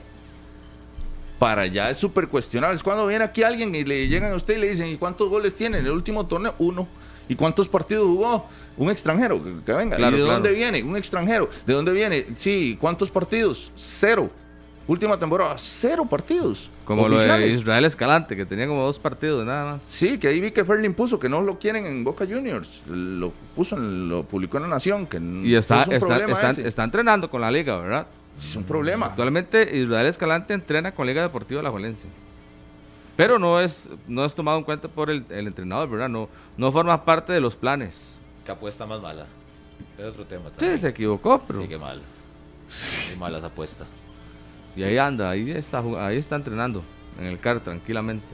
para 1.41 1.63
allá 1.63 1.89
es 1.89 1.97
súper 1.97 2.27
cuestionable. 2.27 2.75
Es 2.75 2.83
cuando 2.83 3.07
viene 3.07 3.23
aquí 3.23 3.41
alguien 3.41 3.73
y 3.73 3.83
le 3.83 4.07
llegan 4.07 4.31
a 4.31 4.35
usted 4.35 4.57
y 4.57 4.59
le 4.59 4.69
dicen, 4.69 4.85
¿y 4.89 4.97
cuántos 4.97 5.27
goles 5.27 5.55
tiene 5.55 5.79
en 5.79 5.87
el 5.87 5.91
último 5.91 6.27
torneo? 6.27 6.53
Uno. 6.59 6.87
¿Y 7.27 7.33
cuántos 7.33 7.67
partidos 7.67 8.05
jugó? 8.05 8.45
Un 8.77 8.91
extranjero, 8.91 9.41
que, 9.65 9.73
venga. 9.73 9.95
Claro, 9.97 10.15
¿Y 10.15 10.19
de 10.19 10.25
claro. 10.25 10.39
dónde 10.43 10.51
viene? 10.51 10.83
Un 10.83 10.95
extranjero. 10.97 11.49
¿De 11.65 11.73
dónde 11.73 11.93
viene? 11.93 12.27
Sí, 12.35 12.77
¿cuántos 12.79 13.09
partidos? 13.09 13.71
Cero. 13.75 14.29
Última 14.87 15.17
temporada, 15.17 15.55
cero 15.57 16.05
partidos. 16.07 16.69
Como 16.85 17.03
lo 17.03 17.15
de 17.15 17.15
oficiales. 17.17 17.57
Israel 17.59 17.85
Escalante, 17.85 18.35
que 18.35 18.45
tenía 18.45 18.67
como 18.67 18.83
dos 18.83 18.99
partidos 18.99 19.43
nada 19.43 19.73
más. 19.73 19.81
Sí, 19.89 20.19
que 20.19 20.27
ahí 20.27 20.39
vi 20.39 20.51
que 20.51 20.63
Ferlin 20.63 20.93
puso 20.93 21.17
que 21.19 21.27
no 21.27 21.41
lo 21.41 21.57
quieren 21.57 21.87
en 21.87 22.03
Boca 22.03 22.23
Juniors. 22.25 22.83
Lo 22.87 23.31
puso, 23.55 23.77
en- 23.77 24.09
lo 24.09 24.23
publicó 24.25 24.57
en 24.57 24.63
La 24.63 24.69
Nación. 24.69 25.07
Que 25.07 25.17
Y 25.17 25.55
está, 25.55 25.81
es 25.83 25.87
un 25.87 25.93
está, 26.11 26.49
está- 26.49 26.61
está 26.67 26.83
entrenando 26.83 27.31
con 27.31 27.41
la 27.41 27.49
liga, 27.49 27.77
¿verdad? 27.79 28.05
Es 28.39 28.55
un 28.55 28.63
problema. 28.63 29.07
Actualmente 29.07 29.77
Israel 29.77 30.07
Escalante 30.07 30.53
entrena 30.53 30.91
con 30.91 31.07
Liga 31.07 31.21
Deportiva 31.21 31.61
La 31.61 31.69
Juelense. 31.69 32.07
Pero 33.15 33.37
no 33.37 33.59
es, 33.59 33.87
no 34.07 34.25
es 34.25 34.33
tomado 34.33 34.57
en 34.57 34.63
cuenta 34.63 34.87
por 34.87 35.09
el, 35.09 35.25
el 35.29 35.47
entrenador, 35.47 35.89
¿verdad? 35.89 36.09
No, 36.09 36.29
no 36.57 36.71
forma 36.71 37.03
parte 37.05 37.33
de 37.33 37.41
los 37.41 37.55
planes. 37.55 38.11
Que 38.45 38.51
apuesta 38.51 38.85
más 38.85 39.01
mala. 39.01 39.25
Es 39.97 40.05
otro 40.05 40.25
tema 40.25 40.49
Sí, 40.57 40.77
se 40.77 40.89
equivocó, 40.89 41.41
pero... 41.45 41.61
Sí, 41.61 41.67
qué 41.67 41.77
mal. 41.77 42.01
Muy 43.09 43.19
mala 43.19 43.37
esa 43.37 43.47
apuesta. 43.47 43.85
Y 44.75 44.83
ahí 44.83 44.97
anda, 44.97 45.29
ahí 45.29 45.51
está, 45.51 45.83
ahí 45.99 46.17
está 46.17 46.37
entrenando, 46.37 46.81
en 47.19 47.25
el 47.25 47.39
CAR, 47.39 47.59
tranquilamente. 47.59 48.25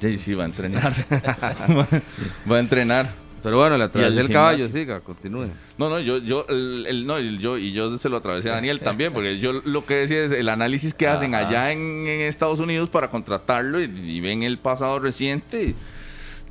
Sí, 0.00 0.18
sí, 0.18 0.34
va 0.34 0.44
a 0.44 0.46
entrenar. 0.46 0.94
va 2.50 2.56
a 2.56 2.60
entrenar. 2.60 3.23
Pero 3.44 3.58
bueno, 3.58 3.76
le 3.78 3.84
atravesé 3.84 4.20
el 4.20 4.30
caballo, 4.30 4.68
siga, 4.70 5.00
continúe. 5.00 5.48
No, 5.78 5.88
no, 5.90 6.00
yo, 6.00 6.16
yo, 6.18 6.46
el, 6.48 6.86
el- 6.88 7.06
no, 7.06 7.20
yo, 7.20 7.58
y 7.58 7.72
yo 7.72 7.96
se 7.98 8.08
lo 8.08 8.16
atravesé 8.16 8.50
a 8.50 8.54
Daniel 8.54 8.80
también, 8.80 9.12
porque 9.12 9.38
yo 9.38 9.52
lo 9.52 9.84
que 9.86 9.94
decía 9.96 10.24
es 10.24 10.32
el 10.32 10.48
análisis 10.48 10.94
que 10.94 11.06
hacen 11.06 11.34
Ajá. 11.34 11.46
allá 11.48 11.70
en, 11.72 11.78
en 12.08 12.22
Estados 12.22 12.58
Unidos 12.58 12.88
para 12.88 13.08
contratarlo 13.10 13.80
y, 13.80 13.84
y 13.84 14.20
ven 14.20 14.42
el 14.42 14.56
pasado 14.58 14.98
reciente, 14.98 15.62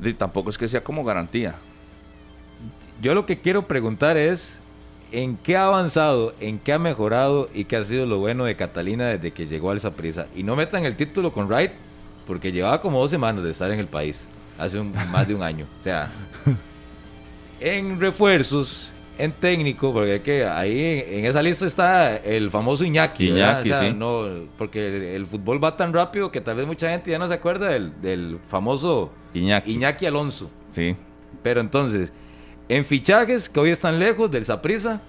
y, 0.02 0.08
y 0.08 0.14
tampoco 0.14 0.52
es 0.52 0.58
que 0.60 0.68
sea 0.68 0.84
como 0.84 1.04
garantía. 1.04 1.56
Yo 3.02 3.16
lo 3.16 3.26
que 3.26 3.40
quiero 3.40 3.64
preguntar 3.68 4.16
es, 4.18 4.60
¿en 5.12 5.36
qué 5.36 5.58
ha 5.58 5.66
avanzado, 5.66 6.36
en 6.40 6.60
qué 6.60 6.74
ha 6.74 6.80
mejorado 6.80 7.50
y 7.56 7.66
qué 7.66 7.76
ha 7.78 7.84
sido 7.86 8.06
lo 8.06 8.20
bueno 8.20 8.46
de 8.46 8.56
Catalina 8.56 9.08
desde 9.08 9.32
que 9.32 9.48
llegó 9.48 9.72
al 9.72 9.82
Saprissa? 9.82 10.28
Y 10.36 10.44
no 10.44 10.56
metan 10.56 10.86
el 10.86 10.96
título 10.96 11.32
con 11.34 11.48
Wright, 11.48 11.72
porque 12.28 12.52
llevaba 12.52 12.82
como 12.82 13.00
dos 13.00 13.10
semanas 13.10 13.44
de 13.44 13.50
estar 13.50 13.72
en 13.72 13.80
el 13.80 13.88
país, 13.88 14.22
hace 14.60 14.80
un- 14.80 14.94
más 15.12 15.28
de 15.28 15.34
un 15.36 15.42
año. 15.42 15.66
O 15.82 15.84
sea, 15.84 16.12
en 17.64 18.00
refuerzos, 18.00 18.92
en 19.18 19.32
técnico, 19.32 19.94
porque 19.94 20.22
que 20.22 20.46
ahí 20.46 21.04
en, 21.08 21.26
esa 21.26 21.42
lista 21.42 21.66
está 21.66 22.18
el 22.18 22.52
famoso 22.52 22.84
Iñaki. 22.84 23.30
Iñaki, 23.30 23.72
O 23.72 23.76
sea, 23.76 23.90
sí. 23.90 23.96
no, 23.96 24.28
porque 24.58 24.86
el, 24.88 25.04
el 25.04 25.28
fútbol 25.28 25.64
va 25.64 25.78
tan 25.78 25.94
rápido 25.94 26.30
que 26.30 26.42
tal 26.42 26.58
vez 26.58 26.68
mucha 26.68 26.90
gente 26.90 27.10
ya 27.10 27.18
no 27.18 27.28
se 27.28 27.34
acuerda 27.34 27.70
del, 27.70 28.02
del 28.02 28.38
famoso 28.48 29.12
Iñaki. 29.34 29.72
Iñaki 29.72 30.06
Alonso. 30.06 30.52
Sí. 30.70 30.96
Pero 31.42 31.62
entonces, 31.62 32.12
en 32.68 32.84
fichajes 32.84 33.48
que 33.48 33.60
hoy 33.60 33.70
están 33.70 33.98
lejos 34.00 34.30
del 34.30 34.46
Saprisa, 34.46 35.02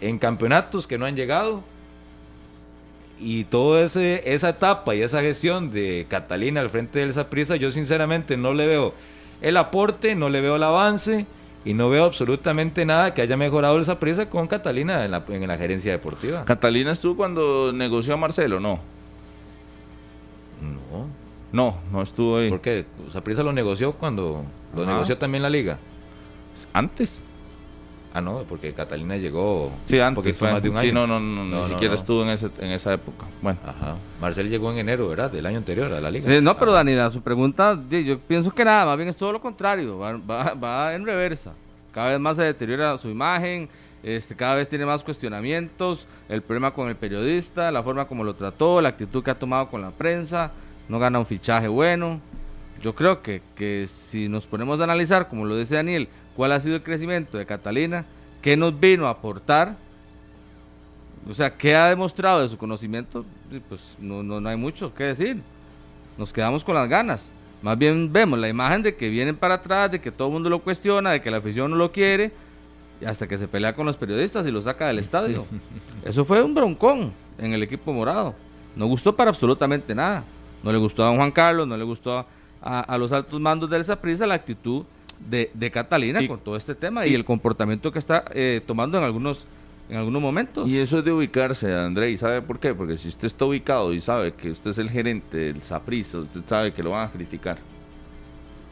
en 0.00 0.18
campeonatos 0.18 0.86
que 0.86 0.96
no 0.96 1.04
han 1.04 1.16
llegado, 1.16 1.62
y 3.18 3.44
toda 3.44 3.82
esa 3.82 4.48
etapa 4.48 4.94
y 4.94 5.02
esa 5.02 5.20
gestión 5.20 5.70
de 5.70 6.06
Catalina 6.08 6.60
al 6.60 6.70
frente 6.70 6.98
del 6.98 7.12
Saprisa, 7.12 7.56
yo 7.56 7.70
sinceramente 7.70 8.36
no 8.36 8.52
le 8.52 8.66
veo 8.66 8.94
el 9.40 9.56
aporte, 9.56 10.14
no 10.14 10.28
le 10.28 10.40
veo 10.40 10.56
el 10.56 10.62
avance 10.62 11.26
y 11.64 11.74
no 11.74 11.90
veo 11.90 12.04
absolutamente 12.04 12.84
nada 12.84 13.12
que 13.14 13.22
haya 13.22 13.36
mejorado 13.36 13.76
el 13.78 13.84
Saprisa 13.84 14.30
con 14.30 14.46
Catalina 14.46 15.04
en 15.04 15.10
la, 15.10 15.24
en 15.28 15.46
la 15.48 15.56
gerencia 15.58 15.92
deportiva. 15.92 16.44
Catalina 16.44 16.92
estuvo 16.92 17.16
cuando 17.16 17.72
negoció 17.72 18.14
a 18.14 18.16
Marcelo, 18.16 18.60
¿no? 18.60 18.78
No, 20.62 21.06
No, 21.52 21.76
no 21.92 22.02
estuvo 22.02 22.38
ahí. 22.38 22.50
porque 22.50 22.86
Saprisa 23.12 23.42
lo 23.42 23.52
negoció 23.52 23.92
cuando 23.92 24.44
lo 24.74 24.82
Ajá. 24.82 24.92
negoció 24.92 25.18
también 25.18 25.42
la 25.42 25.50
liga. 25.50 25.78
Antes. 26.72 27.22
Ah, 28.16 28.20
no, 28.22 28.44
porque 28.48 28.72
Catalina 28.72 29.16
llegó 29.18 29.70
Sí, 29.84 30.00
antes. 30.00 30.38
fue- 30.38 30.50
más 30.50 30.62
de 30.62 30.70
un 30.70 30.78
sí, 30.78 30.86
año. 30.88 30.94
no, 30.94 31.06
no, 31.06 31.20
no, 31.20 31.34
No, 31.36 31.44
ni 31.44 31.50
no, 31.50 31.66
siquiera 31.68 31.92
no. 31.94 32.00
estuvo 32.00 32.22
en, 32.22 32.30
ese, 32.30 32.48
en 32.60 32.70
esa 32.70 32.94
época. 32.94 33.26
Bueno, 33.42 33.58
Ajá. 33.66 33.96
Marcel 34.22 34.48
llegó 34.48 34.72
en 34.72 34.78
enero, 34.78 35.08
¿verdad? 35.08 35.30
Del 35.30 35.44
año 35.44 35.58
anterior 35.58 35.92
a 35.92 36.00
la 36.00 36.10
liga. 36.10 36.24
Sí, 36.24 36.40
no, 36.40 36.56
pero 36.56 36.70
Ajá. 36.70 36.78
Dani, 36.84 36.94
a 36.98 37.10
su 37.10 37.20
pregunta, 37.20 37.78
yo 37.90 38.18
pienso 38.20 38.50
que 38.54 38.64
nada, 38.64 38.86
más 38.86 38.96
bien 38.96 39.10
es 39.10 39.16
todo 39.16 39.32
lo 39.32 39.40
contrario, 39.42 39.98
va, 39.98 40.12
va- 40.16 40.54
va 40.54 40.94
en 40.94 41.04
reversa. 41.04 41.52
Cada 41.92 42.08
vez 42.08 42.20
más 42.20 42.36
se 42.36 42.42
deteriora 42.44 42.96
su 42.96 43.10
imagen, 43.10 43.68
este, 44.02 44.34
cada 44.34 44.54
vez 44.54 44.66
tiene 44.68 44.86
más 44.86 45.02
cuestionamientos, 45.02 46.06
el 46.28 46.40
problema 46.42 46.70
con 46.72 46.88
el 46.88 46.96
periodista, 46.96 47.70
la 47.70 47.82
forma 47.82 48.06
como 48.06 48.24
lo 48.24 48.34
trató, 48.34 48.80
la 48.80 48.88
actitud 48.90 49.22
que 49.22 49.30
ha 49.30 49.38
tomado 49.38 49.68
con 49.68 49.82
la 49.82 49.90
prensa, 49.90 50.52
no 50.88 50.98
gana 50.98 51.18
un 51.18 51.26
fichaje 51.26 51.68
bueno. 51.68 52.20
Yo 52.82 52.94
creo 52.94 53.20
que, 53.22 53.42
que 53.56 53.88
si 53.90 54.28
nos 54.28 54.46
ponemos 54.46 54.80
a 54.80 54.84
analizar, 54.84 55.28
como 55.28 55.44
lo 55.44 55.56
dice 55.56 55.74
Daniel, 55.76 56.08
cuál 56.36 56.52
ha 56.52 56.60
sido 56.60 56.76
el 56.76 56.82
crecimiento 56.82 57.38
de 57.38 57.46
Catalina, 57.46 58.04
qué 58.42 58.56
nos 58.56 58.78
vino 58.78 59.06
a 59.06 59.10
aportar, 59.10 59.76
o 61.28 61.34
sea, 61.34 61.56
qué 61.56 61.74
ha 61.74 61.88
demostrado 61.88 62.42
de 62.42 62.48
su 62.48 62.56
conocimiento, 62.56 63.24
pues 63.68 63.80
no, 63.98 64.22
no, 64.22 64.40
no 64.40 64.48
hay 64.48 64.56
mucho 64.56 64.94
que 64.94 65.04
decir. 65.04 65.40
Nos 66.16 66.32
quedamos 66.32 66.62
con 66.62 66.74
las 66.74 66.88
ganas. 66.88 67.28
Más 67.62 67.76
bien 67.76 68.12
vemos 68.12 68.38
la 68.38 68.48
imagen 68.48 68.82
de 68.82 68.94
que 68.94 69.08
vienen 69.08 69.34
para 69.36 69.54
atrás, 69.54 69.90
de 69.90 70.00
que 70.00 70.12
todo 70.12 70.28
el 70.28 70.34
mundo 70.34 70.48
lo 70.48 70.60
cuestiona, 70.60 71.10
de 71.10 71.20
que 71.20 71.30
la 71.30 71.38
afición 71.38 71.70
no 71.70 71.76
lo 71.76 71.90
quiere, 71.90 72.30
y 73.00 73.04
hasta 73.04 73.26
que 73.26 73.36
se 73.38 73.48
pelea 73.48 73.74
con 73.74 73.86
los 73.86 73.96
periodistas 73.96 74.46
y 74.46 74.50
lo 74.52 74.62
saca 74.62 74.86
del 74.86 74.98
estadio. 75.00 75.44
Eso 76.04 76.24
fue 76.24 76.42
un 76.42 76.54
broncón 76.54 77.12
en 77.38 77.52
el 77.52 77.62
equipo 77.62 77.92
morado. 77.92 78.34
No 78.76 78.86
gustó 78.86 79.14
para 79.16 79.30
absolutamente 79.30 79.94
nada. 79.94 80.22
No 80.62 80.70
le 80.70 80.78
gustó 80.78 81.02
a 81.02 81.06
don 81.08 81.16
Juan 81.16 81.32
Carlos, 81.32 81.66
no 81.66 81.76
le 81.76 81.84
gustó 81.84 82.18
a, 82.18 82.26
a- 82.62 82.80
a 82.80 82.98
los 82.98 83.10
altos 83.12 83.40
mandos 83.40 83.68
del 83.68 83.84
Saprissa 83.84 84.26
la 84.26 84.34
actitud 84.34 84.84
de, 85.30 85.50
de 85.54 85.70
Catalina 85.70 86.20
Y- 86.22 86.28
con 86.28 86.38
todo 86.40 86.56
este 86.56 86.74
tema 86.74 87.06
y, 87.06 87.14
el 87.14 87.24
comportamiento 87.24 87.92
que 87.92 87.98
está 87.98 88.24
eh, 88.34 88.60
tomando 88.66 88.98
en 88.98 89.04
algunos, 89.04 89.44
en 89.88 89.96
algunos 89.96 90.20
momentos. 90.22 90.68
Y 90.68 90.78
eso 90.78 90.98
es 90.98 91.04
de 91.04 91.12
ubicarse, 91.12 91.72
André. 91.74 92.10
¿Y 92.10 92.18
sabe 92.18 92.42
por 92.42 92.58
qué? 92.58 92.74
Porque 92.74 92.98
si 92.98 93.08
usted 93.08 93.26
está 93.26 93.44
ubicado 93.44 93.92
y 93.92 94.00
sabe 94.00 94.32
que 94.32 94.50
usted 94.50 94.70
es 94.70 94.78
el 94.78 94.90
gerente 94.90 95.36
del 95.36 95.62
Saprissa, 95.62 96.18
usted 96.18 96.40
sabe 96.46 96.72
que 96.72 96.82
lo 96.82 96.90
van 96.90 97.08
a 97.08 97.10
criticar. 97.12 97.58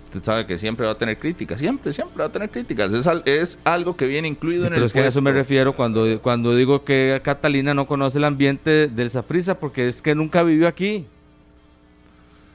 Usted 0.06 0.22
sabe 0.24 0.46
que 0.46 0.58
siempre 0.58 0.86
va 0.86 0.92
a 0.92 0.98
tener 0.98 1.18
críticas, 1.18 1.58
siempre, 1.58 1.92
siempre 1.92 2.18
va 2.18 2.26
a 2.26 2.28
tener 2.28 2.48
críticas. 2.48 2.92
Es, 2.92 3.04
al- 3.08 3.22
es 3.24 3.58
algo 3.64 3.96
que 3.96 4.06
viene 4.06 4.28
incluido 4.28 4.62
Sí, 4.62 4.66
en 4.68 4.72
pero 4.74 4.82
el 4.82 4.86
es 4.86 4.92
que 4.92 5.00
a 5.00 5.06
eso 5.08 5.20
me 5.20 5.32
refiero 5.32 5.72
cuando, 5.74 6.20
cuando 6.22 6.54
digo 6.54 6.84
que 6.84 7.20
Catalina 7.24 7.74
no 7.74 7.86
conoce 7.88 8.18
el 8.18 8.24
ambiente 8.24 8.86
del 8.86 9.10
Saprissa 9.10 9.58
porque 9.58 9.88
es 9.88 10.02
que 10.02 10.14
nunca 10.14 10.44
vivió 10.44 10.68
aquí. 10.68 11.06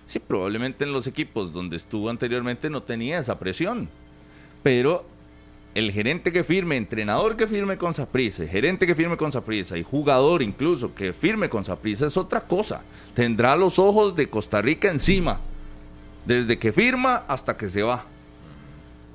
Sí, 0.09 0.17
probablemente 0.17 0.85
en 0.85 0.91
los 0.91 1.05
equipos 1.05 1.53
donde 1.53 1.77
estuvo 1.77 2.09
anteriormente 2.09 2.67
no 2.67 2.81
tenía 2.81 3.19
esa 3.19 3.37
presión. 3.37 3.87
Pero 4.63 5.05
el 5.75 5.91
gerente 5.91 6.31
que 6.31 6.43
firme, 6.43 6.77
entrenador 6.77 7.37
que 7.37 7.45
firme 7.45 7.77
con 7.77 7.93
Saprissa, 7.93 8.47
gerente 8.47 8.87
que 8.87 8.95
firme 8.95 9.17
con 9.17 9.31
Saprissa 9.31 9.77
y 9.77 9.83
jugador 9.83 10.41
incluso 10.41 10.95
que 10.95 11.13
firme 11.13 11.47
con 11.47 11.63
Saprissa 11.63 12.07
es 12.07 12.17
otra 12.17 12.41
cosa. 12.41 12.81
Tendrá 13.13 13.55
los 13.55 13.77
ojos 13.77 14.15
de 14.15 14.27
Costa 14.31 14.63
Rica 14.63 14.89
encima, 14.89 15.41
desde 16.25 16.57
que 16.57 16.73
firma 16.73 17.25
hasta 17.27 17.55
que 17.55 17.69
se 17.69 17.83
va. 17.83 18.03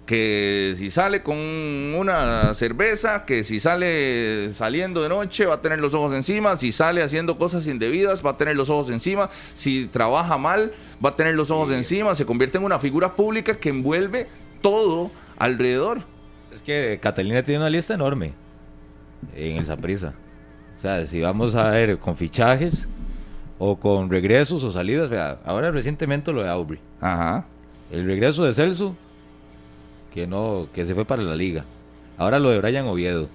Que 0.07 0.75
si 0.77 0.91
sale 0.91 1.23
con 1.23 1.39
una 1.39 2.53
cerveza, 2.53 3.25
que 3.25 3.43
si 3.43 3.59
sale 3.59 4.53
saliendo 4.53 5.03
de 5.03 5.09
noche 5.09 5.47
va 5.47 5.55
a 5.55 5.61
tener 5.63 5.79
los 5.79 5.95
ojos 5.95 6.13
encima, 6.13 6.59
si 6.59 6.73
sale 6.73 7.03
haciendo 7.03 7.39
cosas 7.39 7.67
indebidas 7.67 8.25
va 8.25 8.31
a 8.33 8.37
tener 8.37 8.55
los 8.55 8.69
ojos 8.69 8.91
encima, 8.91 9.31
si 9.55 9.87
trabaja 9.87 10.37
mal 10.37 10.73
va 11.03 11.11
a 11.11 11.17
tener 11.17 11.35
los 11.35 11.51
ojos 11.51 11.71
encima, 11.71 12.15
se 12.15 12.27
convierte 12.27 12.59
en 12.59 12.65
una 12.65 12.79
figura 12.79 13.17
pública 13.17 13.57
que 13.57 13.71
envuelve 13.71 14.27
todo 14.61 15.11
alrededor. 15.39 16.03
Es 16.53 16.61
que 16.63 16.99
Catalina 17.01 17.43
tiene 17.43 17.61
una 17.61 17.71
lista 17.71 17.95
enorme 17.95 18.33
en 19.35 19.57
el 19.57 19.67
Saprissa. 19.67 20.15
O 20.79 20.83
sea, 20.83 21.07
si 21.07 21.21
vamos 21.21 21.55
a 21.55 21.71
ver 21.71 21.99
con 21.99 22.17
fichajes 22.17 22.87
o 23.59 23.77
con 23.77 24.11
regresos 24.11 24.63
o 24.65 24.71
salidas, 24.71 25.09
vea, 25.09 25.39
ahora 25.45 25.71
recientemente 25.71 26.33
lo 26.33 26.43
de 26.43 26.49
Aubry. 26.51 26.79
Ajá. 27.01 27.47
El 27.91 28.07
regreso 28.07 28.45
de 28.45 28.55
Celso, 28.55 28.97
que 30.15 30.27
no, 30.27 30.69
que 30.73 30.87
se 30.87 30.95
fue 30.95 31.05
para 31.05 31.23
la 31.23 31.35
liga. 31.37 31.65
Ahora 32.17 32.39
lo 32.39 32.51
de 32.51 32.61
Brian 32.61 32.87
Oviedo. 32.87 33.29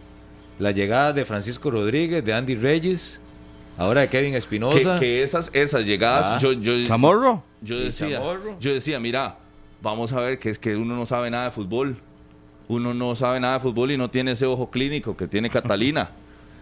La 0.58 0.72
llegada 0.72 1.14
de 1.14 1.26
Francisco 1.26 1.70
Rodríguez, 1.70 2.24
de 2.24 2.34
Andy 2.34 2.56
Reyes, 2.56 3.20
ahora 3.78 4.02
de 4.02 4.08
Kevin 4.08 4.32
Que, 4.32 4.38
Espinosa. 4.38 4.96
que 4.98 5.22
esas, 5.22 5.52
esas 5.54 5.86
llegadas, 5.86 6.26
Ah. 6.34 6.38
yo, 6.40 6.54
yo, 6.54 6.74
Chamorro. 6.88 7.44
yo 7.62 7.78
decía, 7.80 8.18
Chamorro. 8.18 8.58
yo 8.60 8.74
decía, 8.74 9.00
mira, 9.00 9.38
vamos 9.82 10.12
a 10.14 10.22
ver 10.22 10.40
que 10.40 10.50
es 10.50 10.58
que 10.60 10.76
uno 10.76 10.96
no 10.96 11.06
sabe 11.06 11.30
nada 11.30 11.46
de 11.46 11.52
fútbol. 11.52 11.98
Uno 12.70 12.94
no 12.94 13.16
sabe 13.16 13.40
nada 13.40 13.56
de 13.56 13.60
fútbol 13.62 13.92
y 13.92 13.98
no 13.98 14.10
tiene 14.10 14.32
ese 14.32 14.46
ojo 14.46 14.70
clínico 14.70 15.16
que 15.18 15.28
tiene 15.28 15.50
Catalina. 15.50 16.12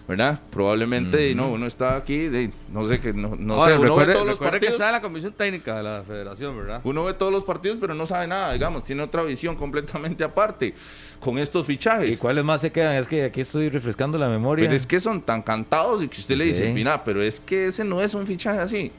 ¿Verdad? 0.08 0.40
Probablemente, 0.52 1.30
y 1.30 1.36
no, 1.36 1.50
uno 1.52 1.66
está 1.68 1.98
aquí, 1.98 2.30
de- 2.30 2.50
no 2.72 2.88
sé, 2.88 3.02
que 3.02 3.12
no, 3.12 3.36
no 3.36 3.56
Ahora, 3.56 3.74
sé, 3.74 3.78
uno 3.80 3.84
recuerde, 3.90 4.08
ve 4.08 4.14
todos 4.14 4.26
los 4.26 4.36
recuerde 4.36 4.52
que 4.52 4.66
partidos. 4.68 4.74
está 4.76 4.86
en 4.88 4.92
la 4.94 5.02
comisión 5.02 5.34
técnica 5.34 5.78
de 5.78 5.84
la 5.84 6.04
federación, 6.08 6.58
¿verdad? 6.58 6.80
Uno 6.86 7.04
ve 7.04 7.14
todos 7.14 7.32
los 7.34 7.44
partidos, 7.44 7.78
pero 7.82 7.94
no 7.94 8.06
sabe 8.06 8.26
nada, 8.26 8.54
digamos, 8.54 8.86
tiene 8.86 9.04
otra 9.04 9.24
visión 9.24 9.56
completamente 9.58 10.24
aparte 10.24 10.74
con 11.20 11.38
estos 11.38 11.66
fichajes. 11.66 12.10
¿Y 12.10 12.16
cuáles 12.16 12.46
más 12.46 12.62
se 12.62 12.72
quedan? 12.72 12.94
Es 12.96 13.06
que 13.06 13.26
aquí 13.26 13.42
estoy 13.42 13.68
refrescando 13.68 14.18
la 14.18 14.30
memoria. 14.30 14.64
Pero 14.64 14.78
es 14.78 14.88
que 14.88 15.00
son 15.02 15.22
tan 15.22 15.42
cantados 15.42 16.02
y 16.02 16.08
que 16.08 16.20
usted 16.22 16.38
le 16.38 16.46
dice, 16.46 16.72
mira, 16.72 17.04
pero 17.04 17.22
es 17.22 17.42
que 17.42 17.68
ese 17.68 17.84
no 17.84 18.02
es 18.02 18.14
un 18.14 18.26
fichaje 18.26 18.60
así. 18.60 18.92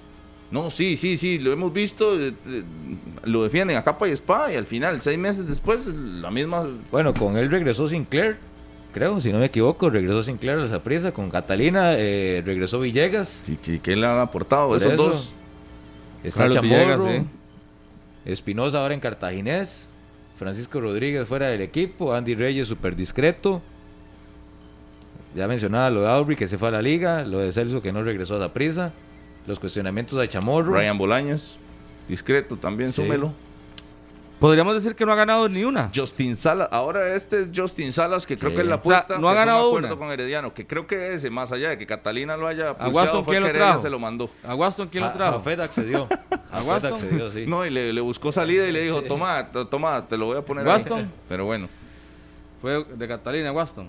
No, 0.51 0.71
sí, 0.71 0.97
sí, 0.99 1.17
sí, 1.19 1.39
lo 1.39 1.53
hemos 1.53 1.73
visto, 1.73 2.19
eh, 2.19 2.33
eh, 2.47 2.63
lo 3.25 3.43
defienden 3.45 3.77
a 3.77 3.85
capa 3.85 4.09
y 4.09 4.13
espada 4.13 4.51
y 4.53 4.57
al 4.57 4.65
final, 4.65 5.01
seis 5.03 5.19
meses 5.19 5.47
después, 5.47 5.87
la 5.87 6.31
misma... 6.31 6.67
Bueno, 6.91 7.13
con 7.13 7.37
él 7.37 7.51
regresó 7.51 7.87
Sinclair, 7.87 8.39
creo, 8.93 9.21
si 9.21 9.33
no 9.33 9.39
me 9.39 9.47
equivoco, 9.47 9.91
regresó 9.91 10.23
Sinclair 10.23 10.59
a 10.59 10.63
la 10.63 10.69
Saprissa, 10.69 11.13
con 11.13 11.31
Catalina 11.31 11.93
eh, 11.95 12.43
regresó 12.45 12.81
Villegas. 12.81 13.41
Sí, 13.45 13.57
que 13.57 13.97
le 13.97 14.07
han 14.07 14.19
aportado 14.19 14.69
Por 14.69 14.77
esos 14.79 14.93
eso. 14.93 15.03
dos. 15.05 15.33
Está 16.25 16.47
Villegas, 16.61 17.03
Espinosa 18.25 18.81
ahora 18.81 18.95
en 18.95 19.01
Cartaginés, 19.01 19.89
Francisco 20.39 20.81
Rodríguez 20.81 21.27
fuera 21.27 21.47
del 21.49 21.61
equipo, 21.63 22.13
Andy 22.15 22.35
Reyes 22.35 22.69
súper 22.69 22.95
discreto. 22.95 23.63
Ya 25.35 25.47
mencionaba 25.47 25.91
lo 25.91 26.03
de 26.03 26.09
Aubry 26.09 26.37
que 26.37 26.49
se 26.49 26.59
fue 26.59 26.69
a 26.69 26.71
la 26.73 26.83
liga, 26.83 27.23
lo 27.25 27.39
de 27.39 27.53
Celso 27.53 27.81
que 27.83 27.93
no 27.93 28.03
regresó 28.03 28.37
a 28.37 28.39
la 28.39 28.53
prisa, 28.53 28.93
los 29.47 29.59
cuestionamientos 29.61 30.19
a 30.19 30.27
Chamorro. 30.27 30.75
Ryan 30.75 30.99
Bolaños, 30.99 31.57
discreto 32.09 32.57
también, 32.57 32.93
Sí. 32.93 33.03
súmelo. 33.03 33.33
Podríamos 34.39 34.75
decir 34.75 34.95
que 34.95 35.05
no 35.05 35.11
ha 35.13 35.17
ganado 35.17 35.49
ni 35.49 35.65
una. 35.65 35.91
Justin 35.95 36.37
Salas, 36.37 36.69
ahora 36.71 37.13
este 37.15 37.41
es 37.41 37.49
Justin 37.55 37.93
Salas, 37.93 38.25
que 38.25 38.37
creo 38.39 38.51
Sí. 38.51 38.57
que 38.57 38.63
es 38.63 38.69
la 38.69 38.77
O 38.77 38.83
sea, 38.85 38.99
apuesta. 38.99 39.19
no 39.19 39.29
ha 39.29 39.33
fue 39.33 39.41
un 39.41 39.47
ganado 39.47 39.67
acuerdo 39.69 39.89
una. 39.89 39.97
con 39.97 40.13
Herediano, 40.13 40.55
que 40.55 40.65
creo 40.67 40.87
que 40.87 41.15
ese, 41.15 41.29
más 41.29 41.51
allá 41.51 41.71
de 41.71 41.79
que 41.79 41.87
Catalina 41.87 42.37
lo 42.37 42.47
haya 42.47 42.77
pulseado, 42.79 43.25
fue 43.25 43.33
¿quién 43.35 43.43
que 43.45 43.59
lo 43.59 43.65
trajo? 43.65 43.81
se 43.83 43.91
lo 43.91 43.99
mandó. 43.99 44.31
¿A 44.45 44.55
Waston 44.55 44.89
quién 44.89 45.03
lo 45.05 45.11
trajo? 45.13 45.37
A 45.39 45.41
Fed 45.41 45.59
accedió. 45.61 46.09
A 46.53 46.59
Fed 46.61 46.67
Waston? 46.69 46.93
accedió, 46.93 47.31
sí. 47.31 47.45
No, 47.49 47.67
y 47.67 47.71
le, 47.71 47.93
le 47.93 48.01
buscó 48.01 48.31
salida 48.31 48.69
y 48.69 48.73
le 48.73 48.83
dijo, 48.83 49.03
toma, 49.03 49.51
to- 49.51 49.67
toma, 49.67 50.07
te 50.07 50.17
lo 50.17 50.27
voy 50.27 50.37
a 50.39 50.43
poner 50.43 50.65
¿Waston? 50.67 50.99
ahí. 51.01 51.11
Pero 51.29 51.45
bueno, 51.45 51.69
Fue 52.63 52.85
de 52.85 53.09
Catalina 53.09 53.51
Waston. 53.53 53.87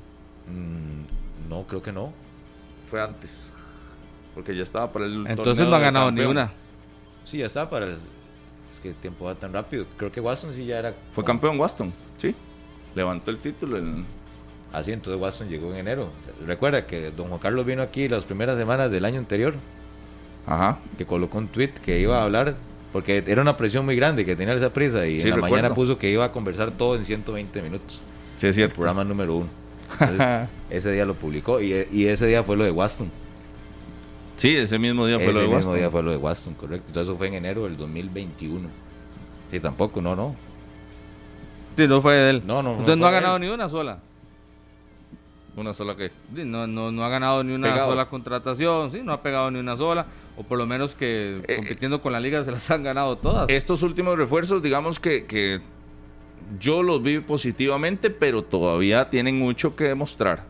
Mm, 0.48 1.50
no, 1.50 1.64
creo 1.68 1.82
que 1.84 1.92
no. 1.92 2.12
fue 2.90 3.00
antes. 3.02 3.48
Porque 4.34 4.56
ya 4.56 4.64
estaba 4.64 4.92
para 4.92 5.06
el 5.06 5.28
Entonces 5.28 5.58
torneo 5.58 5.70
no 5.70 5.76
ha 5.76 5.80
ganado 5.80 6.12
ni 6.12 6.22
una. 6.22 6.52
Sí, 7.26 7.38
ya 7.38 7.46
está 7.46 7.70
para 7.70 7.86
el... 7.86 7.98
Es 8.80 8.84
que 8.84 8.90
el 8.90 8.96
tiempo 8.96 9.26
va 9.26 9.36
tan 9.36 9.52
rápido. 9.54 9.86
Creo 9.98 10.12
que 10.12 10.22
Watson 10.22 10.54
sí 10.54 10.66
ya 10.66 10.80
era... 10.80 10.94
Fue 11.14 11.24
campeón 11.26 11.60
Waston, 11.60 11.92
sí. 12.18 12.34
Levantó 12.96 13.30
el 13.32 13.38
título. 13.38 13.78
el- 13.78 14.04
Así, 14.72 14.92
entonces 14.92 15.20
Watson 15.22 15.50
llegó 15.50 15.72
en 15.74 15.78
enero. 15.80 16.10
Recuerda 16.46 16.86
que 16.86 17.12
don 17.12 17.28
Juan 17.28 17.40
Carlos 17.40 17.66
vino 17.66 17.82
aquí 17.82 18.08
las 18.08 18.24
primeras 18.24 18.58
semanas 18.58 18.90
del 18.92 19.04
año 19.04 19.18
anterior, 19.20 19.54
Ajá. 20.46 20.78
que 20.98 21.06
colocó 21.06 21.40
un 21.40 21.48
tweet 21.48 21.72
que 21.84 22.00
iba 22.00 22.20
a 22.20 22.24
hablar, 22.24 22.56
porque 22.94 23.24
era 23.28 23.42
una 23.42 23.58
presión 23.58 23.84
muy 23.86 23.96
grande 23.96 24.26
que 24.26 24.36
tenía 24.36 24.54
esa 24.54 24.72
prisa 24.72 25.06
y 25.08 25.20
Sí, 25.20 25.26
en 25.28 25.32
la 25.32 25.36
recuerdo. 25.38 25.56
mañana 25.56 25.76
puso 25.76 25.98
que 25.98 26.10
iba 26.10 26.24
a 26.26 26.32
conversar 26.32 26.72
todo 26.72 26.96
en 26.96 27.04
120 27.04 27.62
minutos. 27.64 28.00
Sí, 28.38 28.46
es 28.48 28.50
El 28.50 28.54
cierto. 28.54 28.76
programa 28.76 29.04
número 29.04 29.36
uno. 29.38 29.48
Entonces, 30.00 30.50
ese 30.70 30.92
día 30.92 31.04
lo 31.06 31.16
publicó 31.16 31.60
y, 31.62 31.88
y 31.92 32.06
ese 32.08 32.28
día 32.28 32.44
fue 32.44 32.56
lo 32.56 32.64
de 32.64 32.72
Waston. 32.72 33.10
Sí, 34.40 34.56
ese 34.56 34.80
mismo 34.80 35.06
día 35.06 35.18
fue 35.18 35.26
ese 35.26 35.34
lo 35.34 35.40
de 35.40 35.44
mismo 35.46 35.56
Waston. 35.58 35.76
día 35.78 35.90
fue 35.92 36.04
lo 36.04 36.12
de 36.12 36.18
Waston, 36.18 36.54
correcto. 36.56 36.86
Entonces 36.88 37.10
eso 37.10 37.18
fue 37.18 37.28
en 37.28 37.34
enero 37.36 37.64
del 37.66 37.78
2021. 37.78 38.68
Sí, 39.52 39.60
tampoco, 39.60 40.02
no, 40.02 40.16
no. 40.16 40.36
Sí, 41.78 41.88
no 41.88 42.02
fue 42.02 42.16
de 42.16 42.30
él. 42.32 42.44
No, 42.46 42.64
no, 42.64 42.72
no 42.74 42.80
Entonces 42.80 42.98
no, 42.98 43.08
ha 43.08 43.12
ganado 43.12 43.36
él. 43.36 43.42
ni 43.44 43.48
una 43.50 43.68
sola. 43.70 44.00
Una 45.58 45.74
sola. 45.74 45.96
Sí, 45.98 46.44
No, 46.46 46.68
no, 46.68 46.92
no 46.92 47.04
ha 47.04 47.10
ganado 47.10 47.44
ni 47.44 47.54
una 47.54 47.72
Pegado. 47.74 47.90
sola 47.90 48.06
contratación, 48.10 48.92
sí, 48.92 49.02
no 49.04 49.12
ha 49.12 49.22
pegado 49.22 49.52
ni 49.52 49.60
una 49.60 49.76
sola, 49.76 50.06
o 50.38 50.44
por 50.44 50.58
lo 50.58 50.66
menos 50.66 50.96
que 50.96 51.42
Eh, 51.48 51.56
compitiendo 51.58 52.02
con 52.02 52.14
la 52.14 52.20
liga 52.20 52.44
se 52.46 52.52
las 52.52 52.70
han 52.72 52.84
ganado 52.84 53.18
todas. 53.18 53.50
Estos 53.50 53.84
últimos 53.84 54.18
refuerzos, 54.18 54.62
digamos 54.64 55.00
que, 55.00 55.26
que 55.26 55.60
yo 56.62 56.82
los 56.82 57.04
vi 57.04 57.20
positivamente, 57.20 58.10
pero 58.10 58.44
todavía 58.44 59.10
tienen 59.10 59.38
mucho 59.38 59.76
que 59.76 59.86
demostrar. 59.86 60.46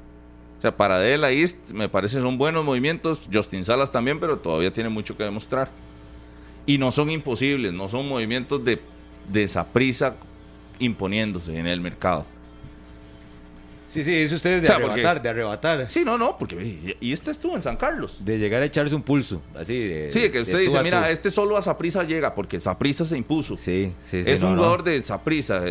O 0.59 0.61
sea, 0.61 0.75
para 0.75 0.99
De 0.99 1.17
La 1.17 1.31
East 1.31 1.71
me 1.71 1.87
parece 1.87 2.19
son 2.19 2.37
buenos 2.37 2.65
movimientos, 2.65 3.29
Justin 3.31 3.63
Salas 3.63 3.91
también, 3.91 4.19
pero 4.19 4.37
todavía 4.37 4.71
tiene 4.73 4.89
mucho 4.89 5.15
que 5.15 5.23
demostrar. 5.23 5.69
Y 6.65 6.77
no 6.77 6.91
son 6.91 7.09
imposibles, 7.09 7.71
no 7.73 7.87
son 7.87 8.07
movimientos 8.07 8.63
de, 8.63 8.77
de 9.29 9.49
prisa 9.73 10.15
imponiéndose 10.79 11.57
en 11.57 11.65
el 11.65 11.79
mercado. 11.79 12.25
Sí, 13.87 14.03
sí, 14.03 14.11
dice 14.11 14.35
usted 14.35 14.57
de 14.61 14.63
O 14.63 14.65
sea, 14.67 14.75
porque- 14.75 14.91
arrebatar, 15.01 15.21
de 15.21 15.29
arrebatar. 15.29 15.89
Sí, 15.89 16.03
no, 16.05 16.17
no, 16.17 16.37
porque 16.37 16.95
y 16.99 17.11
este 17.11 17.31
estuvo 17.31 17.55
en 17.55 17.61
San 17.63 17.75
Carlos. 17.75 18.17
De 18.19 18.37
llegar 18.37 18.61
a 18.61 18.65
echarse 18.65 18.93
un 18.93 19.01
pulso, 19.01 19.41
así 19.55 19.79
de... 19.79 20.11
Sí, 20.11 20.29
que 20.29 20.41
usted 20.41 20.59
dice, 20.59 20.79
mira, 20.83 21.05
tú". 21.05 21.11
este 21.11 21.31
solo 21.31 21.57
a 21.57 21.61
Saprisa 21.61 22.03
llega 22.03 22.35
porque 22.35 22.59
Saprisa 22.59 23.03
se 23.03 23.17
impuso. 23.17 23.57
Sí, 23.57 23.91
sí, 24.05 24.23
sí. 24.23 24.29
es 24.29 24.41
no, 24.41 24.49
un 24.49 24.53
no. 24.55 24.59
jugador 24.59 24.83
de 24.83 25.01
Saprisa, 25.01 25.63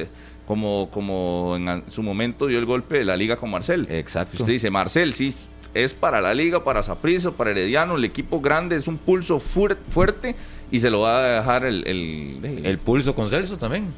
como, 0.49 0.88
como 0.90 1.55
en 1.57 1.84
su 1.90 2.03
momento 2.03 2.46
dio 2.46 2.59
el 2.59 2.64
golpe 2.64 2.96
de 2.99 3.05
la 3.05 3.16
liga 3.18 3.36
con 3.36 3.51
Marcel. 3.51 3.86
Exacto. 3.90 4.38
Usted 4.40 4.55
dice, 4.55 4.70
Marcel, 4.70 5.12
sí, 5.12 5.34
es 5.74 5.92
para 5.92 6.22
la 6.22 6.32
liga, 6.32 6.64
para 6.64 6.82
Saprisa, 6.82 7.30
para 7.32 7.51
Herediano, 7.51 7.96
el 7.96 8.05
equipo 8.07 8.40
grande, 8.40 8.76
es 8.76 8.88
un 8.88 8.96
pulso 8.96 9.38
fuer- 9.40 9.76
fuerte 9.90 10.34
y 10.70 10.80
se 10.80 10.88
lo 10.90 11.01
va 11.01 11.18
a 11.18 11.28
dejar 11.40 11.64
el... 11.66 11.86
el, 11.86 12.64
El 12.64 12.78
pulso 12.78 13.14
con 13.14 13.28
Celso 13.28 13.59
también. 13.59 13.88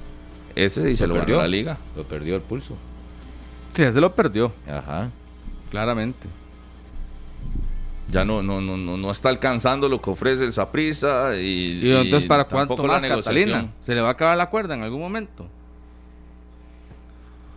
ese 0.56 0.84
sí 0.84 0.96
se 0.96 1.06
lo, 1.06 1.14
perdió. 1.14 1.38
la 1.38 1.46
liga. 1.48 1.78
Lo 1.96 2.02
perdió 2.02 2.34
el 2.34 2.42
pulso. 2.42 2.74
Sí, 3.76 3.82
ya 3.82 3.92
se 3.92 4.00
lo 4.00 4.12
perdió, 4.12 4.52
Ajá. 4.68 5.08
claramente. 5.70 6.26
Ya 8.10 8.24
no, 8.24 8.42
no, 8.42 8.60
no, 8.60 8.76
no, 8.76 8.96
no 8.96 9.10
está 9.12 9.28
alcanzando 9.28 9.88
lo 9.88 10.02
que 10.02 10.10
ofrece 10.10 10.42
el 10.42 10.52
Saprisa 10.52 11.36
y, 11.36 11.78
¿Y 11.80 11.92
entonces 11.92 12.28
para 12.28 12.42
cuánto 12.44 12.76
más. 12.82 13.06
Catalina? 13.06 13.68
¿Se 13.82 13.94
le 13.94 14.00
va 14.00 14.08
a 14.08 14.12
acabar 14.12 14.36
la 14.36 14.50
cuerda 14.50 14.74
en 14.74 14.82
algún 14.82 14.98
momento? 15.00 15.46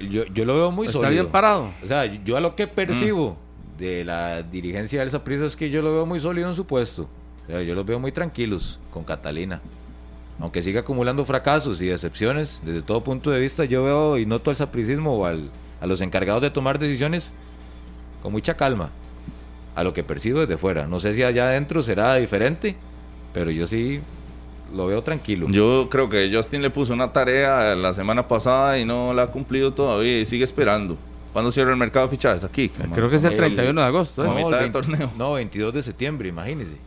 Yo, 0.09 0.25
yo 0.25 0.45
lo 0.45 0.55
veo 0.55 0.71
muy 0.71 0.87
¿Está 0.87 0.99
sólido. 0.99 1.11
bien 1.23 1.27
parado? 1.31 1.71
O 1.83 1.87
sea, 1.87 2.05
yo 2.05 2.37
a 2.37 2.39
lo 2.39 2.55
que 2.55 2.67
percibo 2.67 3.31
Mm. 3.75 3.79
de 3.79 4.05
la 4.05 4.43
dirigencia 4.43 4.99
del 5.01 5.09
Saprissa 5.11 5.45
es 5.45 5.55
que 5.55 5.69
yo 5.69 5.81
lo 5.81 5.91
veo 5.93 6.05
muy 6.05 6.19
sólido 6.19 6.47
en 6.47 6.55
su 6.55 6.65
puesto. 6.65 7.09
O 7.43 7.47
sea, 7.51 7.61
yo 7.61 7.75
los 7.75 7.85
veo 7.85 7.99
muy 7.99 8.11
tranquilos 8.11 8.79
con 8.91 9.03
Catalina. 9.03 9.61
Aunque 10.39 10.61
siga 10.61 10.81
acumulando 10.81 11.25
fracasos 11.25 11.81
y 11.81 11.87
decepciones, 11.87 12.61
desde 12.65 12.81
todo 12.81 13.03
punto 13.03 13.29
de 13.31 13.39
vista, 13.39 13.65
yo 13.65 13.83
veo 13.83 14.17
y 14.17 14.25
noto 14.25 14.49
al 14.49 14.55
sapricismo 14.55 15.15
o 15.17 15.25
al, 15.25 15.49
a 15.81 15.85
los 15.87 16.01
encargados 16.01 16.41
de 16.41 16.49
tomar 16.49 16.79
decisiones 16.79 17.29
con 18.21 18.31
mucha 18.31 18.55
calma. 18.55 18.89
A 19.75 19.83
lo 19.83 19.93
que 19.93 20.03
percibo 20.03 20.39
desde 20.41 20.57
fuera. 20.57 20.85
No 20.87 20.99
sé 20.99 21.13
si 21.15 21.23
allá 21.23 21.47
adentro 21.47 21.81
será 21.81 22.15
diferente, 22.15 22.75
pero 23.33 23.49
yo 23.51 23.65
sí 23.67 23.99
lo 24.73 24.87
veo 24.87 25.01
tranquilo. 25.03 25.47
Yo 25.49 25.87
creo 25.89 26.09
que 26.09 26.29
Justin 26.33 26.61
le 26.61 26.69
puso 26.69 26.93
una 26.93 27.11
tarea 27.13 27.75
la 27.75 27.93
semana 27.93 28.27
pasada 28.27 28.77
y 28.79 28.85
no 28.85 29.13
la 29.13 29.23
ha 29.23 29.27
cumplido 29.27 29.73
todavía 29.73 30.19
y 30.19 30.25
sigue 30.25 30.43
esperando. 30.43 30.97
¿Cuándo 31.31 31.51
cierra 31.51 31.71
el 31.71 31.77
mercado 31.77 32.07
de 32.07 32.11
fichajes? 32.11 32.43
Aquí. 32.43 32.69
como- 32.69 32.93
Creo 32.95 33.09
que 33.09 33.15
es 33.15 33.23
el 33.23 33.31
el- 33.31 33.37
31 33.37 33.81
de 33.81 33.87
agosto. 33.87 34.23
¿eh? 34.23 34.27
como- 34.27 34.45
mitad 34.47 34.59
el 34.63 34.71
del 34.71 34.71
torneo. 34.71 35.11
No, 35.17 35.33
22 35.33 35.73
de 35.73 35.81
septiembre, 35.83 36.29
imagínese. 36.29 36.77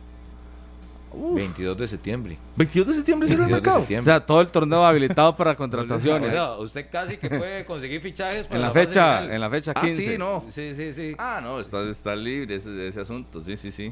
22 1.13 1.77
de 1.77 1.87
septiembre. 1.87 2.37
22 2.57 2.87
de 2.89 2.93
septiembre 2.93 3.27
cierra 3.27 3.45
el 3.45 3.51
22 3.51 3.73
de 3.73 3.79
mercado. 3.79 3.99
O 4.01 4.03
sea, 4.03 4.19
todo 4.19 4.41
el 4.41 4.47
torneo 4.49 4.85
habilitado 4.85 5.35
para 5.35 5.55
contrataciones. 5.57 6.29
Oiga, 6.29 6.57
usted 6.59 6.85
casi 6.91 7.17
que 7.17 7.29
puede 7.29 7.65
conseguir 7.65 8.01
fichajes 8.01 8.45
para 8.45 8.55
en 8.59 8.61
la 8.61 8.71
fecha, 8.71 9.19
final. 9.21 9.31
en 9.31 9.41
la 9.41 9.49
fecha 9.49 9.71
Ah, 9.75 9.81
15. 9.81 10.03
sí, 10.11 10.17
no. 10.17 10.43
Sí, 10.51 10.75
sí, 10.75 10.93
sí. 10.93 11.15
Ah, 11.17 11.39
no, 11.41 11.59
está, 11.59 11.81
está 11.89 12.15
libre 12.15 12.53
ese, 12.55 12.87
ese 12.87 13.01
asunto. 13.01 13.43
Sí, 13.43 13.57
sí, 13.57 13.71
sí. 13.71 13.91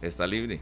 Está 0.00 0.26
libre. 0.26 0.60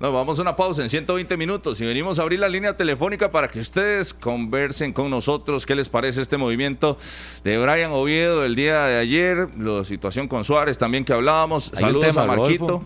Nos 0.00 0.14
vamos 0.14 0.38
a 0.38 0.42
una 0.42 0.56
pausa 0.56 0.80
en 0.82 0.88
120 0.88 1.36
minutos 1.36 1.78
y 1.78 1.84
venimos 1.84 2.18
a 2.18 2.22
abrir 2.22 2.40
la 2.40 2.48
línea 2.48 2.74
telefónica 2.74 3.30
para 3.30 3.48
que 3.48 3.60
ustedes 3.60 4.14
conversen 4.14 4.94
con 4.94 5.10
nosotros 5.10 5.66
qué 5.66 5.74
les 5.74 5.90
parece 5.90 6.22
este 6.22 6.38
movimiento 6.38 6.96
de 7.44 7.58
Brian 7.58 7.92
Oviedo 7.92 8.46
el 8.46 8.54
día 8.54 8.86
de 8.86 8.98
ayer, 8.98 9.48
la 9.58 9.84
situación 9.84 10.26
con 10.26 10.42
Suárez 10.42 10.78
también 10.78 11.04
que 11.04 11.12
hablábamos. 11.12 11.70
Hay 11.74 11.80
Saludos 11.80 12.06
tema, 12.06 12.22
a 12.22 12.26
Marquito. 12.28 12.66
Rodolfo. 12.66 12.84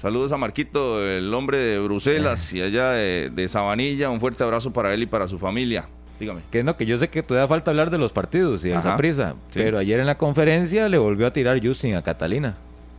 Saludos 0.00 0.30
a 0.30 0.36
Marquito, 0.36 1.04
el 1.04 1.34
hombre 1.34 1.58
de 1.58 1.80
Bruselas 1.80 2.52
y 2.52 2.62
allá 2.62 2.90
de, 2.90 3.30
de 3.34 3.48
Sabanilla. 3.48 4.08
Un 4.08 4.20
fuerte 4.20 4.44
abrazo 4.44 4.72
para 4.72 4.94
él 4.94 5.02
y 5.02 5.06
para 5.06 5.26
su 5.26 5.40
familia. 5.40 5.88
Dígame. 6.20 6.42
Que 6.52 6.62
no, 6.62 6.76
que 6.76 6.86
yo 6.86 6.98
sé 6.98 7.08
que 7.08 7.24
todavía 7.24 7.48
falta 7.48 7.72
hablar 7.72 7.90
de 7.90 7.98
los 7.98 8.12
partidos 8.12 8.64
y 8.64 8.68
de 8.68 8.76
esa 8.76 8.96
prisa. 8.96 9.34
sí. 9.50 9.58
Pero 9.58 9.78
ayer 9.78 9.98
en 9.98 10.06
la 10.06 10.16
conferencia 10.16 10.88
le 10.88 10.98
volvió 10.98 11.26
a 11.26 11.32
tirar 11.32 11.60
Justin 11.60 11.96
a 11.96 12.02
Catalina 12.02 12.54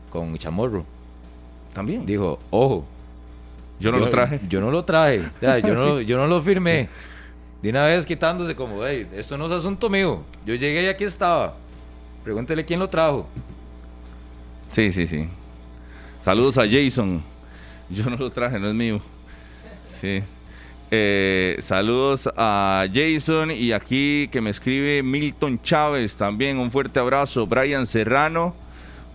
con 0.10 0.38
Chamorro. 0.38 0.84
También. 1.74 2.06
Dijo, 2.06 2.38
ojo. 2.50 2.86
Yo 3.80 3.92
no 3.92 4.00
lo 4.00 4.10
traje. 4.10 4.40
Yo 4.50 4.60
no 4.60 4.72
lo 4.72 4.84
traje. 4.84 5.20
O 5.20 5.40
sea, 5.40 5.60
yo, 5.60 5.74
no, 5.74 6.02
yo 6.02 6.18
no 6.18 6.28
lo 6.28 6.42
firmé. 6.42 6.90
De 7.62 7.70
una 7.70 7.86
vez 7.86 8.06
quitándose 8.06 8.56
como, 8.56 8.86
hey, 8.86 9.08
esto 9.14 9.38
no 9.38 9.48
es 9.48 9.52
asunto 9.52 9.90
mío. 9.90 10.24
Yo 10.46 10.56
llegué 10.56 10.84
y 10.84 10.88
aquí 10.88 11.04
estaba. 11.04 11.56
Pregúntele 12.24 12.66
quién 12.66 12.80
lo 12.80 12.88
trajo. 12.88 13.28
Sí, 14.72 14.92
sí, 14.92 15.08
sí. 15.08 15.28
Saludos 16.24 16.58
a 16.58 16.68
Jason. 16.68 17.22
Yo 17.90 18.10
no 18.10 18.18
lo 18.18 18.30
traje, 18.30 18.60
no 18.60 18.68
es 18.68 18.76
mío. 18.76 19.00
Sí. 20.00 20.22
Eh, 20.90 21.58
saludos 21.62 22.30
a 22.36 22.86
Jason 22.94 23.52
y 23.52 23.72
aquí 23.72 24.30
que 24.32 24.40
me 24.40 24.52
escribe 24.52 25.04
Milton 25.04 25.62
Chávez 25.62 26.16
también. 26.16 26.60
Un 26.60 26.70
fuerte 26.70 27.00
abrazo. 27.00 27.48
Brian 27.48 27.86
Serrano. 27.86 28.56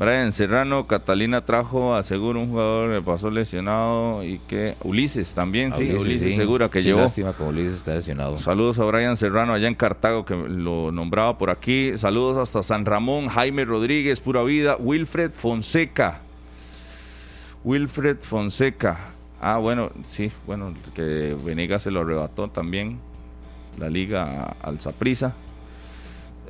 Brian 0.03 0.33
Serrano, 0.33 0.89
Catalina 0.89 1.43
trajo 1.43 1.95
a 1.95 2.03
seguro 2.03 2.41
un 2.41 2.51
jugador 2.51 2.93
que 2.93 3.03
pasó 3.03 3.31
lesionado 3.31 4.25
y 4.25 4.41
que 4.49 4.75
Ulises 4.83 5.33
también, 5.33 5.73
sí, 5.75 5.93
Ulises, 5.93 6.31
sí. 6.31 6.35
Segura 6.35 6.69
que 6.69 6.83
Sí, 6.83 6.89
llevó. 6.89 7.03
Lástima 7.03 7.33
como 7.33 7.51
Ulises 7.51 7.75
está 7.75 7.95
lesionado. 7.95 8.37
Saludos 8.37 8.81
a 8.81 8.85
Brian 8.85 9.17
Serrano 9.17 9.53
allá 9.55 9.69
en 9.69 9.77
Cartago 9.77 10.25
que 10.25 10.35
lo 10.35 10.91
nombraba 10.91 11.39
por 11.39 11.51
aquí. 11.51 11.97
Saludos 11.99 12.37
hasta 12.37 12.65
San 12.65 12.85
Ramón, 12.85 13.29
Jaime 13.29 13.65
Rodríguez, 13.65 14.19
pura 14.19 14.43
vida, 14.43 14.77
Wilfred 14.77 15.31
Fonseca. 15.31 16.21
Wilfred 17.63 18.17
Fonseca. 18.23 18.99
Ah, 19.41 19.59
bueno, 19.59 19.93
sí, 20.03 20.33
bueno, 20.49 20.75
que 20.97 21.37
Veniga 21.45 21.79
se 21.79 21.93
lo 21.93 22.01
arrebató 22.01 22.49
también 22.49 22.99
la 23.79 23.89
liga 23.89 24.57
al 24.63 24.81
Saprisa. 24.81 25.33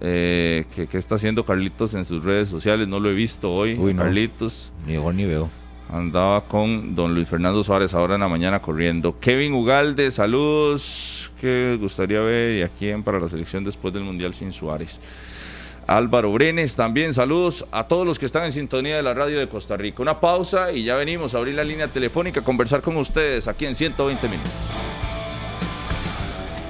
Eh, 0.05 0.65
¿qué, 0.75 0.89
qué 0.89 0.99
está 0.99 1.15
haciendo 1.15 1.45
Carlitos 1.45 1.95
en 1.95 2.05
sus 2.05 2.25
redes 2.25 2.49
sociales? 2.49 2.89
No 2.89 2.99
lo 2.99 3.09
he 3.09 3.15
visto 3.15 3.53
hoy. 3.53 3.75
Uy, 3.79 3.95
no. 3.95 4.03
Carlitos. 4.03 4.73
Ni 4.85 4.97
ojo 4.97 5.13
ni 5.13 5.25
veo. 5.25 5.49
Andaba 5.93 6.45
con 6.49 6.97
don 6.97 7.15
Luis 7.15 7.29
Fernando 7.29 7.63
Suárez 7.63 7.95
ahora 7.95 8.15
en 8.17 8.23
la 8.23 8.29
mañana 8.29 8.61
corriendo. 8.61 9.15
Kevin 9.21 9.53
Ugalde, 9.53 10.11
saludos. 10.11 11.31
¿Qué 11.41 11.77
gustaría 11.79 12.21
ver 12.21 12.59
y 12.59 12.63
a 12.63 12.69
quién 12.69 13.03
para 13.03 13.21
la 13.21 13.29
selección 13.29 13.63
después 13.63 13.95
del 13.95 14.03
Mundial 14.03 14.35
sin 14.35 14.53
Suárez? 14.53 14.99
Álvaro 15.87 16.33
Brenes 16.33 16.75
también, 16.75 17.13
saludos 17.13 17.67
a 17.71 17.85
todos 17.89 18.07
los 18.07 18.19
que 18.19 18.27
están 18.27 18.45
en 18.45 18.53
sintonía 18.53 18.97
de 18.97 19.03
la 19.03 19.15
radio 19.15 19.39
de 19.39 19.49
Costa 19.49 19.77
Rica. 19.77 20.03
Una 20.03 20.19
pausa 20.19 20.73
y 20.73 20.85
ya 20.85 20.97
venimos 20.97 21.35
a 21.35 21.39
abrir 21.39 21.55
la 21.55 21.65
línea 21.65 21.89
telefónica 21.89 22.41
a 22.41 22.45
conversar 22.45 22.81
con 22.81 22.97
ustedes 22.97 23.47
aquí 23.47 23.67
en 23.67 23.75
120 23.75 24.29
minutos. 24.29 24.72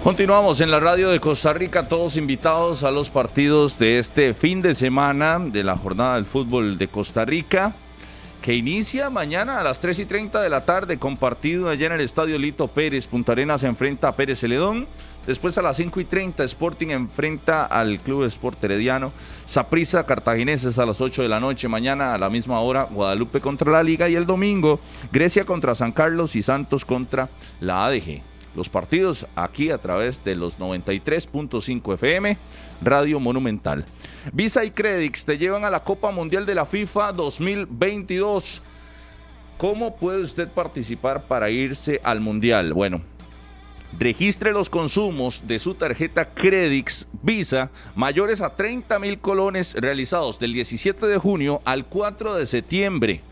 Continuamos 0.03 0.61
en 0.61 0.73
la 0.73 0.81
radio 0.81 1.11
de 1.11 1.21
Costa 1.21 1.53
Rica, 1.53 1.87
todos 1.87 2.17
invitados 2.17 2.83
a 2.83 2.91
los 2.91 3.09
partidos 3.09 3.79
de 3.79 4.01
este 4.01 4.35
fin 4.35 4.61
de 4.61 4.75
semana 4.75 5.39
de 5.39 5.63
la 5.63 5.77
jornada 5.77 6.17
del 6.17 6.25
fútbol 6.25 6.77
de 6.77 6.89
Costa 6.89 7.25
Rica, 7.25 7.73
que 8.43 8.53
inicia 8.53 9.11
mañana 9.11 9.61
a 9.61 9.63
las 9.63 9.79
3 9.79 10.01
y 10.01 10.05
30 10.05 10.43
de 10.43 10.49
la 10.49 10.65
tarde 10.65 10.99
con 10.99 11.17
partido 11.17 11.69
allá 11.69 11.87
en 11.87 11.93
el 11.93 12.01
Estadio 12.01 12.37
Lito 12.37 12.67
Pérez. 12.67 13.07
Punta 13.07 13.31
Arenas 13.31 13.61
se 13.61 13.69
enfrenta 13.69 14.09
a 14.09 14.17
Pérez 14.17 14.41
Celedón. 14.41 14.89
Después 15.25 15.57
a 15.57 15.63
las 15.63 15.77
5 15.77 16.01
y 16.01 16.05
30 16.05 16.43
Sporting 16.43 16.89
enfrenta 16.89 17.67
al 17.67 18.01
Club 18.01 18.25
Sport 18.25 18.65
Herediano. 18.65 19.13
Saprissa 19.47 20.05
Cartagineses 20.05 20.81
a 20.81 20.87
las 20.87 21.01
8 21.01 21.23
de 21.23 21.29
la 21.29 21.39
noche. 21.39 21.69
Mañana 21.69 22.13
a 22.13 22.19
la 22.19 22.29
misma 22.29 22.59
hora 22.59 22.89
Guadalupe 22.91 23.41
contra 23.41 23.71
la 23.71 23.85
Liga. 23.85 24.09
Y 24.09 24.17
el 24.17 24.27
domingo 24.27 24.81
Grecia 25.13 25.45
contra 25.45 25.77
San 25.77 25.93
Carlos 25.93 26.35
y 26.35 26.43
Santos 26.43 26.85
contra 26.85 27.29
la 27.61 27.87
ADG. 27.87 28.32
Los 28.55 28.69
partidos 28.69 29.27
aquí 29.35 29.71
a 29.71 29.79
través 29.79 30.23
de 30.25 30.35
los 30.35 30.59
93.5 30.59 31.95
FM, 31.95 32.37
Radio 32.83 33.19
Monumental. 33.19 33.87
Visa 34.33 34.63
y 34.65 34.71
Credix 34.71 35.25
te 35.25 35.39
llevan 35.39 35.65
a 35.65 35.71
la 35.71 35.85
Copa 35.85 36.11
Mundial 36.11 36.45
de 36.45 36.55
la 36.55 36.67
FIFA 36.67 37.13
2022. 37.13 38.61
¿Cómo 39.57 39.97
puede 39.97 40.23
usted 40.23 40.49
participar 40.49 41.25
para 41.25 41.49
irse 41.49 41.99
al 42.05 42.21
Mundial? 42.21 42.75
Bueno, 42.75 43.01
registre 43.99 44.53
los 44.53 44.69
consumos 44.69 45.45
de 45.47 45.59
su 45.59 45.73
tarjeta 45.75 46.27
Credix 46.27 47.09
Visa 47.23 47.71
mayores 47.95 48.43
a 48.43 48.55
30 48.55 48.99
mil 48.99 49.19
colones 49.19 49.73
realizados 49.75 50.39
del 50.39 50.53
17 50.53 51.07
de 51.07 51.17
junio 51.17 51.63
al 51.65 51.87
4 51.87 52.35
de 52.35 52.45
septiembre 52.47 53.23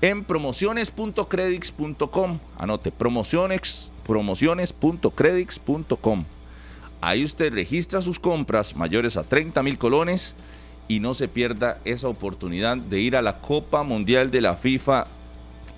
en 0.00 0.24
promociones.credix.com. 0.24 2.40
Anote, 2.58 2.90
promociones, 2.90 3.92
promociones.credix.com. 4.06 6.24
Ahí 7.00 7.24
usted 7.24 7.52
registra 7.52 8.02
sus 8.02 8.18
compras 8.18 8.76
mayores 8.76 9.16
a 9.16 9.24
30 9.24 9.62
mil 9.62 9.78
colones 9.78 10.34
y 10.88 11.00
no 11.00 11.14
se 11.14 11.28
pierda 11.28 11.78
esa 11.84 12.08
oportunidad 12.08 12.76
de 12.76 13.00
ir 13.00 13.16
a 13.16 13.22
la 13.22 13.38
Copa 13.38 13.82
Mundial 13.82 14.30
de 14.30 14.40
la 14.40 14.56
FIFA 14.56 15.06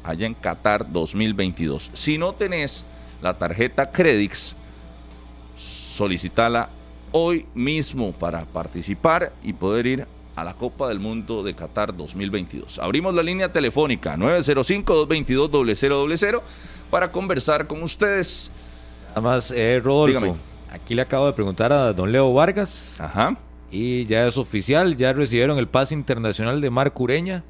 allá 0.04 0.26
en 0.26 0.34
Qatar 0.34 0.92
2022. 0.92 1.90
Si 1.94 2.18
no 2.18 2.32
tenés 2.32 2.84
la 3.22 3.34
tarjeta 3.34 3.90
Credix, 3.90 4.54
solicitala 5.56 6.68
hoy 7.12 7.46
mismo 7.54 8.12
para 8.12 8.44
participar 8.44 9.32
y 9.42 9.52
poder 9.52 9.86
ir 9.86 10.06
a 10.36 10.44
la 10.44 10.54
Copa 10.54 10.88
del 10.88 11.00
Mundo 11.00 11.42
de 11.42 11.54
Qatar 11.54 11.96
2022. 11.96 12.78
Abrimos 12.78 13.14
la 13.14 13.22
línea 13.22 13.50
telefónica 13.52 14.16
905-222-0000 14.16 16.42
para 16.90 17.10
conversar 17.10 17.66
con 17.66 17.82
ustedes. 17.82 18.50
Nada 19.10 19.20
más, 19.20 19.50
eh, 19.50 19.80
Rodolfo, 19.82 20.20
Dígame. 20.20 20.38
aquí 20.70 20.94
le 20.94 21.02
acabo 21.02 21.26
de 21.26 21.32
preguntar 21.32 21.72
a 21.72 21.92
don 21.92 22.12
Leo 22.12 22.32
Vargas 22.32 22.94
Ajá. 22.98 23.36
Y 23.70 24.06
ya 24.06 24.26
es 24.26 24.38
oficial, 24.38 24.96
ya 24.96 25.12
recibieron 25.12 25.58
el 25.58 25.66
pase 25.66 25.94
internacional 25.94 26.60
de 26.60 26.70
Marco 26.70 27.02
Ureña, 27.02 27.42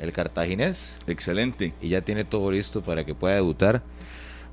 el 0.00 0.12
cartaginés. 0.12 0.96
Excelente. 1.06 1.72
Y 1.80 1.90
ya 1.90 2.00
tiene 2.00 2.24
todo 2.24 2.50
listo 2.50 2.82
para 2.82 3.04
que 3.04 3.14
pueda 3.14 3.36
debutar 3.36 3.82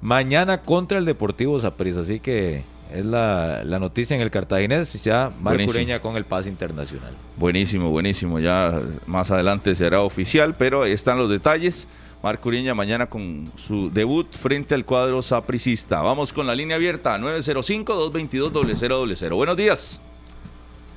mañana 0.01 0.61
contra 0.61 0.97
el 0.97 1.05
Deportivo 1.05 1.59
Saprissa. 1.59 2.01
Así 2.01 2.19
que 2.19 2.63
es 2.93 3.03
la, 3.03 3.63
la, 3.63 3.79
noticia 3.79 4.15
en 4.15 4.21
el 4.21 4.29
cartaginés, 4.29 5.03
ya 5.03 5.31
Marco 5.41 5.63
Ureña 5.63 5.99
con 5.99 6.17
el 6.17 6.25
pase 6.25 6.49
internacional. 6.49 7.13
Buenísimo, 7.35 7.89
buenísimo. 7.89 8.39
Ya 8.39 8.79
más 9.07 9.31
adelante 9.31 9.73
será 9.73 10.01
oficial, 10.01 10.55
pero 10.57 10.83
ahí 10.83 10.91
están 10.91 11.17
los 11.17 11.29
detalles. 11.29 11.87
Marco 12.25 12.49
Ureña 12.49 12.73
mañana 12.73 13.05
con 13.05 13.45
su 13.55 13.91
debut 13.91 14.35
frente 14.35 14.73
al 14.73 14.83
cuadro 14.83 15.21
sapricista. 15.21 16.01
Vamos 16.01 16.33
con 16.33 16.47
la 16.47 16.55
línea 16.55 16.75
abierta, 16.75 17.19
905-222-0000. 17.19 19.35
Buenos 19.35 19.55
días. 19.55 20.01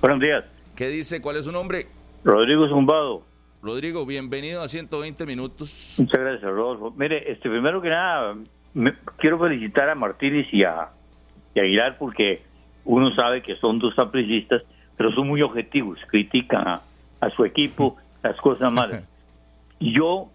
Buenos 0.01 0.21
días. 0.21 0.47
¿Qué 0.75 0.89
dice? 0.89 1.21
¿Cuál 1.21 1.37
es 1.37 1.45
su 1.45 1.53
nombre? 1.53 1.85
Rodrigo 2.25 2.67
Zumbado. 2.71 3.25
Rodrigo, 3.63 4.07
bienvenido 4.07 4.63
a 4.63 4.69
120 4.69 5.27
minutos. 5.27 5.97
Muchas 5.99 6.19
gracias, 6.19 6.51
Rodolfo. 6.51 6.95
Mire, 6.97 7.31
este, 7.31 7.51
primero 7.51 7.83
que 7.83 7.91
nada, 7.91 8.35
me, 8.73 8.95
quiero 9.19 9.39
felicitar 9.39 9.91
a 9.91 9.95
Martínez 9.95 10.47
y 10.51 10.65
a, 10.65 10.89
y 11.55 11.61
a 11.61 11.63
Aguilar 11.63 11.99
porque 11.99 12.41
uno 12.87 13.15
sabe 13.15 13.43
que 13.43 13.57
son 13.57 13.79
dos 13.79 13.95
sapricistas, 13.95 14.63
pero 14.97 15.13
son 15.13 15.29
muy 15.29 15.43
objetivos, 15.43 15.99
critican 16.09 16.67
a, 16.67 16.81
a 17.21 17.29
su 17.29 17.45
equipo 17.45 17.99
las 18.23 18.39
cosas 18.39 18.73
malas. 18.73 19.05
Yo 19.79 20.31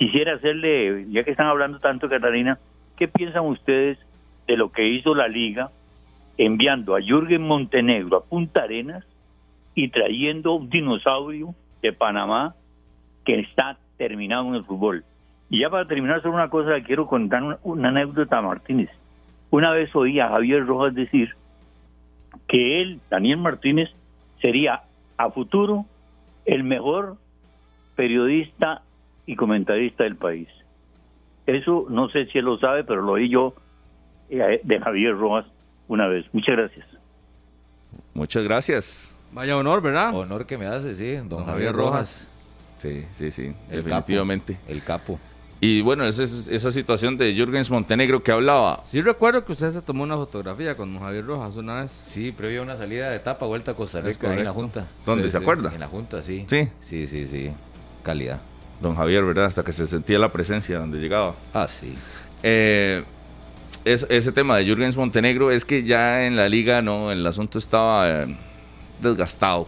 quisiera 0.00 0.32
hacerle, 0.36 1.04
ya 1.10 1.24
que 1.24 1.30
están 1.30 1.48
hablando 1.48 1.78
tanto, 1.78 2.08
Catalina, 2.08 2.58
¿qué 2.96 3.06
piensan 3.06 3.44
ustedes 3.44 3.98
de 4.46 4.56
lo 4.56 4.72
que 4.72 4.88
hizo 4.88 5.14
la 5.14 5.28
liga 5.28 5.70
enviando 6.38 6.96
a 6.96 7.02
Jürgen 7.02 7.42
Montenegro 7.42 8.16
a 8.16 8.24
Punta 8.24 8.62
Arenas 8.62 9.04
y 9.74 9.88
trayendo 9.88 10.54
un 10.54 10.70
dinosaurio 10.70 11.54
de 11.82 11.92
Panamá 11.92 12.54
que 13.26 13.40
está 13.40 13.76
terminado 13.98 14.48
en 14.48 14.54
el 14.54 14.64
fútbol? 14.64 15.04
Y 15.50 15.60
ya 15.60 15.68
para 15.68 15.84
terminar, 15.84 16.22
solo 16.22 16.32
una 16.32 16.48
cosa, 16.48 16.80
quiero 16.80 17.06
contar 17.06 17.42
una, 17.42 17.58
una 17.62 17.90
anécdota 17.90 18.38
a 18.38 18.42
Martínez. 18.42 18.88
Una 19.50 19.70
vez 19.70 19.94
oí 19.94 20.18
a 20.18 20.30
Javier 20.30 20.64
Rojas 20.64 20.94
decir 20.94 21.34
que 22.48 22.80
él, 22.80 23.00
Daniel 23.10 23.36
Martínez, 23.36 23.90
sería 24.40 24.80
a 25.18 25.30
futuro 25.30 25.84
el 26.46 26.64
mejor 26.64 27.18
periodista 27.96 28.80
y 29.26 29.36
comentarista 29.36 30.04
del 30.04 30.16
país. 30.16 30.48
Eso 31.46 31.86
no 31.88 32.08
sé 32.10 32.26
si 32.26 32.38
él 32.38 32.44
lo 32.44 32.58
sabe, 32.58 32.84
pero 32.84 33.02
lo 33.02 33.12
oí 33.12 33.28
yo 33.28 33.54
eh, 34.28 34.60
de 34.62 34.78
Javier 34.80 35.16
Rojas 35.16 35.46
una 35.88 36.06
vez. 36.06 36.26
Muchas 36.32 36.56
gracias. 36.56 36.86
Muchas 38.14 38.44
gracias. 38.44 39.10
Vaya 39.32 39.56
honor, 39.56 39.82
¿verdad? 39.82 40.14
Honor 40.14 40.46
que 40.46 40.58
me 40.58 40.66
hace, 40.66 40.94
sí, 40.94 41.16
don, 41.16 41.28
Don 41.28 41.44
Javier 41.44 41.72
Javier 41.72 41.74
Rojas. 41.74 42.28
Sí, 42.78 43.04
sí, 43.12 43.30
sí, 43.30 43.52
El 43.70 43.84
definitivamente. 43.84 44.54
capo, 44.54 44.72
el 44.72 44.82
capo. 44.82 45.20
Y 45.62 45.82
bueno, 45.82 46.04
esa, 46.04 46.22
esa 46.22 46.72
situación 46.72 47.18
de 47.18 47.34
Jürgens 47.34 47.70
Montenegro 47.70 48.22
que 48.22 48.32
hablaba. 48.32 48.80
Sí 48.84 49.02
recuerdo 49.02 49.44
que 49.44 49.52
usted 49.52 49.70
se 49.72 49.82
tomó 49.82 50.04
una 50.04 50.16
fotografía 50.16 50.74
con 50.74 50.92
don 50.94 51.02
Javier 51.02 51.26
Rojas 51.26 51.56
una 51.56 51.82
vez. 51.82 51.92
Sí, 52.06 52.32
previo 52.32 52.60
a 52.60 52.64
una 52.64 52.76
salida 52.76 53.10
de 53.10 53.16
etapa, 53.16 53.44
vuelta 53.44 53.72
a 53.72 53.74
Costa 53.74 54.00
Rica, 54.00 54.30
ahí 54.30 54.38
en 54.38 54.44
la 54.44 54.52
Junta. 54.52 54.86
¿Dónde? 55.04 55.24
Sí, 55.26 55.32
¿Se 55.32 55.36
sí, 55.38 55.42
acuerda? 55.42 55.70
En 55.74 55.80
la 55.80 55.88
Junta, 55.88 56.22
sí. 56.22 56.46
Sí. 56.48 56.68
Sí, 56.80 57.06
sí, 57.06 57.26
sí. 57.26 57.50
Calidad. 58.02 58.40
Don 58.80 58.96
Javier, 58.96 59.24
¿verdad? 59.24 59.46
Hasta 59.46 59.62
que 59.62 59.72
se 59.72 59.86
sentía 59.86 60.18
la 60.18 60.32
presencia 60.32 60.78
donde 60.78 60.98
llegaba. 60.98 61.34
Ah, 61.52 61.68
sí. 61.68 61.94
Eh, 62.42 63.02
es, 63.84 64.06
ese 64.08 64.32
tema 64.32 64.56
de 64.56 64.64
Jürgens 64.64 64.96
Montenegro 64.96 65.50
es 65.50 65.64
que 65.64 65.84
ya 65.84 66.26
en 66.26 66.36
la 66.36 66.48
liga 66.48 66.82
no 66.82 67.10
el 67.12 67.26
asunto 67.26 67.58
estaba 67.58 68.08
eh, 68.08 68.36
desgastado. 69.00 69.66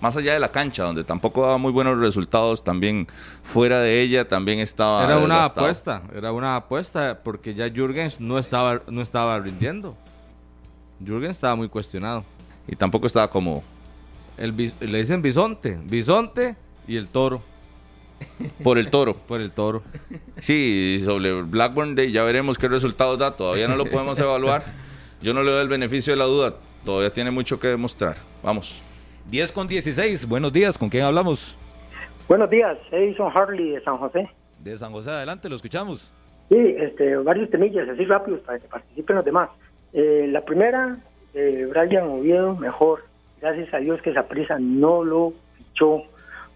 Más 0.00 0.16
allá 0.16 0.32
de 0.34 0.40
la 0.40 0.50
cancha, 0.50 0.82
donde 0.82 1.04
tampoco 1.04 1.42
daba 1.42 1.58
muy 1.58 1.70
buenos 1.70 1.96
resultados, 1.98 2.64
también 2.64 3.06
fuera 3.44 3.80
de 3.80 4.00
ella 4.00 4.26
también 4.26 4.58
estaba. 4.58 5.04
Era 5.04 5.18
una 5.18 5.34
desgastado. 5.34 5.66
apuesta, 5.66 6.02
era 6.12 6.32
una 6.32 6.56
apuesta 6.56 7.20
porque 7.22 7.54
ya 7.54 7.70
Jürgens 7.70 8.20
no 8.20 8.38
estaba, 8.38 8.82
no 8.88 9.00
estaba 9.00 9.38
rindiendo. 9.38 9.96
Jürgens 11.04 11.36
estaba 11.36 11.54
muy 11.54 11.68
cuestionado. 11.68 12.24
Y 12.66 12.76
tampoco 12.76 13.06
estaba 13.06 13.28
como 13.28 13.62
El, 14.36 14.56
le 14.80 14.98
dicen 14.98 15.22
bisonte, 15.22 15.78
bisonte 15.84 16.56
y 16.86 16.96
el 16.96 17.08
toro, 17.08 17.42
por 18.62 18.78
el 18.78 18.90
toro. 18.90 19.14
por 19.14 19.40
el 19.40 19.50
toro. 19.50 19.82
Sí, 20.40 21.00
sobre 21.04 21.42
Blackburn 21.42 21.94
Day 21.94 22.10
ya 22.10 22.24
veremos 22.24 22.58
qué 22.58 22.68
resultados 22.68 23.18
da. 23.18 23.36
Todavía 23.36 23.68
no 23.68 23.76
lo 23.76 23.86
podemos 23.86 24.18
evaluar. 24.18 24.64
Yo 25.20 25.34
no 25.34 25.42
le 25.42 25.50
doy 25.50 25.62
el 25.62 25.68
beneficio 25.68 26.12
de 26.12 26.16
la 26.16 26.24
duda. 26.24 26.54
Todavía 26.84 27.12
tiene 27.12 27.30
mucho 27.30 27.60
que 27.60 27.68
demostrar. 27.68 28.16
Vamos. 28.42 28.82
10 29.30 29.52
con 29.52 29.68
16. 29.68 30.26
Buenos 30.28 30.52
días. 30.52 30.76
¿Con 30.76 30.88
quién 30.88 31.04
hablamos? 31.04 31.56
Buenos 32.28 32.48
días, 32.50 32.78
Edison 32.90 33.30
Harley 33.34 33.72
de 33.72 33.80
San 33.82 33.98
José. 33.98 34.28
De 34.58 34.76
San 34.76 34.92
José 34.92 35.10
adelante, 35.10 35.48
lo 35.48 35.56
escuchamos. 35.56 36.10
Sí, 36.48 36.56
este, 36.78 37.16
varios 37.16 37.50
temillas 37.50 37.88
así 37.88 38.04
rápidos 38.04 38.40
para 38.40 38.58
que 38.58 38.68
participen 38.68 39.16
los 39.16 39.24
demás. 39.24 39.50
Eh, 39.92 40.26
la 40.30 40.44
primera, 40.44 40.98
eh, 41.34 41.66
Brian 41.68 42.08
Oviedo, 42.08 42.54
mejor. 42.56 43.04
Gracias 43.40 43.72
a 43.74 43.78
Dios 43.78 44.00
que 44.02 44.10
esa 44.10 44.28
prisa 44.28 44.56
no 44.58 45.04
lo 45.04 45.34
fichó 45.56 46.04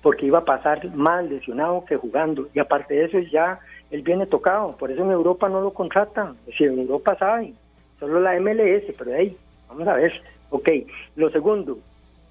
porque 0.06 0.26
iba 0.26 0.38
a 0.38 0.44
pasar 0.44 0.94
más 0.94 1.28
lesionado 1.28 1.84
que 1.84 1.96
jugando. 1.96 2.46
Y 2.54 2.60
aparte 2.60 2.94
de 2.94 3.06
eso, 3.06 3.18
ya 3.18 3.58
él 3.90 4.02
viene 4.02 4.24
tocado. 4.24 4.76
Por 4.76 4.92
eso 4.92 5.02
en 5.02 5.10
Europa 5.10 5.48
no 5.48 5.60
lo 5.60 5.72
contratan. 5.72 6.36
Si 6.56 6.62
en 6.62 6.78
Europa 6.78 7.16
saben, 7.18 7.56
solo 7.98 8.20
la 8.20 8.38
MLS, 8.38 8.84
pero 8.96 9.12
ahí, 9.12 9.36
vamos 9.68 9.88
a 9.88 9.94
ver. 9.94 10.12
Ok, 10.50 10.68
lo 11.16 11.28
segundo, 11.30 11.80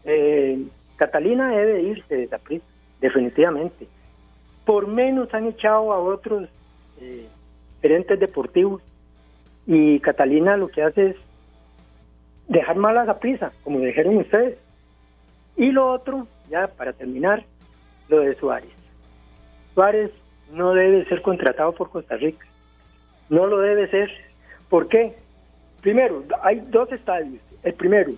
eh, 0.05 0.57
Catalina 0.95 1.49
debe 1.49 1.81
irse 1.81 2.15
de 2.15 2.27
Saprissa, 2.29 2.65
definitivamente. 3.01 3.89
Por 4.63 4.87
menos 4.87 5.33
han 5.33 5.47
echado 5.47 5.91
a 5.91 5.99
otros 5.99 6.47
eh, 7.01 7.27
gerentes 7.81 8.17
deportivos 8.21 8.81
y 9.67 9.99
Catalina 9.99 10.55
lo 10.55 10.69
que 10.69 10.81
hace 10.81 11.07
es 11.07 11.15
dejar 12.47 12.77
mal 12.77 12.97
a 12.97 13.19
prisa, 13.19 13.51
como 13.65 13.79
dijeron 13.79 14.15
ustedes. 14.15 14.57
Y 15.57 15.73
lo 15.73 15.91
otro, 15.91 16.25
ya 16.49 16.67
para 16.67 16.93
terminar, 16.93 17.43
lo 18.09 18.19
de 18.19 18.35
Suárez. 18.35 18.71
Suárez 19.73 20.11
no 20.51 20.73
debe 20.73 21.05
ser 21.05 21.21
contratado 21.21 21.73
por 21.73 21.89
Costa 21.89 22.17
Rica. 22.17 22.45
No 23.29 23.47
lo 23.47 23.59
debe 23.59 23.89
ser. 23.89 24.09
¿Por 24.69 24.87
qué? 24.87 25.15
Primero, 25.81 26.23
hay 26.41 26.61
dos 26.69 26.91
estadios. 26.91 27.41
El 27.63 27.73
primero, 27.73 28.11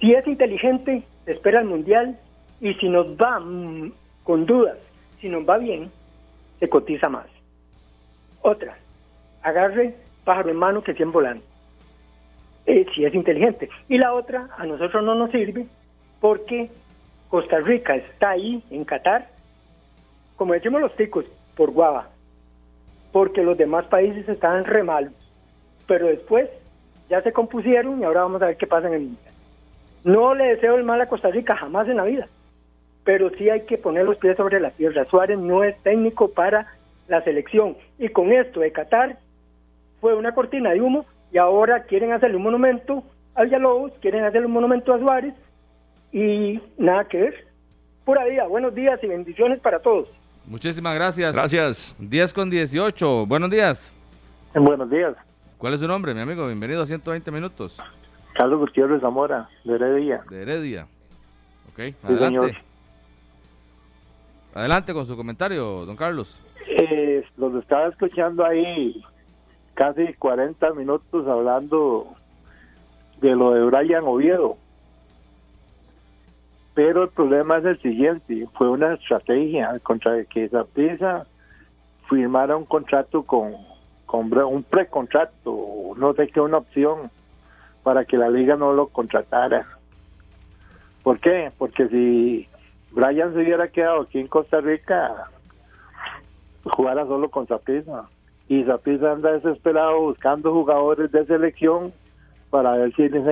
si 0.00 0.12
es 0.12 0.26
inteligente, 0.26 1.02
espera 1.26 1.60
el 1.60 1.66
mundial 1.66 2.18
y 2.60 2.74
si 2.74 2.88
nos 2.88 3.06
va 3.16 3.40
mm, 3.40 3.92
con 4.22 4.46
dudas, 4.46 4.78
si 5.20 5.28
nos 5.28 5.48
va 5.48 5.58
bien, 5.58 5.90
se 6.60 6.68
cotiza 6.68 7.08
más. 7.08 7.26
Otra, 8.42 8.76
agarre 9.42 9.94
pájaro 10.24 10.50
en 10.50 10.56
mano 10.56 10.82
que 10.82 10.94
100 10.94 11.12
volando. 11.12 11.44
Eh, 12.66 12.86
si 12.94 13.04
es 13.04 13.14
inteligente. 13.14 13.68
Y 13.88 13.98
la 13.98 14.14
otra, 14.14 14.48
a 14.56 14.66
nosotros 14.66 15.04
no 15.04 15.14
nos 15.14 15.30
sirve 15.30 15.66
porque 16.20 16.70
Costa 17.28 17.58
Rica 17.60 17.96
está 17.96 18.30
ahí, 18.30 18.62
en 18.70 18.84
Qatar, 18.84 19.28
como 20.36 20.52
decimos 20.52 20.80
los 20.80 20.94
ticos, 20.96 21.24
por 21.56 21.70
guava. 21.70 22.08
Porque 23.12 23.42
los 23.42 23.56
demás 23.56 23.86
países 23.86 24.28
estaban 24.28 24.64
re 24.64 24.82
malos. 24.82 25.12
Pero 25.86 26.06
después 26.06 26.48
ya 27.08 27.22
se 27.22 27.32
compusieron 27.32 28.00
y 28.00 28.04
ahora 28.04 28.22
vamos 28.22 28.42
a 28.42 28.46
ver 28.46 28.56
qué 28.56 28.66
pasa 28.66 28.88
en 28.88 28.94
el. 28.94 29.16
No 30.04 30.34
le 30.34 30.54
deseo 30.54 30.76
el 30.76 30.84
mal 30.84 31.00
a 31.00 31.08
Costa 31.08 31.30
Rica 31.30 31.56
jamás 31.56 31.88
en 31.88 31.96
la 31.96 32.04
vida, 32.04 32.28
pero 33.04 33.30
sí 33.30 33.48
hay 33.48 33.62
que 33.62 33.78
poner 33.78 34.04
los 34.04 34.18
pies 34.18 34.36
sobre 34.36 34.60
la 34.60 34.70
tierra. 34.70 35.04
Suárez 35.06 35.38
no 35.38 35.64
es 35.64 35.78
técnico 35.82 36.28
para 36.28 36.66
la 37.08 37.22
selección 37.22 37.76
y 37.98 38.08
con 38.08 38.32
esto 38.32 38.60
de 38.60 38.72
Qatar 38.72 39.18
fue 40.00 40.14
una 40.14 40.34
cortina 40.34 40.72
de 40.72 40.80
humo 40.80 41.06
y 41.32 41.38
ahora 41.38 41.84
quieren 41.84 42.12
hacerle 42.12 42.36
un 42.36 42.42
monumento 42.42 43.02
a 43.34 43.44
Villalobos, 43.44 43.92
quieren 44.00 44.24
hacerle 44.24 44.46
un 44.46 44.52
monumento 44.52 44.92
a 44.92 44.98
Suárez 44.98 45.34
y 46.14 46.60
nada 46.78 47.04
que 47.08 47.18
ver. 47.18 47.46
Pura 48.04 48.24
vida, 48.24 48.46
buenos 48.46 48.74
días 48.74 48.98
y 49.02 49.06
bendiciones 49.08 49.58
para 49.60 49.80
todos. 49.80 50.08
Muchísimas 50.46 50.94
gracias. 50.94 51.34
Gracias. 51.34 51.96
10 51.98 52.32
con 52.32 52.48
18. 52.50 53.26
Buenos 53.26 53.50
días. 53.50 53.90
Buenos 54.54 54.88
días, 54.88 55.14
¿Cuál 55.58 55.74
es 55.74 55.80
su 55.80 55.88
nombre, 55.88 56.14
mi 56.14 56.20
amigo? 56.20 56.46
Bienvenido 56.46 56.82
a 56.82 56.86
120 56.86 57.30
minutos 57.32 57.76
Carlos 58.34 58.60
Gutiérrez 58.60 59.00
Zamora, 59.00 59.48
de 59.64 59.74
Heredia. 59.74 60.22
de 60.30 60.42
Heredia. 60.42 60.82
Ok, 61.72 61.78
Sí, 61.78 61.94
adelante. 62.04 62.26
señor. 62.26 62.52
Adelante 64.54 64.92
con 64.94 65.06
su 65.06 65.16
comentario, 65.16 65.84
don 65.86 65.96
Carlos. 65.96 66.40
Eh, 66.68 67.24
los 67.36 67.54
estaba 67.60 67.88
escuchando 67.88 68.44
ahí 68.44 69.02
casi 69.74 70.12
40 70.14 70.72
minutos 70.74 71.26
hablando 71.26 72.14
de 73.20 73.34
lo 73.34 73.52
de 73.52 73.64
Brian 73.64 74.04
Oviedo. 74.04 74.56
Pero 76.74 77.04
el 77.04 77.08
problema 77.10 77.58
es 77.58 77.64
el 77.64 77.80
siguiente, 77.80 78.48
fue 78.54 78.68
una 78.68 78.94
estrategia 78.94 79.78
contra 79.80 80.24
que 80.24 80.44
esa 80.44 81.26
firmara 82.08 82.56
un 82.56 82.64
contrato 82.64 83.22
con, 83.22 83.54
un 84.08 84.62
precontrato, 84.64 85.94
no 85.96 86.14
sé 86.14 86.28
qué, 86.28 86.40
una 86.40 86.58
opción 86.58 87.10
para 87.82 88.04
que 88.04 88.16
la 88.16 88.28
liga 88.28 88.56
no 88.56 88.72
lo 88.72 88.88
contratara. 88.88 89.66
¿Por 91.02 91.20
qué? 91.20 91.52
Porque 91.58 91.88
si 91.88 92.48
Brian 92.90 93.32
se 93.34 93.40
hubiera 93.40 93.68
quedado 93.68 94.02
aquí 94.02 94.18
en 94.18 94.26
Costa 94.26 94.60
Rica, 94.60 95.28
jugara 96.64 97.06
solo 97.06 97.30
con 97.30 97.46
Zapisa. 97.46 98.08
Y 98.48 98.64
Zapisa 98.64 99.12
anda 99.12 99.32
desesperado 99.32 100.00
buscando 100.00 100.52
jugadores 100.52 101.12
de 101.12 101.24
selección 101.26 101.92
para 102.50 102.72
ver 102.72 102.94
si 102.94 103.08
les 103.08 103.26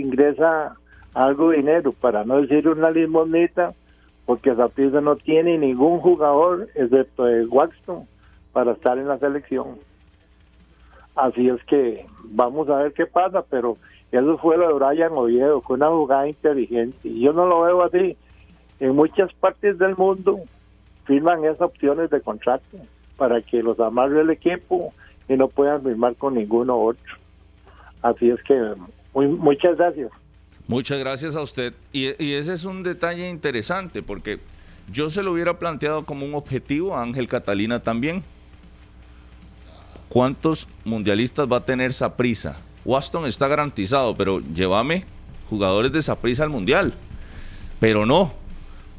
ingresa 0.00 0.76
algo 1.14 1.50
dinero, 1.50 1.92
para 1.92 2.24
no 2.24 2.40
decir 2.40 2.68
una 2.68 2.90
limosnita, 2.90 3.72
porque 4.26 4.54
Zapisa 4.54 5.00
no 5.00 5.16
tiene 5.16 5.58
ningún 5.58 6.00
jugador, 6.00 6.68
excepto 6.74 7.24
de 7.24 7.46
Waxton, 7.46 8.06
para 8.52 8.72
estar 8.72 8.98
en 8.98 9.08
la 9.08 9.18
selección. 9.18 9.78
Así 11.14 11.48
es 11.48 11.62
que 11.64 12.06
vamos 12.24 12.68
a 12.68 12.76
ver 12.76 12.92
qué 12.92 13.06
pasa, 13.06 13.42
pero 13.48 13.76
eso 14.10 14.38
fue 14.38 14.56
lo 14.56 14.68
de 14.68 14.74
Brian 14.74 15.12
Oviedo, 15.12 15.60
fue 15.60 15.76
una 15.76 15.88
jugada 15.88 16.28
inteligente. 16.28 17.08
Y 17.08 17.20
yo 17.20 17.32
no 17.32 17.46
lo 17.46 17.62
veo 17.62 17.82
así. 17.82 18.16
En 18.80 18.96
muchas 18.96 19.32
partes 19.34 19.78
del 19.78 19.96
mundo 19.96 20.40
firman 21.04 21.44
esas 21.44 21.62
opciones 21.62 22.10
de 22.10 22.20
contrato 22.20 22.78
para 23.16 23.40
que 23.42 23.62
los 23.62 23.78
amarre 23.78 24.20
el 24.20 24.30
equipo 24.30 24.92
y 25.28 25.36
no 25.36 25.48
puedan 25.48 25.82
firmar 25.82 26.16
con 26.16 26.34
ninguno 26.34 26.76
otro. 26.76 27.14
Así 28.02 28.30
es 28.30 28.42
que 28.42 28.74
muchas 29.14 29.76
gracias. 29.76 30.10
Muchas 30.66 30.98
gracias 30.98 31.36
a 31.36 31.42
usted. 31.42 31.74
Y, 31.92 32.06
ese 32.06 32.54
es 32.54 32.64
un 32.64 32.82
detalle 32.82 33.28
interesante 33.28 34.02
porque 34.02 34.40
yo 34.90 35.10
se 35.10 35.22
lo 35.22 35.32
hubiera 35.32 35.58
planteado 35.58 36.04
como 36.04 36.24
un 36.24 36.34
objetivo 36.34 36.96
a 36.96 37.02
Ángel 37.02 37.28
Catalina 37.28 37.80
también. 37.80 38.22
¿Cuántos 40.08 40.68
mundialistas 40.84 41.50
va 41.50 41.58
a 41.58 41.64
tener 41.64 41.92
Saprisa? 41.92 42.56
Waston 42.84 43.26
está 43.26 43.48
garantizado, 43.48 44.14
pero 44.14 44.40
llévame 44.40 45.04
jugadores 45.50 45.92
de 45.92 46.02
Saprisa 46.02 46.44
al 46.44 46.50
mundial. 46.50 46.94
Pero 47.80 48.06
no, 48.06 48.32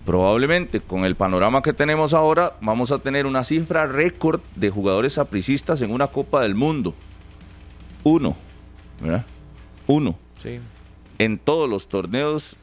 probablemente 0.06 0.82
con 0.82 1.06
el 1.06 1.16
panorama 1.16 1.62
que 1.62 1.74
tenemos 1.74 2.14
ahora 2.14 2.54
vamos 2.62 2.92
a 2.92 3.00
tener 3.00 3.26
una 3.26 3.44
cifra 3.44 3.86
récord 3.86 4.42
de 4.56 4.70
jugadores 4.70 5.14
sapricistas 5.14 5.82
en 5.82 5.92
una 5.92 6.08
Copa 6.08 6.42
del 6.42 6.54
Mundo. 6.54 6.94
Uno, 8.04 8.36
¿verdad? 9.02 9.26
Uno. 9.88 10.16
Sí. 10.44 10.60
En 11.18 11.38
todos 11.38 11.70
los 11.70 11.88
torneos 11.88 12.58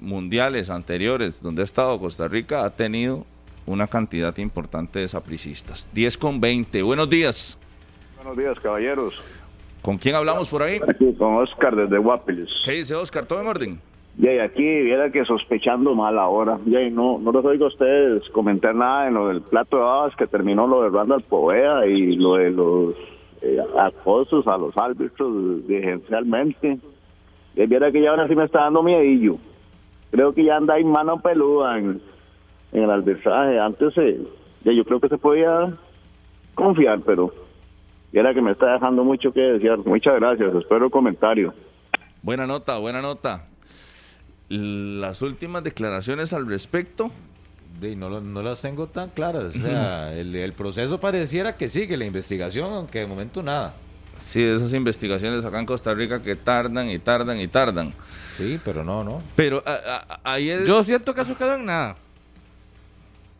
mundiales 0.00 0.68
anteriores 0.68 1.40
donde 1.42 1.62
ha 1.62 1.64
estado 1.64 1.98
Costa 2.00 2.26
Rica 2.26 2.64
ha 2.64 2.70
tenido 2.70 3.24
una 3.66 3.86
cantidad 3.86 4.36
importante 4.38 4.98
de 4.98 5.08
sapricistas. 5.08 5.88
10 5.94 6.18
con 6.18 6.40
20. 6.40 6.82
Buenos 6.82 7.08
días. 7.08 7.58
Buenos 8.16 8.36
días, 8.36 8.58
caballeros. 8.60 9.14
¿Con 9.80 9.98
quién 9.98 10.14
hablamos 10.16 10.48
por 10.48 10.62
ahí? 10.62 10.80
Aquí 10.88 11.14
con 11.14 11.36
Oscar 11.36 11.76
desde 11.76 11.98
Guapiles. 11.98 12.48
¿Qué 12.64 12.72
dice 12.72 12.94
Oscar? 12.94 13.26
¿Todo 13.26 13.40
en 13.42 13.46
orden? 13.46 13.80
Y 14.18 14.26
aquí 14.38 14.62
viera 14.62 15.10
que 15.10 15.24
sospechando 15.24 15.94
mal 15.94 16.18
ahora. 16.18 16.58
Y 16.66 16.90
no, 16.90 17.18
no 17.18 17.32
les 17.32 17.44
oigo 17.44 17.66
a 17.66 17.68
ustedes 17.68 18.28
comentar 18.30 18.74
nada 18.74 19.08
en 19.08 19.14
lo 19.14 19.28
del 19.28 19.42
plato 19.42 19.76
de 19.76 19.82
babas 19.82 20.16
que 20.16 20.26
terminó 20.26 20.66
lo 20.66 20.82
de 20.82 20.88
Randall 20.88 21.22
Povea 21.22 21.86
y 21.86 22.16
lo 22.16 22.34
de 22.36 22.50
los 22.50 22.94
eh, 23.42 23.58
acosos 23.78 24.46
a 24.46 24.56
los 24.56 24.76
árbitros 24.76 25.66
dirigencialmente. 25.68 26.78
Y 27.56 27.66
viera 27.66 27.92
que 27.92 28.02
ya 28.02 28.10
ahora 28.10 28.28
sí 28.28 28.34
me 28.34 28.44
está 28.44 28.62
dando 28.62 28.82
miedillo. 28.82 29.36
Creo 30.10 30.32
que 30.34 30.44
ya 30.44 30.56
anda 30.56 30.78
en 30.78 30.90
mano 30.90 31.20
peluda 31.20 31.78
en, 31.78 32.00
el 32.72 32.90
arbitraje. 32.90 33.58
Antes 33.58 33.96
eh, 33.98 34.20
ya 34.64 34.72
yo 34.72 34.84
creo 34.84 35.00
que 35.00 35.08
se 35.08 35.18
podía 35.18 35.72
confiar, 36.54 37.00
pero 37.00 37.32
y 38.14 38.18
era 38.20 38.32
que 38.32 38.40
me 38.40 38.52
está 38.52 38.74
dejando 38.74 39.02
mucho 39.02 39.32
que 39.32 39.40
decir. 39.40 39.76
Muchas 39.84 40.14
gracias, 40.20 40.54
espero 40.54 40.84
el 40.84 40.90
comentario. 40.92 41.52
Buena 42.22 42.46
nota, 42.46 42.78
buena 42.78 43.02
nota. 43.02 43.46
Las 44.48 45.20
últimas 45.20 45.64
declaraciones 45.64 46.32
al 46.32 46.46
respecto. 46.46 47.10
no, 47.80 48.20
no 48.20 48.42
las 48.42 48.62
tengo 48.62 48.86
tan 48.86 49.10
claras. 49.10 49.56
O 49.56 49.58
sea, 49.58 50.14
el, 50.16 50.52
proceso 50.52 51.00
pareciera 51.00 51.56
que 51.56 51.68
sigue 51.68 51.96
la 51.96 52.04
investigación, 52.04 52.72
aunque 52.72 53.00
de 53.00 53.06
momento 53.08 53.42
nada. 53.42 53.74
Sí, 54.18 54.42
esas 54.42 54.72
investigaciones 54.72 55.44
acá 55.44 55.58
en 55.60 55.66
Costa 55.66 55.94
Rica 55.94 56.22
que 56.22 56.36
tardan 56.36 56.90
y 56.90 56.98
tardan 56.98 57.38
y 57.40 57.48
tardan. 57.48 57.92
Sí, 58.36 58.58
pero 58.64 58.84
no, 58.84 59.04
no. 59.04 59.22
Pero 59.36 59.62
ahí 60.22 60.50
es... 60.50 60.66
Yo 60.66 60.82
siento 60.82 61.14
que 61.14 61.22
eso 61.22 61.36
quedó 61.36 61.54
en 61.54 61.66
nada. 61.66 61.96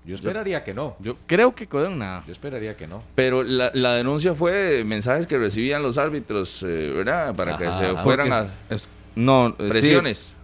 Yo 0.05 0.15
esperaría 0.15 0.63
que 0.63 0.75
no. 0.75 0.97
Yo 1.01 1.17
creo 1.27 1.55
que 1.55 1.67
quedó 1.67 1.87
en 1.87 1.99
nada. 1.99 2.23
Yo 2.27 2.33
esperaría 2.33 2.77
que 2.77 2.87
no. 2.87 3.03
Pero 3.15 3.43
la, 3.43 3.71
la 3.73 3.95
denuncia 3.95 4.35
fue 4.35 4.85
mensajes 4.85 5.27
que 5.27 5.39
recibían 5.39 5.83
los 5.83 5.97
árbitros, 5.97 6.63
eh, 6.63 6.93
¿verdad? 6.95 7.35
Para 7.35 7.57
que 7.57 7.73
se 7.73 7.95
fueran 8.03 8.33
a 8.33 8.47
no, 9.17 9.57
eh, 9.59 9.69
presiones. 9.69 10.35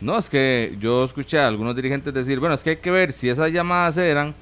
No, 0.00 0.18
es 0.18 0.30
que 0.30 0.76
yo 0.80 1.04
escuché 1.04 1.38
a 1.38 1.46
algunos 1.46 1.76
dirigentes 1.76 2.14
decir, 2.14 2.40
bueno, 2.40 2.54
es 2.54 2.62
que 2.62 2.70
hay 2.70 2.76
que 2.76 2.90
ver 2.90 3.12
si 3.12 3.28
esas 3.28 3.50
llamadas 3.50 3.98
eran 3.98 4.34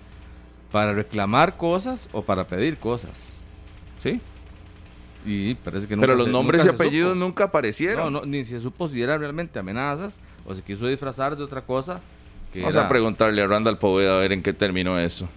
para 0.71 0.93
reclamar 0.93 1.57
cosas 1.57 2.09
o 2.13 2.23
para 2.23 2.45
pedir 2.45 2.79
cosas. 2.79 3.11
¿Sí? 4.01 4.21
Y 5.25 5.55
parece 5.55 5.87
que 5.87 5.97
Pero 5.97 6.15
los 6.15 6.29
nombres 6.29 6.67
y 6.67 6.69
apellidos 6.69 7.17
nunca 7.17 7.45
aparecieron. 7.45 8.13
No, 8.13 8.21
no, 8.21 8.27
ni 8.27 8.45
se 8.45 8.61
supo 8.61 8.89
si 8.89 9.01
eran 9.03 9.21
realmente 9.21 9.59
amenazas 9.59 10.19
o 10.45 10.55
se 10.55 10.63
quiso 10.63 10.87
disfrazar 10.87 11.37
de 11.37 11.45
otra 11.45 11.63
cosa 11.63 12.01
Vamos 12.61 12.77
a 12.77 12.89
preguntarle 12.89 13.43
a 13.43 13.47
Randall 13.47 13.79
Poveda 13.79 14.17
a 14.17 14.19
ver 14.19 14.33
en 14.33 14.43
qué 14.43 14.53
terminó 14.53 14.99
eso. 14.99 15.29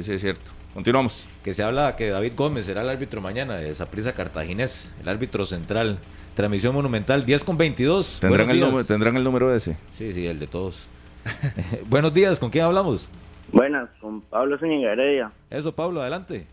Sí, 0.00 0.12
es 0.12 0.20
cierto. 0.20 0.50
Continuamos. 0.72 1.26
Que 1.44 1.52
se 1.52 1.62
habla 1.62 1.96
que 1.96 2.08
David 2.08 2.32
Gómez 2.34 2.64
será 2.64 2.80
el 2.80 2.88
árbitro 2.88 3.20
mañana 3.20 3.56
de 3.56 3.74
prisa 3.86 4.14
Cartaginés, 4.14 4.90
el 5.02 5.08
árbitro 5.08 5.44
central. 5.44 5.98
Transmisión 6.34 6.74
monumental 6.74 7.26
10 7.26 7.44
con 7.44 7.58
22. 7.58 8.20
¿Tendrán, 8.20 8.48
el 8.48 8.60
número, 8.60 8.86
¿Tendrán 8.86 9.16
el 9.18 9.24
número 9.24 9.54
ese? 9.54 9.76
Sí, 9.98 10.14
sí, 10.14 10.26
el 10.26 10.38
de 10.38 10.46
todos. 10.46 10.86
Buenos 11.90 12.14
días, 12.14 12.38
¿con 12.38 12.48
quién 12.48 12.64
hablamos? 12.64 13.10
Buenas, 13.52 13.90
con 14.00 14.22
Pablo 14.22 14.58
Zúñiga 14.58 14.92
Heredia. 14.92 15.30
Eso, 15.50 15.72
Pablo, 15.72 16.00
adelante. 16.00 16.46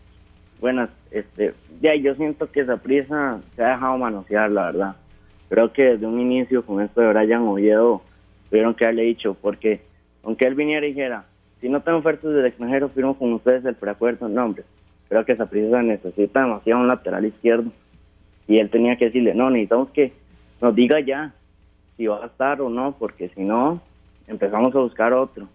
Buenas, 0.60 0.90
este, 1.10 1.54
ya 1.80 1.94
yo 1.94 2.14
siento 2.16 2.50
que 2.50 2.64
prisa 2.64 3.40
se 3.56 3.64
ha 3.64 3.70
dejado 3.70 3.96
manosear, 3.96 4.50
la 4.50 4.66
verdad. 4.66 4.96
Creo 5.48 5.72
que 5.72 5.84
desde 5.84 6.06
un 6.06 6.20
inicio 6.20 6.66
con 6.66 6.82
esto 6.82 7.00
de 7.00 7.08
Brian 7.08 7.48
Oviedo 7.48 8.02
tuvieron 8.50 8.74
que 8.74 8.84
haberle 8.84 9.04
dicho, 9.04 9.34
porque 9.40 9.80
aunque 10.22 10.46
él 10.46 10.54
viniera 10.54 10.86
y 10.86 10.90
dijera, 10.90 11.24
si 11.62 11.70
no 11.70 11.80
tengo 11.80 11.98
ofertas 11.98 12.32
del 12.32 12.44
extranjero, 12.44 12.90
firmo 12.90 13.16
con 13.18 13.32
ustedes 13.32 13.64
el 13.64 13.74
preacuerdo, 13.74 14.28
no, 14.28 14.44
hombre, 14.44 14.64
creo 15.08 15.24
que 15.24 15.32
esa 15.32 15.46
prisa 15.46 15.82
necesita 15.82 16.42
demasiado 16.42 16.80
un 16.80 16.88
lateral 16.88 17.24
izquierdo. 17.24 17.72
Y 18.46 18.58
él 18.58 18.68
tenía 18.68 18.96
que 18.96 19.06
decirle, 19.06 19.34
no, 19.34 19.48
necesitamos 19.48 19.90
que 19.90 20.12
nos 20.60 20.74
diga 20.74 21.00
ya 21.00 21.32
si 21.96 22.06
va 22.06 22.22
a 22.22 22.26
estar 22.26 22.60
o 22.60 22.68
no, 22.68 22.96
porque 22.98 23.30
si 23.30 23.42
no, 23.42 23.80
empezamos 24.26 24.74
a 24.74 24.80
buscar 24.80 25.14
otro. 25.14 25.48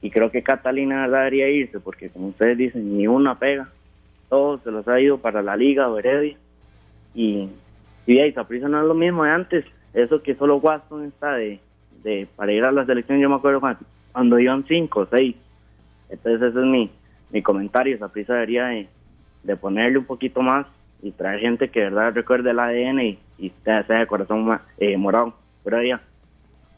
Y 0.00 0.10
creo 0.10 0.30
que 0.30 0.42
Catalina 0.42 1.06
debería 1.06 1.50
irse, 1.50 1.80
porque 1.80 2.08
como 2.08 2.28
ustedes 2.28 2.56
dicen, 2.56 2.96
ni 2.96 3.06
una 3.06 3.38
pega. 3.38 3.68
Todos 4.28 4.62
se 4.62 4.70
los 4.70 4.86
ha 4.88 5.00
ido 5.00 5.18
para 5.18 5.42
la 5.42 5.56
Liga 5.56 5.88
o 5.88 5.98
Heredia. 5.98 6.36
Y, 7.14 7.48
y 8.06 8.20
ahí, 8.20 8.32
prisa 8.32 8.68
no 8.68 8.80
es 8.80 8.86
lo 8.86 8.94
mismo 8.94 9.24
de 9.24 9.30
antes. 9.30 9.64
Eso 9.94 10.22
que 10.22 10.34
solo 10.34 10.56
Waston 10.56 11.06
está 11.06 11.34
de, 11.34 11.60
de 12.02 12.28
para 12.36 12.52
ir 12.52 12.64
a 12.64 12.72
la 12.72 12.84
selección, 12.84 13.18
yo 13.20 13.28
me 13.28 13.36
acuerdo 13.36 13.60
cuando, 14.12 14.38
iban 14.38 14.64
cinco 14.66 15.00
o 15.00 15.06
seis. 15.06 15.34
Entonces 16.08 16.50
ese 16.50 16.58
es 16.58 16.66
mi, 16.66 16.90
mi 17.30 17.42
comentario, 17.42 17.96
esa 17.96 18.08
prisa 18.08 18.34
debería 18.34 18.66
de, 18.66 19.56
ponerle 19.56 19.98
un 19.98 20.04
poquito 20.04 20.42
más 20.42 20.66
y 21.02 21.10
traer 21.12 21.40
gente 21.40 21.70
que 21.70 21.80
de 21.80 21.86
verdad 21.86 22.12
recuerde 22.14 22.50
el 22.50 22.58
ADN 22.58 23.00
y, 23.00 23.18
y 23.38 23.52
sea 23.64 23.82
de 23.82 24.06
corazón 24.06 24.60
eh, 24.78 24.96
morado. 24.96 25.34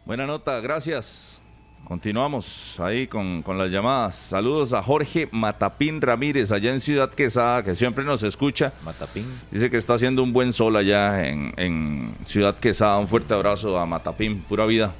Buena 0.05 0.27
nota, 0.27 0.60
gracias. 0.60 1.40
Continuamos 1.85 2.78
ahí 2.78 3.09
con, 3.09 3.43
con, 3.43 3.59
las 3.59 3.73
llamadas. 3.73 4.15
Saludos 4.15 4.73
a 4.73 4.82
Jorge 4.82 5.28
Matapín 5.32 6.01
Ramírez, 6.01 6.52
allá 6.52 6.73
en 6.73 6.81
Ciudad 6.81 7.11
Quesada, 7.11 7.65
que 7.65 7.74
siempre 7.74 8.05
nos 8.05 8.23
escucha. 8.23 8.73
Matapín. 8.85 9.24
Dice 9.51 9.70
que 9.70 9.77
está 9.77 9.94
haciendo 9.94 10.23
un 10.23 10.32
buen 10.32 10.52
sol 10.52 10.77
allá 10.77 11.27
en, 11.27 11.52
en 11.57 12.15
Ciudad 12.24 12.57
Quesada. 12.59 12.98
Un 12.98 13.09
fuerte 13.09 13.35
abrazo 13.35 13.77
a 13.77 13.86
Matapín, 13.86 14.40
pura 14.43 14.66
vida. 14.66 14.94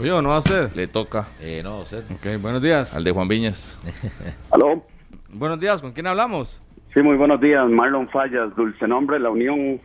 Oye, 0.00 0.10
¿no 0.10 0.28
va 0.28 0.36
a 0.36 0.42
ser? 0.42 0.76
Le 0.76 0.86
toca. 0.86 1.26
Eh, 1.40 1.60
no 1.62 1.78
va 1.78 1.82
a 1.82 1.86
ser. 1.86 2.04
Ok, 2.04 2.40
buenos 2.40 2.62
días. 2.62 2.94
Al 2.94 3.02
de 3.02 3.10
Juan 3.10 3.26
Viñas. 3.26 3.78
Aló. 4.50 4.84
Buenos 5.28 5.58
días, 5.58 5.80
¿con 5.80 5.92
quién 5.92 6.06
hablamos? 6.06 6.62
Sí, 6.94 7.02
muy 7.02 7.16
buenos 7.16 7.40
días. 7.40 7.68
Marlon 7.68 8.08
Fallas, 8.08 8.54
dulce 8.56 8.86
nombre, 8.86 9.18
la 9.18 9.30
Unión. 9.30 9.80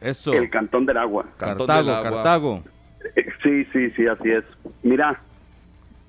Eso. 0.00 0.32
El 0.32 0.50
Cantón 0.50 0.86
del 0.86 0.96
Agua. 0.96 1.26
Cartago, 1.36 1.66
del 1.66 1.90
Agua. 1.90 2.02
Cartago. 2.02 2.62
Sí, 3.42 3.64
sí, 3.72 3.90
sí, 3.90 4.06
así 4.06 4.30
es. 4.30 4.44
Mira, 4.82 5.20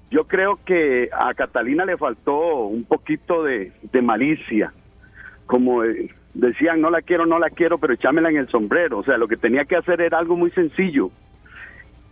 yo 0.09 0.25
creo 0.25 0.59
que 0.65 1.09
a 1.11 1.33
Catalina 1.33 1.85
le 1.85 1.97
faltó 1.97 2.65
un 2.65 2.83
poquito 2.85 3.43
de, 3.43 3.71
malicia. 4.01 4.73
Como 5.45 5.83
eh, 5.83 6.13
decían, 6.33 6.81
no 6.81 6.89
la 6.89 7.01
quiero, 7.01 7.25
no 7.25 7.39
la 7.39 7.49
quiero, 7.49 7.77
pero 7.77 7.93
echámela 7.93 8.29
en 8.29 8.37
el 8.37 8.49
sombrero. 8.49 8.99
O 8.99 9.03
sea, 9.03 9.17
lo 9.17 9.27
que 9.27 9.37
tenía 9.37 9.65
que 9.65 9.75
hacer 9.75 10.01
era 10.01 10.17
algo 10.17 10.35
muy 10.35 10.51
sencillo. 10.51 11.11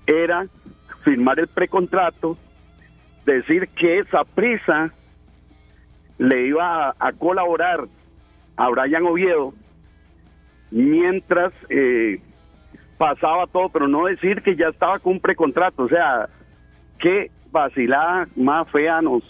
Era 0.08 0.46
firmar 1.04 1.40
el 1.40 1.48
precontrato, 1.48 2.38
decir 3.26 3.70
que 3.70 4.00
esa 4.00 4.24
prisa 4.24 4.92
le 6.18 6.48
iba 6.48 6.96
a, 6.98 7.12
colaborar 7.14 7.86
a 8.58 8.70
Brian 8.70 9.06
Oviedo 9.06 9.54
mientras 10.72 11.54
eh, 11.70 12.20
pasaba 12.98 13.48
todo, 13.48 13.70
pero 13.70 13.88
no 13.88 14.06
decir 14.06 14.42
que 14.42 14.56
ya 14.56 14.70
estaba 14.70 15.00
con 15.00 15.14
un 15.14 15.20
precontrato. 15.20 15.84
O 15.84 15.90
sea, 15.90 16.28
qué 17.00 17.30
vacilada 17.52 18.28
más 18.36 18.70
fea 18.70 19.02
nos, 19.02 19.24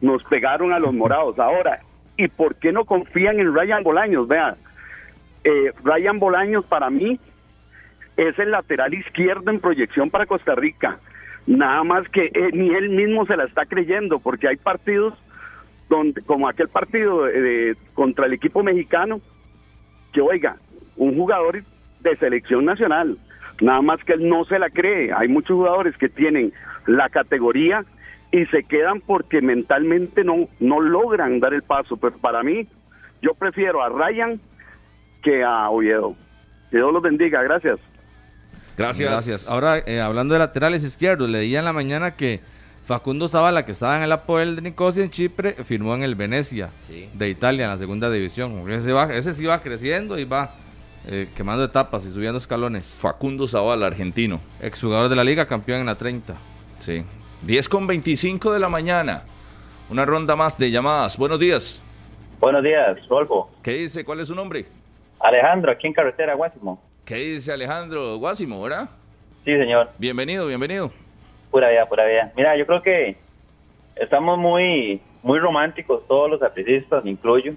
nos 0.00 0.22
pegaron 0.24 0.72
a 0.72 0.78
los 0.78 0.92
morados. 0.94 1.38
Ahora, 1.38 1.80
¿y 2.16 2.28
por 2.28 2.54
qué 2.56 2.72
no 2.72 2.84
confían 2.84 3.38
en 3.40 3.54
Ryan 3.54 3.82
Bolaños? 3.82 4.28
Vean, 4.28 4.54
eh, 5.44 5.72
Ryan 5.84 6.18
Bolaños 6.18 6.64
para 6.66 6.90
mí 6.90 7.18
es 8.16 8.38
el 8.38 8.50
lateral 8.50 8.92
izquierdo 8.94 9.50
en 9.50 9.60
proyección 9.60 10.10
para 10.10 10.26
Costa 10.26 10.54
Rica. 10.54 10.98
Nada 11.46 11.82
más 11.84 12.08
que 12.08 12.26
eh, 12.26 12.50
ni 12.52 12.70
él 12.74 12.90
mismo 12.90 13.24
se 13.26 13.36
la 13.36 13.44
está 13.44 13.64
creyendo, 13.64 14.18
porque 14.18 14.48
hay 14.48 14.56
partidos 14.56 15.14
donde, 15.88 16.20
como 16.22 16.46
aquel 16.48 16.68
partido 16.68 17.24
de- 17.24 17.74
contra 17.94 18.26
el 18.26 18.34
equipo 18.34 18.62
mexicano, 18.62 19.20
que 20.12 20.20
oiga, 20.20 20.56
un 20.96 21.14
jugador 21.16 21.62
de 22.00 22.16
selección 22.16 22.64
nacional, 22.64 23.18
nada 23.60 23.82
más 23.82 24.02
que 24.04 24.12
él 24.14 24.28
no 24.28 24.44
se 24.44 24.58
la 24.58 24.70
cree. 24.70 25.12
Hay 25.12 25.28
muchos 25.28 25.56
jugadores 25.56 25.96
que 25.96 26.08
tienen 26.08 26.52
la 26.86 27.08
categoría 27.08 27.84
y 28.30 28.44
se 28.46 28.62
quedan 28.64 29.00
porque 29.00 29.40
mentalmente 29.40 30.22
no, 30.24 30.48
no 30.60 30.80
logran 30.80 31.40
dar 31.40 31.54
el 31.54 31.62
paso. 31.62 31.96
Pero 31.96 32.16
para 32.18 32.42
mí, 32.42 32.66
yo 33.22 33.34
prefiero 33.34 33.82
a 33.82 33.88
Ryan 33.88 34.40
que 35.22 35.42
a 35.42 35.68
Oviedo. 35.70 36.14
Que 36.70 36.76
Dios 36.76 36.92
los 36.92 37.02
bendiga, 37.02 37.42
gracias. 37.42 37.78
Gracias. 38.76 39.48
Ahora, 39.50 39.78
eh, 39.78 40.00
hablando 40.00 40.34
de 40.34 40.38
laterales 40.40 40.84
izquierdos, 40.84 41.28
leía 41.28 41.58
en 41.58 41.64
la 41.64 41.72
mañana 41.72 42.12
que 42.12 42.40
Facundo 42.86 43.26
Zavala, 43.28 43.64
que 43.66 43.72
estaba 43.72 43.96
en 43.96 44.02
el 44.04 44.12
Apoel 44.12 44.54
de 44.56 44.62
Nicosia 44.62 45.02
en 45.02 45.10
Chipre, 45.10 45.52
firmó 45.64 45.94
en 45.94 46.02
el 46.04 46.14
Venecia 46.14 46.70
de 47.14 47.28
Italia 47.28 47.64
en 47.64 47.70
la 47.70 47.78
segunda 47.78 48.08
división. 48.10 48.70
Ese, 48.70 48.92
va- 48.92 49.12
ese 49.12 49.34
sí 49.34 49.44
va 49.46 49.60
creciendo 49.62 50.18
y 50.18 50.24
va 50.24 50.54
eh, 51.10 51.26
quemando 51.34 51.64
etapas 51.64 52.04
y 52.04 52.12
subiendo 52.12 52.36
escalones. 52.36 52.98
Facundo 53.00 53.48
Zavala, 53.48 53.86
argentino. 53.86 54.40
Exjugador 54.60 55.08
de 55.08 55.16
la 55.16 55.24
liga, 55.24 55.46
campeón 55.46 55.80
en 55.80 55.86
la 55.86 55.94
30. 55.94 56.34
Sí. 56.80 57.02
10 57.42 57.68
con 57.70 57.86
25 57.86 58.52
de 58.52 58.58
la 58.58 58.68
mañana. 58.68 59.22
Una 59.88 60.04
ronda 60.04 60.36
más 60.36 60.58
de 60.58 60.70
llamadas. 60.70 61.16
Buenos 61.16 61.40
días. 61.40 61.82
Buenos 62.40 62.62
días, 62.62 62.98
Rolfo. 63.08 63.50
¿Qué 63.62 63.72
dice? 63.72 64.04
¿Cuál 64.04 64.20
es 64.20 64.28
su 64.28 64.34
nombre? 64.34 64.66
Alejandro, 65.18 65.72
aquí 65.72 65.86
en 65.86 65.94
Carretera 65.94 66.34
Guásimo. 66.34 66.78
¿Qué 67.06 67.14
dice 67.14 67.52
Alejandro 67.52 68.18
Guásimo, 68.18 68.62
verdad? 68.62 68.90
Sí, 69.46 69.56
señor. 69.56 69.88
Bienvenido, 69.96 70.46
bienvenido. 70.46 70.92
Pura 71.50 71.70
vida, 71.70 71.86
pura 71.86 72.04
vida. 72.04 72.32
Mira, 72.36 72.54
yo 72.54 72.66
creo 72.66 72.82
que 72.82 73.16
estamos 73.96 74.38
muy, 74.38 75.00
muy 75.22 75.38
románticos, 75.38 76.06
todos 76.06 76.30
los 76.30 76.42
apricistas, 76.42 77.02
me 77.02 77.12
incluyo, 77.12 77.54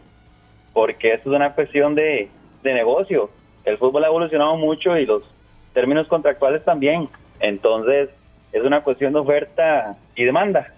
porque 0.72 1.16
esto 1.16 1.32
es 1.32 1.36
una 1.36 1.54
cuestión 1.54 1.96
de, 1.96 2.30
de 2.64 2.74
negocio. 2.74 3.30
El 3.66 3.78
fútbol 3.78 4.04
ha 4.04 4.08
evolucionado 4.08 4.56
mucho 4.58 4.98
y 4.98 5.06
los 5.06 5.24
términos 5.74 6.08
contractuales 6.08 6.64
también. 6.64 7.10
Entonces, 7.40 8.10
es 8.52 8.64
una 8.64 8.84
cuestión 8.84 9.14
de 9.14 9.20
oferta 9.20 9.98
y 10.16 10.24
demanda. 10.24 10.74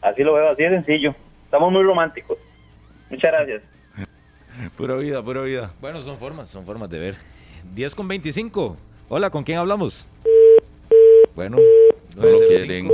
Así 0.00 0.22
lo 0.22 0.34
veo, 0.34 0.50
así 0.50 0.62
de 0.62 0.70
sencillo. 0.70 1.14
Estamos 1.44 1.72
muy 1.72 1.82
románticos. 1.82 2.38
Muchas 3.10 3.32
gracias. 3.32 3.62
Pura 4.76 4.94
vida, 4.96 5.22
pura 5.22 5.42
vida. 5.42 5.72
Bueno, 5.80 6.00
son 6.00 6.18
formas, 6.18 6.48
son 6.48 6.64
formas 6.64 6.88
de 6.90 6.98
ver. 6.98 7.14
10 7.74 7.94
con 7.94 8.08
25. 8.08 8.76
Hola, 9.08 9.30
¿con 9.30 9.44
quién 9.44 9.58
hablamos? 9.58 10.06
Bueno, 11.34 11.58
No 12.16 12.22
lo 12.26 12.38
quieren. 12.46 12.88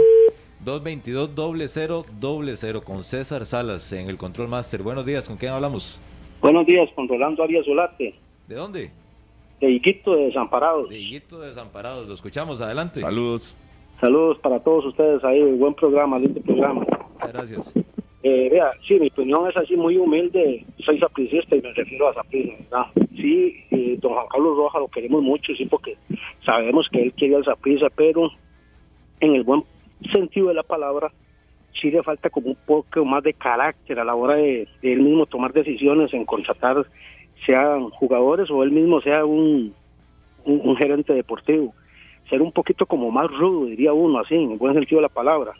222 0.65 1.35
doble 1.35 1.69
cero 1.69 2.05
doble 2.19 2.57
cero 2.57 2.83
con 2.83 3.05
César 3.05 3.47
Salas 3.47 3.93
en 3.93 4.09
el 4.09 4.17
Control 4.17 4.49
Master. 4.49 4.83
Buenos 4.83 5.07
días, 5.07 5.29
¿con 5.29 5.37
quién 5.37 5.53
hablamos? 5.53 6.01
Buenos 6.41 6.67
días, 6.67 6.89
con 6.95 7.09
Rolando 7.09 7.45
Arias 7.45 7.65
Solarte, 7.65 8.15
¿De 8.49 8.55
dónde? 8.55 8.91
De 9.61 9.71
Iquito 9.71 10.15
de 10.15 10.27
Desamparados. 10.27 10.89
De 10.89 10.99
Higuito 10.99 11.41
Desamparados. 11.41 12.07
Lo 12.07 12.15
escuchamos, 12.15 12.61
adelante. 12.61 13.01
Saludos. 13.01 13.55
Saludos 14.01 14.39
para 14.39 14.61
todos 14.61 14.85
ustedes 14.87 15.25
ahí, 15.25 15.41
buen 15.53 15.75
programa, 15.75 16.19
lindo 16.19 16.41
programa. 16.43 16.85
Muchas 17.15 17.33
gracias. 17.33 17.73
Eh, 18.23 18.49
vea, 18.51 18.73
sí, 18.87 18.99
mi 18.99 19.07
opinión 19.07 19.49
es 19.49 19.57
así 19.57 19.77
muy 19.77 19.97
humilde, 19.97 20.65
soy 20.85 20.99
sapricista 20.99 21.55
y 21.55 21.63
me 21.63 21.73
refiero 21.73 22.09
a 22.09 22.15
saprissa, 22.15 22.55
¿verdad? 22.59 22.87
Sí, 23.15 23.65
eh, 23.71 23.97
don 24.01 24.15
Juan 24.15 24.27
Carlos 24.29 24.57
Rojas 24.57 24.81
lo 24.81 24.89
queremos 24.89 25.23
mucho, 25.23 25.55
sí, 25.57 25.65
porque 25.65 25.97
sabemos 26.45 26.89
que 26.91 27.03
él 27.03 27.13
quiere 27.13 27.37
al 27.37 27.45
saprissa, 27.45 27.87
pero 27.95 28.29
en 29.21 29.37
el 29.37 29.45
buen 29.45 29.63
sentido 30.13 30.49
de 30.49 30.55
la 30.55 30.65
palabra, 30.65 31.13
sí 31.81 31.91
le 31.91 32.03
falta 32.03 32.29
como 32.29 32.49
un 32.49 32.59
poco 32.67 33.05
más 33.05 33.23
de 33.23 33.33
carácter 33.33 34.01
a 34.01 34.05
la 34.05 34.17
hora 34.17 34.35
de, 34.35 34.67
de 34.83 34.93
él 34.93 35.03
mismo 35.03 35.27
tomar 35.27 35.53
decisiones 35.53 36.13
en 36.13 36.25
contratar, 36.25 36.85
sean 37.47 37.91
jugadores 37.91 38.51
o 38.51 38.63
él 38.63 38.73
mismo 38.73 39.01
sea 39.01 39.25
un, 39.25 39.73
un, 40.45 40.77
gerente 40.77 41.15
deportivo. 41.15 41.73
Ser 42.29 42.43
un 42.43 42.53
poquito 42.53 42.87
como 42.87 43.11
más 43.11 43.31
rudo, 43.31 43.67
diría 43.67 43.93
uno, 43.93 44.19
así, 44.19 44.35
en 44.35 44.53
el 44.53 44.59
buen 44.59 44.75
sentido 44.75 44.99
de 44.99 45.03
la 45.03 45.09
palabra 45.09 45.53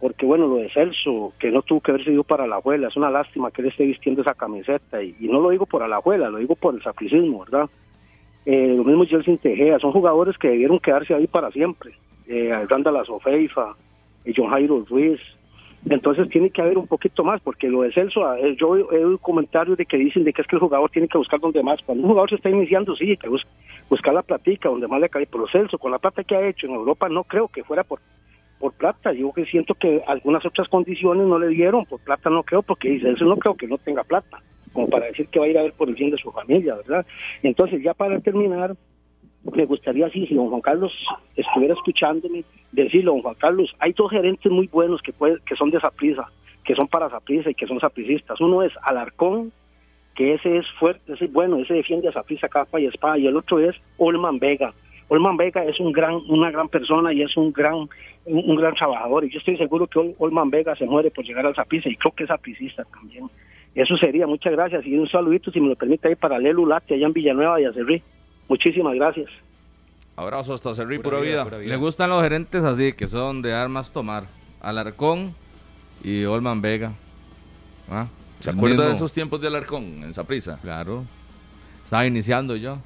porque 0.00 0.26
bueno, 0.26 0.46
lo 0.46 0.56
de 0.56 0.70
Celso, 0.70 1.32
que 1.38 1.50
no 1.50 1.62
tuvo 1.62 1.80
que 1.80 1.90
haber 1.90 2.04
sido 2.04 2.22
para 2.22 2.46
la 2.46 2.56
abuela, 2.56 2.88
es 2.88 2.96
una 2.96 3.10
lástima 3.10 3.50
que 3.50 3.62
él 3.62 3.68
esté 3.68 3.84
vistiendo 3.84 4.22
esa 4.22 4.34
camiseta, 4.34 5.02
y, 5.02 5.14
no 5.20 5.40
lo 5.40 5.50
digo 5.50 5.66
por 5.66 5.86
la 5.88 5.96
abuela, 5.96 6.28
lo 6.28 6.38
digo 6.38 6.54
por 6.54 6.74
el 6.74 6.82
sacricismo, 6.82 7.44
¿verdad? 7.44 7.68
Eh, 8.44 8.74
lo 8.76 8.84
mismo 8.84 9.06
Jelsin 9.06 9.38
Tejeda, 9.38 9.78
son 9.78 9.92
jugadores 9.92 10.36
que 10.38 10.48
debieron 10.48 10.78
quedarse 10.78 11.14
ahí 11.14 11.26
para 11.26 11.50
siempre, 11.50 11.92
eh, 12.28 12.52
Randall 12.68 13.06
Sofeifa, 13.06 13.74
eh, 14.24 14.32
John 14.36 14.50
Jairo 14.50 14.84
Ruiz, 14.88 15.20
entonces 15.88 16.28
tiene 16.28 16.50
que 16.50 16.62
haber 16.62 16.78
un 16.78 16.86
poquito 16.86 17.24
más, 17.24 17.40
porque 17.40 17.68
lo 17.68 17.82
de 17.82 17.92
Celso, 17.92 18.34
eh, 18.36 18.56
yo 18.58 18.76
he 18.76 18.82
oído 18.82 19.18
comentarios 19.18 19.76
de 19.78 19.86
que 19.86 19.96
dicen 19.96 20.24
de 20.24 20.32
que 20.32 20.42
es 20.42 20.48
que 20.48 20.56
el 20.56 20.60
jugador 20.60 20.90
tiene 20.90 21.08
que 21.08 21.18
buscar 21.18 21.40
donde 21.40 21.62
más, 21.62 21.80
cuando 21.84 22.02
un 22.04 22.10
jugador 22.10 22.30
se 22.30 22.36
está 22.36 22.50
iniciando, 22.50 22.94
sí, 22.96 23.16
que 23.16 23.28
bus- 23.28 23.46
buscar 23.88 24.14
la 24.14 24.22
platica, 24.22 24.68
donde 24.68 24.88
más 24.88 25.00
le 25.00 25.08
cae, 25.08 25.26
pero 25.26 25.46
Celso, 25.48 25.78
con 25.78 25.90
la 25.92 25.98
plata 25.98 26.24
que 26.24 26.34
ha 26.36 26.48
hecho 26.48 26.66
en 26.66 26.74
Europa, 26.74 27.08
no 27.08 27.24
creo 27.24 27.48
que 27.48 27.64
fuera 27.64 27.84
por 27.84 28.00
por 28.58 28.72
plata. 28.72 29.12
Yo 29.12 29.32
que 29.34 29.44
siento 29.44 29.74
que 29.74 30.02
algunas 30.06 30.42
otras 30.46 30.66
condiciones 30.68 31.26
no 31.26 31.38
le 31.38 31.48
dieron, 31.48 31.84
por 31.84 32.00
plata 32.00 32.30
no 32.30 32.42
creo, 32.42 32.62
porque 32.62 32.88
dice, 32.88 33.10
eso 33.10 33.26
no 33.26 33.36
creo 33.36 33.54
que 33.54 33.66
no 33.66 33.76
tenga 33.76 34.02
plata, 34.02 34.38
como 34.72 34.88
para 34.88 35.04
decir 35.06 35.28
que 35.28 35.38
va 35.38 35.44
a 35.44 35.48
ir 35.48 35.58
a 35.58 35.62
ver 35.62 35.74
por 35.74 35.90
el 35.90 35.94
bien 35.94 36.10
de 36.10 36.16
su 36.16 36.32
familia, 36.32 36.74
¿verdad? 36.76 37.04
Entonces, 37.42 37.82
ya 37.82 37.92
para 37.92 38.18
terminar, 38.20 38.74
me 39.54 39.64
gustaría, 39.66 40.08
sí, 40.10 40.26
si 40.26 40.34
don 40.34 40.48
Juan 40.48 40.60
Carlos 40.60 40.92
estuviera 41.36 41.74
escuchándome, 41.74 42.44
decirle, 42.72 43.06
don 43.06 43.22
Juan 43.22 43.34
Carlos, 43.34 43.74
hay 43.78 43.92
dos 43.92 44.10
gerentes 44.10 44.50
muy 44.50 44.66
buenos 44.66 45.00
que, 45.02 45.12
puede, 45.12 45.38
que 45.46 45.56
son 45.56 45.70
de 45.70 45.80
Saprisa, 45.80 46.30
que 46.64 46.74
son 46.74 46.88
para 46.88 47.10
Saprisa 47.10 47.50
y 47.50 47.54
que 47.54 47.66
son 47.66 47.78
sapricistas. 47.80 48.40
Uno 48.40 48.62
es 48.62 48.72
Alarcón, 48.82 49.52
que 50.14 50.34
ese 50.34 50.56
es 50.56 50.66
fuerte, 50.78 51.12
ese 51.12 51.26
es 51.26 51.32
bueno, 51.32 51.58
ese 51.58 51.74
defiende 51.74 52.08
a 52.08 52.12
Saprisa 52.12 52.48
capa 52.48 52.80
y 52.80 52.86
espada, 52.86 53.18
y 53.18 53.26
el 53.26 53.36
otro 53.36 53.58
es 53.60 53.76
Olman 53.98 54.38
Vega. 54.38 54.72
Olman 55.08 55.36
Vega 55.36 55.62
es 55.64 55.78
un 55.78 55.92
gran, 55.92 56.14
una 56.28 56.50
gran 56.50 56.68
persona 56.68 57.12
y 57.12 57.22
es 57.22 57.36
un 57.36 57.52
gran, 57.52 57.88
un, 58.24 58.56
gran 58.56 58.74
trabajador. 58.74 59.24
Y 59.24 59.30
yo 59.30 59.38
estoy 59.38 59.56
seguro 59.56 59.86
que 59.86 60.00
Ol- 60.00 60.14
Olman 60.18 60.50
Vega 60.50 60.74
se 60.74 60.84
muere 60.86 61.10
por 61.12 61.24
llegar 61.24 61.46
al 61.46 61.54
Saprissa 61.54 61.88
y 61.88 61.94
creo 61.96 62.12
que 62.12 62.24
es 62.24 62.28
sapricista 62.28 62.82
también. 62.92 63.28
Eso 63.76 63.96
sería, 63.98 64.26
muchas 64.26 64.54
gracias. 64.54 64.84
Y 64.84 64.96
un 64.96 65.06
saludito, 65.08 65.52
si 65.52 65.60
me 65.60 65.68
lo 65.68 65.76
permite, 65.76 66.08
ahí 66.08 66.16
para 66.16 66.38
Lelu 66.40 66.66
Late, 66.66 66.94
allá 66.94 67.06
en 67.06 67.12
Villanueva 67.12 67.60
y 67.60 67.66
Acerrí. 67.66 68.02
Muchísimas 68.48 68.94
gracias. 68.94 69.28
Abrazo 70.16 70.54
hasta 70.54 70.74
Cerrí, 70.74 70.98
pura, 70.98 71.20
vida. 71.20 71.44
Le 71.44 71.76
gustan 71.76 72.08
los 72.08 72.22
gerentes 72.22 72.64
así, 72.64 72.92
que 72.94 73.06
son 73.06 73.42
de 73.42 73.52
armas 73.52 73.92
tomar. 73.92 74.24
Alarcón 74.60 75.34
y 76.02 76.24
Olman 76.24 76.62
Vega. 76.62 76.92
¿Ah? 77.90 78.06
¿Se 78.40 78.50
El 78.50 78.56
acuerda 78.56 78.86
de 78.86 78.94
esos 78.94 79.12
tiempos 79.12 79.40
de 79.40 79.48
Alarcón 79.48 80.02
en 80.02 80.14
Saprisa? 80.14 80.58
Claro. 80.62 81.04
Estaba 81.84 82.06
iniciando 82.06 82.56
yo. 82.56 82.78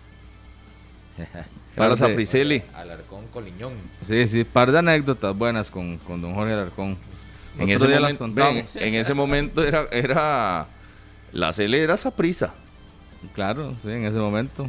Para 1.77 1.97
Sapriceli. 1.97 2.63
Alarcón 2.75 3.27
Coliñón. 3.29 3.73
Sí, 4.07 4.27
sí, 4.27 4.45
par 4.45 4.73
de 4.73 4.79
anécdotas 4.79 5.37
buenas 5.37 5.71
con, 5.71 5.99
con 5.99 6.21
don 6.21 6.35
Jorge 6.35 6.53
Alarcón. 6.53 6.97
En 7.59 7.71
ese, 7.71 7.87
día 7.87 8.01
las 8.01 8.19
momento, 8.19 8.19
contamos. 8.19 8.75
ve, 8.75 8.89
en 8.89 8.95
ese 8.95 9.15
momento 9.15 9.65
era, 9.65 9.87
era 9.91 10.67
la 11.33 11.53
cele 11.53 11.83
era 11.83 11.97
Saprisa. 11.97 12.55
Claro, 13.35 13.75
sí, 13.83 13.91
en 13.91 14.05
ese 14.05 14.19
momento. 14.19 14.69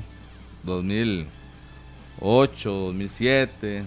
2008, 0.64 1.28
2007. 2.72 3.84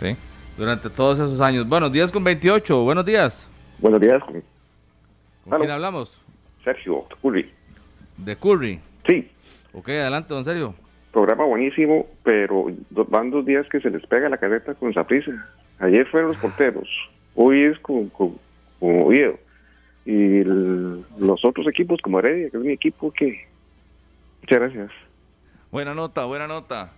Sí. 0.00 0.16
Durante 0.56 0.90
todos 0.90 1.18
esos 1.18 1.40
años. 1.40 1.68
Buenos 1.68 1.92
días 1.92 2.10
con 2.12 2.22
28. 2.24 2.82
Buenos 2.84 3.04
días. 3.04 3.48
Buenos 3.78 4.00
días, 4.00 4.22
¿Con 4.22 5.52
Aló. 5.54 5.60
quién 5.60 5.70
hablamos? 5.72 6.18
Sergio 6.62 7.04
Curry. 7.20 7.50
De 8.18 8.36
Curry. 8.36 8.78
Sí, 9.08 9.28
Ok, 9.74 9.88
adelante, 9.88 10.32
don 10.34 10.44
Sergio. 10.44 10.74
programa 11.12 11.44
buenísimo, 11.46 12.06
pero 12.22 12.66
van 12.90 13.30
dos 13.30 13.44
días 13.44 13.66
que 13.70 13.80
se 13.80 13.90
les 13.90 14.06
pega 14.06 14.28
la 14.28 14.36
carreta 14.36 14.74
con 14.74 14.92
Saprissa. 14.94 15.32
Ayer 15.78 16.06
fueron 16.08 16.28
los 16.30 16.36
porteros, 16.38 16.88
hoy 17.34 17.64
es 17.64 17.78
con, 17.80 18.08
con, 18.10 18.36
con 18.78 19.02
Oviedo. 19.02 19.38
Y 20.04 20.12
el- 20.40 21.04
los 21.18 21.44
otros 21.44 21.66
equipos, 21.68 22.00
como 22.02 22.18
Heredia, 22.18 22.50
que 22.50 22.56
es 22.58 22.62
mi 22.62 22.72
equipo, 22.72 23.10
que... 23.12 23.46
Muchas 24.42 24.58
gracias. 24.60 24.90
Buena 25.72 25.94
nota, 25.94 26.26
buena 26.26 26.46
nota. 26.46 26.90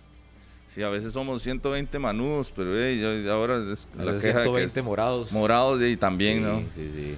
Sí, 0.67 0.83
a 0.83 0.89
veces 0.89 1.13
somos 1.13 1.41
120 1.41 1.97
manudos, 1.97 2.51
pero 2.53 2.71
eh, 2.77 3.25
ahora 3.31 3.55
es 3.71 3.87
la 3.97 4.17
queja 4.19 4.39
de 4.39 4.43
que 4.43 4.49
120 4.49 4.79
es- 4.81 4.85
morados. 4.85 5.31
Morados 5.31 5.81
y 5.81 5.95
también, 5.95 6.43
¿no? 6.43 6.59
Sí, 6.75 6.91
sí. 6.93 7.15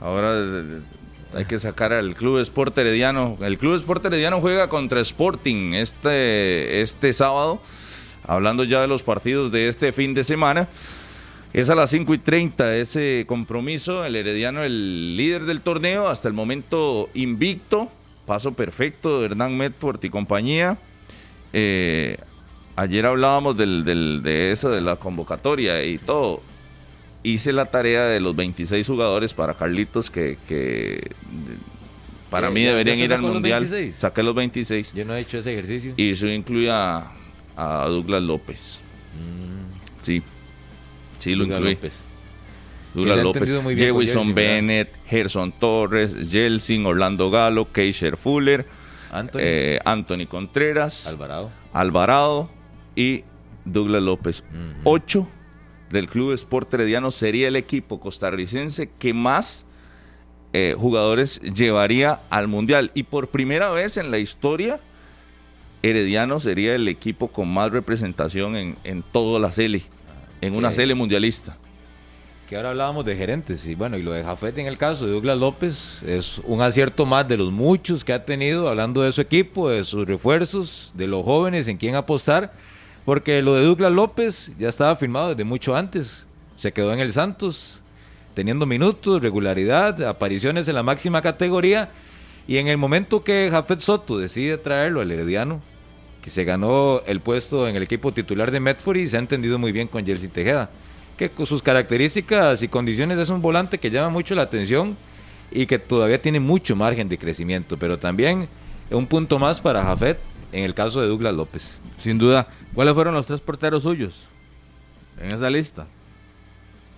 Ahora 0.00 0.34
eh, 0.36 0.78
hay 1.34 1.44
que 1.46 1.58
sacar 1.58 1.92
al 1.92 2.14
Club 2.14 2.38
Sport 2.38 2.78
Herediano. 2.78 3.36
El 3.40 3.58
Club 3.58 3.74
Sport 3.74 4.06
Herediano 4.06 4.40
juega 4.40 4.68
contra 4.68 5.00
Sporting 5.00 5.74
este, 5.74 6.80
este 6.80 7.12
sábado 7.12 7.60
hablando 8.24 8.62
ya 8.62 8.80
de 8.80 8.86
los 8.86 9.02
partidos 9.02 9.50
de 9.50 9.68
este 9.68 9.92
fin 9.92 10.14
de 10.14 10.22
semana. 10.22 10.68
Es 11.52 11.68
a 11.70 11.74
las 11.74 11.90
5 11.90 12.14
y 12.14 12.18
30 12.18 12.76
ese 12.76 13.24
compromiso, 13.26 14.04
el 14.04 14.14
Herediano, 14.14 14.62
el 14.62 15.16
líder 15.16 15.42
del 15.42 15.60
torneo, 15.60 16.08
hasta 16.08 16.28
el 16.28 16.34
momento 16.34 17.10
invicto, 17.14 17.90
paso 18.24 18.52
perfecto 18.52 19.18
de 19.18 19.24
Hernán 19.26 19.56
Medford 19.56 19.98
y 20.04 20.10
compañía. 20.10 20.78
Eh, 21.52 22.16
ayer 22.76 23.06
hablábamos 23.06 23.56
del, 23.56 23.84
del- 23.84 24.22
de 24.22 24.52
eso, 24.52 24.70
de 24.70 24.80
la 24.80 24.96
convocatoria 24.96 25.84
y 25.84 25.98
todo. 25.98 26.42
Hice 27.22 27.52
la 27.52 27.66
tarea 27.66 28.04
de 28.06 28.20
los 28.20 28.34
26 28.34 28.86
jugadores 28.86 29.34
para 29.34 29.54
Carlitos 29.54 30.10
que, 30.10 30.38
que 30.48 31.10
para 32.30 32.48
¿Ya- 32.48 32.54
mí 32.54 32.64
deberían 32.64 32.98
ir 32.98 33.12
al 33.12 33.20
Mundial. 33.22 33.64
26? 33.66 33.96
Saqué 33.96 34.22
los 34.22 34.34
26. 34.34 34.92
Yo 34.94 35.04
no 35.04 35.14
he 35.14 35.20
hecho 35.20 35.38
ese 35.38 35.52
ejercicio. 35.52 35.92
Y 35.96 36.10
eso 36.12 36.26
incluye 36.28 36.70
a, 36.70 37.10
a 37.56 37.86
Douglas 37.88 38.22
López. 38.22 38.80
Sí. 40.02 40.22
Sí, 41.18 41.34
lo 41.34 41.44
Mm. 41.44 41.48
Douglas 41.48 41.58
incluí. 41.58 41.74
López. 41.74 41.92
Douglas 42.94 43.18
López, 43.18 43.78
Jewison. 43.78 44.34
Bennett, 44.34 44.88
Gerson 45.08 45.52
Torres, 45.52 46.16
Jelsin, 46.28 46.86
Orlando 46.86 47.30
Galo, 47.30 47.70
Keisher 47.70 48.16
Fuller, 48.16 48.64
Anthony. 49.10 49.38
eh, 49.42 49.78
Anthony 49.84 50.26
Contreras, 50.28 51.06
Alvarado. 51.06 51.50
Alvarado 51.72 52.50
y 52.96 53.24
Douglas 53.64 54.02
López. 54.02 54.44
Ocho 54.84 55.28
del 55.90 56.08
Club 56.08 56.32
Sport 56.32 56.72
Herediano 56.74 57.10
sería 57.10 57.48
el 57.48 57.56
equipo 57.56 57.98
costarricense 58.00 58.90
que 58.98 59.12
más 59.12 59.66
eh, 60.52 60.74
jugadores 60.76 61.40
llevaría 61.40 62.20
al 62.30 62.48
Mundial. 62.48 62.90
Y 62.94 63.04
por 63.04 63.28
primera 63.28 63.70
vez 63.70 63.96
en 63.96 64.10
la 64.10 64.18
historia, 64.18 64.80
Herediano 65.82 66.40
sería 66.40 66.74
el 66.74 66.86
equipo 66.88 67.28
con 67.28 67.48
más 67.52 67.70
representación 67.72 68.56
en, 68.56 68.76
en 68.84 69.02
toda 69.02 69.40
la 69.40 69.50
CL, 69.50 69.76
en 70.40 70.54
una. 70.54 70.70
CL 70.70 70.94
mundialista. 70.94 71.56
Que 72.50 72.56
ahora 72.56 72.70
hablábamos 72.70 73.04
de 73.04 73.14
gerentes 73.14 73.64
y 73.64 73.76
bueno, 73.76 73.96
y 73.96 74.02
lo 74.02 74.10
de 74.10 74.24
Jafet 74.24 74.58
en 74.58 74.66
el 74.66 74.76
caso 74.76 75.06
de 75.06 75.12
Douglas 75.12 75.38
López 75.38 76.02
es 76.02 76.40
un 76.42 76.60
acierto 76.62 77.06
más 77.06 77.28
de 77.28 77.36
los 77.36 77.52
muchos 77.52 78.02
que 78.02 78.12
ha 78.12 78.24
tenido 78.24 78.68
hablando 78.68 79.02
de 79.02 79.12
su 79.12 79.20
equipo, 79.20 79.70
de 79.70 79.84
sus 79.84 80.04
refuerzos, 80.04 80.90
de 80.94 81.06
los 81.06 81.24
jóvenes 81.24 81.68
en 81.68 81.76
quién 81.76 81.94
apostar, 81.94 82.52
porque 83.04 83.40
lo 83.40 83.54
de 83.54 83.64
Douglas 83.64 83.92
López 83.92 84.50
ya 84.58 84.68
estaba 84.68 84.96
firmado 84.96 85.28
desde 85.28 85.44
mucho 85.44 85.76
antes, 85.76 86.24
se 86.58 86.72
quedó 86.72 86.92
en 86.92 86.98
el 86.98 87.12
Santos, 87.12 87.78
teniendo 88.34 88.66
minutos, 88.66 89.22
regularidad, 89.22 90.02
apariciones 90.02 90.66
en 90.66 90.74
la 90.74 90.82
máxima 90.82 91.22
categoría 91.22 91.90
y 92.48 92.56
en 92.56 92.66
el 92.66 92.78
momento 92.78 93.22
que 93.22 93.48
Jafet 93.48 93.78
Soto 93.78 94.18
decide 94.18 94.58
traerlo 94.58 95.02
al 95.02 95.12
Herediano, 95.12 95.60
que 96.20 96.30
se 96.30 96.42
ganó 96.42 97.00
el 97.06 97.20
puesto 97.20 97.68
en 97.68 97.76
el 97.76 97.84
equipo 97.84 98.10
titular 98.10 98.50
de 98.50 98.58
Medford 98.58 98.96
y 98.96 99.08
se 99.08 99.18
ha 99.18 99.20
entendido 99.20 99.56
muy 99.56 99.70
bien 99.70 99.86
con 99.86 100.04
Jersey 100.04 100.28
Tejeda 100.28 100.68
que 101.20 101.28
con 101.28 101.44
sus 101.44 101.62
características 101.62 102.62
y 102.62 102.68
condiciones 102.68 103.18
es 103.18 103.28
un 103.28 103.42
volante 103.42 103.76
que 103.76 103.90
llama 103.90 104.08
mucho 104.08 104.34
la 104.34 104.40
atención 104.44 104.96
y 105.50 105.66
que 105.66 105.78
todavía 105.78 106.20
tiene 106.22 106.40
mucho 106.40 106.74
margen 106.74 107.10
de 107.10 107.18
crecimiento, 107.18 107.76
pero 107.76 107.98
también 107.98 108.48
un 108.90 109.06
punto 109.06 109.38
más 109.38 109.60
para 109.60 109.82
Jafet 109.82 110.18
en 110.50 110.64
el 110.64 110.72
caso 110.72 110.98
de 111.02 111.08
Douglas 111.08 111.34
López. 111.34 111.78
Sin 111.98 112.16
duda. 112.16 112.48
¿Cuáles 112.74 112.94
fueron 112.94 113.12
los 113.12 113.26
tres 113.26 113.38
porteros 113.42 113.82
suyos 113.82 114.14
en 115.20 115.34
esa 115.34 115.50
lista? 115.50 115.86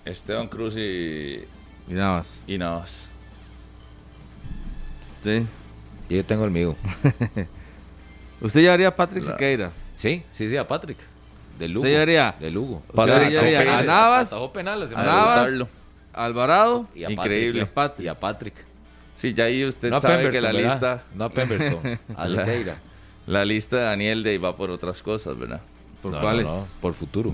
Esteban 0.04 0.46
Cruz 0.46 0.76
y, 0.76 1.40
Y 1.88 1.94
nada 1.94 2.18
más. 2.18 2.28
y 2.46 2.58
Navas. 2.58 3.08
Sí. 5.24 5.44
Y 6.08 6.14
yo 6.16 6.24
tengo 6.24 6.44
el 6.44 6.52
mío. 6.52 6.76
¿Usted 8.40 8.60
llevaría 8.60 8.86
a 8.86 8.94
Patrick 8.94 9.24
La- 9.24 9.32
Siqueira? 9.32 9.72
Sí, 9.96 10.22
sí, 10.30 10.48
sí, 10.48 10.56
a 10.56 10.66
Patrick. 10.68 10.98
De 11.62 11.68
Lugo. 11.68 11.80
¿Usted 11.82 11.90
llevaría? 11.92 12.34
De 12.40 12.50
Lugo. 12.50 12.82
¿Usted 12.92 13.30
llevaría 13.30 13.78
a 13.78 13.82
Navas? 13.84 14.26
Atajó 14.32 14.52
penal 14.52 14.80
la 14.80 14.98
A 14.98 15.04
Navas. 15.04 15.50
Alvarado 16.12 16.86
Y 16.92 17.04
a 17.04 17.10
Increíble. 17.12 17.66
Patrick. 17.66 18.04
Y 18.04 18.08
a 18.08 18.18
Patrick. 18.18 18.54
Sí, 19.14 19.32
ya 19.32 19.44
ahí 19.44 19.64
usted 19.64 19.88
No 19.90 20.00
sabe 20.00 20.28
que 20.32 20.40
la 20.40 20.50
¿verdad? 20.50 20.72
lista... 20.72 21.02
No 21.14 21.24
a 21.26 21.28
Pemberton, 21.30 21.98
a 22.16 22.26
la, 22.26 22.44
Sequeira. 22.44 22.78
la 23.28 23.44
lista 23.44 23.76
de 23.76 23.82
Daniel 23.84 24.24
de 24.24 24.38
va 24.38 24.56
por 24.56 24.70
otras 24.70 25.00
cosas, 25.02 25.38
¿verdad? 25.38 25.60
¿Por 26.02 26.10
No, 26.10 26.20
cuáles? 26.20 26.46
no, 26.46 26.66
por 26.80 26.94
futuro. 26.94 27.32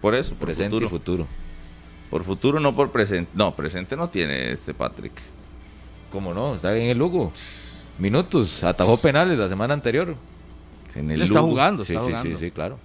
Por 0.00 0.14
eso, 0.16 0.34
por 0.34 0.46
Presente 0.46 0.70
futuro. 0.70 0.86
y 0.86 0.88
futuro. 0.88 1.26
Por 2.10 2.24
futuro, 2.24 2.58
no 2.58 2.74
por 2.74 2.90
presente. 2.90 3.30
No, 3.34 3.54
presente 3.54 3.96
no 3.96 4.08
tiene 4.08 4.50
este 4.50 4.74
Patrick. 4.74 5.12
¿Cómo 6.10 6.34
no? 6.34 6.56
Está 6.56 6.76
en 6.76 6.88
el 6.90 6.98
Lugo. 6.98 7.32
Minutos. 7.98 8.64
Atajó 8.64 8.96
penales 8.96 9.38
la 9.38 9.48
semana 9.48 9.72
anterior. 9.74 10.16
En 10.96 11.10
Él 11.12 11.22
está 11.22 11.40
jugando, 11.42 11.84
Sí, 11.84 11.92
está 11.94 12.04
sí, 12.06 12.10
jugando. 12.12 12.38
sí, 12.38 12.44
sí, 12.46 12.50
claro. 12.50 12.78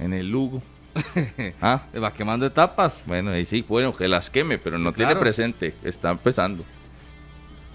En 0.00 0.12
el 0.12 0.30
Lugo. 0.30 0.62
ah, 1.62 1.82
Va 2.02 2.12
quemando 2.12 2.46
etapas. 2.46 3.02
bueno, 3.06 3.30
ahí 3.30 3.44
sí, 3.46 3.64
bueno, 3.68 3.94
que 3.96 4.08
las 4.08 4.28
queme, 4.30 4.58
pero 4.58 4.78
no 4.78 4.92
tiene 4.92 5.14
presente. 5.16 5.74
Está 5.84 6.10
empezando. 6.10 6.64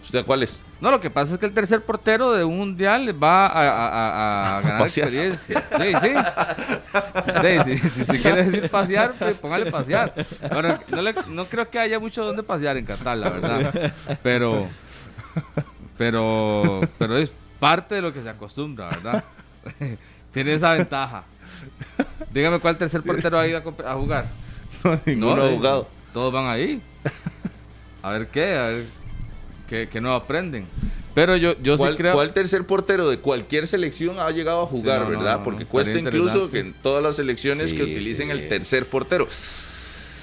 ¿Usted 0.03 0.26
cuál 0.26 0.43
es? 0.43 0.60
No, 0.81 0.91
lo 0.91 0.99
que 1.02 1.10
pasa 1.10 1.34
es 1.34 1.39
que 1.39 1.45
el 1.45 1.53
tercer 1.53 1.81
portero 1.81 2.34
de 2.34 2.43
un 2.43 2.57
mundial 2.57 3.15
va 3.23 3.47
a, 3.47 3.61
a- 3.61 3.88
a- 3.88 4.57
a 4.57 4.61
ganar 4.64 4.80
Pasear. 4.80 5.07
experiencia. 5.07 5.64
Sí, 5.80 5.93
sí. 6.02 6.11
Sí, 7.41 7.77
sí, 7.80 7.89
Si 7.89 8.02
usted 8.02 8.22
quiere 8.22 8.43
decir 8.43 8.69
pasear, 8.69 9.14
pues 9.18 9.35
póngale 9.38 9.72
pasear. 9.72 10.14
Bueno, 10.52 10.77
no, 10.89 11.02
le- 11.02 11.15
no 11.30 11.45
creo 11.45 11.69
que 11.69 11.80
haya 11.80 11.97
mucho 11.99 12.23
donde 12.26 12.43
pasear 12.43 12.76
en 12.77 12.85
Qatar, 12.85 13.18
la 13.18 13.30
verdad. 13.30 13.93
Pero, 14.22 14.68
pero, 15.97 16.81
pero 16.99 17.18
es 17.18 17.31
parte 17.60 17.95
de 17.95 18.02
lo 18.02 18.14
que 18.14 18.22
se 18.22 18.30
acostumbra, 18.30 18.89
¿verdad? 18.89 19.23
Tiene 20.34 20.53
esa 20.53 20.73
ventaja. 20.73 21.23
Dígame 22.34 22.60
cuál 22.60 22.77
tercer 22.77 23.02
portero 23.02 23.39
ha 23.39 23.47
ido 23.47 23.57
a, 23.85 23.93
jugar. 23.95 24.26
ninguno 25.06 25.41
ha 25.43 25.49
eh, 25.49 25.56
jugado. 25.56 25.88
Todos 26.14 26.34
van 26.34 26.47
ahí. 26.47 26.81
A 28.02 28.11
ver 28.11 28.27
qué, 28.27 28.56
a 28.56 28.68
ver 28.68 28.85
qué, 29.68 29.89
qué 29.91 30.02
no 30.02 30.14
aprenden. 30.14 30.65
Pero 31.15 31.38
yo, 31.38 31.56
yo 31.61 31.77
sí 31.77 31.80
¿Cuál, 31.80 31.95
creo. 31.95 32.14
cuál 32.14 32.34
tercer 32.34 32.65
portero 32.65 33.10
de 33.10 33.19
cualquier 33.19 33.68
selección 33.68 34.19
ha 34.19 34.30
llegado 34.31 34.61
a 34.61 34.65
jugar, 34.65 34.99
no, 34.99 35.11
no, 35.11 35.18
verdad? 35.18 35.38
no, 35.38 35.43
Porque 35.43 35.65
cuesta 35.65 35.97
incluso 35.97 36.52
que 36.52 36.60
en 36.60 36.73
todas 36.73 37.02
las 37.02 37.15
selecciones 37.15 37.69
Sí, 37.72 37.77
que 37.77 37.84
utilicen 37.84 38.27
sí. 38.27 38.31
el 38.31 38.49
tercer 38.49 38.85
portero. 38.85 39.27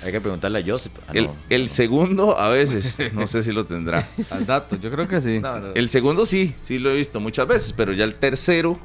Hay 0.05 0.13
que 0.13 0.21
preguntarle 0.21 0.59
a 0.59 0.63
Joseph. 0.67 0.93
Ah, 1.07 1.13
el 1.15 1.25
no. 1.25 1.37
el 1.49 1.69
segundo 1.71 2.39
a 2.39 2.49
veces, 2.51 2.99
no 3.15 3.27
sé 3.27 3.43
si 3.43 3.53
lo 3.53 3.65
tendrá. 3.65 4.07
Al 4.31 4.45
dato, 4.45 4.77
yo 4.77 4.91
creo 4.91 5.09
que 5.09 5.21
sí. 5.21 5.41
El 5.75 5.89
segundo 5.89 6.27
sí, 6.27 6.55
sí 6.63 6.79
lo 6.79 6.91
he 6.91 6.97
visto 6.97 7.21
muchas 7.21 7.49
veces, 7.49 7.73
pero 7.75 7.93
ya 7.93 8.05
el 8.05 8.17
tercero, 8.17 8.79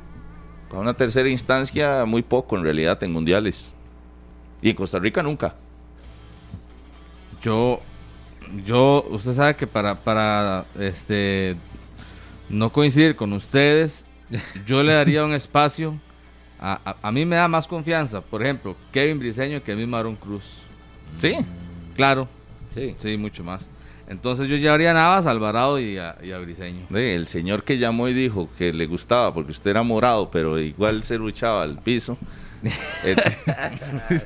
a 0.72 0.78
una 0.78 0.94
tercera 0.94 1.30
instancia, 1.30 2.06
muy 2.06 2.22
poco 2.22 2.58
en 2.58 2.64
realidad 2.64 3.02
en 3.04 3.12
mundiales. 3.12 3.74
Y 4.62 4.70
en 4.70 4.76
Costa 4.76 5.00
Rica 5.00 5.24
nunca. 5.24 5.56
Yo, 7.42 7.80
yo, 8.66 9.06
usted 9.10 9.34
sabe 9.34 9.56
que 9.56 9.68
para, 9.68 9.96
para, 9.96 10.66
este, 10.80 11.56
no 12.50 12.72
coincidir 12.72 13.16
con 13.16 13.34
ustedes, 13.34 14.06
yo 14.66 14.84
le 14.84 14.94
daría 14.94 15.24
un 15.24 15.34
espacio. 15.34 15.96
A, 16.60 16.80
a, 16.84 17.08
a 17.08 17.12
mí 17.12 17.24
me 17.24 17.36
da 17.36 17.48
más 17.48 17.68
confianza, 17.68 18.20
por 18.22 18.42
ejemplo, 18.42 18.76
Kevin 18.92 19.20
Briseño 19.20 19.62
que 19.62 19.72
el 19.72 19.78
mismo 19.78 19.96
Aaron 19.96 20.16
Cruz. 20.16 20.62
Sí. 21.20 21.36
Claro. 21.96 22.28
Sí. 22.74 22.96
Sí, 23.00 23.18
mucho 23.18 23.44
más. 23.44 23.66
Entonces 24.08 24.48
yo 24.48 24.56
llevaría 24.56 24.92
a 24.92 24.94
Navas, 24.94 25.26
a 25.26 25.32
Alvarado 25.32 25.80
y 25.80 25.98
a, 25.98 26.16
y 26.24 26.32
a 26.32 26.38
Briseño. 26.40 26.86
Sí, 26.90 26.96
el 26.98 27.28
señor 27.28 27.64
que 27.64 27.78
llamó 27.78 28.08
y 28.08 28.14
dijo 28.14 28.48
que 28.58 28.72
le 28.72 28.86
gustaba 28.86 29.34
porque 29.34 29.52
usted 29.52 29.72
era 29.72 29.84
morado, 29.84 30.30
pero 30.32 30.58
igual 30.60 31.04
se 31.04 31.18
luchaba 31.18 31.64
al 31.64 31.78
piso. 31.80 32.18
Eh, 33.04 33.16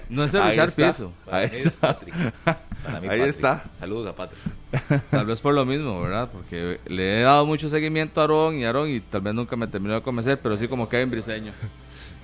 No 0.10 0.24
es 0.24 0.32
de 0.32 0.40
luchar 0.40 0.70
está, 0.70 0.88
piso. 0.88 1.12
Ahí 1.30 1.50
está. 1.52 1.72
Patrick. 1.72 2.16
Para 2.46 3.02
mí, 3.02 3.08
Ahí 3.10 3.20
Patrick. 3.20 3.28
está. 3.28 3.64
Saludos 3.78 4.08
a 4.08 4.16
Patrick. 4.16 5.04
Tal 5.12 5.26
vez 5.26 5.42
por 5.42 5.54
lo 5.54 5.66
mismo, 5.66 6.02
¿verdad? 6.02 6.30
Porque 6.32 6.80
le 6.88 7.20
he 7.20 7.24
dado 7.24 7.46
mucho 7.46 7.70
seguimiento 7.70 8.22
a 8.22 8.24
Aarón 8.24 8.56
y 8.56 8.64
Aarón 8.64 8.90
y 8.90 9.02
tal 9.02 9.20
vez 9.22 9.34
nunca 9.34 9.58
me 9.58 9.68
terminó 9.68 9.96
de 9.96 10.02
convencer, 10.02 10.40
pero 10.42 10.56
sí 10.56 10.68
como 10.70 10.88
Kevin 10.88 11.12
Briseño. 11.12 11.52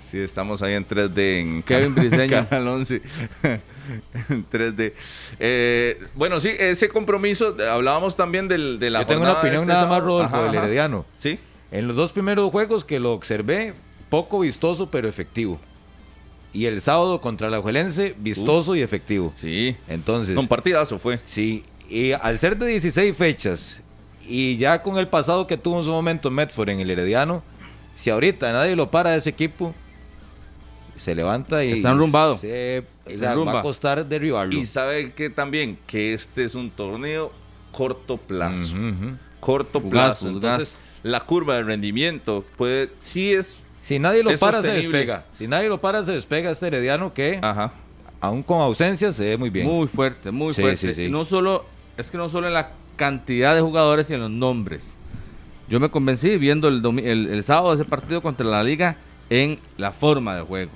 Sí, 0.08 0.20
estamos 0.20 0.62
ahí 0.62 0.74
en 0.74 0.88
3D 0.88 1.40
en 1.42 1.64
Kevin 1.64 1.94
Briseño. 1.94 2.48
Canal 2.50 2.66
11. 2.66 3.02
en 4.30 4.50
3D. 4.50 4.94
Eh, 5.38 6.02
bueno, 6.16 6.40
sí, 6.40 6.50
ese 6.58 6.88
compromiso, 6.88 7.58
hablábamos 7.70 8.16
también 8.16 8.48
del, 8.48 8.80
de 8.80 8.90
la 8.90 9.02
Yo 9.02 9.08
tengo 9.08 9.22
una 9.24 9.34
opinión 9.34 9.64
este 9.64 9.74
nada 9.74 9.82
más, 9.82 9.90
sábado. 9.90 10.06
Rodolfo, 10.08 10.36
Ajá, 10.36 10.46
del 10.46 10.56
ajá. 10.56 10.66
Herediano. 10.66 11.06
Sí. 11.18 11.38
En 11.72 11.88
los 11.90 11.98
dos 11.98 12.14
primeros 12.14 12.50
juegos 12.52 12.86
que 12.86 13.02
lo 13.02 13.12
observé, 13.12 13.74
poco 14.10 14.40
vistoso 14.40 14.90
pero 14.90 15.10
efectivo. 15.10 15.60
Y 16.54 16.66
el 16.68 16.80
sábado 16.80 17.20
contra 17.20 17.50
la 17.50 17.60
Juelense, 17.60 18.16
vistoso 18.18 18.78
y 18.78 18.82
efectivo. 18.82 19.34
Sí. 19.36 19.76
Entonces, 19.90 20.38
Un 20.38 20.48
partidazo 20.48 21.00
fue. 21.00 21.20
sí, 21.26 21.66
y 21.90 22.14
al 22.14 22.40
ser 22.40 22.58
de 22.58 22.68
16 22.68 23.16
fechas 23.16 23.82
y 24.26 24.56
ya 24.58 24.82
con 24.82 24.98
el 24.98 25.08
pasado 25.10 25.48
que 25.48 25.58
tuvo 25.58 25.80
en 25.80 25.84
su 25.86 25.92
momento 25.92 26.32
Medford 26.32 26.70
en 26.70 26.80
el 26.80 26.90
Herediano, 26.90 27.44
si 27.98 28.10
ahorita 28.10 28.52
nadie 28.54 28.76
lo 28.78 28.90
para 28.90 29.12
de 29.12 29.18
ese 29.18 29.30
equipo, 29.30 29.74
se 31.08 31.16
levanta 31.16 31.64
y 31.64 31.72
Está 31.72 31.92
enrumbado. 31.92 32.38
se- 32.38 32.84
va 33.10 33.60
a 33.60 33.62
costar 33.62 34.06
derribarlo. 34.06 34.54
Y 34.54 34.66
sabe 34.66 35.14
que 35.14 35.30
también 35.30 35.78
que 35.88 36.14
este 36.14 36.44
es 36.44 36.54
un 36.54 36.70
torneo 36.70 37.32
corto 37.72 38.18
plazo. 38.18 38.76
Corto 39.40 39.82
plazo. 39.82 40.28
Entonces, 40.28 40.78
la 41.04 41.22
curva 41.22 41.56
de 41.56 41.64
rendimiento 41.64 42.44
puede, 42.58 42.90
sí 43.00 43.32
es 43.32 43.56
Si 43.84 44.00
nadie 44.00 44.22
lo 44.22 44.32
es 44.32 44.40
para, 44.42 44.62
se 44.62 44.74
despega. 44.74 45.24
Si 45.34 45.48
nadie 45.48 45.70
lo 45.70 45.80
para, 45.80 46.04
se 46.04 46.12
despega 46.12 46.52
este 46.52 46.68
Herediano 46.68 47.14
que, 47.14 47.40
Ajá. 47.42 47.72
aún 48.20 48.44
con 48.44 48.60
ausencia, 48.60 49.14
se 49.14 49.24
ve 49.28 49.38
muy 49.38 49.50
bien. 49.50 49.66
Muy 49.66 49.88
fuerte, 49.88 50.30
muy 50.32 50.54
Sí, 50.54 50.60
fuerte. 50.62 50.88
sí, 50.90 50.94
sí. 50.94 51.04
Y 51.06 51.10
No 51.10 51.24
solo, 51.24 51.64
es 51.96 52.12
que 52.12 52.18
no 52.18 52.28
solo 52.28 52.48
en 52.48 52.54
la 52.54 52.72
cantidad 52.98 53.56
de 53.56 53.62
jugadores 53.62 54.10
y 54.10 54.14
en 54.16 54.20
los 54.20 54.30
nombres. 54.32 54.98
Yo 55.70 55.80
me 55.80 55.88
convencí 55.90 56.36
viendo 56.36 56.68
el, 56.68 56.84
el, 57.00 57.28
el 57.28 57.44
sábado 57.46 57.74
ese 57.74 57.86
partido 57.86 58.22
contra 58.22 58.46
la 58.46 58.62
liga 58.62 58.98
en 59.30 59.58
la 59.78 59.92
forma 59.92 60.36
de 60.36 60.42
juego. 60.42 60.72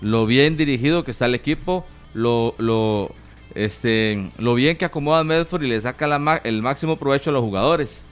Lo 0.00 0.26
bien 0.26 0.56
dirigido 0.56 1.04
que 1.04 1.10
está 1.10 1.26
el 1.26 1.34
equipo, 1.34 1.84
lo, 2.14 2.54
este, 3.54 4.30
lo 4.38 4.54
bien 4.54 4.76
que 4.76 4.84
acomoda 4.84 5.24
Medford 5.24 5.62
y 5.62 5.68
le 5.68 5.80
saca 5.80 6.40
el 6.44 6.62
máximo 6.62 6.96
provecho 6.96 7.30
a 7.30 7.32
los 7.32 7.42
jugadores. 7.42 8.02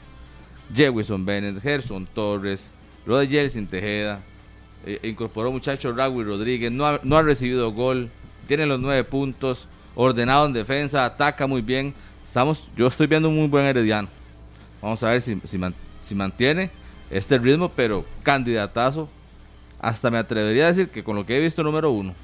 Jewison 0.75 1.25
Bennett, 1.25 1.61
Gerson 1.63 2.07
Torres, 2.07 2.71
lo 3.07 3.19
de 3.19 3.29
Jelsin 3.29 3.67
Tejeda, 3.67 4.21
eh, 4.87 4.99
incorporó 5.03 5.53
muchacho 5.53 5.93
Raúl 5.93 6.27
Rodríguez, 6.27 6.73
no 6.73 6.87
ha, 6.87 7.23
recibido 7.23 7.71
gol, 7.73 8.09
tiene 8.49 8.65
los 8.67 8.81
nueve 8.81 9.05
puntos, 9.05 9.69
ordenado 9.95 10.47
en 10.47 10.55
defensa, 10.55 11.05
ataca 11.05 11.47
muy 11.47 11.61
bien. 11.61 11.95
Estamos, 12.27 12.69
yo 12.77 12.87
estoy 12.87 13.07
viendo 13.07 13.29
un 13.29 13.37
muy 13.37 13.47
buen 13.47 13.67
Herediano. 13.67 14.09
Vamos 14.81 15.03
a 15.03 15.11
ver 15.11 15.23
si 15.23 16.15
mantiene 16.15 16.71
este 17.11 17.39
ritmo, 17.39 17.71
pero 17.75 18.05
candidatazo. 18.23 19.09
Hasta 19.85 20.11
me 20.11 20.17
atrevería 20.17 20.65
a 20.65 20.69
decir 20.69 20.89
que 20.89 21.05
con 21.05 21.15
lo 21.15 21.27
que 21.27 21.37
he 21.37 21.41
visto, 21.41 21.63
número 21.63 21.91
uno. 21.91 22.15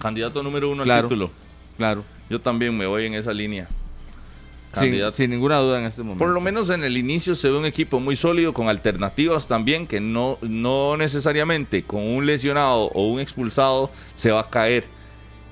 Candidato 0.00 0.40
número 0.42 0.70
uno 0.70 0.84
Claro. 0.84 1.02
al 1.02 1.08
título. 1.08 1.30
Claro. 1.76 2.04
Yo 2.30 2.40
también 2.40 2.76
me 2.76 2.86
voy 2.86 3.06
en 3.06 3.14
esa 3.14 3.32
línea. 3.32 3.66
Sin, 4.78 4.94
sin 5.14 5.30
ninguna 5.30 5.56
duda 5.58 5.78
en 5.80 5.86
este 5.86 6.02
momento. 6.02 6.18
Por 6.22 6.32
lo 6.32 6.40
menos 6.40 6.68
en 6.70 6.84
el 6.84 6.96
inicio 6.96 7.34
se 7.34 7.48
ve 7.50 7.56
un 7.56 7.64
equipo 7.64 7.98
muy 7.98 8.14
sólido 8.14 8.52
con 8.52 8.68
alternativas 8.68 9.48
también 9.48 9.86
que 9.86 10.00
no, 10.00 10.38
no 10.42 10.96
necesariamente 10.98 11.82
con 11.82 12.02
un 12.06 12.26
lesionado 12.26 12.84
o 12.92 13.08
un 13.08 13.18
expulsado 13.20 13.90
se 14.14 14.30
va 14.30 14.40
a 14.40 14.50
caer 14.50 14.84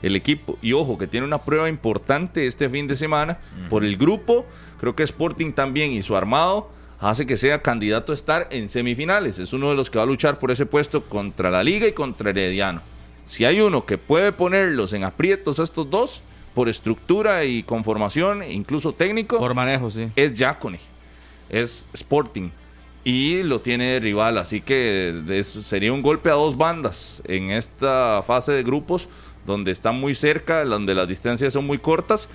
el 0.03 0.15
equipo. 0.15 0.57
Y 0.63 0.73
ojo, 0.75 0.99
que 0.99 1.07
tiene 1.07 1.27
una 1.27 1.39
prueba 1.39 1.69
importante 1.69 2.47
este 2.47 2.69
fin 2.69 2.87
de 2.87 2.95
semana 2.97 3.39
por 3.71 3.83
el 3.85 3.97
grupo. 3.97 4.45
Creo 4.79 4.95
que 4.95 5.03
Sporting 5.03 5.53
también 5.53 5.93
y 5.93 6.03
su 6.03 6.15
armado 6.15 6.71
hace 7.11 7.27
que 7.27 7.37
sea 7.37 7.61
candidato 7.61 8.13
a 8.13 8.15
estar 8.15 8.49
en 8.51 8.69
semifinales. 8.69 9.39
Es 9.39 9.53
uno 9.53 9.69
de 9.71 9.77
los 9.77 9.91
que 9.91 9.99
va 9.99 10.05
a 10.05 10.07
luchar 10.07 10.39
por 10.39 10.51
ese 10.51 10.65
puesto 10.65 11.03
contra 11.05 11.51
la 11.51 11.63
Liga 11.63 11.87
y 11.87 11.93
contra 11.93 12.31
Herediano. 12.31 12.81
Si 13.27 13.45
hay 13.45 13.61
uno 13.61 13.85
que 13.85 13.99
puede 13.99 14.33
ponerlos 14.33 14.93
en 14.95 15.05
aprietos 15.05 15.59
a 15.61 15.65
estos 15.65 15.89
dos, 15.91 16.23
por 16.55 16.69
estructura 16.69 17.45
y 17.45 17.63
conformación, 17.63 18.43
incluso 18.49 18.93
técnico, 18.93 19.39
Por 19.39 19.55
manejo, 19.55 19.91
sí. 19.91 20.09
es 20.17 20.39
Jacone, 20.39 20.79
es 21.51 21.87
Sporting 21.93 22.51
y 23.03 23.43
lo 23.43 23.61
tiene 23.61 23.85
de 23.95 24.01
rival, 24.01 24.39
así 24.39 24.61
que 24.63 25.13
es- 25.29 25.49
sería 25.49 25.93
un 25.93 26.01
golpe 26.01 26.31
a 26.31 26.35
dos 26.35 26.57
bandas 26.57 27.23
en 27.27 27.51
esta 27.51 28.23
fase 28.27 28.53
de 28.53 28.63
grupos 28.63 29.09
donde 29.47 29.73
están 29.73 29.99
muy 30.01 30.15
cerca, 30.15 30.65
donde 30.65 30.95
las 30.95 31.07
distancias 31.09 31.53
son 31.53 31.67
muy 31.67 31.79
cortas 31.79 32.29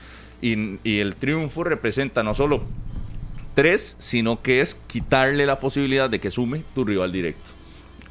y, 0.44 0.78
y 0.84 1.00
el 1.00 1.16
triunfo 1.16 1.64
representa 1.64 2.22
no 2.22 2.36
solo 2.36 2.62
sino 4.00 4.42
que 4.42 4.62
es 4.62 4.76
quitarle 4.88 5.46
la 5.46 5.60
posibilidad 5.60 6.10
de 6.10 6.20
que 6.20 6.32
sume 6.32 6.64
tu 6.76 6.86
rival 6.86 7.12
directo. 7.12 7.52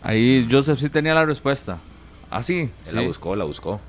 Ahí 0.03 0.47
Joseph 0.51 0.79
sí 0.79 0.89
tenía 0.89 1.15
la 1.15 1.25
respuesta. 1.25 1.79
Así, 2.31 2.71
Él 2.87 2.95
La 2.95 3.03
buscó, 3.03 3.35
la 3.35 3.45
buscó. 3.45 3.81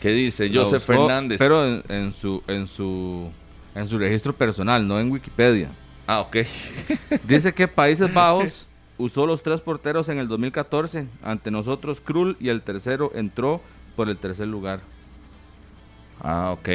¿qué 0.00 0.10
dice 0.10 0.48
La 0.48 0.62
Joseph 0.62 0.86
buscó, 0.86 1.06
Fernández? 1.06 1.38
Pero 1.38 1.66
en, 1.66 1.82
en 1.88 2.12
su, 2.12 2.42
en, 2.48 2.66
su, 2.66 3.30
en 3.74 3.86
su 3.86 3.98
registro 3.98 4.32
personal, 4.32 4.86
no 4.86 4.98
en 4.98 5.10
Wikipedia. 5.10 5.68
Ah, 6.06 6.20
ok. 6.20 6.38
Dice 7.24 7.52
que 7.52 7.68
Países 7.68 8.12
Bajos 8.12 8.66
usó 8.98 9.26
los 9.26 9.42
tres 9.42 9.60
porteros 9.60 10.08
en 10.08 10.18
el 10.18 10.26
2014. 10.28 11.06
Ante 11.22 11.50
nosotros 11.50 12.00
Krul 12.00 12.36
y 12.40 12.48
el 12.48 12.62
tercero 12.62 13.12
entró 13.14 13.60
por 13.94 14.08
el 14.08 14.16
tercer 14.16 14.48
lugar. 14.48 14.80
Ah, 16.20 16.50
ok. 16.52 16.68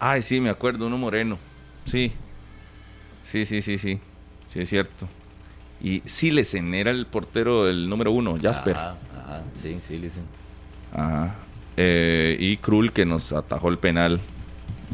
Ay, 0.00 0.22
sí, 0.22 0.40
me 0.40 0.50
acuerdo, 0.50 0.86
uno 0.86 0.96
moreno. 0.96 1.38
Sí. 1.84 2.12
Sí, 3.28 3.44
sí, 3.44 3.60
sí, 3.60 3.76
sí. 3.76 4.00
Sí, 4.48 4.60
es 4.60 4.70
cierto. 4.70 5.06
Y 5.82 6.00
Silesen 6.06 6.72
era 6.72 6.90
el 6.90 7.06
portero 7.06 7.66
del 7.66 7.86
número 7.86 8.10
uno, 8.10 8.36
Jasper. 8.40 8.74
Ajá, 8.74 8.96
ajá, 9.14 9.42
sí, 9.62 9.98
dicen. 9.98 10.24
Ajá. 10.94 11.34
Eh, 11.76 12.38
y 12.40 12.56
Krul 12.56 12.90
que 12.90 13.04
nos 13.04 13.32
atajó 13.32 13.68
el 13.68 13.76
penal. 13.76 14.18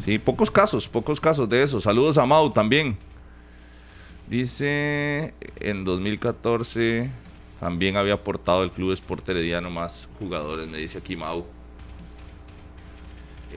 Sí, 0.03 0.19
pocos 0.19 0.51
casos, 0.51 0.89
pocos 0.89 1.21
casos 1.21 1.47
de 1.47 1.63
eso. 1.63 1.79
Saludos 1.79 2.17
a 2.17 2.25
Mau 2.25 2.51
también. 2.51 2.97
Dice, 4.27 5.33
en 5.61 5.85
2014 5.85 7.09
también 7.61 7.95
había 7.95 8.15
aportado 8.15 8.63
el 8.63 8.71
Club 8.71 8.91
Sport 8.91 9.29
Herediano 9.29 9.69
más 9.69 10.09
jugadores, 10.19 10.67
me 10.67 10.77
dice 10.77 10.97
aquí 10.97 11.15
Mau. 11.15 11.45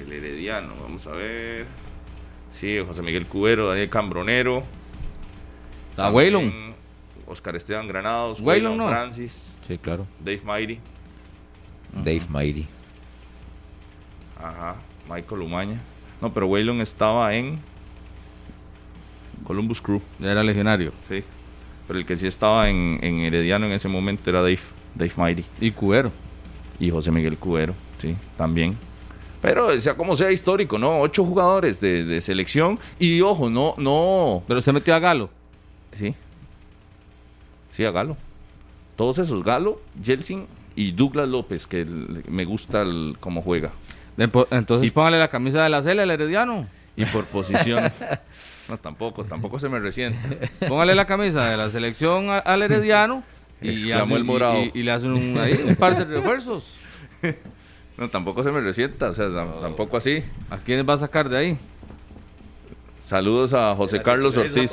El 0.00 0.12
Herediano, 0.12 0.74
vamos 0.80 1.04
a 1.08 1.10
ver. 1.10 1.87
Sí, 2.58 2.76
José 2.84 3.02
Miguel 3.02 3.26
Cubero, 3.26 3.68
Daniel 3.68 3.88
Cambronero. 3.88 4.58
A 5.92 5.96
también 5.96 6.14
Waylon. 6.14 6.74
Oscar 7.28 7.54
Esteban 7.54 7.86
Granados, 7.86 8.40
Waylon, 8.40 8.72
Waylon 8.72 8.78
no. 8.78 8.88
Francis, 8.88 9.56
Sí, 9.68 9.78
claro. 9.78 10.06
Dave 10.18 10.40
Mighty. 10.44 10.78
Dave 11.92 12.22
Mighty. 12.28 12.66
Ajá, 14.42 14.76
Michael 15.08 15.42
Umaña. 15.42 15.78
No, 16.20 16.32
pero 16.32 16.46
Waylon 16.46 16.80
estaba 16.80 17.34
en 17.34 17.58
Columbus 19.44 19.80
Crew. 19.80 20.00
Ya 20.18 20.32
era 20.32 20.42
legionario. 20.42 20.92
Sí. 21.02 21.22
Pero 21.86 21.98
el 21.98 22.06
que 22.06 22.16
sí 22.16 22.26
estaba 22.26 22.68
en, 22.68 22.98
en 23.02 23.20
Herediano 23.20 23.66
en 23.66 23.72
ese 23.72 23.88
momento 23.88 24.30
era 24.30 24.40
Dave, 24.40 24.58
Dave 24.94 25.12
Mighty. 25.16 25.44
Y 25.60 25.70
Cubero. 25.70 26.10
Y 26.80 26.90
José 26.90 27.10
Miguel 27.10 27.36
Cubero, 27.38 27.74
sí, 27.98 28.16
también. 28.36 28.76
Pero 29.40 29.80
sea 29.80 29.94
como 29.96 30.16
sea 30.16 30.32
histórico, 30.32 30.78
¿no? 30.78 31.00
Ocho 31.00 31.24
jugadores 31.24 31.80
de, 31.80 32.04
de 32.04 32.20
selección. 32.20 32.78
Y 32.98 33.20
ojo, 33.20 33.48
no, 33.50 33.74
no. 33.78 34.42
Pero 34.48 34.60
se 34.60 34.72
metió 34.72 34.94
a 34.94 34.98
Galo. 34.98 35.30
Sí. 35.92 36.14
Sí, 37.72 37.84
a 37.84 37.90
Galo. 37.90 38.16
Todos 38.96 39.18
esos, 39.18 39.44
Galo, 39.44 39.80
Jelsin 40.02 40.46
y 40.74 40.90
Douglas 40.92 41.28
López, 41.28 41.66
que 41.66 41.82
el- 41.82 42.24
me 42.28 42.44
gusta 42.44 42.82
el- 42.82 43.16
cómo 43.20 43.42
juega. 43.42 43.70
Entonces 44.50 44.90
póngale 44.90 45.18
la 45.18 45.28
camisa 45.28 45.62
de 45.62 45.68
la 45.68 45.80
Cele 45.82 46.02
al 46.02 46.10
Herediano. 46.10 46.66
Y 46.96 47.04
por 47.06 47.24
posición. 47.26 47.92
no, 48.68 48.76
tampoco, 48.78 49.24
tampoco 49.24 49.60
se 49.60 49.68
me 49.68 49.78
resiente. 49.78 50.50
Póngale 50.66 50.96
la 50.96 51.06
camisa 51.06 51.48
de 51.48 51.56
la 51.56 51.70
selección 51.70 52.28
al 52.30 52.62
Herediano. 52.62 53.22
Y, 53.62 53.92
hace- 53.92 54.14
el 54.14 54.24
morado. 54.24 54.58
y- 54.64 54.72
y- 54.74 54.80
y 54.80 54.82
le 54.82 54.90
hacen 54.90 55.12
un, 55.12 55.38
ahí, 55.38 55.62
un 55.64 55.76
par 55.76 55.96
de 55.96 56.04
refuerzos. 56.04 56.74
No, 57.98 58.08
tampoco 58.08 58.42
se 58.44 58.52
me 58.52 58.60
resienta, 58.60 59.10
o 59.10 59.14
sea, 59.14 59.26
tam- 59.26 59.60
tampoco 59.60 59.96
así. 59.96 60.22
¿A 60.50 60.58
quiénes 60.58 60.88
va 60.88 60.94
a 60.94 60.98
sacar 60.98 61.28
de 61.28 61.36
ahí? 61.36 61.58
Saludos 63.00 63.52
a 63.54 63.74
José 63.74 64.02
Carlos 64.02 64.36
Ortiz 64.36 64.72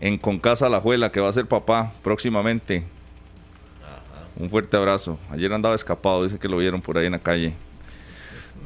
en 0.00 0.18
Concasa 0.18 0.68
La 0.68 0.80
Juela, 0.80 1.10
que 1.12 1.20
va 1.20 1.28
a 1.28 1.32
ser 1.32 1.46
papá 1.46 1.92
próximamente. 2.02 2.84
Un 4.38 4.50
fuerte 4.50 4.76
abrazo. 4.76 5.18
Ayer 5.30 5.52
andaba 5.52 5.74
escapado, 5.74 6.24
dice 6.24 6.38
que 6.38 6.48
lo 6.48 6.58
vieron 6.58 6.82
por 6.82 6.98
ahí 6.98 7.06
en 7.06 7.12
la 7.12 7.18
calle. 7.18 7.54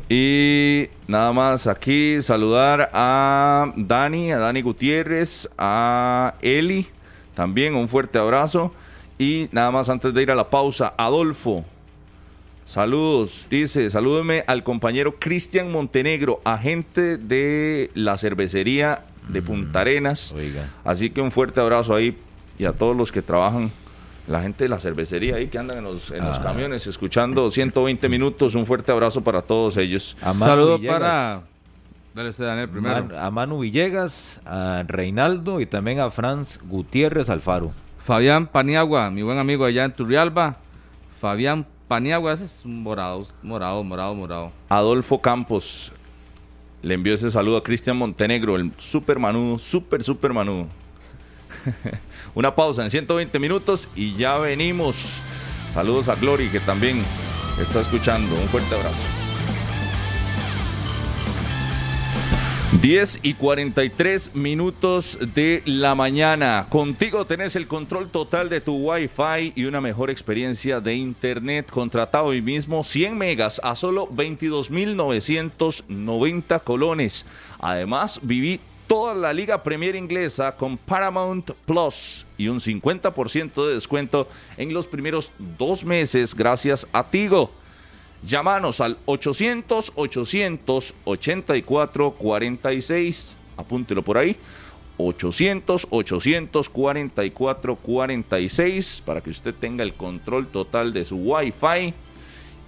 Y 0.08 0.88
nada 1.06 1.32
más 1.32 1.66
aquí 1.68 2.20
saludar 2.22 2.90
a 2.92 3.72
Dani, 3.76 4.32
a 4.32 4.38
Dani 4.38 4.62
Gutiérrez, 4.62 5.48
a 5.56 6.34
Eli, 6.42 6.86
también 7.34 7.74
un 7.76 7.86
fuerte 7.88 8.18
abrazo. 8.18 8.74
Y 9.18 9.48
nada 9.52 9.70
más 9.70 9.88
antes 9.88 10.12
de 10.12 10.22
ir 10.22 10.30
a 10.30 10.34
la 10.34 10.50
pausa, 10.50 10.94
Adolfo, 10.96 11.64
Saludos, 12.74 13.48
dice, 13.50 13.90
salúdeme 13.90 14.44
al 14.46 14.62
compañero 14.62 15.16
Cristian 15.18 15.72
Montenegro, 15.72 16.40
agente 16.44 17.18
de 17.18 17.90
la 17.94 18.16
cervecería 18.16 19.00
de 19.28 19.42
Punta 19.42 19.80
Arenas. 19.80 20.30
Oiga. 20.30 20.68
Así 20.84 21.10
que 21.10 21.20
un 21.20 21.32
fuerte 21.32 21.60
abrazo 21.60 21.96
ahí 21.96 22.16
y 22.60 22.66
a 22.66 22.72
todos 22.72 22.96
los 22.96 23.10
que 23.10 23.22
trabajan, 23.22 23.72
la 24.28 24.40
gente 24.42 24.62
de 24.62 24.68
la 24.68 24.78
cervecería 24.78 25.34
ahí 25.34 25.48
que 25.48 25.58
andan 25.58 25.78
en 25.78 25.82
los, 25.84 26.12
en 26.12 26.24
los 26.24 26.38
Ah. 26.38 26.42
camiones 26.44 26.86
escuchando 26.86 27.50
120 27.50 28.08
minutos. 28.08 28.54
Un 28.54 28.64
fuerte 28.64 28.92
abrazo 28.92 29.24
para 29.24 29.42
todos 29.42 29.76
ellos. 29.76 30.16
A 30.22 30.26
Manu 30.32 30.44
Saludo 30.44 30.76
Villegas. 30.78 31.00
para. 31.00 31.42
Dale 32.14 32.28
usted, 32.28 32.44
Daniel, 32.44 32.68
primero. 32.68 32.94
Man- 33.04 33.18
a 33.18 33.30
Manu 33.32 33.58
Villegas, 33.58 34.38
a 34.46 34.84
Reinaldo 34.86 35.60
y 35.60 35.66
también 35.66 35.98
a 35.98 36.08
Franz 36.12 36.60
Gutiérrez 36.68 37.30
Alfaro. 37.30 37.72
Fabián 38.04 38.46
Paniagua, 38.46 39.10
mi 39.10 39.22
buen 39.22 39.38
amigo 39.38 39.64
allá 39.64 39.84
en 39.84 39.90
Turrialba. 39.92 40.58
Fabián 41.20 41.66
Paniagua, 41.90 42.34
ese 42.34 42.44
es 42.44 42.64
morado, 42.64 43.26
morado, 43.42 43.82
morado, 43.82 44.14
morado. 44.14 44.52
Adolfo 44.68 45.20
Campos 45.20 45.90
le 46.82 46.94
envió 46.94 47.16
ese 47.16 47.32
saludo 47.32 47.56
a 47.56 47.64
Cristian 47.64 47.96
Montenegro, 47.96 48.54
el 48.54 48.70
super 48.78 49.18
manudo, 49.18 49.58
super, 49.58 50.00
super 50.00 50.32
manudo. 50.32 50.68
Una 52.36 52.54
pausa 52.54 52.84
en 52.84 52.90
120 52.92 53.36
minutos 53.40 53.88
y 53.96 54.14
ya 54.14 54.38
venimos. 54.38 55.20
Saludos 55.74 56.08
a 56.08 56.14
Glory 56.14 56.46
que 56.46 56.60
también 56.60 57.02
está 57.60 57.80
escuchando. 57.80 58.36
Un 58.36 58.46
fuerte 58.46 58.72
abrazo. 58.72 59.19
10 62.78 63.20
y 63.24 63.34
43 63.34 64.36
minutos 64.36 65.18
de 65.34 65.60
la 65.66 65.96
mañana. 65.96 66.66
Contigo 66.68 67.26
tenés 67.26 67.56
el 67.56 67.66
control 67.66 68.10
total 68.10 68.48
de 68.48 68.60
tu 68.60 68.76
Wi-Fi 68.76 69.54
y 69.56 69.64
una 69.64 69.80
mejor 69.80 70.08
experiencia 70.08 70.80
de 70.80 70.94
Internet. 70.94 71.68
Contratado 71.68 72.26
hoy 72.26 72.40
mismo 72.40 72.84
100 72.84 73.18
megas 73.18 73.60
a 73.64 73.74
solo 73.74 74.08
22.990 74.08 76.62
colones. 76.62 77.26
Además, 77.58 78.20
viví 78.22 78.60
toda 78.86 79.14
la 79.14 79.32
Liga 79.32 79.64
Premier 79.64 79.96
Inglesa 79.96 80.52
con 80.52 80.78
Paramount 80.78 81.50
Plus 81.66 82.24
y 82.38 82.46
un 82.46 82.60
50% 82.60 83.66
de 83.66 83.74
descuento 83.74 84.28
en 84.56 84.72
los 84.72 84.86
primeros 84.86 85.32
dos 85.58 85.84
meses 85.84 86.36
gracias 86.36 86.86
a 86.92 87.02
Tigo. 87.02 87.50
Llámanos 88.22 88.80
al 88.80 88.98
800 89.06 89.92
800 89.94 90.94
84 91.04 92.10
46. 92.12 93.36
Apúntelo 93.56 94.02
por 94.02 94.18
ahí. 94.18 94.36
800 94.98 95.86
844 95.90 97.76
46 97.76 99.02
para 99.06 99.22
que 99.22 99.30
usted 99.30 99.54
tenga 99.54 99.82
el 99.82 99.94
control 99.94 100.46
total 100.48 100.92
de 100.92 101.04
su 101.04 101.16
Wi-Fi. 101.16 101.94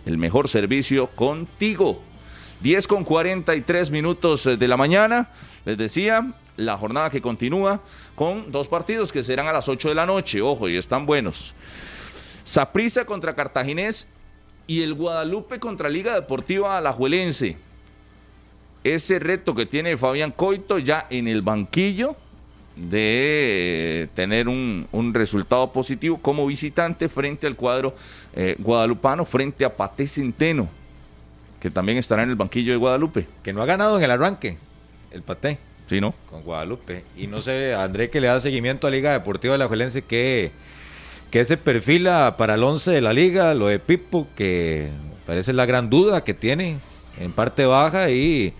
El 0.06 0.18
mejor 0.18 0.48
servicio 0.48 1.08
contigo. 1.08 2.00
10 2.62 2.86
con 2.86 3.04
43 3.04 3.90
minutos 3.90 4.44
de 4.44 4.68
la 4.68 4.76
mañana. 4.76 5.30
Les 5.64 5.76
decía, 5.76 6.32
la 6.56 6.76
jornada 6.78 7.10
que 7.10 7.20
continúa 7.20 7.80
con 8.14 8.50
dos 8.50 8.68
partidos 8.68 9.12
que 9.12 9.22
serán 9.22 9.48
a 9.48 9.52
las 9.52 9.68
8 9.68 9.90
de 9.90 9.94
la 9.94 10.06
noche. 10.06 10.40
Ojo, 10.40 10.68
y 10.68 10.76
están 10.76 11.06
buenos. 11.06 11.54
Saprissa 12.44 13.04
contra 13.04 13.34
Cartaginés 13.34 14.08
y 14.66 14.82
el 14.82 14.94
Guadalupe 14.94 15.58
contra 15.58 15.88
Liga 15.88 16.14
Deportiva 16.14 16.78
Alajuelense. 16.78 17.56
Ese 18.84 19.18
reto 19.18 19.54
que 19.54 19.66
tiene 19.66 19.96
Fabián 19.96 20.32
Coito 20.32 20.78
ya 20.78 21.06
en 21.10 21.28
el 21.28 21.42
banquillo 21.42 22.16
de 22.76 24.08
tener 24.14 24.48
un, 24.48 24.88
un 24.92 25.14
resultado 25.14 25.72
positivo 25.72 26.18
como 26.18 26.46
visitante 26.46 27.08
frente 27.08 27.46
al 27.46 27.54
cuadro 27.54 27.94
eh, 28.34 28.56
guadalupano, 28.58 29.24
frente 29.24 29.64
a 29.64 29.74
Pate 29.76 30.06
Centeno, 30.06 30.68
que 31.60 31.70
también 31.70 31.98
estará 31.98 32.22
en 32.22 32.30
el 32.30 32.36
banquillo 32.36 32.72
de 32.72 32.78
Guadalupe. 32.78 33.26
Que 33.42 33.52
no 33.52 33.62
ha 33.62 33.66
ganado 33.66 33.98
en 33.98 34.04
el 34.04 34.10
arranque, 34.10 34.56
el 35.10 35.22
Paté. 35.22 35.58
Sí, 35.88 36.00
¿no? 36.00 36.14
Con 36.30 36.42
Guadalupe. 36.42 37.04
Y 37.16 37.26
no 37.26 37.42
sé, 37.42 37.74
André, 37.74 38.08
que 38.08 38.20
le 38.20 38.28
da 38.28 38.40
seguimiento 38.40 38.86
a 38.86 38.90
Liga 38.90 39.12
Deportiva 39.12 39.54
Alajuelense, 39.54 40.02
que 40.02 40.50
que 41.32 41.46
se 41.46 41.56
perfila 41.56 42.36
para 42.36 42.56
el 42.56 42.62
11 42.62 42.90
de 42.90 43.00
la 43.00 43.14
liga, 43.14 43.54
lo 43.54 43.68
de 43.68 43.78
Pipo, 43.78 44.28
que 44.36 44.90
parece 45.26 45.54
la 45.54 45.64
gran 45.64 45.88
duda 45.88 46.24
que 46.24 46.34
tiene 46.34 46.76
en 47.18 47.32
parte 47.32 47.64
baja 47.64 48.10
y 48.10 48.52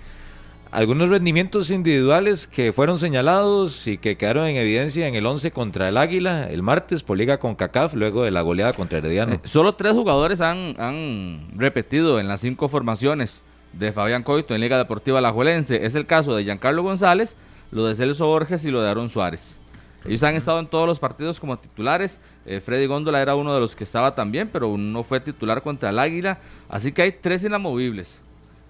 algunos 0.71 1.11
rendimientos 1.11 1.71
individuales 1.71 2.47
que 2.47 2.73
fueron 2.73 2.99
señalados 2.99 3.87
y 3.87 3.99
que 3.99 4.17
quedaron 4.17 4.47
en 4.47 4.57
evidencia 4.57 5.07
en 5.07 5.15
el 5.15 5.27
11 5.27 5.51
contra 5.51 5.91
el 5.91 5.99
Águila 5.99 6.49
el 6.51 6.63
martes 6.63 7.03
por 7.03 7.19
liga 7.19 7.37
con 7.37 7.57
CACAF 7.57 7.93
luego 7.93 8.25
de 8.25 8.31
la 8.31 8.41
goleada 8.41 8.73
contra 8.73 8.99
Herediano. 8.99 9.35
Eh, 9.35 9.41
solo 9.45 9.75
tres 9.75 9.93
jugadores 9.93 10.41
han, 10.41 10.75
han, 10.81 11.49
repetido 11.55 12.19
en 12.21 12.27
las 12.27 12.41
cinco 12.41 12.71
formaciones 12.71 13.43
de 13.75 13.93
Fabián 13.93 14.23
Coito 14.23 14.55
en 14.55 14.63
Liga 14.63 14.79
Deportiva 14.79 15.19
Alajuelense. 15.19 15.85
Es 15.85 15.95
el 15.95 16.07
caso 16.07 16.35
de 16.35 16.45
Giancarlo 16.45 16.83
González, 16.83 17.37
lo 17.71 17.85
de 17.85 17.95
Celso 17.97 18.29
Borges 18.29 18.65
y 18.65 18.71
lo 18.71 18.81
de 18.81 18.89
Aaron 18.89 19.11
Suárez. 19.11 19.59
Ellos 20.05 20.23
han 20.23 20.35
estado 20.35 20.59
en 20.59 20.67
todos 20.67 20.87
los 20.87 20.99
partidos 20.99 21.39
como 21.39 21.59
titulares. 21.59 22.21
Eh, 22.45 22.61
Freddy 22.61 22.87
Góndola 22.87 23.23
era 23.23 23.37
uno 23.37 23.55
de 23.55 23.61
los 23.61 23.77
que 23.77 23.85
estaba 23.85 24.15
también, 24.15 24.49
pero 24.53 24.77
no 24.77 25.05
fue 25.05 25.21
titular 25.21 25.63
contra 25.63 25.91
el 25.91 25.99
Águila. 25.99 26.39
Así 26.69 26.93
que 26.93 27.03
hay 27.03 27.13
tres 27.13 27.45
inamovibles. 27.45 28.21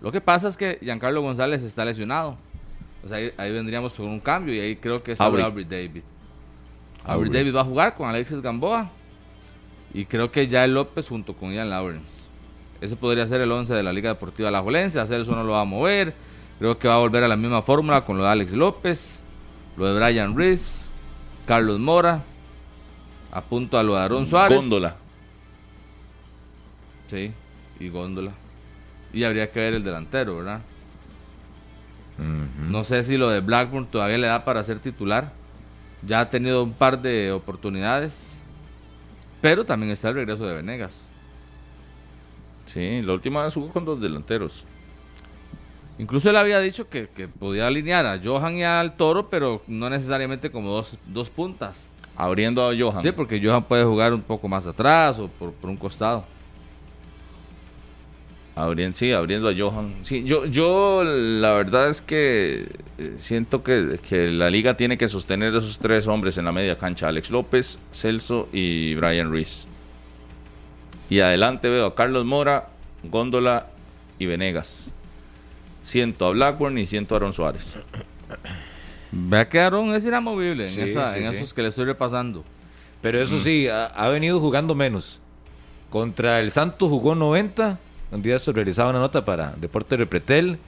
Lo 0.02 0.12
que 0.12 0.20
pasa 0.20 0.48
es 0.48 0.56
que 0.56 0.78
Giancarlo 0.82 1.22
González 1.22 1.62
está 1.62 1.84
lesionado. 1.84 2.36
O 3.04 3.08
sea, 3.08 3.16
ahí, 3.36 3.52
vendríamos 3.52 3.94
con 3.94 4.06
un 4.06 4.20
cambio 4.20 4.54
y 4.54 4.60
ahí 4.60 4.76
creo 4.76 5.02
que 5.02 5.12
es 5.12 5.20
Aubrey 5.20 5.64
David. 5.64 6.02
Aubrey 7.04 7.32
David 7.32 7.56
va 7.56 7.62
a 7.62 7.64
jugar 7.64 7.94
con 7.96 8.08
Alexis 8.08 8.40
Gamboa 8.40 8.90
y 9.92 10.04
creo 10.04 10.30
que 10.30 10.46
ya 10.46 10.64
el 10.64 10.74
López 10.74 11.08
junto 11.08 11.34
con 11.34 11.52
Ian 11.52 11.70
Lawrence. 11.70 12.22
Ese 12.80 12.94
podría 12.96 13.26
ser 13.26 13.40
el 13.40 13.50
11 13.50 13.74
de 13.74 13.82
la 13.82 13.92
Liga 13.92 14.10
Deportiva 14.10 14.50
La 14.50 14.60
Jolense. 14.60 15.00
Hacer 15.00 15.20
eso 15.20 15.34
no 15.34 15.44
lo 15.44 15.52
va 15.52 15.62
a 15.62 15.64
mover. 15.64 16.14
Creo 16.58 16.78
que 16.78 16.88
va 16.88 16.94
a 16.94 16.98
volver 16.98 17.24
a 17.24 17.28
la 17.28 17.36
misma 17.36 17.62
fórmula 17.62 18.04
con 18.04 18.18
lo 18.18 18.24
de 18.24 18.30
Alex 18.30 18.52
López, 18.52 19.20
lo 19.76 19.86
de 19.86 19.98
Brian 19.98 20.36
Reese 20.36 20.81
Carlos 21.52 21.78
Mora, 21.78 22.22
apunto 23.30 23.76
a 23.76 23.82
lo 23.82 23.92
de 23.94 24.00
Aaron 24.00 24.24
Suárez. 24.24 24.56
Góndola. 24.56 24.96
Sí, 27.08 27.30
y 27.78 27.90
Góndola. 27.90 28.32
Y 29.12 29.24
habría 29.24 29.52
que 29.52 29.60
ver 29.60 29.74
el 29.74 29.84
delantero, 29.84 30.38
¿verdad? 30.38 30.62
No 32.70 32.84
sé 32.84 33.04
si 33.04 33.18
lo 33.18 33.28
de 33.28 33.40
Blackburn 33.40 33.84
todavía 33.84 34.16
le 34.16 34.28
da 34.28 34.46
para 34.46 34.62
ser 34.62 34.78
titular. 34.78 35.30
Ya 36.00 36.20
ha 36.20 36.30
tenido 36.30 36.64
un 36.64 36.72
par 36.72 37.02
de 37.02 37.32
oportunidades. 37.32 38.40
Pero 39.42 39.66
también 39.66 39.92
está 39.92 40.08
el 40.08 40.14
regreso 40.14 40.46
de 40.46 40.54
Venegas. 40.54 41.04
Sí, 42.64 43.02
la 43.02 43.12
última 43.12 43.44
vez 43.44 43.52
jugó 43.52 43.70
con 43.74 43.84
dos 43.84 44.00
delanteros. 44.00 44.64
Incluso 45.98 46.30
él 46.30 46.36
había 46.36 46.58
dicho 46.58 46.88
que, 46.88 47.06
podía 47.38 47.66
alinear 47.66 48.06
a 48.06 48.20
Johan 48.22 48.56
y 48.56 48.64
al 48.64 48.96
Toro, 48.96 49.28
pero 49.28 49.62
no 49.66 49.90
necesariamente 49.90 50.50
como 50.50 50.70
dos, 50.70 50.96
dos 51.06 51.30
puntas. 51.30 51.88
Abriendo 52.16 52.68
a 52.68 52.72
Johan. 52.76 53.02
Sí, 53.02 53.12
porque 53.12 53.40
Johan 53.42 53.64
puede 53.64 53.84
jugar 53.84 54.12
un 54.12 54.22
poco 54.22 54.48
más 54.48 54.66
atrás 54.66 55.18
o 55.18 55.28
por, 55.28 55.52
un 55.62 55.76
costado. 55.76 56.24
Abriendo, 58.54 58.96
sí, 58.96 59.12
abriendo 59.12 59.48
a 59.48 59.54
Johan. 59.56 59.94
Sí, 60.02 60.24
yo, 60.24 60.44
yo 60.46 61.04
la 61.04 61.52
verdad 61.52 61.88
es 61.88 62.02
que 62.02 62.66
eh, 62.98 63.14
siento 63.16 63.62
que, 63.62 63.98
que, 64.06 64.28
la 64.28 64.50
liga 64.50 64.76
tiene 64.76 64.98
que 64.98 65.08
sostener 65.08 65.54
a 65.54 65.58
esos 65.58 65.78
tres 65.78 66.06
hombres 66.06 66.36
en 66.36 66.44
la 66.44 66.52
media 66.52 66.76
cancha: 66.76 67.08
Alex 67.08 67.30
López, 67.30 67.78
Celso 67.92 68.48
y 68.52 68.94
Brian 68.94 69.30
Ruiz. 69.30 69.66
Y 71.08 71.20
adelante 71.20 71.68
veo 71.68 71.86
a 71.86 71.94
Carlos 71.94 72.24
Mora, 72.24 72.68
Góndola 73.04 73.68
y 74.18 74.26
Venegas. 74.26 74.90
Siento 75.92 76.24
a 76.24 76.30
Blackburn 76.30 76.78
y 76.78 76.86
siento 76.86 77.14
a 77.14 77.18
Aaron 77.18 77.34
Suárez. 77.34 77.76
Vea 79.12 79.46
que 79.46 79.60
Aaron 79.60 79.94
es 79.94 80.06
inamovible 80.06 80.72
en, 80.72 80.88
esos 81.26 81.52
que 81.52 81.60
le 81.60 81.68
estoy 81.68 81.84
repasando. 81.84 82.44
Pero 83.02 83.20
eso 83.20 83.34
mm. 83.34 83.40
sí, 83.40 83.68
ha, 83.68 84.08
venido 84.08 84.40
jugando 84.40 84.74
menos. 84.74 85.20
Contra 85.90 86.40
el 86.40 86.50
Santos 86.50 86.88
jugó 86.88 87.14
90. 87.14 87.78
Un 88.10 88.22
día 88.22 88.38
se 88.38 88.52
realizaba 88.52 88.88
una 88.88 89.00
nota 89.00 89.22
para 89.22 89.52
Deporte 89.58 89.98
Repretel. 89.98 90.58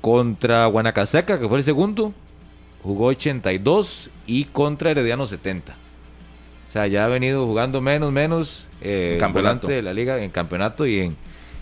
Contra 0.00 0.66
Guanacaseca, 0.66 1.38
que 1.38 1.46
fue 1.48 1.58
el 1.58 1.64
segundo, 1.64 2.12
jugó 2.82 3.06
82. 3.06 4.10
Y 4.26 4.46
contra 4.46 4.90
Herediano 4.90 5.28
70. 5.28 5.76
O 6.70 6.72
sea, 6.72 6.88
ya 6.88 7.04
ha 7.04 7.08
venido 7.08 7.46
jugando 7.46 7.80
menos, 7.80 8.12
menos. 8.12 8.66
Eh, 8.80 9.16
campeonato 9.20 9.68
de 9.68 9.80
la 9.80 9.94
liga 9.94 10.20
en 10.20 10.30
campeonato 10.32 10.88
y 10.88 10.98
en, 10.98 11.16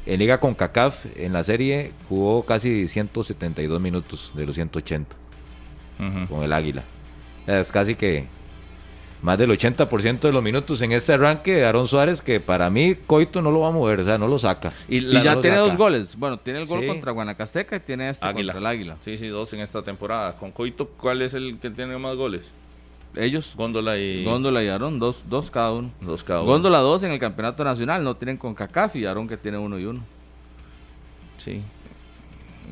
en 0.07 0.19
Liga 0.19 0.39
con 0.39 0.55
CACAF, 0.55 1.07
en 1.17 1.33
la 1.33 1.45
serie, 1.45 1.93
jugó 2.09 2.45
casi 2.45 2.89
172 2.89 3.81
minutos 3.81 4.33
de 4.35 4.47
los 4.47 4.55
180 4.55 5.17
con 6.29 6.43
el 6.43 6.53
Águila. 6.53 6.83
Es 7.47 7.71
casi 7.71 7.95
que 7.95 8.27
más 9.23 9.39
del 9.39 9.51
80% 9.51 10.21
de 10.21 10.33
los 10.33 10.43
minutos 10.43 10.83
en 10.83 10.93
este 10.93 11.15
arranque 11.15 11.53
de 11.53 11.65
Aaron 11.65 11.89
Suárez, 11.89 12.21
que 12.21 12.41
para 12.41 12.69
mí 12.69 12.95
Coito 12.95 13.41
no 13.41 13.51
lo 13.51 13.61
va 13.61 13.69
a 13.69 13.71
mover, 13.71 14.01
o 14.01 14.05
sea, 14.05 14.19
no 14.19 14.29
lo 14.29 14.39
saca. 14.39 14.71
Y, 14.87 15.01
ya 15.23 15.41
tiene 15.41 15.57
dos 15.57 15.77
goles. 15.79 16.17
Bueno, 16.17 16.39
tiene 16.39 16.61
el 16.61 16.67
gol 16.67 16.87
contra 16.87 17.13
Guanacasteca 17.13 17.77
y 17.77 17.81
tiene 17.81 18.11
este 18.11 18.31
contra 18.31 18.59
el 18.59 18.67
Águila. 18.67 18.97
Sí, 19.01 19.17
sí, 19.17 19.29
dos 19.29 19.51
en 19.55 19.61
esta 19.61 19.83
temporada. 19.83 20.37
Con 20.37 20.51
Coito, 20.51 20.89
¿cuál 20.89 21.23
es 21.23 21.33
el 21.33 21.59
que 21.59 21.71
tiene 21.71 21.97
más 21.97 22.17
goles? 22.17 22.53
Ellos. 23.17 23.55
Góndola 23.57 23.99
y. 23.99 24.25
Góndola 24.25 24.63
y 24.63 24.69
Aarón, 24.69 24.99
dos, 24.99 25.25
dos 25.29 25.51
cada 25.51 25.73
uno. 25.73 25.91
Dos 26.01 26.25
cada 26.25 26.43
uno. 26.43 26.51
Góndola 26.51 26.79
dos 26.79 27.03
en 27.03 27.13
el 27.13 27.19
campeonato 27.19 27.65
nacional, 27.65 28.03
no 28.03 28.17
tienen 28.17 28.37
con 28.37 28.55
CACAF 28.55 28.97
y 28.97 29.07
Aarón 29.07 29.29
que 29.29 29.37
tiene 29.37 29.59
uno 29.59 29.79
y 29.79 29.85
uno. 29.85 30.01
Sí. 31.37 31.63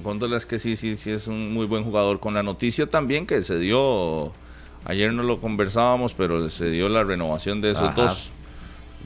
Góndola 0.03 0.37
es 0.37 0.47
que 0.47 0.59
sí, 0.59 0.77
sí, 0.77 0.97
sí 0.97 1.11
es 1.11 1.27
un 1.27 1.53
muy 1.53 1.67
buen 1.67 1.85
jugador. 1.85 2.19
Con 2.19 2.35
la 2.35 2.43
noticia 2.43 2.87
también 2.87 3.27
que 3.27 3.43
se 3.43 3.59
dio, 3.59 4.33
ayer 4.85 5.13
no 5.13 5.23
lo 5.23 5.39
conversábamos, 5.41 6.15
pero 6.15 6.49
se 6.49 6.71
dio 6.71 6.89
la 6.89 7.05
renovación 7.05 7.61
de 7.61 7.73
esos 7.73 7.95
dos, 7.95 8.31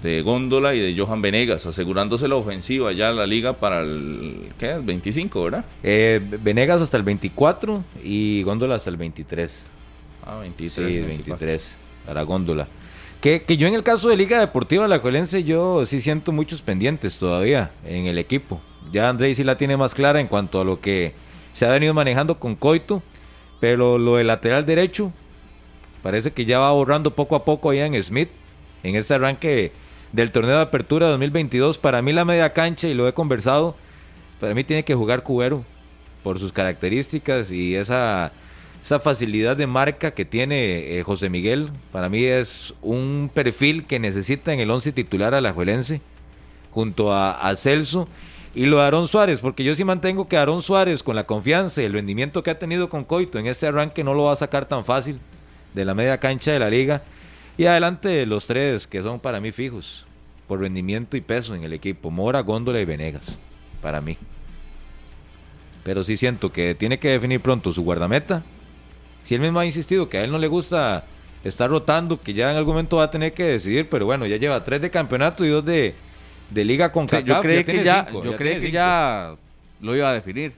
de 0.03 0.23
Góndola 0.23 0.75
y 0.75 0.81
de 0.81 0.99
Johan 0.99 1.21
Venegas, 1.23 1.67
asegurándose 1.67 2.29
la 2.29 2.37
ofensiva 2.37 2.93
ya 2.93 3.13
la 3.13 3.27
liga 3.27 3.55
para 3.55 3.81
el, 3.81 4.53
¿qué 4.59 4.77
es? 4.77 4.85
25, 4.85 5.45
¿verdad? 5.45 5.65
Eh, 5.83 6.21
Venegas 6.43 6.81
hasta 6.81 6.97
el 6.97 7.03
24 7.03 7.83
y 8.05 8.43
Góndola 8.43 8.77
hasta 8.77 8.91
el 8.91 8.97
23. 8.97 9.76
Ah, 10.27 10.40
23. 10.40 10.89
Sí, 10.89 11.01
23, 11.01 11.77
para 12.05 12.23
góndola. 12.23 12.66
Que, 13.20 13.43
que, 13.43 13.57
yo 13.57 13.66
en 13.66 13.74
el 13.74 13.82
caso 13.82 14.09
de 14.09 14.16
Liga 14.16 14.40
Deportiva 14.40 14.86
La 14.89 15.01
Colense, 15.01 15.44
yo 15.44 15.86
sí 15.86 16.01
siento 16.01 16.32
muchos 16.32 16.62
pendientes 16.62 17.19
todavía 17.19 17.70
en 17.85 18.07
el 18.07 18.19
equipo. 18.19 18.61
Ya 18.93 19.09
André 19.09 19.35
sí 19.35 19.44
la 19.44 19.57
tiene 19.57 19.77
más 19.77 19.94
clara 19.94 20.20
en 20.20 20.27
cuanto 20.27 20.61
a 20.61 20.65
lo 20.65 20.81
que 20.81 21.15
se 21.53 21.65
ha 21.65 21.70
venido 21.70 21.94
manejando 21.94 22.39
con 22.39 22.57
Coito, 22.57 23.03
pero 23.61 23.98
lo 23.98 24.16
del 24.16 24.27
lateral 24.27 24.66
derecho 24.66 25.12
parece 26.03 26.32
que 26.32 26.44
ya 26.44 26.59
va 26.59 26.70
borrando 26.70 27.15
poco 27.15 27.35
a 27.35 27.44
poco 27.44 27.70
ahí 27.70 27.81
en 27.81 28.01
Smith, 28.03 28.28
en 28.82 28.94
este 28.94 29.15
arranque 29.15 29.73
del 30.12 30.31
torneo 30.31 30.57
de 30.57 30.62
apertura 30.62 31.09
2022. 31.09 31.78
Para 31.78 32.03
mí 32.03 32.12
la 32.12 32.24
media 32.24 32.53
cancha, 32.53 32.89
y 32.89 32.94
lo 32.94 33.09
he 33.09 33.15
conversado, 33.15 33.74
para 34.40 34.55
mí 34.55 34.65
tiene 34.65 34.85
que 34.85 34.94
jugar 34.94 35.23
Cubero 35.23 35.65
por 36.23 36.39
sus 36.39 36.53
características 36.53 37.51
y 37.51 37.74
esa, 37.74 38.32
esa 38.87 39.01
facilidad 39.01 39.57
de 39.57 39.67
marca 39.67 40.13
que 40.13 40.25
tiene 40.25 40.97
eh, 40.97 41.03
José 41.03 41.29
Miguel. 41.29 41.71
Para 41.91 42.09
mí 42.09 42.23
es 42.23 42.73
un 42.83 43.29
perfil 43.35 43.85
que 43.85 43.99
necesita 43.99 44.53
en 44.53 44.61
el 44.61 44.71
once 44.71 44.93
titular 44.93 45.35
a 45.35 45.41
la 45.41 45.53
Juelense, 45.53 46.01
junto 46.71 47.13
a, 47.13 47.33
a 47.33 47.57
Celso. 47.57 48.07
Y 48.55 48.67
lo 48.67 48.77
de 48.77 48.85
Aarón 48.85 49.09
Suárez, 49.09 49.41
porque 49.41 49.65
yo 49.65 49.75
sí 49.75 49.83
mantengo 49.83 50.29
que 50.29 50.37
Aarón 50.37 50.63
Suárez, 50.63 51.03
con 51.03 51.17
la 51.17 51.25
confianza 51.25 51.83
y 51.83 51.85
el 51.85 51.95
rendimiento 51.95 52.45
que 52.45 52.51
ha 52.51 52.61
tenido 52.61 52.89
con 52.89 53.03
Coito 53.03 53.41
en 53.41 53.49
este 53.49 53.67
arranque, 53.67 54.05
no 54.05 54.15
lo 54.15 54.23
va 54.23 54.35
a 54.35 54.37
sacar 54.37 54.69
tan 54.69 54.85
fácil 54.85 55.19
de 55.75 55.85
la 55.85 55.97
media 55.97 56.19
cancha 56.19 56.53
de 56.53 56.61
la 56.61 56.71
liga. 56.71 57.03
Y 57.59 57.65
adelante 57.65 58.25
los 58.25 58.47
tres 58.47 58.87
que 58.87 59.03
son 59.03 59.19
para 59.19 59.41
mí 59.41 59.51
fijos, 59.51 60.05
por 60.47 60.61
rendimiento 60.61 61.17
y 61.17 61.23
peso 61.23 61.57
en 61.57 61.65
el 61.65 61.73
equipo, 61.73 62.13
Mora, 62.13 62.39
Góndola 62.39 62.79
y 62.79 62.85
Venegas, 62.85 63.37
para 63.83 64.01
mí. 64.01 64.17
Pero 65.83 66.05
sí 66.05 66.17
siento 66.17 66.53
que 66.53 66.77
tiene 66.77 67.01
que 67.01 67.09
definir 67.09 67.41
pronto 67.41 67.73
su 67.73 67.83
guardameta. 67.83 68.45
Si 69.27 69.35
él 69.35 69.40
mismo 69.43 69.59
ha 69.61 69.66
insistido 69.66 70.09
que 70.09 70.16
a 70.19 70.24
él 70.24 70.32
no 70.32 70.39
le 70.39 70.47
gusta 70.48 71.05
estar 71.44 71.69
rotando, 71.69 72.19
que 72.20 72.32
ya 72.32 72.51
en 72.51 72.57
algún 72.57 72.74
momento 72.74 72.97
va 72.97 73.05
a 73.05 73.11
tener 73.11 73.32
que 73.32 73.44
decidir, 73.44 73.89
pero 73.90 74.07
bueno, 74.07 74.24
ya 74.27 74.36
lleva 74.36 74.62
tres 74.65 74.81
de 74.81 74.90
campeonato 74.90 75.44
y 75.44 75.48
dos 75.51 75.65
de, 75.65 75.94
de 76.51 76.65
liga 76.65 76.90
con 76.90 77.09
Sí, 77.09 77.16
yo 77.24 77.43
ya 77.43 77.65
que 77.65 77.85
ya, 77.85 78.05
cinco, 78.09 78.24
yo 78.24 78.31
ya 78.32 78.36
creí 78.36 78.53
tiene 78.55 78.66
que 78.66 78.73
ya 78.73 79.35
lo 79.81 79.94
iba 79.94 80.09
a 80.11 80.15
definir. 80.15 80.53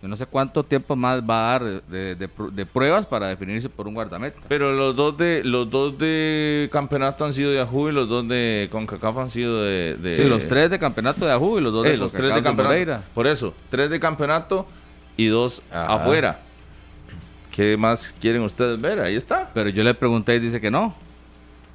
Yo 0.00 0.06
no 0.06 0.14
sé 0.14 0.26
cuánto 0.26 0.62
tiempo 0.62 0.94
más 0.94 1.20
va 1.28 1.48
a 1.56 1.58
dar 1.58 1.82
de, 1.88 2.14
de 2.14 2.28
pr- 2.30 2.52
de 2.52 2.64
pruebas 2.64 3.04
para 3.04 3.26
definirse 3.26 3.68
por 3.68 3.88
un 3.88 3.94
guardameta. 3.94 4.38
Pero 4.48 4.72
los 4.72 4.94
dos 4.94 5.18
de 5.18 5.42
los 5.42 5.68
dos 5.68 5.98
de 5.98 6.68
campeonato 6.70 7.24
han 7.24 7.32
sido 7.32 7.50
de 7.50 7.60
Ajú 7.60 7.88
y 7.88 7.92
los 7.92 8.08
dos 8.08 8.28
de 8.28 8.68
CONCACAF 8.70 9.16
han 9.18 9.28
sido 9.30 9.64
de... 9.64 9.96
de- 9.96 10.14
Sí, 10.16 10.22
los 10.24 10.46
tres 10.46 10.70
de 10.70 10.78
campeonato 10.78 11.26
de 11.26 11.32
Ajú 11.32 11.58
y 11.58 11.62
los 11.62 11.72
dos 11.72 11.84
Eh, 11.84 11.90
de 11.90 11.96
los 11.96 12.12
CONCACAF 12.12 12.30
tres 12.32 12.34
de 12.36 12.42
campeonato. 12.44 13.04
Por 13.12 13.26
eso, 13.26 13.54
tres 13.70 13.90
de 13.90 13.98
campeonato 13.98 14.66
y 15.16 15.26
dos 15.26 15.62
Ajá. 15.72 15.94
afuera. 15.94 16.40
¿Qué 17.58 17.76
más 17.76 18.14
quieren 18.20 18.42
ustedes 18.42 18.80
ver? 18.80 19.00
Ahí 19.00 19.16
está. 19.16 19.50
Pero 19.52 19.68
yo 19.68 19.82
le 19.82 19.92
pregunté 19.92 20.36
y 20.36 20.38
dice 20.38 20.60
que 20.60 20.70
no. 20.70 20.94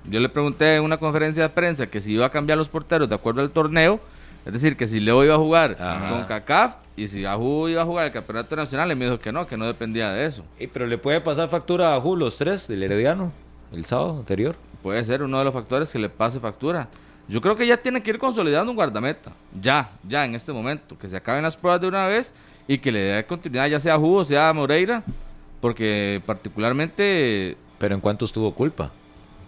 Yo 0.09 0.21
le 0.21 0.29
pregunté 0.29 0.77
en 0.77 0.83
una 0.83 0.95
conferencia 0.95 1.43
de 1.43 1.49
prensa 1.49 1.87
que 1.87 1.99
si 1.99 2.13
iba 2.13 2.25
a 2.25 2.29
cambiar 2.29 2.57
los 2.57 2.69
porteros 2.69 3.09
de 3.09 3.15
acuerdo 3.15 3.41
al 3.41 3.49
torneo. 3.49 3.99
Es 4.45 4.53
decir, 4.53 4.77
que 4.77 4.87
si 4.87 5.01
Leo 5.01 5.25
iba 5.25 5.35
a 5.35 5.37
jugar 5.37 5.75
Ajá. 5.77 6.09
con 6.09 6.23
CACAF 6.23 6.75
y 6.95 7.09
si 7.09 7.25
Ajú 7.25 7.67
iba 7.67 7.81
a 7.81 7.85
jugar 7.85 8.05
el 8.05 8.13
campeonato 8.13 8.55
nacional, 8.55 8.93
y 8.93 8.95
me 8.95 9.03
dijo 9.03 9.19
que 9.19 9.33
no, 9.33 9.45
que 9.45 9.57
no 9.57 9.65
dependía 9.65 10.13
de 10.13 10.25
eso. 10.25 10.45
Y, 10.57 10.67
pero 10.67 10.87
le 10.87 10.97
puede 10.97 11.19
pasar 11.19 11.49
factura 11.49 11.97
a 11.97 11.99
Ju 11.99 12.15
los 12.15 12.37
tres 12.37 12.65
del 12.69 12.81
Herediano 12.81 13.33
el 13.73 13.83
sábado 13.83 14.19
anterior. 14.19 14.55
Puede 14.81 15.03
ser 15.03 15.21
uno 15.21 15.37
de 15.39 15.43
los 15.43 15.53
factores 15.53 15.91
que 15.91 15.99
le 15.99 16.07
pase 16.07 16.39
factura. 16.39 16.87
Yo 17.27 17.41
creo 17.41 17.57
que 17.57 17.67
ya 17.67 17.75
tiene 17.75 18.01
que 18.01 18.11
ir 18.11 18.19
consolidando 18.19 18.71
un 18.71 18.77
guardameta. 18.77 19.33
Ya, 19.61 19.89
ya 20.07 20.23
en 20.23 20.33
este 20.35 20.53
momento. 20.53 20.97
Que 20.97 21.09
se 21.09 21.17
acaben 21.17 21.43
las 21.43 21.57
pruebas 21.57 21.81
de 21.81 21.87
una 21.87 22.07
vez 22.07 22.33
y 22.69 22.77
que 22.77 22.89
le 22.89 23.01
dé 23.01 23.25
continuidad, 23.25 23.67
ya 23.67 23.81
sea 23.81 23.95
a 23.95 23.97
Ju 23.97 24.15
o 24.15 24.23
sea 24.23 24.53
Moreira. 24.53 25.03
Porque 25.63 26.21
particularmente 26.25 27.55
Pero 27.79 27.95
en 27.95 28.01
cuántos 28.01 28.33
tuvo 28.33 28.53
culpa. 28.53 28.91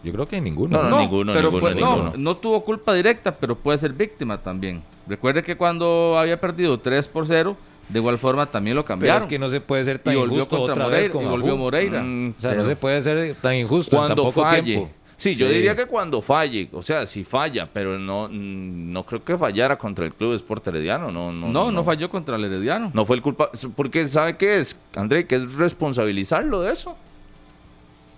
Yo 0.02 0.14
creo 0.14 0.26
que 0.26 0.38
en 0.38 0.46
ninguno. 0.46 0.82
No, 0.82 0.90
no, 0.90 1.00
ninguno, 1.02 1.34
pero 1.34 1.52
ninguno, 1.52 1.68
pu- 1.76 1.80
no, 1.80 1.96
ninguno. 1.98 2.14
no 2.16 2.38
tuvo 2.38 2.64
culpa 2.64 2.94
directa, 2.94 3.36
pero 3.36 3.56
puede 3.58 3.78
ser 3.80 3.92
víctima 3.92 4.38
también. 4.42 4.82
Recuerde 5.08 5.44
que 5.44 5.58
cuando 5.58 6.16
había 6.18 6.40
perdido 6.40 6.80
3 6.80 7.10
por 7.10 7.28
0, 7.28 7.58
de 7.90 8.00
igual 8.00 8.18
forma 8.18 8.46
también 8.46 8.78
lo 8.78 8.84
Pero 8.84 8.88
cambiaron. 8.88 9.24
es 9.24 9.28
que 9.28 9.38
no 9.38 9.50
se 9.50 9.60
puede 9.60 9.84
ser 9.84 10.00
tan 10.00 10.14
Y 10.14 10.18
volvió 10.18 10.36
injusto 10.38 10.56
contra 10.58 10.74
otra 10.74 10.84
Moreira, 10.86 11.02
vez 11.04 11.10
con 11.12 11.24
y 11.26 11.28
volvió. 11.28 11.58
Moreira. 11.58 12.02
Mm, 12.02 12.34
o 12.38 12.42
sea, 12.42 12.52
pero- 12.52 12.64
no 12.64 12.70
se 12.70 12.76
puede 12.78 13.02
ser 13.02 13.36
tan 13.42 13.56
injusto 13.56 13.94
en 13.96 14.00
tan 14.00 14.08
Cuando 14.08 14.24
poco 14.24 14.42
falle. 14.42 14.64
tiempo. 14.64 14.90
Sí, 15.18 15.36
yo 15.36 15.48
Sí. 15.48 15.54
diría 15.54 15.76
que 15.76 15.86
cuando 15.86 16.22
falle, 16.22 16.68
o 16.74 16.82
sea, 16.82 17.08
si 17.08 17.24
falla, 17.24 17.70
pero 17.72 17.98
no 17.98 18.28
mm, 18.30 18.92
no 18.92 19.04
creo 19.04 19.24
que 19.24 19.38
fallara 19.38 19.78
contra 19.78 20.06
el 20.06 20.14
Club 20.14 20.34
Sport 20.36 20.68
Herediano, 20.68 21.10
no 21.12 21.32
no 21.32 21.48
no, 21.48 21.72
no, 21.72 21.84
falló 21.84 22.10
contra 22.10 22.36
el 22.36 22.44
Herediano. 22.44 22.92
No 22.94 23.06
fue 23.06 23.16
el 23.16 23.22
culpa, 23.22 23.50
porque 23.76 24.08
sabe 24.08 24.36
qué 24.38 24.58
es, 24.60 24.76
André, 24.96 25.26
que 25.26 25.36
es 25.36 25.54
responsabilizarlo 25.54 26.62
de 26.62 26.74
eso. 26.74 26.98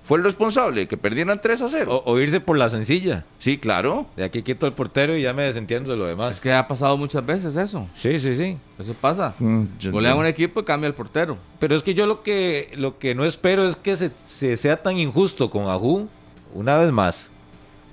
Fue 0.06 0.18
el 0.18 0.24
responsable 0.24 0.88
que 0.88 0.96
perdieran 0.96 1.42
3 1.42 1.62
a 1.64 1.68
0. 1.68 1.94
O, 2.06 2.14
o 2.14 2.18
irse 2.20 2.40
por 2.40 2.58
la 2.58 2.70
sencilla. 2.70 3.26
Sí, 3.40 3.58
claro. 3.58 4.06
De 4.16 4.24
aquí 4.24 4.42
quito 4.42 4.66
al 4.66 4.72
portero 4.72 5.18
y 5.18 5.22
ya 5.24 5.34
me 5.34 5.44
desentiendo 5.44 5.92
de 5.92 5.98
lo 5.98 6.06
demás. 6.06 6.36
Es 6.36 6.40
que 6.40 6.54
ha 6.54 6.66
pasado 6.66 6.96
muchas 6.98 7.26
veces 7.26 7.58
eso. 7.58 7.90
Sí, 7.94 8.18
sí, 8.18 8.34
sí. 8.36 8.58
Eso 8.80 8.94
pasa. 8.94 9.36
Golean 9.38 9.68
entiendo. 9.84 10.18
un 10.18 10.26
equipo 10.26 10.62
y 10.62 10.64
cambia 10.64 10.88
el 10.88 10.94
portero. 10.94 11.38
Pero 11.60 11.76
es 11.76 11.84
que 11.84 11.94
yo 11.94 12.08
lo 12.08 12.24
que, 12.24 12.70
lo 12.78 12.98
que 13.00 13.16
no 13.16 13.26
espero 13.26 13.68
es 13.68 13.76
que 13.76 13.98
se, 13.98 14.10
se 14.24 14.56
sea 14.56 14.82
tan 14.82 14.98
injusto 14.98 15.50
con 15.50 15.68
Ajú 15.68 16.08
una 16.54 16.78
vez 16.78 16.92
más. 16.92 17.30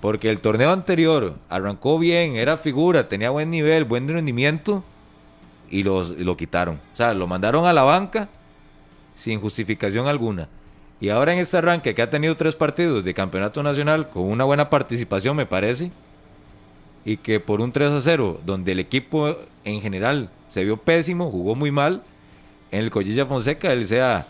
Porque 0.00 0.28
el 0.28 0.40
torneo 0.40 0.70
anterior 0.70 1.34
arrancó 1.48 1.98
bien, 1.98 2.36
era 2.36 2.56
figura, 2.56 3.08
tenía 3.08 3.30
buen 3.30 3.50
nivel, 3.50 3.84
buen 3.84 4.06
rendimiento 4.06 4.84
y, 5.70 5.82
los, 5.82 6.10
lo 6.10 6.36
quitaron. 6.36 6.78
O 6.92 6.96
sea, 6.96 7.14
lo 7.14 7.26
mandaron 7.26 7.66
a 7.66 7.72
la 7.72 7.82
banca 7.82 8.28
sin 9.16 9.40
justificación 9.40 10.06
alguna. 10.06 10.48
Y 11.00 11.08
ahora 11.08 11.32
en 11.32 11.38
este 11.38 11.56
arranque 11.56 11.94
que 11.94 12.02
ha 12.02 12.10
tenido 12.10 12.36
tres 12.36 12.54
partidos 12.54 13.04
de 13.04 13.14
campeonato 13.14 13.62
nacional 13.62 14.08
con 14.08 14.24
una 14.24 14.44
buena 14.44 14.70
participación, 14.70 15.36
me 15.36 15.46
parece, 15.46 15.90
y 17.04 17.16
que 17.16 17.40
por 17.40 17.60
un 17.60 17.72
3 17.72 17.92
a 17.92 18.00
0, 18.00 18.40
donde 18.44 18.72
el 18.72 18.80
equipo 18.80 19.36
en 19.64 19.80
general 19.80 20.30
se 20.48 20.64
vio 20.64 20.76
pésimo, 20.76 21.30
jugó 21.30 21.54
muy 21.54 21.70
mal, 21.70 22.02
en 22.70 22.80
el 22.80 22.90
Collilla 22.90 23.26
Fonseca 23.26 23.72
él 23.72 23.86
sea 23.86 24.26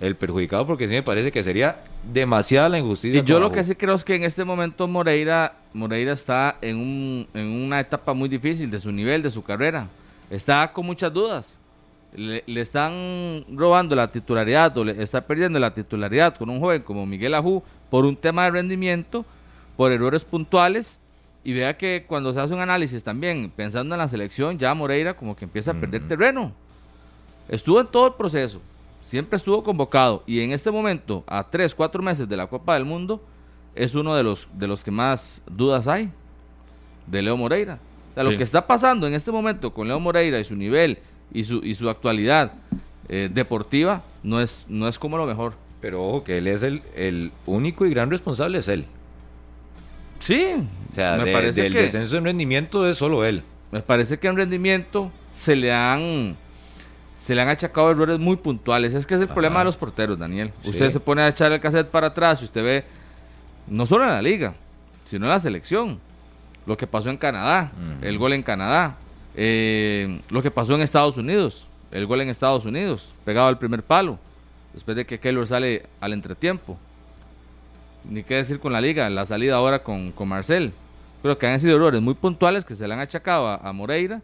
el 0.00 0.16
perjudicado 0.16 0.66
porque 0.66 0.86
sí 0.86 0.94
me 0.94 1.02
parece 1.02 1.32
que 1.32 1.42
sería 1.42 1.76
demasiada 2.12 2.68
la 2.68 2.78
injusticia. 2.78 3.20
Y 3.20 3.24
yo 3.24 3.40
lo 3.40 3.50
que 3.50 3.64
sí 3.64 3.74
creo 3.74 3.94
es 3.94 4.04
que 4.04 4.14
en 4.14 4.22
este 4.22 4.44
momento 4.44 4.86
Moreira, 4.86 5.54
Moreira 5.72 6.12
está 6.12 6.56
en, 6.60 6.76
un, 6.76 7.26
en 7.34 7.50
una 7.50 7.80
etapa 7.80 8.14
muy 8.14 8.28
difícil 8.28 8.70
de 8.70 8.80
su 8.80 8.92
nivel, 8.92 9.22
de 9.22 9.30
su 9.30 9.42
carrera. 9.42 9.88
Está 10.30 10.72
con 10.72 10.86
muchas 10.86 11.12
dudas. 11.12 11.58
Le, 12.14 12.42
le 12.46 12.60
están 12.60 13.44
robando 13.50 13.94
la 13.94 14.10
titularidad 14.10 14.76
o 14.78 14.84
le 14.84 15.02
está 15.02 15.20
perdiendo 15.20 15.58
la 15.58 15.74
titularidad 15.74 16.36
con 16.36 16.48
un 16.48 16.60
joven 16.60 16.82
como 16.82 17.04
Miguel 17.04 17.34
Ajú 17.34 17.62
por 17.90 18.04
un 18.04 18.16
tema 18.16 18.44
de 18.44 18.52
rendimiento, 18.52 19.26
por 19.76 19.92
errores 19.92 20.24
puntuales. 20.24 20.98
Y 21.44 21.52
vea 21.52 21.76
que 21.76 22.04
cuando 22.06 22.32
se 22.34 22.40
hace 22.40 22.52
un 22.52 22.60
análisis 22.60 23.02
también, 23.02 23.50
pensando 23.54 23.94
en 23.94 23.98
la 24.00 24.08
selección, 24.08 24.58
ya 24.58 24.74
Moreira 24.74 25.14
como 25.14 25.34
que 25.34 25.44
empieza 25.44 25.70
a 25.70 25.74
perder 25.74 26.06
terreno. 26.06 26.52
Estuvo 27.48 27.80
en 27.80 27.86
todo 27.86 28.08
el 28.08 28.14
proceso, 28.14 28.60
siempre 29.08 29.36
estuvo 29.38 29.64
convocado 29.64 30.22
y 30.26 30.40
en 30.40 30.52
este 30.52 30.70
momento, 30.70 31.24
a 31.26 31.44
tres, 31.48 31.74
cuatro 31.74 32.02
meses 32.02 32.28
de 32.28 32.36
la 32.36 32.46
Copa 32.46 32.74
del 32.74 32.84
Mundo, 32.84 33.24
es 33.74 33.94
uno 33.94 34.14
de 34.14 34.22
los, 34.22 34.46
de 34.52 34.66
los 34.68 34.84
que 34.84 34.90
más 34.90 35.40
dudas 35.50 35.88
hay 35.88 36.10
de 37.06 37.22
Leo 37.22 37.36
Moreira. 37.36 37.78
O 38.10 38.14
sea, 38.14 38.24
Sí. 38.24 38.30
Lo 38.32 38.36
que 38.36 38.42
está 38.44 38.66
pasando 38.66 39.06
en 39.06 39.14
este 39.14 39.30
momento 39.32 39.72
con 39.72 39.88
Leo 39.88 39.98
Moreira 39.98 40.38
y 40.40 40.44
su 40.44 40.56
nivel 40.56 40.98
y 41.32 41.44
su, 41.44 41.64
y 41.64 41.74
su 41.74 41.88
actualidad 41.88 42.52
eh, 43.08 43.30
deportiva 43.32 44.02
no 44.22 44.40
es, 44.40 44.66
no 44.68 44.88
es 44.88 44.98
como 44.98 45.16
lo 45.16 45.24
mejor. 45.24 45.54
Pero 45.80 46.04
ojo, 46.04 46.24
que 46.24 46.38
él 46.38 46.46
es 46.48 46.62
el, 46.64 46.82
el 46.96 47.30
único 47.46 47.86
y 47.86 47.90
gran 47.90 48.10
responsable, 48.10 48.58
es 48.58 48.68
él. 48.68 48.84
Sí, 50.18 50.44
O 50.90 50.94
sea, 50.94 51.16
me 51.16 51.24
de- 51.24 51.32
parece 51.32 51.62
del 51.62 51.72
que- 51.72 51.82
descenso 51.82 52.16
en 52.18 52.24
rendimiento 52.24 52.88
es 52.88 52.96
solo 52.98 53.24
él. 53.24 53.44
Me 53.70 53.80
parece 53.80 54.18
que 54.18 54.26
en 54.26 54.36
rendimiento 54.36 55.12
se 55.36 55.54
le 55.54 55.72
han 55.72 56.36
se 57.28 57.34
le 57.34 57.42
han 57.42 57.48
achacado 57.50 57.90
errores 57.90 58.18
muy 58.18 58.36
puntuales. 58.36 58.94
Es 58.94 59.06
que 59.06 59.12
es 59.14 59.20
el 59.20 59.26
Ajá. 59.26 59.34
problema 59.34 59.58
de 59.58 59.66
los 59.66 59.76
porteros, 59.76 60.18
Daniel. 60.18 60.50
Sí. 60.62 60.70
Usted 60.70 60.90
se 60.90 60.98
pone 60.98 61.20
a 61.20 61.28
echar 61.28 61.52
el 61.52 61.60
cassette 61.60 61.86
para 61.88 62.06
atrás 62.06 62.40
y 62.40 62.46
usted 62.46 62.64
ve, 62.64 62.84
no 63.66 63.84
solo 63.84 64.04
en 64.04 64.10
la 64.10 64.22
liga, 64.22 64.54
sino 65.04 65.26
en 65.26 65.30
la 65.32 65.38
selección. 65.38 65.98
Lo 66.64 66.74
que 66.78 66.86
pasó 66.86 67.10
en 67.10 67.18
Canadá, 67.18 67.70
el 68.00 68.16
gol 68.16 68.32
en 68.32 68.42
Canadá. 68.42 68.96
eh, 69.36 70.20
lo 70.30 70.42
que 70.42 70.50
pasó 70.50 70.74
en 70.74 70.80
Estados 70.80 71.18
Unidos, 71.18 71.66
el 71.90 72.06
gol 72.06 72.22
en 72.22 72.30
Estados 72.30 72.64
Unidos, 72.64 73.12
pegado 73.26 73.48
al 73.48 73.58
primer 73.58 73.82
palo, 73.82 74.18
después 74.72 74.96
de 74.96 75.04
que 75.04 75.20
Keylor 75.20 75.46
sale 75.46 75.84
al 76.00 76.14
entretiempo. 76.14 76.78
Ni 78.08 78.22
qué 78.22 78.36
decir 78.36 78.58
con 78.58 78.72
la 78.72 78.80
liga, 78.80 79.10
la 79.10 79.26
salida 79.26 79.56
ahora 79.56 79.82
con, 79.82 80.12
con 80.12 80.28
Marcel. 80.28 80.72
Pero 81.22 81.36
que 81.36 81.46
han 81.46 81.60
sido 81.60 81.76
errores 81.76 82.00
muy 82.00 82.14
puntuales 82.14 82.64
que 82.64 82.74
se 82.74 82.88
le 82.88 82.94
han 82.94 83.00
achacado 83.00 83.48
a, 83.48 83.56
a 83.56 83.72
Moreira 83.74 84.22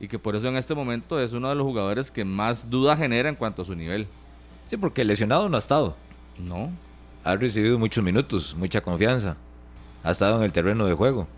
y 0.00 0.08
que 0.08 0.18
por 0.18 0.34
eso 0.34 0.48
en 0.48 0.56
este 0.56 0.74
momento 0.74 1.20
es 1.20 1.32
uno 1.34 1.50
de 1.50 1.54
los 1.54 1.64
jugadores 1.64 2.10
que 2.10 2.24
más 2.24 2.70
duda 2.70 2.96
genera 2.96 3.28
en 3.28 3.36
cuanto 3.36 3.62
a 3.62 3.64
su 3.66 3.74
nivel. 3.74 4.06
Sí, 4.70 4.78
porque 4.78 5.04
lesionado 5.04 5.48
no 5.50 5.56
ha 5.56 5.58
estado. 5.58 5.94
No. 6.38 6.70
Ha 7.22 7.36
recibido 7.36 7.78
muchos 7.78 8.02
minutos, 8.02 8.56
mucha 8.58 8.80
confianza. 8.80 9.36
Ha 10.02 10.10
estado 10.10 10.38
en 10.38 10.44
el 10.44 10.52
terreno 10.52 10.86
de 10.86 10.94
juego. 10.94 11.28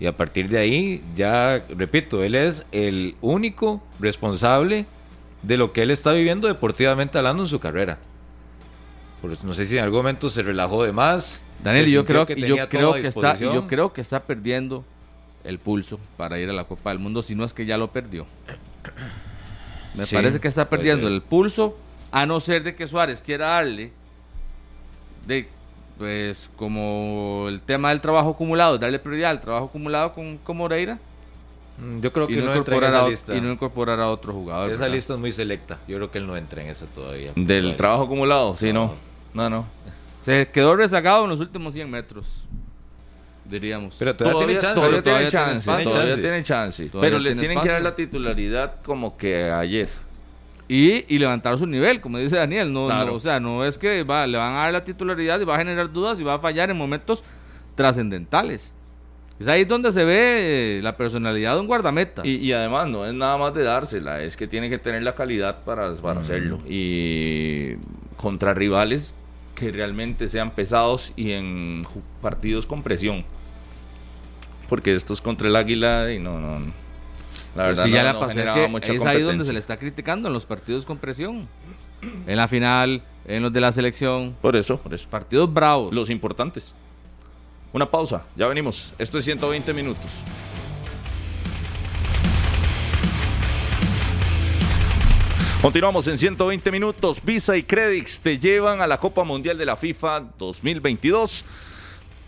Y 0.00 0.06
a 0.06 0.16
partir 0.16 0.48
de 0.48 0.58
ahí, 0.58 1.02
ya 1.14 1.62
repito, 1.68 2.24
él 2.24 2.34
es 2.34 2.64
el 2.72 3.14
único 3.20 3.80
responsable 4.00 4.86
de 5.42 5.56
lo 5.56 5.72
que 5.72 5.82
él 5.82 5.92
está 5.92 6.12
viviendo 6.12 6.48
deportivamente 6.48 7.16
hablando 7.16 7.44
en 7.44 7.48
su 7.48 7.60
carrera. 7.60 7.98
Por 9.22 9.44
no 9.44 9.54
sé 9.54 9.66
si 9.66 9.78
en 9.78 9.84
algún 9.84 10.00
momento 10.00 10.30
se 10.30 10.42
relajó 10.42 10.82
de 10.82 10.92
más. 10.92 11.40
Daniel, 11.62 11.86
yo 11.86 12.04
creo 12.04 12.26
que, 12.26 12.34
yo 12.40 12.68
creo 12.68 12.94
que 12.94 13.06
está, 13.06 13.36
yo 13.36 13.68
creo 13.68 13.92
que 13.92 14.00
está 14.00 14.20
perdiendo 14.24 14.84
el 15.48 15.58
pulso 15.58 15.98
para 16.16 16.38
ir 16.38 16.48
a 16.50 16.52
la 16.52 16.64
Copa 16.64 16.90
del 16.90 16.98
Mundo, 16.98 17.22
si 17.22 17.34
no 17.34 17.44
es 17.44 17.52
que 17.54 17.66
ya 17.66 17.76
lo 17.76 17.90
perdió. 17.90 18.26
Me 19.94 20.06
Sí, 20.06 20.14
parece 20.14 20.38
que 20.38 20.48
está 20.48 20.68
perdiendo 20.68 21.08
el 21.08 21.22
pulso, 21.22 21.76
a 22.12 22.26
no 22.26 22.38
ser 22.40 22.62
de 22.62 22.74
que 22.76 22.86
Suárez 22.86 23.22
quiera 23.22 23.48
darle 23.48 23.92
de 25.26 25.48
pues 25.98 26.48
como 26.56 27.46
el 27.48 27.60
tema 27.60 27.88
del 27.88 28.00
trabajo 28.00 28.30
acumulado, 28.30 28.78
darle 28.78 28.98
prioridad 29.00 29.30
al 29.32 29.40
trabajo 29.40 29.66
acumulado 29.66 30.12
con, 30.12 30.38
con 30.38 30.56
Moreira 30.56 30.98
Mm, 31.78 32.00
Yo 32.00 32.12
creo 32.12 32.26
que 32.26 32.34
no, 32.42 32.52
entra 32.54 32.76
en 32.76 32.84
incorporar 32.84 32.90
esa 32.90 33.04
a, 33.04 33.08
lista. 33.08 33.36
y 33.36 33.40
no 33.40 33.52
incorporar 33.52 34.00
a 34.00 34.08
otro 34.10 34.32
jugador. 34.32 34.70
esa 34.72 34.82
¿verdad? 34.82 34.94
lista 34.94 35.14
es 35.14 35.20
muy 35.20 35.32
selecta. 35.32 35.78
Yo 35.86 35.96
creo 35.96 36.10
que 36.10 36.18
él 36.18 36.26
no 36.26 36.36
entra 36.36 36.62
en 36.62 36.68
esa 36.70 36.86
todavía. 36.86 37.32
Del 37.36 37.76
trabajo 37.76 38.04
acumulado, 38.04 38.54
sí, 38.54 38.72
no. 38.72 38.94
No, 39.32 39.48
no. 39.48 39.64
Se 40.24 40.48
quedó 40.48 40.74
rezagado 40.76 41.24
en 41.24 41.30
los 41.30 41.40
últimos 41.40 41.72
100 41.74 41.90
metros, 41.90 42.44
diríamos. 43.48 43.96
Pero 43.98 44.14
todavía, 44.16 44.46
tiene 44.46 44.60
chance. 44.60 44.74
Todavía, 44.74 45.02
todavía 45.02 45.02
tiene 45.02 45.30
tiene 45.30 45.30
chance, 45.30 45.64
todavía 45.84 45.92
Chance. 46.08 46.20
tiene 46.22 46.42
chance. 46.42 46.86
Todavía 46.86 47.10
Pero 47.10 47.18
le 47.18 47.30
tiene 47.30 47.40
tienen 47.40 47.60
que 47.60 47.68
dar 47.68 47.82
la 47.82 47.94
titularidad 47.96 48.74
como 48.84 49.16
que 49.16 49.44
ayer. 49.50 49.88
y, 50.68 51.04
y 51.14 51.18
levantar 51.18 51.56
su 51.58 51.66
nivel, 51.66 52.00
como 52.00 52.18
dice 52.18 52.36
Daniel. 52.36 52.72
No, 52.72 52.86
Claro. 52.86 53.06
no, 53.06 53.12
o 53.14 53.20
sea, 53.20 53.40
no 53.40 53.64
es 53.64 53.78
que 53.78 54.02
va, 54.02 54.26
le 54.26 54.36
van 54.38 54.52
a 54.54 54.58
dar 54.58 54.72
la 54.72 54.84
titularidad 54.84 55.40
y 55.40 55.44
va 55.44 55.54
a 55.54 55.58
generar 55.58 55.90
dudas 55.92 56.20
y 56.20 56.24
va 56.24 56.34
a 56.34 56.38
fallar 56.38 56.70
en 56.70 56.76
momentos 56.76 57.24
trascendentales. 57.74 58.72
Es 59.40 59.46
ahí 59.46 59.64
donde 59.64 59.92
se 59.92 60.04
ve 60.04 60.78
eh, 60.78 60.82
la 60.82 60.96
personalidad 60.96 61.54
de 61.54 61.60
un 61.60 61.68
guardameta. 61.68 62.22
Y, 62.26 62.36
y 62.36 62.52
además 62.52 62.88
no 62.88 63.06
es 63.06 63.14
nada 63.14 63.36
más 63.38 63.54
de 63.54 63.62
dársela, 63.62 64.20
es 64.22 64.36
que 64.36 64.48
tiene 64.48 64.68
que 64.68 64.78
tener 64.78 65.02
la 65.04 65.14
calidad 65.14 65.62
para, 65.64 65.94
para 65.94 66.20
hacerlo. 66.20 66.58
Y 66.68 67.74
contra 68.16 68.52
rivales 68.52 69.14
que 69.54 69.70
realmente 69.70 70.28
sean 70.28 70.50
pesados 70.50 71.12
y 71.16 71.30
en 71.32 71.84
partidos 72.20 72.66
con 72.66 72.82
presión. 72.82 73.24
Porque 74.68 74.94
estos 74.94 75.20
contra 75.20 75.48
el 75.48 75.56
Águila 75.56 76.12
y 76.12 76.18
no, 76.18 76.38
no. 76.38 76.58
no. 76.58 76.72
La 77.56 77.66
verdad 77.66 77.86
no, 77.86 77.94
ya 77.94 78.02
la 78.04 78.12
no 78.12 78.20
pasé, 78.20 78.32
es 78.32 78.38
generaba 78.38 78.80
que 78.80 78.94
es 78.94 79.04
ahí 79.04 79.22
donde 79.22 79.44
se 79.44 79.52
le 79.52 79.58
está 79.58 79.76
criticando 79.76 80.28
en 80.28 80.34
los 80.34 80.46
partidos 80.46 80.84
con 80.84 80.98
presión. 80.98 81.48
En 82.26 82.36
la 82.36 82.46
final, 82.46 83.02
en 83.26 83.42
los 83.42 83.52
de 83.52 83.60
la 83.60 83.72
selección. 83.72 84.36
Por 84.40 84.54
eso, 84.54 84.78
por 84.78 84.94
eso. 84.94 85.08
Partidos 85.08 85.52
bravos. 85.52 85.92
Los 85.92 86.10
importantes. 86.10 86.74
Una 87.72 87.90
pausa, 87.90 88.24
ya 88.36 88.46
venimos. 88.46 88.94
Esto 88.98 89.18
es 89.18 89.24
120 89.24 89.74
minutos. 89.74 90.04
Continuamos 95.60 96.06
en 96.06 96.16
120 96.16 96.70
minutos. 96.70 97.20
Visa 97.22 97.56
y 97.56 97.64
Credix 97.64 98.20
te 98.20 98.38
llevan 98.38 98.80
a 98.80 98.86
la 98.86 98.98
Copa 98.98 99.24
Mundial 99.24 99.58
de 99.58 99.66
la 99.66 99.76
FIFA 99.76 100.22
2022. 100.38 101.44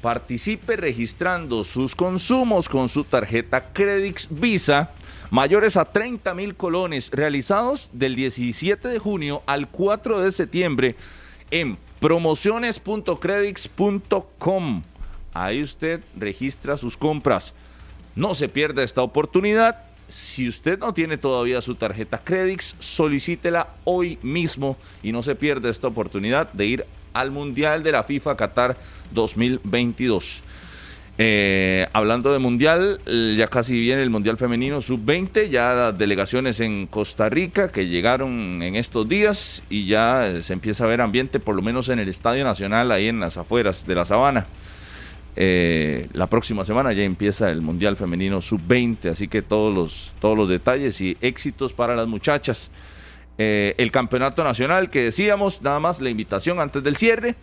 Participe 0.01 0.77
registrando 0.77 1.63
sus 1.63 1.95
consumos 1.95 2.69
con 2.69 2.89
su 2.89 3.05
tarjeta 3.05 3.73
Credix 3.73 4.27
Visa 4.31 4.91
mayores 5.31 5.77
a 5.77 5.85
30 5.85 6.35
mil 6.35 6.57
colones 6.57 7.11
realizados 7.11 7.91
del 7.93 8.17
17 8.17 8.89
de 8.89 8.99
junio 8.99 9.43
al 9.47 9.69
4 9.69 10.21
de 10.21 10.33
septiembre 10.33 10.97
en 11.51 11.79
promociones.credix.com. 12.01 14.83
Ahí 15.33 15.63
usted 15.63 16.01
registra 16.17 16.77
sus 16.77 16.97
compras. 16.97 17.55
No 18.17 18.35
se 18.35 18.49
pierda 18.49 18.83
esta 18.83 19.03
oportunidad. 19.03 19.85
Si 20.09 20.49
usted 20.49 20.81
no 20.81 20.93
tiene 20.93 21.19
todavía 21.19 21.63
su 21.63 21.77
tarjeta 21.77 22.19
Credix, 22.19 22.75
solicítela 22.81 23.69
hoy 23.85 24.19
mismo 24.23 24.77
y 25.05 25.13
no 25.13 25.23
se 25.23 25.37
pierda 25.37 25.71
esta 25.71 25.87
oportunidad 25.87 26.53
de 26.53 26.67
ir 26.67 26.85
al 27.13 27.31
Mundial 27.31 27.83
de 27.83 27.93
la 27.93 28.03
FIFA 28.03 28.37
Qatar 28.37 28.77
2022. 29.13 30.43
Eh, 31.23 31.87
hablando 31.93 32.33
de 32.33 32.39
Mundial, 32.39 32.99
eh, 33.05 33.35
ya 33.37 33.47
casi 33.49 33.79
viene 33.79 34.03
el 34.03 34.09
Mundial 34.09 34.39
Femenino 34.39 34.81
Sub-20, 34.81 35.51
ya 35.51 35.75
las 35.75 35.99
delegaciones 35.99 36.61
en 36.61 36.87
Costa 36.87 37.29
Rica 37.29 37.71
que 37.71 37.89
llegaron 37.89 38.63
en 38.63 38.75
estos 38.75 39.07
días 39.07 39.63
y 39.69 39.85
ya 39.85 40.27
eh, 40.27 40.43
se 40.43 40.55
empieza 40.55 40.85
a 40.85 40.87
ver 40.87 41.03
ambiente, 41.03 41.39
por 41.39 41.55
lo 41.55 41.61
menos 41.61 41.91
en 41.91 41.99
el 41.99 42.09
Estadio 42.09 42.43
Nacional, 42.43 42.91
ahí 42.91 43.09
en 43.09 43.21
las 43.21 43.37
afueras 43.37 43.87
de 43.87 43.95
la 43.95 44.07
Sabana. 44.07 44.47
La 45.37 46.27
próxima 46.27 46.65
semana 46.65 46.93
ya 46.95 47.03
empieza 47.03 47.51
el 47.51 47.61
Mundial 47.61 47.99
Femenino 47.99 48.41
Sub-20, 48.41 49.11
así 49.11 49.29
que 49.29 49.43
todos 49.43 49.75
los, 49.75 50.15
todos 50.21 50.39
los 50.39 50.49
detalles 50.49 51.03
y 51.03 51.19
éxitos 51.21 51.75
para 51.75 51.95
las 51.95 52.09
muchachas. 52.09 52.71
Eh, 53.39 53.75
el 53.79 53.91
Campeonato 53.91 54.45
Nacional 54.45 54.91
que 54.91 55.05
decíamos, 55.05 55.63
nada 55.63 55.81
más 55.81 56.01
la 56.01 56.11
invitación 56.11 56.61
antes 56.61 56.83
del 56.83 56.97
cierre. 56.97 57.37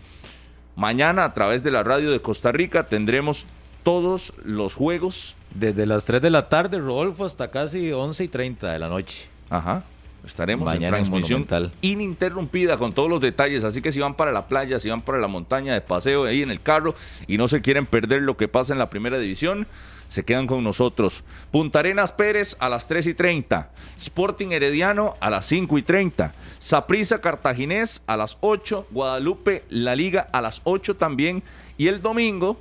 Mañana 0.75 1.23
a 1.23 1.33
través 1.33 1.63
de 1.63 1.71
la 1.71 1.83
radio 1.83 2.11
de 2.11 2.21
Costa 2.21 2.51
Rica 2.51 2.87
tendremos 2.87 3.47
todos 3.83 4.33
los 4.43 4.75
juegos. 4.75 5.35
Desde 5.55 5.85
las 5.85 6.05
3 6.05 6.21
de 6.21 6.29
la 6.29 6.49
tarde, 6.49 6.77
Rodolfo, 6.77 7.25
hasta 7.25 7.49
casi 7.49 7.91
11 7.91 8.25
y 8.25 8.27
30 8.27 8.71
de 8.71 8.79
la 8.79 8.89
noche. 8.89 9.27
Ajá. 9.49 9.83
Estaremos 10.25 10.65
Mañana 10.65 10.97
en 10.97 11.05
transmisión 11.05 11.71
ininterrumpida 11.81 12.77
con 12.77 12.91
todos 12.91 13.09
los 13.09 13.21
detalles. 13.21 13.63
Así 13.63 13.81
que 13.81 13.91
si 13.91 14.01
van 14.01 14.13
para 14.13 14.31
la 14.31 14.47
playa, 14.47 14.79
si 14.79 14.89
van 14.89 15.01
para 15.01 15.19
la 15.19 15.27
montaña 15.27 15.73
de 15.73 15.81
paseo 15.81 16.25
ahí 16.25 16.41
en 16.41 16.51
el 16.51 16.61
carro 16.61 16.95
y 17.27 17.37
no 17.37 17.47
se 17.47 17.61
quieren 17.61 17.85
perder 17.85 18.23
lo 18.23 18.35
que 18.35 18.49
pasa 18.49 18.73
en 18.73 18.79
la 18.79 18.89
primera 18.89 19.19
división, 19.19 19.67
se 20.09 20.23
quedan 20.23 20.47
con 20.47 20.63
nosotros. 20.63 21.23
Punta 21.51 21.79
Arenas 21.79 22.11
Pérez 22.11 22.55
a 22.59 22.69
las 22.69 22.87
3 22.87 23.07
y 23.07 23.13
30. 23.13 23.69
Sporting 23.97 24.51
Herediano 24.51 25.15
a 25.19 25.29
las 25.29 25.45
5 25.47 25.77
y 25.77 25.81
30. 25.81 26.33
Saprissa 26.57 27.19
Cartaginés 27.19 28.01
a 28.07 28.17
las 28.17 28.37
8. 28.41 28.87
Guadalupe 28.91 29.63
La 29.69 29.95
Liga 29.95 30.27
a 30.31 30.41
las 30.41 30.61
8 30.63 30.95
también. 30.95 31.43
Y 31.77 31.87
el 31.87 32.01
domingo, 32.01 32.57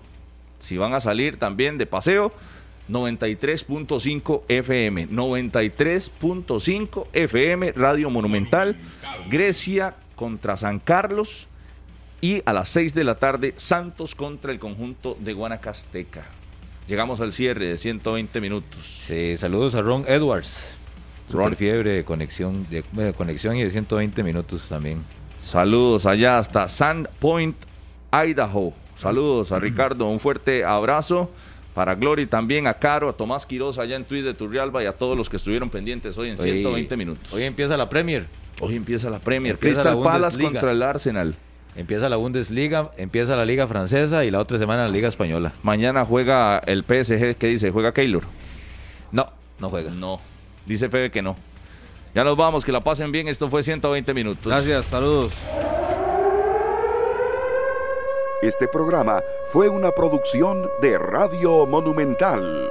si 0.58 0.76
van 0.76 0.94
a 0.94 1.00
salir 1.00 1.38
también 1.38 1.78
de 1.78 1.86
paseo, 1.86 2.32
93.5 2.88 4.42
FM, 4.48 5.08
93.5 5.08 7.06
FM, 7.12 7.72
Radio 7.72 8.10
Monumental, 8.10 8.76
Grecia 9.28 9.96
contra 10.14 10.56
San 10.56 10.78
Carlos 10.78 11.48
y 12.20 12.42
a 12.44 12.52
las 12.52 12.68
6 12.70 12.94
de 12.94 13.04
la 13.04 13.16
tarde 13.16 13.54
Santos 13.56 14.14
contra 14.14 14.52
el 14.52 14.58
conjunto 14.58 15.16
de 15.20 15.32
Guanacasteca. 15.32 16.24
Llegamos 16.86 17.20
al 17.20 17.32
cierre 17.32 17.66
de 17.66 17.78
120 17.78 18.40
minutos. 18.40 19.02
Sí, 19.06 19.36
saludos 19.36 19.74
a 19.74 19.82
Ron 19.82 20.04
Edwards. 20.06 20.56
Ron. 21.30 21.44
Super 21.44 21.56
fiebre 21.56 21.90
de 21.90 22.04
conexión, 22.04 22.66
de, 22.70 22.84
de 22.92 23.12
conexión 23.12 23.56
y 23.56 23.64
de 23.64 23.70
120 23.70 24.22
minutos 24.22 24.68
también. 24.68 25.02
Saludos 25.42 26.06
allá 26.06 26.38
hasta 26.38 26.68
Sandpoint, 26.68 27.56
Idaho. 28.12 28.72
Saludos 28.98 29.52
a 29.52 29.58
Ricardo, 29.58 30.06
un 30.08 30.20
fuerte 30.20 30.64
abrazo. 30.64 31.30
Para 31.74 31.94
Glory 31.94 32.24
también, 32.26 32.66
a 32.66 32.72
Caro, 32.74 33.10
a 33.10 33.12
Tomás 33.12 33.44
Quiroz 33.44 33.78
allá 33.78 33.96
en 33.96 34.04
Twitter 34.04 34.24
de 34.32 34.34
Turrialba 34.34 34.82
y 34.82 34.86
a 34.86 34.92
todos 34.92 35.14
los 35.18 35.28
que 35.28 35.36
estuvieron 35.36 35.68
pendientes 35.68 36.16
hoy 36.16 36.28
en 36.30 36.38
Hoy- 36.38 36.42
120 36.42 36.96
minutos. 36.96 37.30
Hoy 37.34 37.42
empieza 37.42 37.76
la 37.76 37.86
Premier. 37.90 38.26
Hoy 38.60 38.76
empieza 38.76 39.10
la 39.10 39.18
Premier. 39.18 39.54
Empieza 39.54 39.82
Crystal 39.82 39.98
la 39.98 40.04
Palace 40.04 40.40
contra 40.40 40.72
el 40.72 40.82
Arsenal. 40.82 41.34
Empieza 41.76 42.08
la 42.08 42.16
Bundesliga, 42.16 42.90
empieza 42.96 43.36
la 43.36 43.44
Liga 43.44 43.66
Francesa 43.66 44.24
y 44.24 44.30
la 44.30 44.40
otra 44.40 44.58
semana 44.58 44.84
la 44.84 44.88
Liga 44.88 45.08
Española. 45.08 45.52
Mañana 45.62 46.04
juega 46.06 46.58
el 46.58 46.84
PSG. 46.84 47.36
¿Qué 47.36 47.48
dice? 47.48 47.70
¿Juega 47.70 47.92
Keylor? 47.92 48.22
No, 49.12 49.28
no 49.58 49.68
juega. 49.68 49.90
No. 49.90 50.20
Dice 50.64 50.88
Febe 50.88 51.10
que 51.10 51.20
no. 51.20 51.36
Ya 52.14 52.24
nos 52.24 52.36
vamos, 52.36 52.64
que 52.64 52.72
la 52.72 52.80
pasen 52.80 53.12
bien. 53.12 53.28
Esto 53.28 53.50
fue 53.50 53.62
120 53.62 54.14
minutos. 54.14 54.46
Gracias, 54.46 54.86
saludos. 54.86 55.34
Este 58.40 58.68
programa 58.68 59.22
fue 59.50 59.68
una 59.68 59.90
producción 59.90 60.68
de 60.80 60.96
Radio 60.98 61.66
Monumental. 61.66 62.70